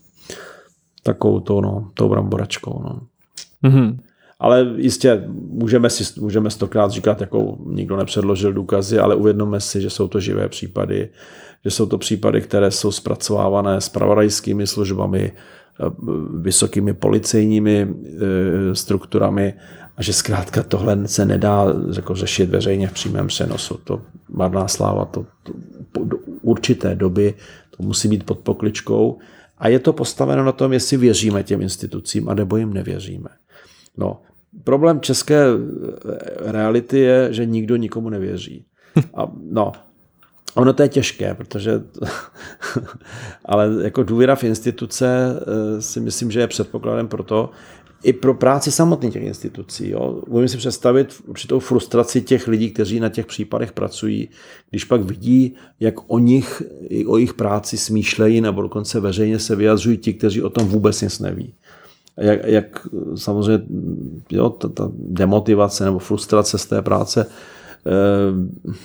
takovou 1.02 1.40
to, 1.40 1.60
no, 1.60 1.90
tou 1.94 2.08
bramboračkou. 2.08 2.82
No. 2.84 3.00
Mm-hmm. 3.64 3.98
Ale 4.40 4.66
jistě 4.76 5.24
můžeme 5.32 5.90
si 5.90 6.20
můžeme 6.20 6.50
stokrát 6.50 6.90
říkat, 6.90 7.20
jako 7.20 7.58
nikdo 7.66 7.96
nepředložil 7.96 8.52
důkazy, 8.52 8.98
ale 8.98 9.14
uvědomme 9.14 9.60
si, 9.60 9.80
že 9.80 9.90
jsou 9.90 10.08
to 10.08 10.20
živé 10.20 10.48
případy, 10.48 11.08
že 11.64 11.70
jsou 11.70 11.86
to 11.86 11.98
případy, 11.98 12.40
které 12.40 12.70
jsou 12.70 12.92
zpracovávané 12.92 13.80
spravodajskými 13.80 14.66
službami, 14.66 15.32
eh, 15.32 15.90
vysokými 16.40 16.94
policejními 16.94 17.88
eh, 17.88 18.74
strukturami 18.74 19.54
a 20.00 20.02
že 20.02 20.12
zkrátka 20.12 20.62
tohle 20.62 21.08
se 21.08 21.24
nedá 21.24 21.66
jako 21.96 22.14
řešit 22.14 22.50
veřejně 22.50 22.88
v 22.88 22.92
přímém 22.92 23.26
přenosu. 23.26 23.80
To 23.84 24.02
marná 24.28 24.68
sláva, 24.68 25.04
to, 25.04 25.26
to 25.92 26.04
do 26.04 26.16
určité 26.42 26.94
doby 26.94 27.34
to 27.76 27.82
musí 27.82 28.08
být 28.08 28.24
pod 28.24 28.38
pokličkou 28.38 29.18
a 29.58 29.68
je 29.68 29.78
to 29.78 29.92
postaveno 29.92 30.44
na 30.44 30.52
tom, 30.52 30.72
jestli 30.72 30.96
věříme 30.96 31.42
těm 31.42 31.62
institucím 31.62 32.28
a 32.28 32.34
nebo 32.34 32.56
jim 32.56 32.72
nevěříme. 32.72 33.28
No, 33.96 34.22
problém 34.64 35.00
české 35.00 35.44
reality 36.38 36.98
je, 36.98 37.32
že 37.32 37.46
nikdo 37.46 37.76
nikomu 37.76 38.08
nevěří. 38.08 38.64
A, 39.14 39.32
no, 39.50 39.72
Ono 40.54 40.72
to 40.72 40.82
je 40.82 40.88
těžké, 40.88 41.34
protože 41.34 41.82
ale 43.44 43.70
jako 43.82 44.02
důvěra 44.02 44.34
v 44.34 44.44
instituce 44.44 45.40
eh, 45.40 45.82
si 45.82 46.00
myslím, 46.00 46.30
že 46.30 46.40
je 46.40 46.46
předpokladem 46.46 47.08
pro 47.08 47.22
to, 47.22 47.50
i 48.02 48.12
pro 48.12 48.34
práci 48.34 48.70
samotných 48.72 49.12
těch 49.12 49.22
institucí. 49.22 49.90
Jo. 49.90 50.22
Můžeme 50.28 50.48
si 50.48 50.56
představit 50.56 51.14
určitou 51.26 51.58
frustraci 51.58 52.22
těch 52.22 52.48
lidí, 52.48 52.70
kteří 52.70 53.00
na 53.00 53.08
těch 53.08 53.26
případech 53.26 53.72
pracují, 53.72 54.28
když 54.70 54.84
pak 54.84 55.00
vidí, 55.00 55.54
jak 55.80 55.94
o 56.06 56.18
nich, 56.18 56.62
o 57.06 57.16
jejich 57.16 57.34
práci 57.34 57.76
smýšlejí 57.76 58.40
nebo 58.40 58.62
dokonce 58.62 59.00
veřejně 59.00 59.38
se 59.38 59.56
vyjadřují 59.56 59.98
ti, 59.98 60.14
kteří 60.14 60.42
o 60.42 60.50
tom 60.50 60.68
vůbec 60.68 61.00
nic 61.00 61.18
neví. 61.18 61.54
Jak, 62.16 62.40
jak 62.44 62.86
samozřejmě 63.14 63.64
jo, 64.30 64.50
ta, 64.50 64.68
ta 64.68 64.90
demotivace 64.94 65.84
nebo 65.84 65.98
frustrace 65.98 66.58
z 66.58 66.66
té 66.66 66.82
práce 66.82 67.26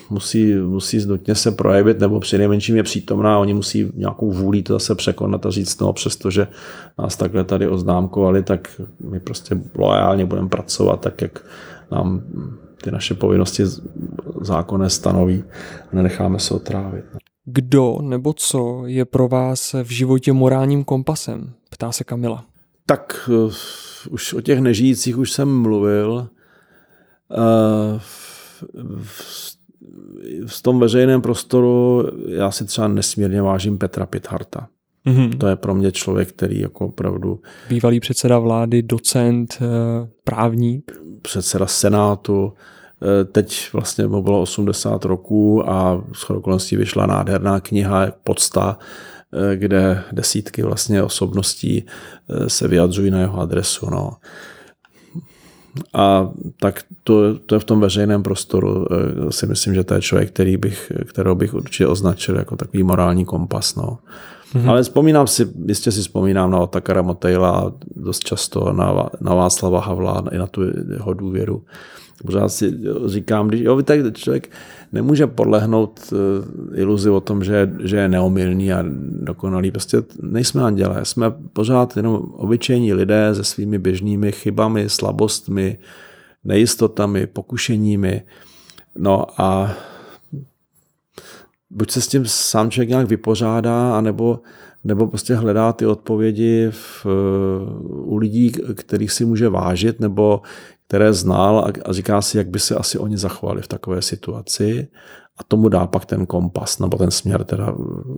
musí, 0.10 0.56
musí 0.56 1.06
nutně 1.06 1.36
se 1.36 1.52
projevit, 1.52 2.00
nebo 2.00 2.20
přinejmenším 2.20 2.76
je 2.76 2.84
přítomná, 2.84 3.40
oni 3.40 3.54
musí 3.54 3.92
nějakou 3.96 4.32
vůli 4.32 4.64
to 4.64 4.74
zase 4.74 4.96
překonat 4.96 5.46
a 5.46 5.52
říct, 5.52 5.82
no 5.82 5.94
přestože 5.94 6.48
nás 7.00 7.18
takhle 7.18 7.44
tady 7.44 7.68
oznámkovali, 7.68 8.44
tak 8.44 8.82
my 9.10 9.20
prostě 9.20 9.58
loajálně 9.78 10.26
budeme 10.26 10.50
pracovat 10.50 11.02
tak, 11.02 11.22
jak 11.22 11.46
nám 11.92 12.24
ty 12.84 12.92
naše 12.92 13.14
povinnosti 13.14 13.64
zákonné 14.42 14.90
stanoví 14.90 15.44
a 15.92 15.96
nenecháme 15.96 16.40
se 16.40 16.54
otrávit. 16.54 17.06
Kdo 17.46 17.98
nebo 18.02 18.34
co 18.34 18.84
je 18.86 19.06
pro 19.06 19.28
vás 19.28 19.76
v 19.84 19.90
životě 19.90 20.34
morálním 20.34 20.84
kompasem? 20.84 21.54
Ptá 21.70 21.92
se 21.92 22.04
Kamila. 22.04 22.46
Tak 22.86 23.30
uh, 23.30 23.54
už 24.10 24.34
o 24.34 24.42
těch 24.42 24.60
nežijících 24.60 25.18
už 25.18 25.32
jsem 25.32 25.62
mluvil. 25.62 26.28
Uh, 27.30 28.02
v, 29.04 29.56
v 30.48 30.62
tom 30.62 30.80
veřejném 30.80 31.22
prostoru 31.22 32.04
já 32.28 32.52
si 32.52 32.66
třeba 32.66 32.88
nesmírně 32.88 33.42
vážím 33.42 33.78
Petra 33.78 34.06
Pitharta. 34.06 34.68
Mm-hmm. 35.06 35.38
To 35.38 35.48
je 35.48 35.56
pro 35.56 35.76
mě 35.76 35.92
člověk, 35.92 36.30
který 36.30 36.60
jako 36.60 36.86
opravdu... 36.86 37.40
Bývalý 37.70 38.00
předseda 38.00 38.40
vlády, 38.40 38.82
docent, 38.82 39.58
eh, 39.62 40.08
právník. 40.24 40.92
Předseda 41.22 41.68
senátu. 41.68 42.54
Eh, 43.02 43.26
teď 43.26 43.70
vlastně 43.74 44.08
mu 44.08 44.24
bylo 44.24 44.42
80 44.42 45.06
roků 45.06 45.70
a 45.70 46.04
s 46.14 46.30
okolností 46.30 46.76
vyšla 46.76 47.06
nádherná 47.06 47.60
kniha 47.60 48.08
Podsta, 48.24 48.78
eh, 49.34 49.56
kde 49.56 50.04
desítky 50.12 50.64
vlastně 50.64 51.04
osobností 51.04 51.86
se 52.48 52.68
vyjadřují 52.68 53.12
na 53.12 53.20
jeho 53.20 53.40
adresu. 53.40 53.90
No. 53.90 54.12
A 55.94 56.30
tak 56.60 56.84
to, 57.04 57.40
to 57.40 57.56
je 57.56 57.60
v 57.60 57.64
tom 57.64 57.80
veřejném 57.80 58.24
prostoru 58.24 58.88
eh, 58.92 59.32
si 59.32 59.48
myslím, 59.48 59.74
že 59.74 59.84
to 59.84 59.94
je 59.94 60.02
člověk, 60.02 60.30
který 60.30 60.58
bych, 60.58 60.92
kterého 61.06 61.36
bych 61.36 61.54
určitě 61.54 61.88
označil 61.88 62.38
jako 62.38 62.56
takový 62.56 62.84
morální 62.84 63.26
kompas. 63.26 63.76
No. 63.76 63.98
Mm-hmm. 64.54 64.70
Ale 64.70 64.84
vzpomínám 64.84 65.28
si, 65.28 65.48
jistě 65.66 65.92
si 65.92 66.02
vzpomínám 66.02 66.52
na 66.52 66.60
Otakara 66.60 67.02
Motejla 67.02 67.74
dost 67.96 68.20
často 68.20 68.74
na, 68.74 69.10
na 69.22 69.36
Václava 69.36 69.82
Havla 69.82 70.24
i 70.32 70.38
na 70.38 70.48
tu 70.48 70.62
jeho 70.94 71.14
důvěru. 71.14 71.64
Pořád 72.24 72.50
si 72.50 72.80
říkám, 73.06 73.48
když 73.48 73.62
jo, 73.62 73.82
tak 73.82 74.18
člověk 74.18 74.52
nemůže 74.92 75.28
podlehnout 75.28 76.14
eh, 76.14 76.80
iluzi 76.80 77.10
o 77.10 77.22
tom, 77.22 77.44
že, 77.44 77.74
že 77.84 77.98
je 77.98 78.10
neomylný 78.10 78.74
a 78.74 78.86
dokonalý. 79.12 79.72
Prostě 79.72 80.04
nejsme 80.22 80.64
andělé, 80.64 81.06
jsme 81.06 81.32
pořád 81.54 81.98
jenom 81.98 82.16
obyčejní 82.16 82.94
lidé 82.94 83.36
se 83.36 83.44
svými 83.44 83.80
běžnými 83.80 84.32
chybami, 84.32 84.90
slabostmi, 84.90 85.78
nejistotami, 86.44 87.28
pokušeními. 87.28 88.22
No 88.98 89.42
a 89.42 89.74
buď 91.70 91.92
se 91.92 92.02
s 92.02 92.08
tím 92.08 92.26
sám 92.26 92.72
člověk 92.72 92.90
nějak 92.90 93.08
vypořádá, 93.08 93.98
anebo, 93.98 94.40
nebo 94.84 95.08
prostě 95.08 95.36
hledá 95.36 95.74
ty 95.74 95.86
odpovědi 95.86 96.68
v, 96.72 97.06
u 97.90 98.18
lidí, 98.18 98.52
kterých 98.76 99.12
si 99.12 99.26
může 99.26 99.50
vážit, 99.50 100.00
nebo 100.00 100.42
které 100.88 101.14
znal 101.14 101.60
a, 101.60 101.94
říká 101.94 102.22
si, 102.22 102.38
jak 102.38 102.48
by 102.48 102.60
se 102.60 102.76
asi 102.76 102.98
oni 102.98 103.18
zachovali 103.18 103.62
v 103.62 103.68
takové 103.68 104.02
situaci 104.02 104.88
a 105.38 105.44
tomu 105.44 105.70
dá 105.70 105.88
pak 105.88 106.06
ten 106.06 106.26
kompas 106.26 106.80
nebo 106.80 106.98
ten 106.98 107.12
směr, 107.12 107.44
teda, 107.44 107.76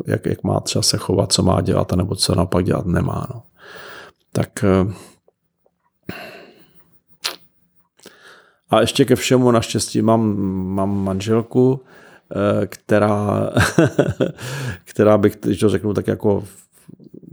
jak, 0.08 0.26
jak 0.26 0.44
má 0.44 0.60
třeba 0.60 0.84
se 0.84 0.98
chovat, 0.98 1.34
co 1.34 1.44
má 1.44 1.62
dělat, 1.62 1.92
nebo 1.92 2.16
co 2.16 2.36
naopak 2.36 2.66
dělat 2.66 2.86
nemá. 2.86 3.28
No. 3.34 3.44
Tak 4.32 4.64
eh, 4.64 4.94
a 8.70 8.82
ještě 8.82 9.06
ke 9.06 9.16
všemu 9.16 9.52
naštěstí 9.52 10.02
mám, 10.02 10.38
mám 10.76 11.04
manželku, 11.04 11.82
eh, 12.32 12.68
která, 12.68 13.50
která 14.84 15.18
bych, 15.18 15.38
když 15.42 15.60
to 15.60 15.70
řeknu 15.70 15.94
tak 15.94 16.08
jako 16.08 16.44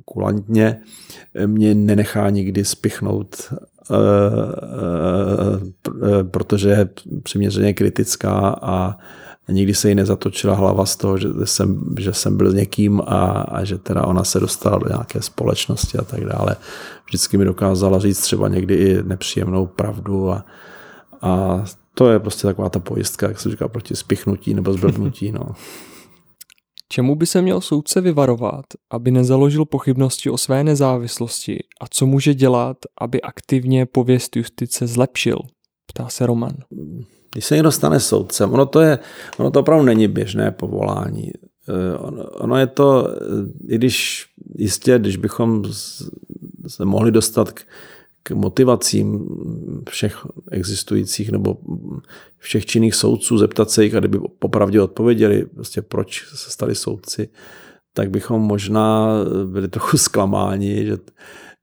kulantně, 0.04 0.80
mě 1.46 1.74
nenechá 1.74 2.30
nikdy 2.30 2.64
spichnout 2.64 3.52
protože 6.30 6.68
je 6.68 6.88
přiměřeně 7.22 7.74
kritická 7.74 8.58
a 8.62 8.96
nikdy 9.48 9.74
se 9.74 9.88
jí 9.88 9.94
nezatočila 9.94 10.54
hlava 10.54 10.86
z 10.86 10.96
toho, 10.96 11.18
že 11.18 11.28
jsem, 11.44 11.94
že 11.98 12.12
jsem 12.12 12.36
byl 12.36 12.52
někým 12.52 13.00
a, 13.00 13.30
a 13.30 13.64
že 13.64 13.78
teda 13.78 14.04
ona 14.04 14.24
se 14.24 14.40
dostala 14.40 14.78
do 14.78 14.88
nějaké 14.88 15.22
společnosti 15.22 15.98
a 15.98 16.04
tak 16.04 16.24
dále. 16.24 16.56
Vždycky 17.06 17.38
mi 17.38 17.44
dokázala 17.44 17.98
říct 17.98 18.20
třeba 18.20 18.48
někdy 18.48 18.74
i 18.74 19.02
nepříjemnou 19.02 19.66
pravdu 19.66 20.30
a, 20.30 20.44
a 21.22 21.64
to 21.94 22.10
je 22.10 22.18
prostě 22.18 22.46
taková 22.46 22.68
ta 22.68 22.78
pojistka, 22.78 23.28
jak 23.28 23.40
se 23.40 23.50
říká, 23.50 23.68
proti 23.68 23.96
spichnutí 23.96 24.54
nebo 24.54 24.72
zblbnutí. 24.72 25.32
No. 25.32 25.46
Čemu 26.94 27.14
by 27.14 27.26
se 27.26 27.42
měl 27.42 27.60
soudce 27.60 28.00
vyvarovat, 28.00 28.64
aby 28.90 29.10
nezaložil 29.10 29.64
pochybnosti 29.64 30.30
o 30.30 30.38
své 30.38 30.64
nezávislosti 30.64 31.58
a 31.80 31.84
co 31.90 32.06
může 32.06 32.34
dělat, 32.34 32.76
aby 33.00 33.22
aktivně 33.22 33.86
pověst 33.86 34.36
justice 34.36 34.86
zlepšil? 34.86 35.38
Ptá 35.86 36.08
se 36.08 36.26
Roman. 36.26 36.56
Když 37.32 37.44
se 37.44 37.54
někdo 37.54 37.72
stane 37.72 38.00
soudcem, 38.00 38.52
ono 38.52 38.66
to, 38.66 38.80
je, 38.80 38.98
ono 39.38 39.50
to 39.50 39.60
opravdu 39.60 39.84
není 39.84 40.08
běžné 40.08 40.50
povolání. 40.50 41.30
Eh, 41.68 41.98
ono, 42.40 42.56
je 42.56 42.66
to, 42.66 43.08
eh, 43.08 43.74
i 43.74 43.74
když 43.74 44.26
jistě, 44.58 44.98
když 44.98 45.16
bychom 45.16 45.64
se 46.66 46.84
mohli 46.84 47.10
dostat 47.10 47.52
k 47.52 47.62
k 48.26 48.30
motivacím 48.30 49.28
všech 49.90 50.26
existujících 50.50 51.30
nebo 51.30 51.56
všech 52.38 52.66
činných 52.66 52.94
soudců, 52.94 53.38
zeptat 53.38 53.70
se 53.70 53.84
jich 53.84 53.94
a 53.94 53.98
kdyby 53.98 54.18
popravdě 54.38 54.80
odpověděli, 54.80 55.46
prostě 55.46 55.82
proč 55.82 56.24
se 56.34 56.50
stali 56.50 56.74
soudci, 56.74 57.28
tak 57.92 58.10
bychom 58.10 58.42
možná 58.42 59.08
byli 59.44 59.68
trochu 59.68 59.98
zklamáni, 59.98 60.86
že, 60.86 60.96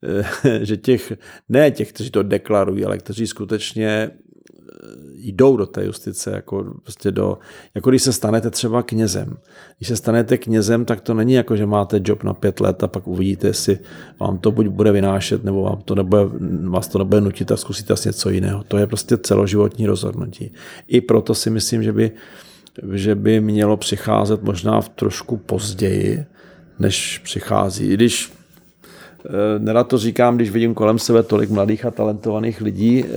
že 0.66 0.78
těch, 0.78 1.14
ne 1.50 1.72
těch, 1.72 1.94
kteří 1.94 2.12
to 2.12 2.24
deklarují, 2.24 2.86
ale 2.86 2.98
kteří 2.98 3.28
skutečně 3.28 4.12
jdou 5.16 5.58
do 5.58 5.66
té 5.66 5.86
justice, 5.86 6.32
jako, 6.32 6.74
prostě 6.84 7.12
do, 7.12 7.38
jako 7.76 7.90
když 7.90 8.02
se 8.02 8.14
stanete 8.14 8.50
třeba 8.50 8.84
knězem. 8.84 9.38
Když 9.78 9.88
se 9.88 9.96
stanete 9.96 10.38
knězem, 10.38 10.86
tak 10.86 11.02
to 11.02 11.14
není 11.14 11.34
jako, 11.34 11.56
že 11.56 11.66
máte 11.66 12.02
job 12.04 12.24
na 12.24 12.34
pět 12.34 12.60
let 12.60 12.84
a 12.84 12.88
pak 12.88 13.08
uvidíte, 13.08 13.48
jestli 13.48 13.80
vám 14.20 14.38
to 14.38 14.52
buď 14.52 14.68
bude 14.68 14.92
vynášet, 14.92 15.44
nebo 15.44 15.62
vám 15.62 15.82
to 15.86 15.96
nebude, 15.96 16.22
vás 16.70 16.88
to 16.88 16.98
nebude 16.98 17.22
nutit 17.22 17.52
a 17.52 17.58
zkusíte 17.58 17.94
asi 17.94 18.10
něco 18.10 18.30
jiného. 18.30 18.64
To 18.68 18.78
je 18.78 18.88
prostě 18.88 19.18
celoživotní 19.18 19.86
rozhodnutí. 19.86 20.54
I 20.88 21.02
proto 21.02 21.36
si 21.36 21.50
myslím, 21.50 21.84
že 21.84 21.94
by, 21.94 22.12
že 22.94 23.16
by 23.16 23.42
mělo 23.42 23.78
přicházet 23.78 24.44
možná 24.44 24.82
v 24.82 24.90
trošku 24.90 25.38
později, 25.38 26.26
než 26.80 27.18
přichází. 27.24 27.88
I 27.88 27.94
když 27.94 28.32
Eh, 28.32 28.41
nerad 29.60 29.88
to 29.88 29.98
říkám, 29.98 30.36
když 30.36 30.52
vidím 30.52 30.74
kolem 30.74 31.00
sebe 31.00 31.24
tolik 31.24 31.50
mladých 31.50 31.86
a 31.86 31.92
talentovaných 31.92 32.62
lidí, 32.62 33.06
eh, 33.06 33.10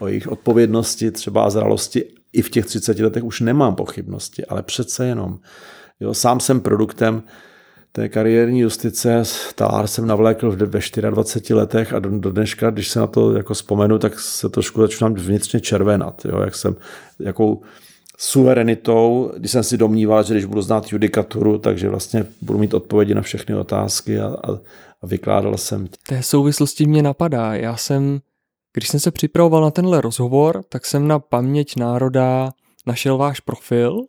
o 0.00 0.06
jejich 0.06 0.28
odpovědnosti, 0.28 1.10
třeba 1.10 1.44
a 1.44 1.50
zralosti, 1.50 2.04
i 2.32 2.42
v 2.42 2.50
těch 2.50 2.66
30 2.66 3.02
letech 3.02 3.24
už 3.24 3.40
nemám 3.40 3.74
pochybnosti, 3.74 4.46
ale 4.46 4.62
přece 4.62 5.06
jenom. 5.06 5.38
Jo, 6.00 6.14
sám 6.14 6.40
jsem 6.40 6.60
produktem 6.60 7.22
té 7.92 8.08
kariérní 8.08 8.60
justice, 8.60 9.22
talár 9.54 9.86
jsem 9.86 10.06
navlékl 10.06 10.50
ve 10.50 10.56
24 10.56 11.54
letech 11.54 11.92
a 11.92 11.98
do, 11.98 12.18
do 12.18 12.30
dneška, 12.30 12.70
když 12.70 12.88
se 12.88 13.00
na 13.00 13.06
to 13.06 13.36
jako 13.36 13.54
vzpomenu, 13.54 13.98
tak 13.98 14.20
se 14.20 14.48
trošku 14.48 14.80
začínám 14.80 15.14
vnitřně 15.14 15.60
červenat, 15.60 16.24
jo, 16.24 16.40
jak 16.40 16.54
jsem, 16.54 16.76
jakou 17.18 17.62
suverenitou, 18.18 19.32
když 19.36 19.50
jsem 19.50 19.62
si 19.62 19.76
domníval, 19.76 20.22
že 20.22 20.34
když 20.34 20.44
budu 20.44 20.62
znát 20.62 20.92
judikaturu, 20.92 21.58
takže 21.58 21.88
vlastně 21.88 22.26
budu 22.42 22.58
mít 22.58 22.74
odpovědi 22.74 23.14
na 23.14 23.22
všechny 23.22 23.54
otázky 23.54 24.20
a, 24.20 24.26
a, 24.26 24.52
a 25.02 25.06
vykládal 25.06 25.58
jsem. 25.58 25.88
Té 26.08 26.22
souvislosti 26.22 26.86
mě 26.86 27.02
napadá. 27.02 27.54
Já 27.54 27.76
jsem, 27.76 28.20
když 28.72 28.88
jsem 28.88 29.00
se 29.00 29.10
připravoval 29.10 29.62
na 29.62 29.70
tenhle 29.70 30.00
rozhovor, 30.00 30.62
tak 30.68 30.86
jsem 30.86 31.08
na 31.08 31.18
paměť 31.18 31.76
národa 31.76 32.50
našel 32.86 33.18
váš 33.18 33.40
profil 33.40 34.00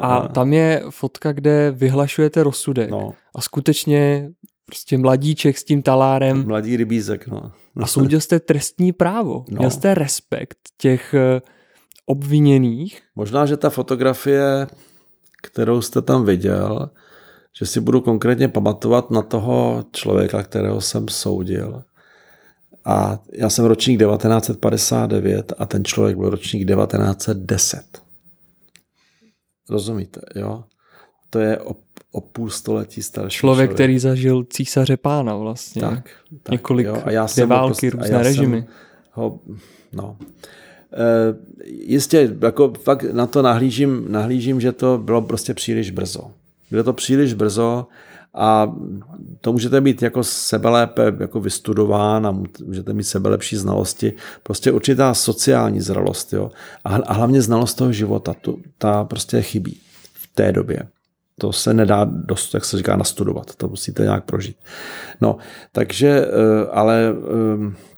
a 0.00 0.28
tam 0.34 0.52
je 0.52 0.82
fotka, 0.90 1.32
kde 1.32 1.70
vyhlašujete 1.70 2.42
rozsudek. 2.42 2.90
No. 2.90 3.12
A 3.34 3.40
skutečně 3.40 4.30
prostě 4.66 4.98
mladíček 4.98 5.58
s 5.58 5.64
tím 5.64 5.82
talárem. 5.82 6.46
Mladý 6.46 6.76
rybízek, 6.76 7.26
no. 7.26 7.52
a 7.76 7.86
soudil 7.86 8.20
jste 8.20 8.40
trestní 8.40 8.92
právo. 8.92 9.44
No. 9.50 9.58
Měl 9.58 9.70
jste 9.70 9.94
respekt 9.94 10.58
těch 10.78 11.14
eh, 11.14 11.40
obviněných. 12.06 13.02
Možná, 13.16 13.46
že 13.46 13.56
ta 13.56 13.70
fotografie 13.70 14.66
kterou 15.42 15.82
jste 15.82 16.02
tam 16.02 16.24
viděl, 16.24 16.90
že 17.58 17.66
si 17.66 17.80
budu 17.80 18.00
konkrétně 18.00 18.48
pamatovat 18.48 19.10
na 19.10 19.22
toho 19.22 19.84
člověka, 19.92 20.42
kterého 20.42 20.80
jsem 20.80 21.08
soudil. 21.08 21.82
A 22.84 23.18
já 23.32 23.50
jsem 23.50 23.64
ročník 23.64 24.00
1959 24.00 25.52
a 25.58 25.66
ten 25.66 25.84
člověk 25.84 26.16
byl 26.16 26.30
ročník 26.30 26.68
1910. 26.68 28.02
Rozumíte, 29.70 30.20
jo? 30.34 30.64
To 31.30 31.38
je 31.38 31.58
o, 31.58 31.76
o 32.12 32.20
půl 32.20 32.50
století 32.50 33.02
starší 33.02 33.38
člověk, 33.38 33.56
člověk, 33.56 33.74
který 33.74 33.98
zažil 33.98 34.44
císaře 34.44 34.96
pána 34.96 35.36
vlastně. 35.36 35.82
Tak, 35.82 36.10
tak 36.42 36.52
Několik 36.52 36.86
jo. 36.86 37.02
A 37.04 37.10
já 37.10 37.28
jsem 37.28 37.48
války, 37.48 37.68
prostě, 37.70 37.90
různé 37.90 38.10
já 38.10 38.22
režimy. 38.22 38.66
Ho, 39.12 39.40
no. 39.92 40.16
E, 40.92 41.34
jistě, 41.64 42.36
jako 42.42 42.72
fakt 42.82 43.02
na 43.12 43.26
to 43.26 43.42
nahlížím, 43.42 44.04
nahlížím, 44.08 44.60
že 44.60 44.72
to 44.72 44.98
bylo 44.98 45.22
prostě 45.22 45.54
příliš 45.54 45.90
brzo. 45.90 46.30
Bylo 46.70 46.84
to 46.84 46.92
příliš 46.92 47.34
brzo 47.34 47.86
a 48.34 48.74
to 49.40 49.52
můžete 49.52 49.80
být 49.80 50.02
jako 50.02 50.24
sebelépe 50.24 51.12
jako 51.20 51.40
vystudován 51.40 52.26
a 52.26 52.34
můžete 52.64 52.92
mít 52.92 53.04
sebelepší 53.04 53.56
znalosti. 53.56 54.12
Prostě 54.42 54.72
určitá 54.72 55.14
sociální 55.14 55.80
zralost. 55.80 56.32
Jo? 56.32 56.50
A, 56.84 57.14
hlavně 57.14 57.42
znalost 57.42 57.74
toho 57.74 57.92
života. 57.92 58.34
To, 58.40 58.56
ta 58.78 59.04
prostě 59.04 59.42
chybí 59.42 59.80
v 60.12 60.34
té 60.34 60.52
době. 60.52 60.82
To 61.38 61.52
se 61.52 61.74
nedá 61.74 62.04
dost, 62.04 62.54
jak 62.54 62.64
se 62.64 62.76
říká, 62.76 62.96
nastudovat. 62.96 63.54
To 63.54 63.68
musíte 63.68 64.02
nějak 64.02 64.24
prožít. 64.24 64.56
No, 65.20 65.36
takže, 65.72 66.26
eh, 66.26 66.66
ale 66.70 67.14
eh, 67.14 67.91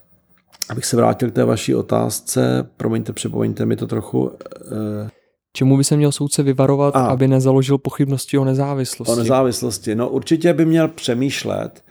abych 0.69 0.85
se 0.85 0.97
vrátil 0.97 1.31
k 1.31 1.35
té 1.35 1.45
vaší 1.45 1.75
otázce, 1.75 2.69
promiňte, 2.77 3.13
připomeňte 3.13 3.67
mi 3.67 3.77
to 3.77 3.87
trochu. 3.87 4.31
Eh, 4.73 5.11
Čemu 5.57 5.77
by 5.77 5.85
se 5.85 5.97
měl 5.97 6.13
soudce 6.13 6.43
vyvarovat, 6.43 6.97
a, 6.97 7.07
aby 7.07 7.29
nezaložil 7.29 7.79
pochybnosti 7.79 8.39
o 8.39 8.45
nezávislosti? 8.45 9.13
O 9.13 9.17
nezávislosti. 9.17 9.95
No 9.95 10.09
určitě 10.09 10.53
by 10.53 10.65
měl 10.65 10.89
přemýšlet 10.89 11.85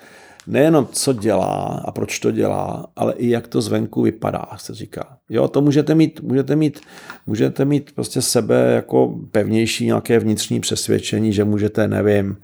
nejenom, 0.47 0.87
co 0.91 1.13
dělá 1.13 1.81
a 1.85 1.91
proč 1.91 2.19
to 2.19 2.31
dělá, 2.31 2.87
ale 2.95 3.13
i 3.13 3.29
jak 3.29 3.47
to 3.47 3.61
zvenku 3.61 4.01
vypadá, 4.01 4.45
se 4.57 4.73
říká. 4.73 5.17
Jo, 5.29 5.47
to 5.47 5.61
můžete 5.61 5.95
mít, 5.95 6.21
můžete 6.21 6.55
mít, 6.55 6.79
můžete 7.27 7.65
mít 7.65 7.91
prostě 7.95 8.21
sebe 8.21 8.71
jako 8.75 9.15
pevnější 9.31 9.85
nějaké 9.85 10.19
vnitřní 10.19 10.59
přesvědčení, 10.59 11.33
že 11.33 11.43
můžete, 11.43 11.87
nevím, 11.87 12.37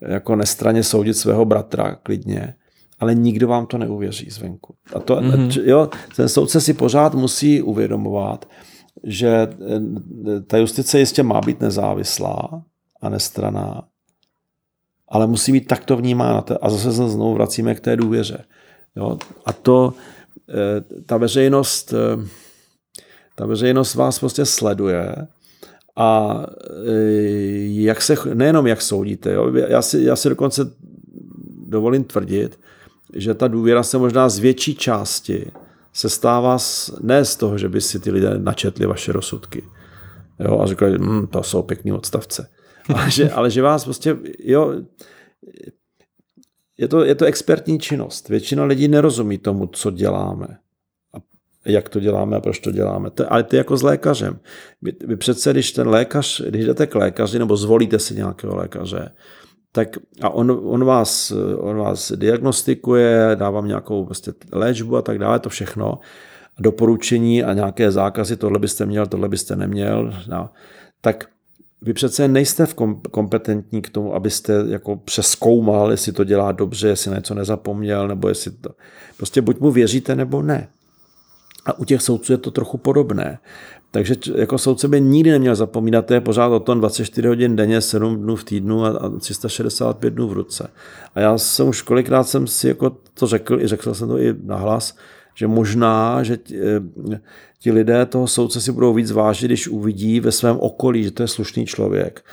jako 0.00 0.36
nestraně 0.36 0.82
soudit 0.82 1.14
svého 1.14 1.44
bratra 1.44 1.96
klidně, 2.02 2.54
ale 2.98 3.14
nikdo 3.14 3.48
vám 3.48 3.66
to 3.66 3.78
neuvěří 3.78 4.30
zvenku. 4.30 4.74
A 4.94 5.00
to, 5.00 5.16
mm-hmm. 5.16 5.62
jo, 5.64 5.90
ten 6.16 6.28
soudce 6.28 6.60
si 6.60 6.74
pořád 6.74 7.14
musí 7.14 7.62
uvědomovat, 7.62 8.48
že 9.04 9.28
eh, 9.28 10.40
ta 10.40 10.56
justice 10.58 10.98
jistě 10.98 11.22
má 11.22 11.40
být 11.40 11.60
nezávislá 11.60 12.62
a 13.02 13.08
nestraná, 13.08 13.82
ale 15.08 15.26
musí 15.26 15.52
být 15.52 15.66
takto 15.66 15.96
vnímána. 15.96 16.44
A 16.62 16.70
zase 16.70 16.92
se 16.92 17.08
znovu 17.08 17.34
vracíme 17.34 17.74
k 17.74 17.80
té 17.80 17.96
důvěře. 17.96 18.44
Jo? 18.96 19.18
A 19.44 19.52
to, 19.52 19.94
eh, 20.48 21.02
ta 21.06 21.16
veřejnost, 21.16 21.92
eh, 21.92 22.26
ta 23.34 23.46
veřejnost 23.46 23.94
vás 23.94 24.18
prostě 24.18 24.44
sleduje 24.44 25.16
a 25.96 26.40
jak 27.68 28.02
se, 28.02 28.14
nejenom 28.34 28.66
jak 28.66 28.82
soudíte, 28.82 29.32
jo? 29.32 29.54
Já, 29.54 29.82
si, 29.82 30.02
já 30.02 30.16
si 30.16 30.28
dokonce 30.28 30.70
dovolím 31.66 32.04
tvrdit, 32.04 32.58
že 33.14 33.34
ta 33.34 33.48
důvěra 33.48 33.82
se 33.82 33.98
možná 33.98 34.28
z 34.28 34.38
větší 34.38 34.74
části 34.74 35.52
se 35.92 36.08
stává 36.08 36.58
ne 37.00 37.24
z 37.24 37.36
toho, 37.36 37.58
že 37.58 37.68
by 37.68 37.80
si 37.80 38.00
ty 38.00 38.10
lidé 38.10 38.38
načetli 38.38 38.86
vaše 38.86 39.12
rozsudky 39.12 39.62
jo, 40.40 40.60
a 40.60 40.66
řekli, 40.66 40.98
hm, 40.98 41.26
to 41.26 41.42
jsou 41.42 41.62
pěkný 41.62 41.92
odstavce. 41.92 42.48
Ale 42.94 43.10
že, 43.10 43.30
ale 43.30 43.50
že 43.50 43.62
vás 43.62 43.84
prostě, 43.84 44.16
jo, 44.38 44.74
je 46.78 46.88
to, 46.88 47.04
je 47.04 47.14
to 47.14 47.24
expertní 47.24 47.78
činnost. 47.78 48.28
Většina 48.28 48.64
lidí 48.64 48.88
nerozumí 48.88 49.38
tomu, 49.38 49.66
co 49.66 49.90
děláme. 49.90 50.46
A 51.14 51.18
jak 51.64 51.88
to 51.88 52.00
děláme 52.00 52.36
a 52.36 52.40
proč 52.40 52.58
to 52.58 52.70
děláme. 52.70 53.10
To, 53.10 53.32
ale 53.32 53.42
ty 53.42 53.56
jako 53.56 53.76
s 53.76 53.82
lékařem. 53.82 54.38
Vy, 54.82 54.92
vy 55.06 55.16
přece, 55.16 55.52
když 55.52 55.72
ten 55.72 55.88
lékař, 55.88 56.42
když 56.48 56.64
jdete 56.64 56.86
k 56.86 56.94
lékaři 56.94 57.38
nebo 57.38 57.56
zvolíte 57.56 57.98
si 57.98 58.14
nějakého 58.14 58.56
lékaře, 58.56 59.10
tak 59.76 59.96
a 60.22 60.30
on, 60.30 60.60
on, 60.64 60.84
vás, 60.84 61.32
on 61.58 61.76
vás 61.76 62.12
diagnostikuje, 62.12 63.30
dá 63.34 63.50
vám 63.50 63.68
nějakou 63.68 64.04
prostě 64.04 64.32
léčbu 64.52 64.96
a 64.96 65.02
tak 65.02 65.18
dále, 65.18 65.38
to 65.38 65.48
všechno, 65.48 65.98
doporučení 66.58 67.44
a 67.44 67.52
nějaké 67.52 67.90
zákazy, 67.90 68.36
tohle 68.36 68.58
byste 68.58 68.86
měl, 68.86 69.06
tohle 69.06 69.28
byste 69.28 69.56
neměl, 69.56 70.14
no, 70.28 70.50
tak 71.00 71.24
vy 71.82 71.92
přece 71.92 72.28
nejste 72.28 72.66
v 72.66 72.74
kompetentní 73.10 73.82
k 73.82 73.90
tomu, 73.90 74.14
abyste 74.14 74.64
jako 74.68 74.96
přeskoumal, 74.96 75.90
jestli 75.90 76.12
to 76.12 76.24
dělá 76.24 76.52
dobře, 76.52 76.88
jestli 76.88 77.10
něco 77.10 77.34
nezapomněl, 77.34 78.08
nebo 78.08 78.28
jestli 78.28 78.50
to... 78.50 78.70
Prostě 79.16 79.40
buď 79.40 79.60
mu 79.60 79.70
věříte, 79.70 80.14
nebo 80.14 80.42
ne. 80.42 80.68
A 81.66 81.78
u 81.78 81.84
těch 81.84 82.02
soudců 82.02 82.32
je 82.32 82.38
to 82.38 82.50
trochu 82.50 82.78
podobné. 82.78 83.38
Takže 83.96 84.14
jako 84.34 84.58
soudce 84.58 84.88
by 84.88 85.00
nikdy 85.00 85.30
neměl 85.30 85.54
zapomínat, 85.54 86.06
to 86.06 86.14
je 86.14 86.20
pořád 86.20 86.46
o 86.46 86.60
tom 86.60 86.78
24 86.78 87.28
hodin 87.28 87.56
denně, 87.56 87.80
7 87.80 88.16
dnů 88.16 88.36
v 88.36 88.44
týdnu 88.44 88.84
a 88.84 89.18
365 89.18 90.14
dnů 90.14 90.28
v 90.28 90.32
ruce. 90.32 90.70
A 91.14 91.20
já 91.20 91.38
jsem 91.38 91.68
už 91.68 91.82
kolikrát 91.82 92.24
jsem 92.24 92.46
si 92.46 92.68
jako 92.68 92.96
to 93.14 93.26
řekl, 93.26 93.60
i 93.60 93.66
řekl 93.66 93.94
jsem 93.94 94.08
to 94.08 94.18
i 94.18 94.34
nahlas, 94.44 94.96
že 95.34 95.46
možná, 95.46 96.22
že 96.22 96.36
ti, 96.36 96.60
eh, 96.60 97.20
ti 97.58 97.72
lidé 97.72 98.06
toho 98.06 98.26
soudce 98.26 98.60
si 98.60 98.72
budou 98.72 98.94
víc 98.94 99.10
vážit, 99.10 99.46
když 99.46 99.68
uvidí 99.68 100.20
ve 100.20 100.32
svém 100.32 100.56
okolí, 100.60 101.04
že 101.04 101.10
to 101.10 101.22
je 101.22 101.28
slušný 101.28 101.66
člověk, 101.66 102.24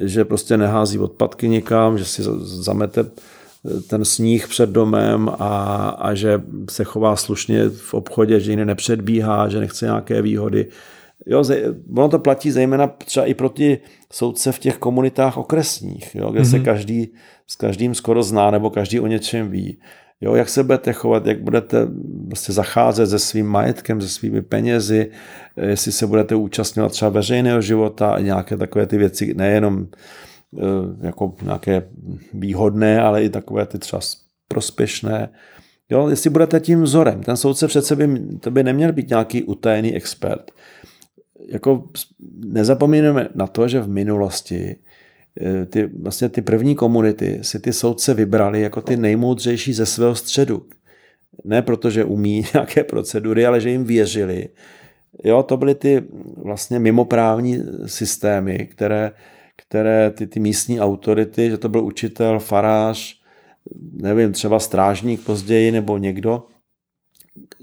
že 0.00 0.24
prostě 0.24 0.56
nehází 0.56 0.98
odpadky 0.98 1.48
někam, 1.48 1.98
že 1.98 2.04
si 2.04 2.22
zamete 2.40 3.00
eh, 3.00 3.80
ten 3.80 4.04
sníh 4.04 4.48
před 4.48 4.70
domem 4.70 5.28
a, 5.38 5.88
a 5.88 6.14
že 6.14 6.42
se 6.70 6.84
chová 6.84 7.16
slušně 7.16 7.68
v 7.68 7.94
obchodě, 7.94 8.40
že 8.40 8.52
jiný 8.52 8.64
nepředbíhá, 8.64 9.48
že 9.48 9.60
nechce 9.60 9.84
nějaké 9.84 10.22
výhody. 10.22 10.68
Jo, 11.26 11.44
ono 11.96 12.08
to 12.08 12.18
platí 12.18 12.50
zejména 12.50 12.86
třeba 12.86 13.26
i 13.26 13.34
pro 13.34 13.48
ty 13.48 13.80
soudce 14.12 14.52
v 14.52 14.58
těch 14.58 14.78
komunitách 14.78 15.36
okresních, 15.36 16.14
jo, 16.14 16.30
kde 16.30 16.40
mm-hmm. 16.40 16.50
se 16.50 16.56
mhm. 16.56 16.64
každý 16.64 17.12
s 17.46 17.56
každým 17.56 17.94
skoro 17.94 18.22
zná 18.22 18.50
nebo 18.50 18.70
každý 18.70 19.00
o 19.00 19.06
něčem 19.06 19.50
ví. 19.50 19.78
Jo, 20.20 20.34
jak 20.34 20.48
se 20.48 20.62
budete 20.62 20.92
chovat, 20.92 21.26
jak 21.26 21.42
budete 21.42 21.88
vlastně 22.28 22.54
zacházet 22.54 23.10
se 23.10 23.18
svým 23.18 23.46
majetkem, 23.46 24.00
se 24.00 24.08
svými 24.08 24.42
penězi, 24.42 25.10
jestli 25.56 25.92
se 25.92 26.06
budete 26.06 26.34
účastňovat 26.34 26.92
třeba 26.92 27.08
veřejného 27.08 27.60
života 27.60 28.10
a 28.10 28.20
nějaké 28.20 28.56
takové 28.56 28.86
ty 28.86 28.98
věci, 28.98 29.34
nejenom 29.34 29.86
eh, 30.58 31.06
jako 31.06 31.34
nějaké 31.42 31.88
výhodné, 32.34 33.00
ale 33.00 33.24
i 33.24 33.28
takové 33.28 33.66
ty 33.66 33.78
třeba 33.78 34.00
prospěšné. 34.48 35.28
Jo, 35.90 36.08
jestli 36.08 36.30
budete 36.30 36.60
tím 36.60 36.82
vzorem, 36.82 37.22
ten 37.22 37.36
soudce 37.36 37.66
přece 37.66 37.96
by, 37.96 38.20
to 38.40 38.50
by 38.50 38.64
neměl 38.64 38.92
být 38.92 39.08
nějaký 39.08 39.42
utajený 39.42 39.94
expert 39.94 40.50
jako 41.46 41.88
nezapomínáme 42.46 43.28
na 43.34 43.46
to, 43.46 43.68
že 43.68 43.80
v 43.80 43.88
minulosti 43.88 44.76
eh, 45.40 45.66
ty, 45.66 45.86
vlastně 45.86 46.28
ty 46.28 46.42
první 46.42 46.74
komunity 46.74 47.38
si 47.42 47.60
ty 47.60 47.72
soudce 47.72 48.14
vybrali 48.14 48.60
jako 48.60 48.80
ty 48.80 48.96
nejmoudřejší 48.96 49.72
ze 49.72 49.86
svého 49.86 50.14
středu. 50.14 50.66
Ne 51.44 51.62
proto, 51.62 51.90
že 51.90 52.04
umí 52.04 52.44
nějaké 52.54 52.84
procedury, 52.84 53.46
ale 53.46 53.60
že 53.60 53.70
jim 53.70 53.84
věřili. 53.84 54.48
Jo, 55.24 55.42
to 55.42 55.56
byly 55.56 55.74
ty 55.74 56.02
vlastně 56.36 56.78
mimoprávní 56.78 57.62
systémy, 57.86 58.68
které, 58.70 59.12
které 59.56 60.10
ty, 60.10 60.26
ty 60.26 60.40
místní 60.40 60.80
autority, 60.80 61.50
že 61.50 61.58
to 61.58 61.68
byl 61.68 61.84
učitel, 61.84 62.38
farář, 62.38 63.20
nevím, 63.92 64.32
třeba 64.32 64.58
strážník 64.58 65.24
později 65.24 65.72
nebo 65.72 65.98
někdo, 65.98 66.42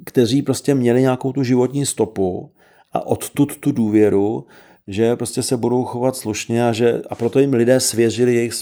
kteří 0.05 0.41
prostě 0.41 0.75
měli 0.75 1.01
nějakou 1.01 1.33
tu 1.33 1.43
životní 1.43 1.85
stopu 1.85 2.51
a 2.93 3.05
odtud 3.07 3.57
tu 3.57 3.71
důvěru, 3.71 4.45
že 4.87 5.15
prostě 5.15 5.43
se 5.43 5.57
budou 5.57 5.83
chovat 5.83 6.15
slušně 6.15 6.67
a, 6.67 6.71
že, 6.71 7.01
a 7.09 7.15
proto 7.15 7.39
jim 7.39 7.53
lidé 7.53 7.79
svěřili 7.79 8.35
jejich 8.35 8.53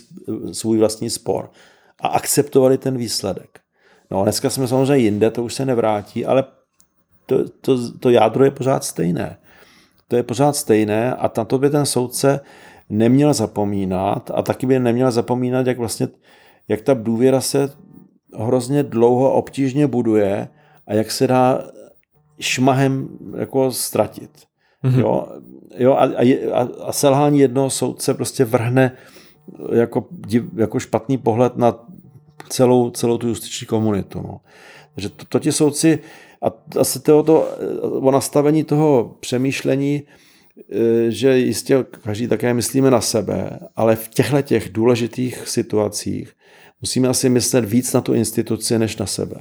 svůj 0.52 0.78
vlastní 0.78 1.10
spor 1.10 1.52
a 2.00 2.08
akceptovali 2.08 2.78
ten 2.78 2.98
výsledek. 2.98 3.60
No 4.12 4.24
dneska 4.24 4.50
jsme 4.50 4.68
samozřejmě 4.68 4.98
jinde, 4.98 5.32
to 5.32 5.44
už 5.44 5.54
se 5.54 5.66
nevrátí, 5.66 6.26
ale 6.26 6.44
to, 7.26 7.50
to, 7.50 7.98
to 7.98 8.10
jádro 8.10 8.46
je 8.46 8.52
pořád 8.52 8.84
stejné. 8.84 9.38
To 10.08 10.16
je 10.16 10.24
pořád 10.24 10.56
stejné 10.56 11.16
a 11.16 11.32
na 11.38 11.46
to 11.46 11.58
by 11.58 11.70
ten 11.70 11.86
soudce 11.86 12.40
neměl 12.90 13.34
zapomínat 13.34 14.32
a 14.34 14.42
taky 14.42 14.66
by 14.66 14.80
neměl 14.80 15.12
zapomínat, 15.12 15.68
jak 15.68 15.78
vlastně, 15.78 16.08
jak 16.68 16.82
ta 16.82 16.94
důvěra 16.94 17.42
se 17.42 17.70
hrozně 18.38 18.84
dlouho 18.84 19.34
obtížně 19.34 19.88
buduje 19.88 20.48
a 20.88 20.94
jak 20.94 21.12
se 21.12 21.28
dá 21.28 21.64
šmahem 22.42 23.10
jako 23.38 23.72
ztratit. 23.72 24.32
Mm-hmm. 24.84 25.00
Jo, 25.00 25.28
jo 25.78 25.94
a, 25.94 26.04
a, 26.54 26.68
a 26.84 26.92
selhání 26.92 27.40
jednoho 27.40 27.70
soudce 27.70 28.14
prostě 28.14 28.46
vrhne 28.46 28.92
jako, 29.74 30.08
jako 30.56 30.80
špatný 30.80 31.18
pohled 31.18 31.58
na 31.58 31.86
celou, 32.50 32.90
celou 32.90 33.18
tu 33.18 33.28
justiční 33.28 33.68
komunitu. 33.68 34.22
No. 34.22 34.40
Takže 34.96 35.10
to, 35.10 35.26
to 35.26 35.40
ti 35.40 35.52
soudci 35.52 36.00
a 36.42 36.80
asi 36.80 37.00
to, 37.00 37.24
to, 37.24 37.48
o 37.82 38.12
nastavení 38.12 38.64
toho 38.64 39.16
přemýšlení 39.20 40.04
eh, 40.72 41.12
že 41.12 41.38
jistě 41.38 41.86
každý 42.04 42.28
také 42.28 42.54
myslíme 42.54 42.92
na 42.92 43.02
sebe, 43.02 43.60
ale 43.76 43.96
v 43.96 44.08
těchto 44.08 44.42
těch 44.42 44.70
důležitých 44.70 45.48
situacích 45.48 46.34
musíme 46.82 47.08
asi 47.08 47.30
myslet 47.30 47.66
víc 47.66 47.94
na 47.94 48.02
tu 48.02 48.14
instituci, 48.14 48.80
než 48.80 48.98
na 48.98 49.06
sebe. 49.06 49.36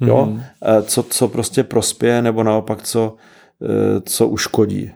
Jo? 0.00 0.26
Mm. 0.26 0.42
Co, 0.82 1.02
co 1.02 1.28
prostě 1.28 1.64
prospěje, 1.64 2.22
nebo 2.22 2.42
naopak, 2.42 2.82
co, 2.82 3.16
eh, 3.62 4.00
co 4.00 4.28
uškodí 4.28 4.90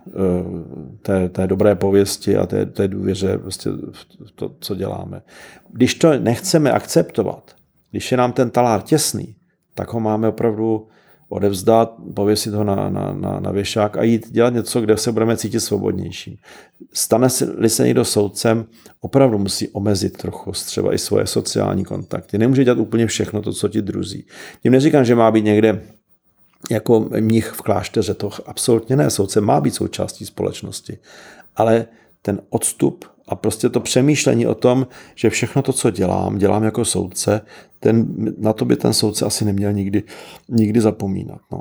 té, 1.03 1.29
té 1.29 1.47
dobré 1.47 1.75
pověsti 1.75 2.37
a 2.37 2.47
té, 2.47 2.67
té 2.67 2.89
důvěře 2.89 3.39
prostě 3.39 3.71
v 3.71 4.31
to, 4.35 4.55
co 4.61 4.75
děláme. 4.75 5.23
Když 5.71 5.95
to 5.95 6.19
nechceme 6.19 6.73
akceptovat, 6.73 7.55
když 7.91 8.11
je 8.11 8.17
nám 8.17 8.33
ten 8.33 8.51
talár 8.51 8.83
těsný, 8.83 9.37
tak 9.75 9.93
ho 9.93 10.01
máme 10.01 10.29
opravdu 10.29 10.89
odevzdat, 11.29 11.95
pověsit 12.15 12.55
ho 12.55 12.65
na, 12.65 12.91
na, 12.91 13.13
na, 13.13 13.41
na 13.41 13.51
věšák 13.51 13.97
a 13.97 14.03
jít 14.03 14.31
dělat 14.31 14.55
něco, 14.55 14.81
kde 14.81 14.97
se 14.97 15.13
budeme 15.13 15.37
cítit 15.37 15.61
svobodnější. 15.61 16.41
Stane-li 16.93 17.69
se 17.71 17.85
někdo 17.85 18.05
soudcem, 18.05 18.67
opravdu 19.01 19.39
musí 19.39 19.69
omezit 19.69 20.17
trochu 20.17 20.53
třeba 20.53 20.95
i 20.95 20.99
svoje 20.99 21.27
sociální 21.27 21.85
kontakty. 21.85 22.39
Nemůže 22.39 22.65
dělat 22.65 22.79
úplně 22.79 23.07
všechno 23.07 23.43
to, 23.43 23.53
co 23.53 23.69
ti 23.69 23.83
druzí. 23.83 24.27
Tím 24.63 24.73
neříkám, 24.73 25.05
že 25.05 25.15
má 25.15 25.31
být 25.31 25.45
někde 25.45 25.83
jako 26.71 27.09
mních 27.21 27.47
v 27.47 27.63
klášteře, 27.63 28.15
to 28.15 28.31
absolutně 28.47 28.97
ne. 28.97 29.11
Soudce 29.11 29.41
má 29.41 29.61
být 29.61 29.75
součástí 29.75 30.27
společnosti. 30.27 30.99
Ale 31.57 31.87
ten 32.23 32.41
odstup 32.51 33.05
a 33.29 33.35
prostě 33.35 33.69
to 33.69 33.81
přemýšlení 33.81 34.47
o 34.47 34.55
tom, 34.55 34.87
že 35.15 35.31
všechno 35.31 35.63
to, 35.63 35.73
co 35.73 35.91
dělám, 35.91 36.39
dělám 36.39 36.65
jako 36.65 36.85
soudce, 36.85 37.41
ten, 37.81 38.07
na 38.39 38.53
to 38.53 38.65
by 38.65 38.77
ten 38.77 38.93
soudce 38.93 39.25
asi 39.25 39.45
neměl 39.45 39.73
nikdy, 39.73 40.03
nikdy 40.49 40.81
zapomínat. 40.81 41.41
No. 41.53 41.61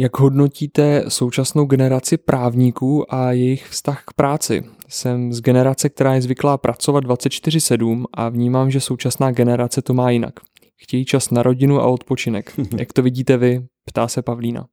Jak 0.00 0.18
hodnotíte 0.18 1.04
současnou 1.08 1.64
generaci 1.64 2.16
právníků 2.16 3.14
a 3.14 3.32
jejich 3.32 3.66
vztah 3.66 4.02
k 4.06 4.12
práci? 4.12 4.64
Jsem 4.88 5.32
z 5.32 5.40
generace, 5.40 5.88
která 5.88 6.14
je 6.14 6.22
zvyklá 6.22 6.58
pracovat 6.58 7.04
24-7 7.04 8.04
a 8.14 8.28
vnímám, 8.28 8.70
že 8.70 8.80
současná 8.80 9.30
generace 9.30 9.82
to 9.82 9.94
má 9.94 10.10
jinak. 10.10 10.34
Chtějí 10.76 11.04
čas 11.04 11.30
na 11.30 11.42
rodinu 11.42 11.80
a 11.80 11.86
odpočinek. 11.86 12.52
Jak 12.78 12.92
to 12.92 13.02
vidíte 13.02 13.36
vy? 13.36 13.66
Ptá 13.84 14.08
se 14.08 14.22
Pavlína. 14.22 14.66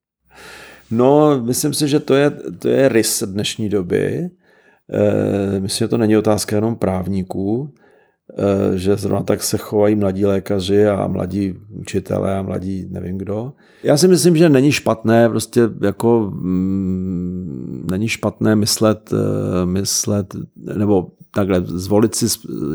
No, 0.91 1.41
myslím 1.43 1.73
si, 1.73 1.87
že 1.87 1.99
to 1.99 2.15
je, 2.15 2.29
to 2.59 2.67
je 2.67 2.89
rys 2.89 3.23
dnešní 3.25 3.69
doby. 3.69 4.29
E, 4.91 5.59
myslím, 5.59 5.85
že 5.85 5.89
to 5.89 5.97
není 5.97 6.17
otázka 6.17 6.55
jenom 6.55 6.75
právníků, 6.75 7.73
e, 8.73 8.77
že 8.77 8.95
zrovna 8.95 9.23
tak 9.23 9.43
se 9.43 9.57
chovají 9.57 9.95
mladí 9.95 10.25
lékaři 10.25 10.87
a 10.87 11.07
mladí 11.07 11.53
učitelé 11.69 12.37
a 12.37 12.41
mladí 12.41 12.87
nevím 12.89 13.17
kdo. 13.17 13.53
Já 13.83 13.97
si 13.97 14.07
myslím, 14.07 14.37
že 14.37 14.49
není 14.49 14.71
špatné 14.71 15.29
prostě 15.29 15.61
jako 15.81 16.31
mm, 16.33 17.87
není 17.91 18.07
špatné 18.07 18.55
myslet, 18.55 19.13
e, 19.13 19.65
myslet 19.65 20.35
nebo 20.77 21.11
takhle 21.31 21.61
zvolit 21.61 22.15
si 22.15 22.25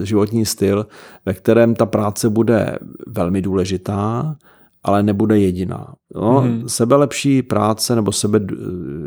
životní 0.03 0.47
styl, 0.47 0.87
ve 1.27 1.35
kterém 1.35 1.75
ta 1.75 1.87
práce 1.87 2.31
bude 2.31 2.79
velmi 3.07 3.43
důležitá, 3.43 4.37
ale 4.83 5.03
nebude 5.03 5.39
jediná. 5.39 5.95
No, 6.15 6.41
hmm. 6.41 6.69
Sebelepší 6.69 7.43
práce 7.43 7.95
nebo 7.95 8.13
sebe 8.13 8.41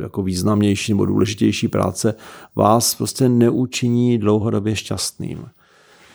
jako 0.01 0.23
významnější 0.23 0.91
nebo 0.91 1.05
důležitější 1.05 1.67
práce 1.67 2.15
vás 2.55 2.95
prostě 2.95 3.29
neučiní 3.29 4.17
dlouhodobě 4.17 4.75
šťastným. 4.75 5.45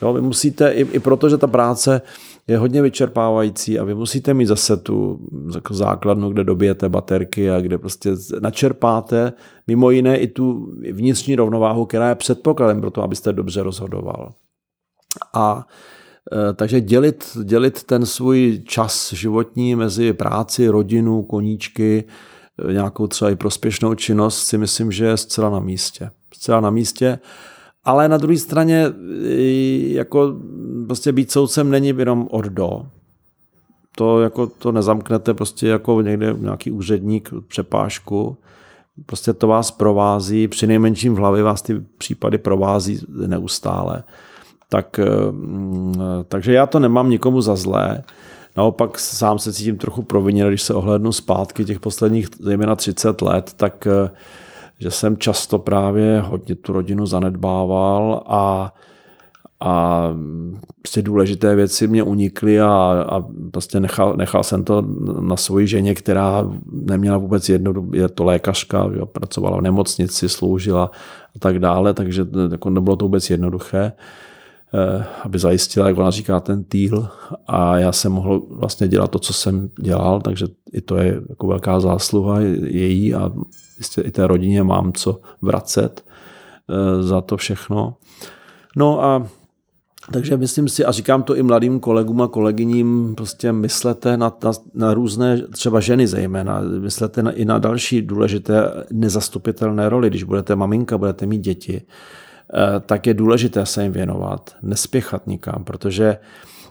Jo, 0.03 0.13
vy 0.13 0.21
musíte, 0.21 0.71
i, 0.71 0.81
i 0.81 0.99
proto, 1.01 1.29
že 1.29 1.37
ta 1.39 1.47
práce 1.47 2.03
je 2.49 2.59
hodně 2.59 2.83
vyčerpávající 2.83 3.79
a 3.79 3.85
vy 3.85 3.95
musíte 3.95 4.35
mít 4.35 4.47
zase 4.47 4.77
tu 4.77 5.19
jako 5.55 5.75
základnu, 5.75 6.31
kde 6.31 6.45
dobijete 6.45 6.89
baterky 6.89 7.51
a 7.51 7.61
kde 7.61 7.79
prostě 7.79 8.11
načerpáte 8.41 9.33
mimo 9.67 9.91
jiné 9.91 10.19
i 10.19 10.29
tu 10.29 10.73
vnitřní 10.93 11.37
rovnováhu, 11.37 11.87
která 11.87 12.09
je 12.09 12.15
předpokladem 12.15 12.81
pro 12.81 12.91
to, 12.91 13.03
abyste 13.03 13.33
dobře 13.33 13.63
rozhodoval. 13.63 14.33
A 15.35 15.67
takže 16.55 16.81
dělit, 16.81 17.37
dělit 17.45 17.83
ten 17.83 18.07
svůj 18.07 18.63
čas 18.65 19.13
životní 19.13 19.77
mezi 19.77 20.13
práci, 20.13 20.69
rodinu, 20.69 21.23
koníčky, 21.23 22.05
eh, 22.69 22.73
nějakou 22.73 23.07
třeba 23.07 23.31
i 23.31 23.37
prospěšnou 23.37 23.95
činnost 23.95 24.47
si 24.47 24.59
myslím, 24.59 24.93
že 24.93 25.05
je 25.05 25.17
zcela 25.17 25.51
na 25.51 25.61
místě. 25.61 26.11
Zcela 26.35 26.61
na 26.61 26.71
místě. 26.71 27.19
Ale 27.85 28.09
na 28.09 28.17
druhé 28.17 28.39
straně 28.39 28.87
jako 29.89 30.35
prostě 30.87 31.13
být 31.13 31.31
soudcem 31.31 31.71
není 31.71 31.89
jenom 31.89 32.29
od 32.31 32.45
do. 32.45 32.87
To, 33.97 34.21
jako, 34.21 34.47
to 34.47 34.73
nezamknete 34.73 35.35
prostě 35.35 35.69
jako 35.69 36.01
někde 36.03 36.35
nějaký 36.39 36.71
úředník 36.71 37.31
přepážku. 37.49 38.37
Prostě 39.07 39.33
to 39.33 39.47
vás 39.47 39.71
provází, 39.71 40.49
při 40.49 40.67
nejmenším 40.67 41.15
v 41.15 41.19
hlavě 41.19 41.43
vás 41.43 41.63
ty 41.63 41.81
případy 41.99 42.39
provází 42.39 43.01
neustále 43.27 44.03
tak, 44.69 44.99
eh, 44.99 45.33
mm, 45.33 45.95
takže 46.29 46.53
já 46.53 46.67
to 46.67 46.79
nemám 46.79 47.11
nikomu 47.11 47.41
za 47.41 47.57
zlé. 47.57 48.03
Naopak 48.57 48.99
sám 48.99 49.39
se 49.39 49.53
cítím 49.53 49.77
trochu 49.77 50.03
proviněn, 50.03 50.49
když 50.49 50.63
se 50.63 50.75
ohlednu 50.75 51.13
zpátky 51.13 51.65
těch 51.65 51.81
posledních 51.81 52.29
zejména 52.41 52.77
30 52.77 53.23
let, 53.23 53.53
tak 53.57 53.87
eh, 53.87 54.11
že 54.79 54.91
jsem 54.91 55.17
často 55.17 55.59
právě 55.59 56.21
hodně 56.21 56.55
tu 56.55 56.73
rodinu 56.73 57.07
zanedbával 57.07 58.23
a, 58.27 58.75
a 59.61 60.03
prostě 60.83 61.03
důležité 61.03 61.55
věci 61.55 61.87
mě 61.87 62.03
unikly 62.03 62.61
a, 62.61 62.67
a 63.09 63.25
prostě 63.51 63.81
nechal, 63.81 64.17
nechal 64.17 64.45
jsem 64.45 64.65
to 64.65 64.85
na 65.21 65.37
svoji 65.37 65.67
ženě, 65.67 65.95
která 65.95 66.51
neměla 66.73 67.19
vůbec 67.19 67.49
jedno, 67.49 67.73
je 67.93 68.09
to 68.09 68.25
lékařka, 68.25 68.91
jo, 68.95 69.07
pracovala 69.07 69.59
v 69.59 69.63
nemocnici, 69.63 70.29
sloužila 70.29 70.91
a 71.37 71.39
tak 71.39 71.59
dále, 71.59 71.95
takže 71.95 72.27
jako 72.51 72.71
nebylo 72.71 72.97
to 72.97 73.05
vůbec 73.05 73.31
jednoduché. 73.31 73.93
Eh, 73.93 74.28
aby 75.23 75.39
zajistila, 75.39 75.89
jak 75.89 75.99
ona 75.99 76.11
říká, 76.11 76.41
ten 76.41 76.65
týl 76.65 77.09
a 77.47 77.79
já 77.79 77.93
jsem 77.93 78.13
mohl 78.13 78.43
vlastně 78.51 78.89
dělat 78.89 79.11
to, 79.11 79.19
co 79.19 79.33
jsem 79.33 79.71
dělal, 79.81 80.21
takže 80.21 80.47
i 80.73 80.81
to 80.81 80.97
je 80.97 81.21
jako 81.29 81.47
velká 81.47 81.81
zásluha 81.81 82.41
její 82.65 83.15
a 83.15 83.31
jistě 83.79 84.01
i 84.01 84.11
té 84.11 84.27
rodině 84.27 84.63
mám 84.63 84.93
co 84.93 85.21
vracet 85.43 86.05
eh, 86.69 87.03
za 87.03 87.21
to 87.21 87.37
všechno. 87.37 87.95
No 88.77 89.05
a 89.05 89.27
takže 90.13 90.37
myslím 90.37 90.69
si, 90.69 90.85
a 90.85 90.93
říkám 90.93 91.23
to 91.23 91.37
i 91.37 91.43
mladým 91.43 91.81
kolegům 91.81 92.23
a 92.23 92.29
kolegyním, 92.29 93.15
prostě 93.15 93.53
myslete 93.53 94.17
na, 94.17 94.37
na, 94.45 94.53
na 94.75 94.95
různé, 94.95 95.43
třeba 95.53 95.81
ženy 95.81 96.07
zejména, 96.07 96.61
myslete 96.61 97.23
na, 97.23 97.31
i 97.31 97.45
na 97.45 97.59
další 97.59 98.03
důležité 98.03 98.85
nezastupitelné 98.93 99.89
roli, 99.89 100.11
když 100.11 100.23
budete 100.23 100.57
maminka, 100.57 100.99
budete 100.99 101.27
mít 101.27 101.39
děti, 101.41 101.83
Eh, 101.83 102.28
tak 102.87 103.07
je 103.07 103.15
důležité 103.15 103.67
se 103.67 103.83
jim 103.83 103.93
věnovat, 103.93 104.57
nespěchat 104.63 105.27
nikam, 105.27 105.65
protože 105.65 106.19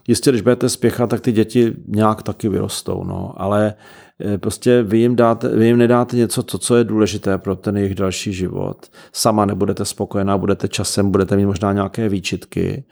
jistě, 0.07 0.31
když 0.31 0.41
budete 0.41 0.69
spěchat, 0.69 1.09
tak 1.09 1.21
ty 1.21 1.31
děti 1.31 1.73
nějak 1.87 2.23
taky 2.23 2.49
vyrostou, 2.49 3.03
no, 3.03 3.33
ale 3.37 3.73
eh, 4.19 4.37
prostě 4.37 4.83
vy 4.83 4.97
jim, 4.97 5.15
dáte, 5.15 5.49
vy 5.49 5.65
jim 5.65 5.77
nedáte 5.77 6.17
něco, 6.17 6.43
to, 6.43 6.57
co 6.57 6.75
je 6.75 6.83
důležité 6.83 7.37
pro 7.37 7.55
ten 7.55 7.77
jejich 7.77 7.95
další 7.95 8.33
život. 8.33 8.87
Sama 9.13 9.45
nebudete 9.45 9.85
spokojená, 9.85 10.37
budete 10.37 10.67
časem, 10.67 11.11
budete 11.11 11.35
mít 11.37 11.45
možná 11.45 11.73
nějaké 11.73 12.09
výčitky, 12.09 12.83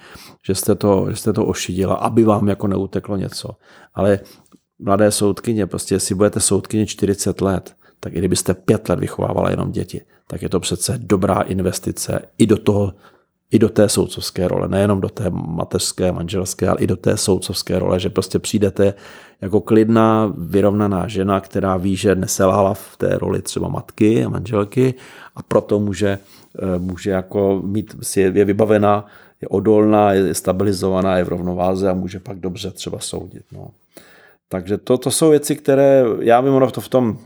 že 0.45 0.55
jste 0.55 0.75
to, 0.75 1.07
že 1.09 1.15
jste 1.15 1.33
to 1.33 1.45
ošidila, 1.45 1.95
aby 1.95 2.23
vám 2.23 2.47
jako 2.47 2.67
neuteklo 2.67 3.17
něco. 3.17 3.49
Ale 3.93 4.19
mladé 4.79 5.11
soudkyně, 5.11 5.67
prostě 5.67 5.95
jestli 5.95 6.15
budete 6.15 6.39
soudkyně 6.39 6.85
40 6.85 7.41
let, 7.41 7.75
tak 7.99 8.13
i 8.13 8.17
kdybyste 8.17 8.53
pět 8.53 8.89
let 8.89 8.99
vychovávala 8.99 9.49
jenom 9.49 9.71
děti, 9.71 10.01
tak 10.27 10.41
je 10.41 10.49
to 10.49 10.59
přece 10.59 10.97
dobrá 10.97 11.41
investice 11.41 12.19
i 12.37 12.45
do 12.45 12.57
toho, 12.57 12.93
i 13.51 13.59
do 13.59 13.69
té 13.69 13.89
soudcovské 13.89 14.47
role, 14.47 14.67
nejenom 14.67 15.01
do 15.01 15.09
té 15.09 15.29
mateřské, 15.29 16.11
manželské, 16.11 16.67
ale 16.67 16.79
i 16.79 16.87
do 16.87 16.97
té 16.97 17.17
soudcovské 17.17 17.79
role, 17.79 17.99
že 17.99 18.09
prostě 18.09 18.39
přijdete 18.39 18.93
jako 19.41 19.61
klidná, 19.61 20.33
vyrovnaná 20.37 21.07
žena, 21.07 21.39
která 21.39 21.77
ví, 21.77 21.95
že 21.95 22.15
neselhala 22.15 22.73
v 22.73 22.97
té 22.97 23.17
roli 23.17 23.41
třeba 23.41 23.67
matky 23.67 24.25
a 24.25 24.29
manželky 24.29 24.93
a 25.35 25.43
proto 25.43 25.79
může, 25.79 26.19
eh, 26.59 26.79
může 26.79 27.11
jako 27.11 27.61
mít, 27.65 27.95
je 28.15 28.45
vybavená, 28.45 29.05
je 29.41 29.47
odolná, 29.47 30.13
je 30.13 30.33
stabilizovaná, 30.33 31.17
je 31.17 31.23
v 31.23 31.29
rovnováze 31.29 31.89
a 31.89 31.93
může 31.93 32.19
pak 32.19 32.39
dobře 32.39 32.71
třeba 32.71 32.99
soudit. 32.99 33.43
No. 33.51 33.67
Takže 34.49 34.77
to, 34.77 34.97
to 34.97 35.11
jsou 35.11 35.29
věci, 35.29 35.55
které 35.55 36.03
já 36.19 36.39
ono 36.39 36.71
to 36.71 36.81
v 36.81 36.89
tom 36.89 37.17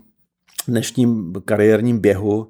dnešním 0.70 1.32
kariérním 1.44 1.98
běhu 1.98 2.48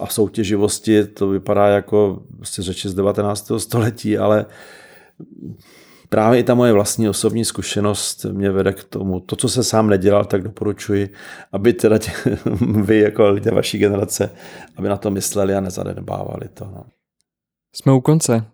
a 0.00 0.06
soutěživosti 0.06 1.04
to 1.04 1.28
vypadá 1.28 1.68
jako 1.68 2.22
vlastně 2.36 2.64
řeči 2.64 2.88
z 2.88 2.94
19. 2.94 3.52
století, 3.58 4.18
ale 4.18 4.46
právě 6.08 6.40
i 6.40 6.42
ta 6.42 6.54
moje 6.54 6.72
vlastní 6.72 7.08
osobní 7.08 7.44
zkušenost 7.44 8.24
mě 8.24 8.50
vede 8.50 8.72
k 8.72 8.84
tomu. 8.84 9.20
To, 9.20 9.36
co 9.36 9.48
se 9.48 9.64
sám 9.64 9.90
nedělal, 9.90 10.24
tak 10.24 10.42
doporučuji, 10.42 11.08
aby 11.52 11.72
teda 11.72 11.98
tě, 11.98 12.12
vy 12.82 12.98
jako 12.98 13.28
lidé 13.30 13.50
vaší 13.50 13.78
generace, 13.78 14.30
aby 14.76 14.88
na 14.88 14.96
to 14.96 15.10
mysleli 15.10 15.54
a 15.54 15.60
nezanedbávali 15.60 16.48
to. 16.54 16.64
No. 16.64 16.84
Jsme 17.74 17.92
u 17.92 18.00
konce. 18.00 18.44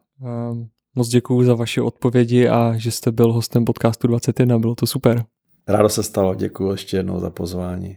Moc 0.95 1.09
děkuji 1.09 1.45
za 1.45 1.55
vaše 1.55 1.83
odpovědi 1.83 2.49
a 2.49 2.75
že 2.77 2.91
jste 2.91 3.13
byl 3.13 3.33
hostem 3.33 3.65
podcastu 3.65 4.07
21. 4.07 4.59
Bylo 4.59 4.75
to 4.75 4.87
super. 4.87 5.25
Rádo 5.69 5.89
se 5.89 6.03
stalo. 6.03 6.35
Děkuji 6.35 6.71
ještě 6.71 6.97
jednou 6.97 7.21
za 7.21 7.31
pozvání. 7.31 7.97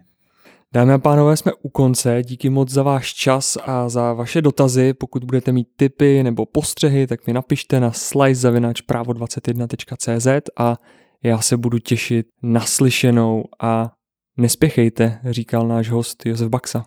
Dámy 0.78 0.94
a 0.94 0.98
pánové, 0.98 1.38
jsme 1.38 1.52
u 1.62 1.70
konce. 1.70 2.24
Díky 2.24 2.50
moc 2.50 2.70
za 2.70 2.84
váš 2.84 3.14
čas 3.14 3.58
a 3.66 3.90
za 3.90 4.14
vaše 4.14 4.42
dotazy. 4.42 4.94
Pokud 4.94 5.24
budete 5.24 5.52
mít 5.52 5.68
tipy 5.76 6.24
nebo 6.24 6.46
postřehy, 6.46 7.08
tak 7.08 7.28
mi 7.28 7.34
napište 7.34 7.80
na 7.80 7.92
slice.právo21.cz 7.92 10.28
a 10.58 10.78
já 11.24 11.42
se 11.42 11.58
budu 11.58 11.80
těšit 11.80 12.28
na 12.44 12.62
slyšenou 12.62 13.44
a 13.60 13.92
nespěchejte, 14.38 15.20
říkal 15.30 15.68
náš 15.68 15.90
host 15.90 16.26
Josef 16.26 16.50
Baxa. 16.50 16.86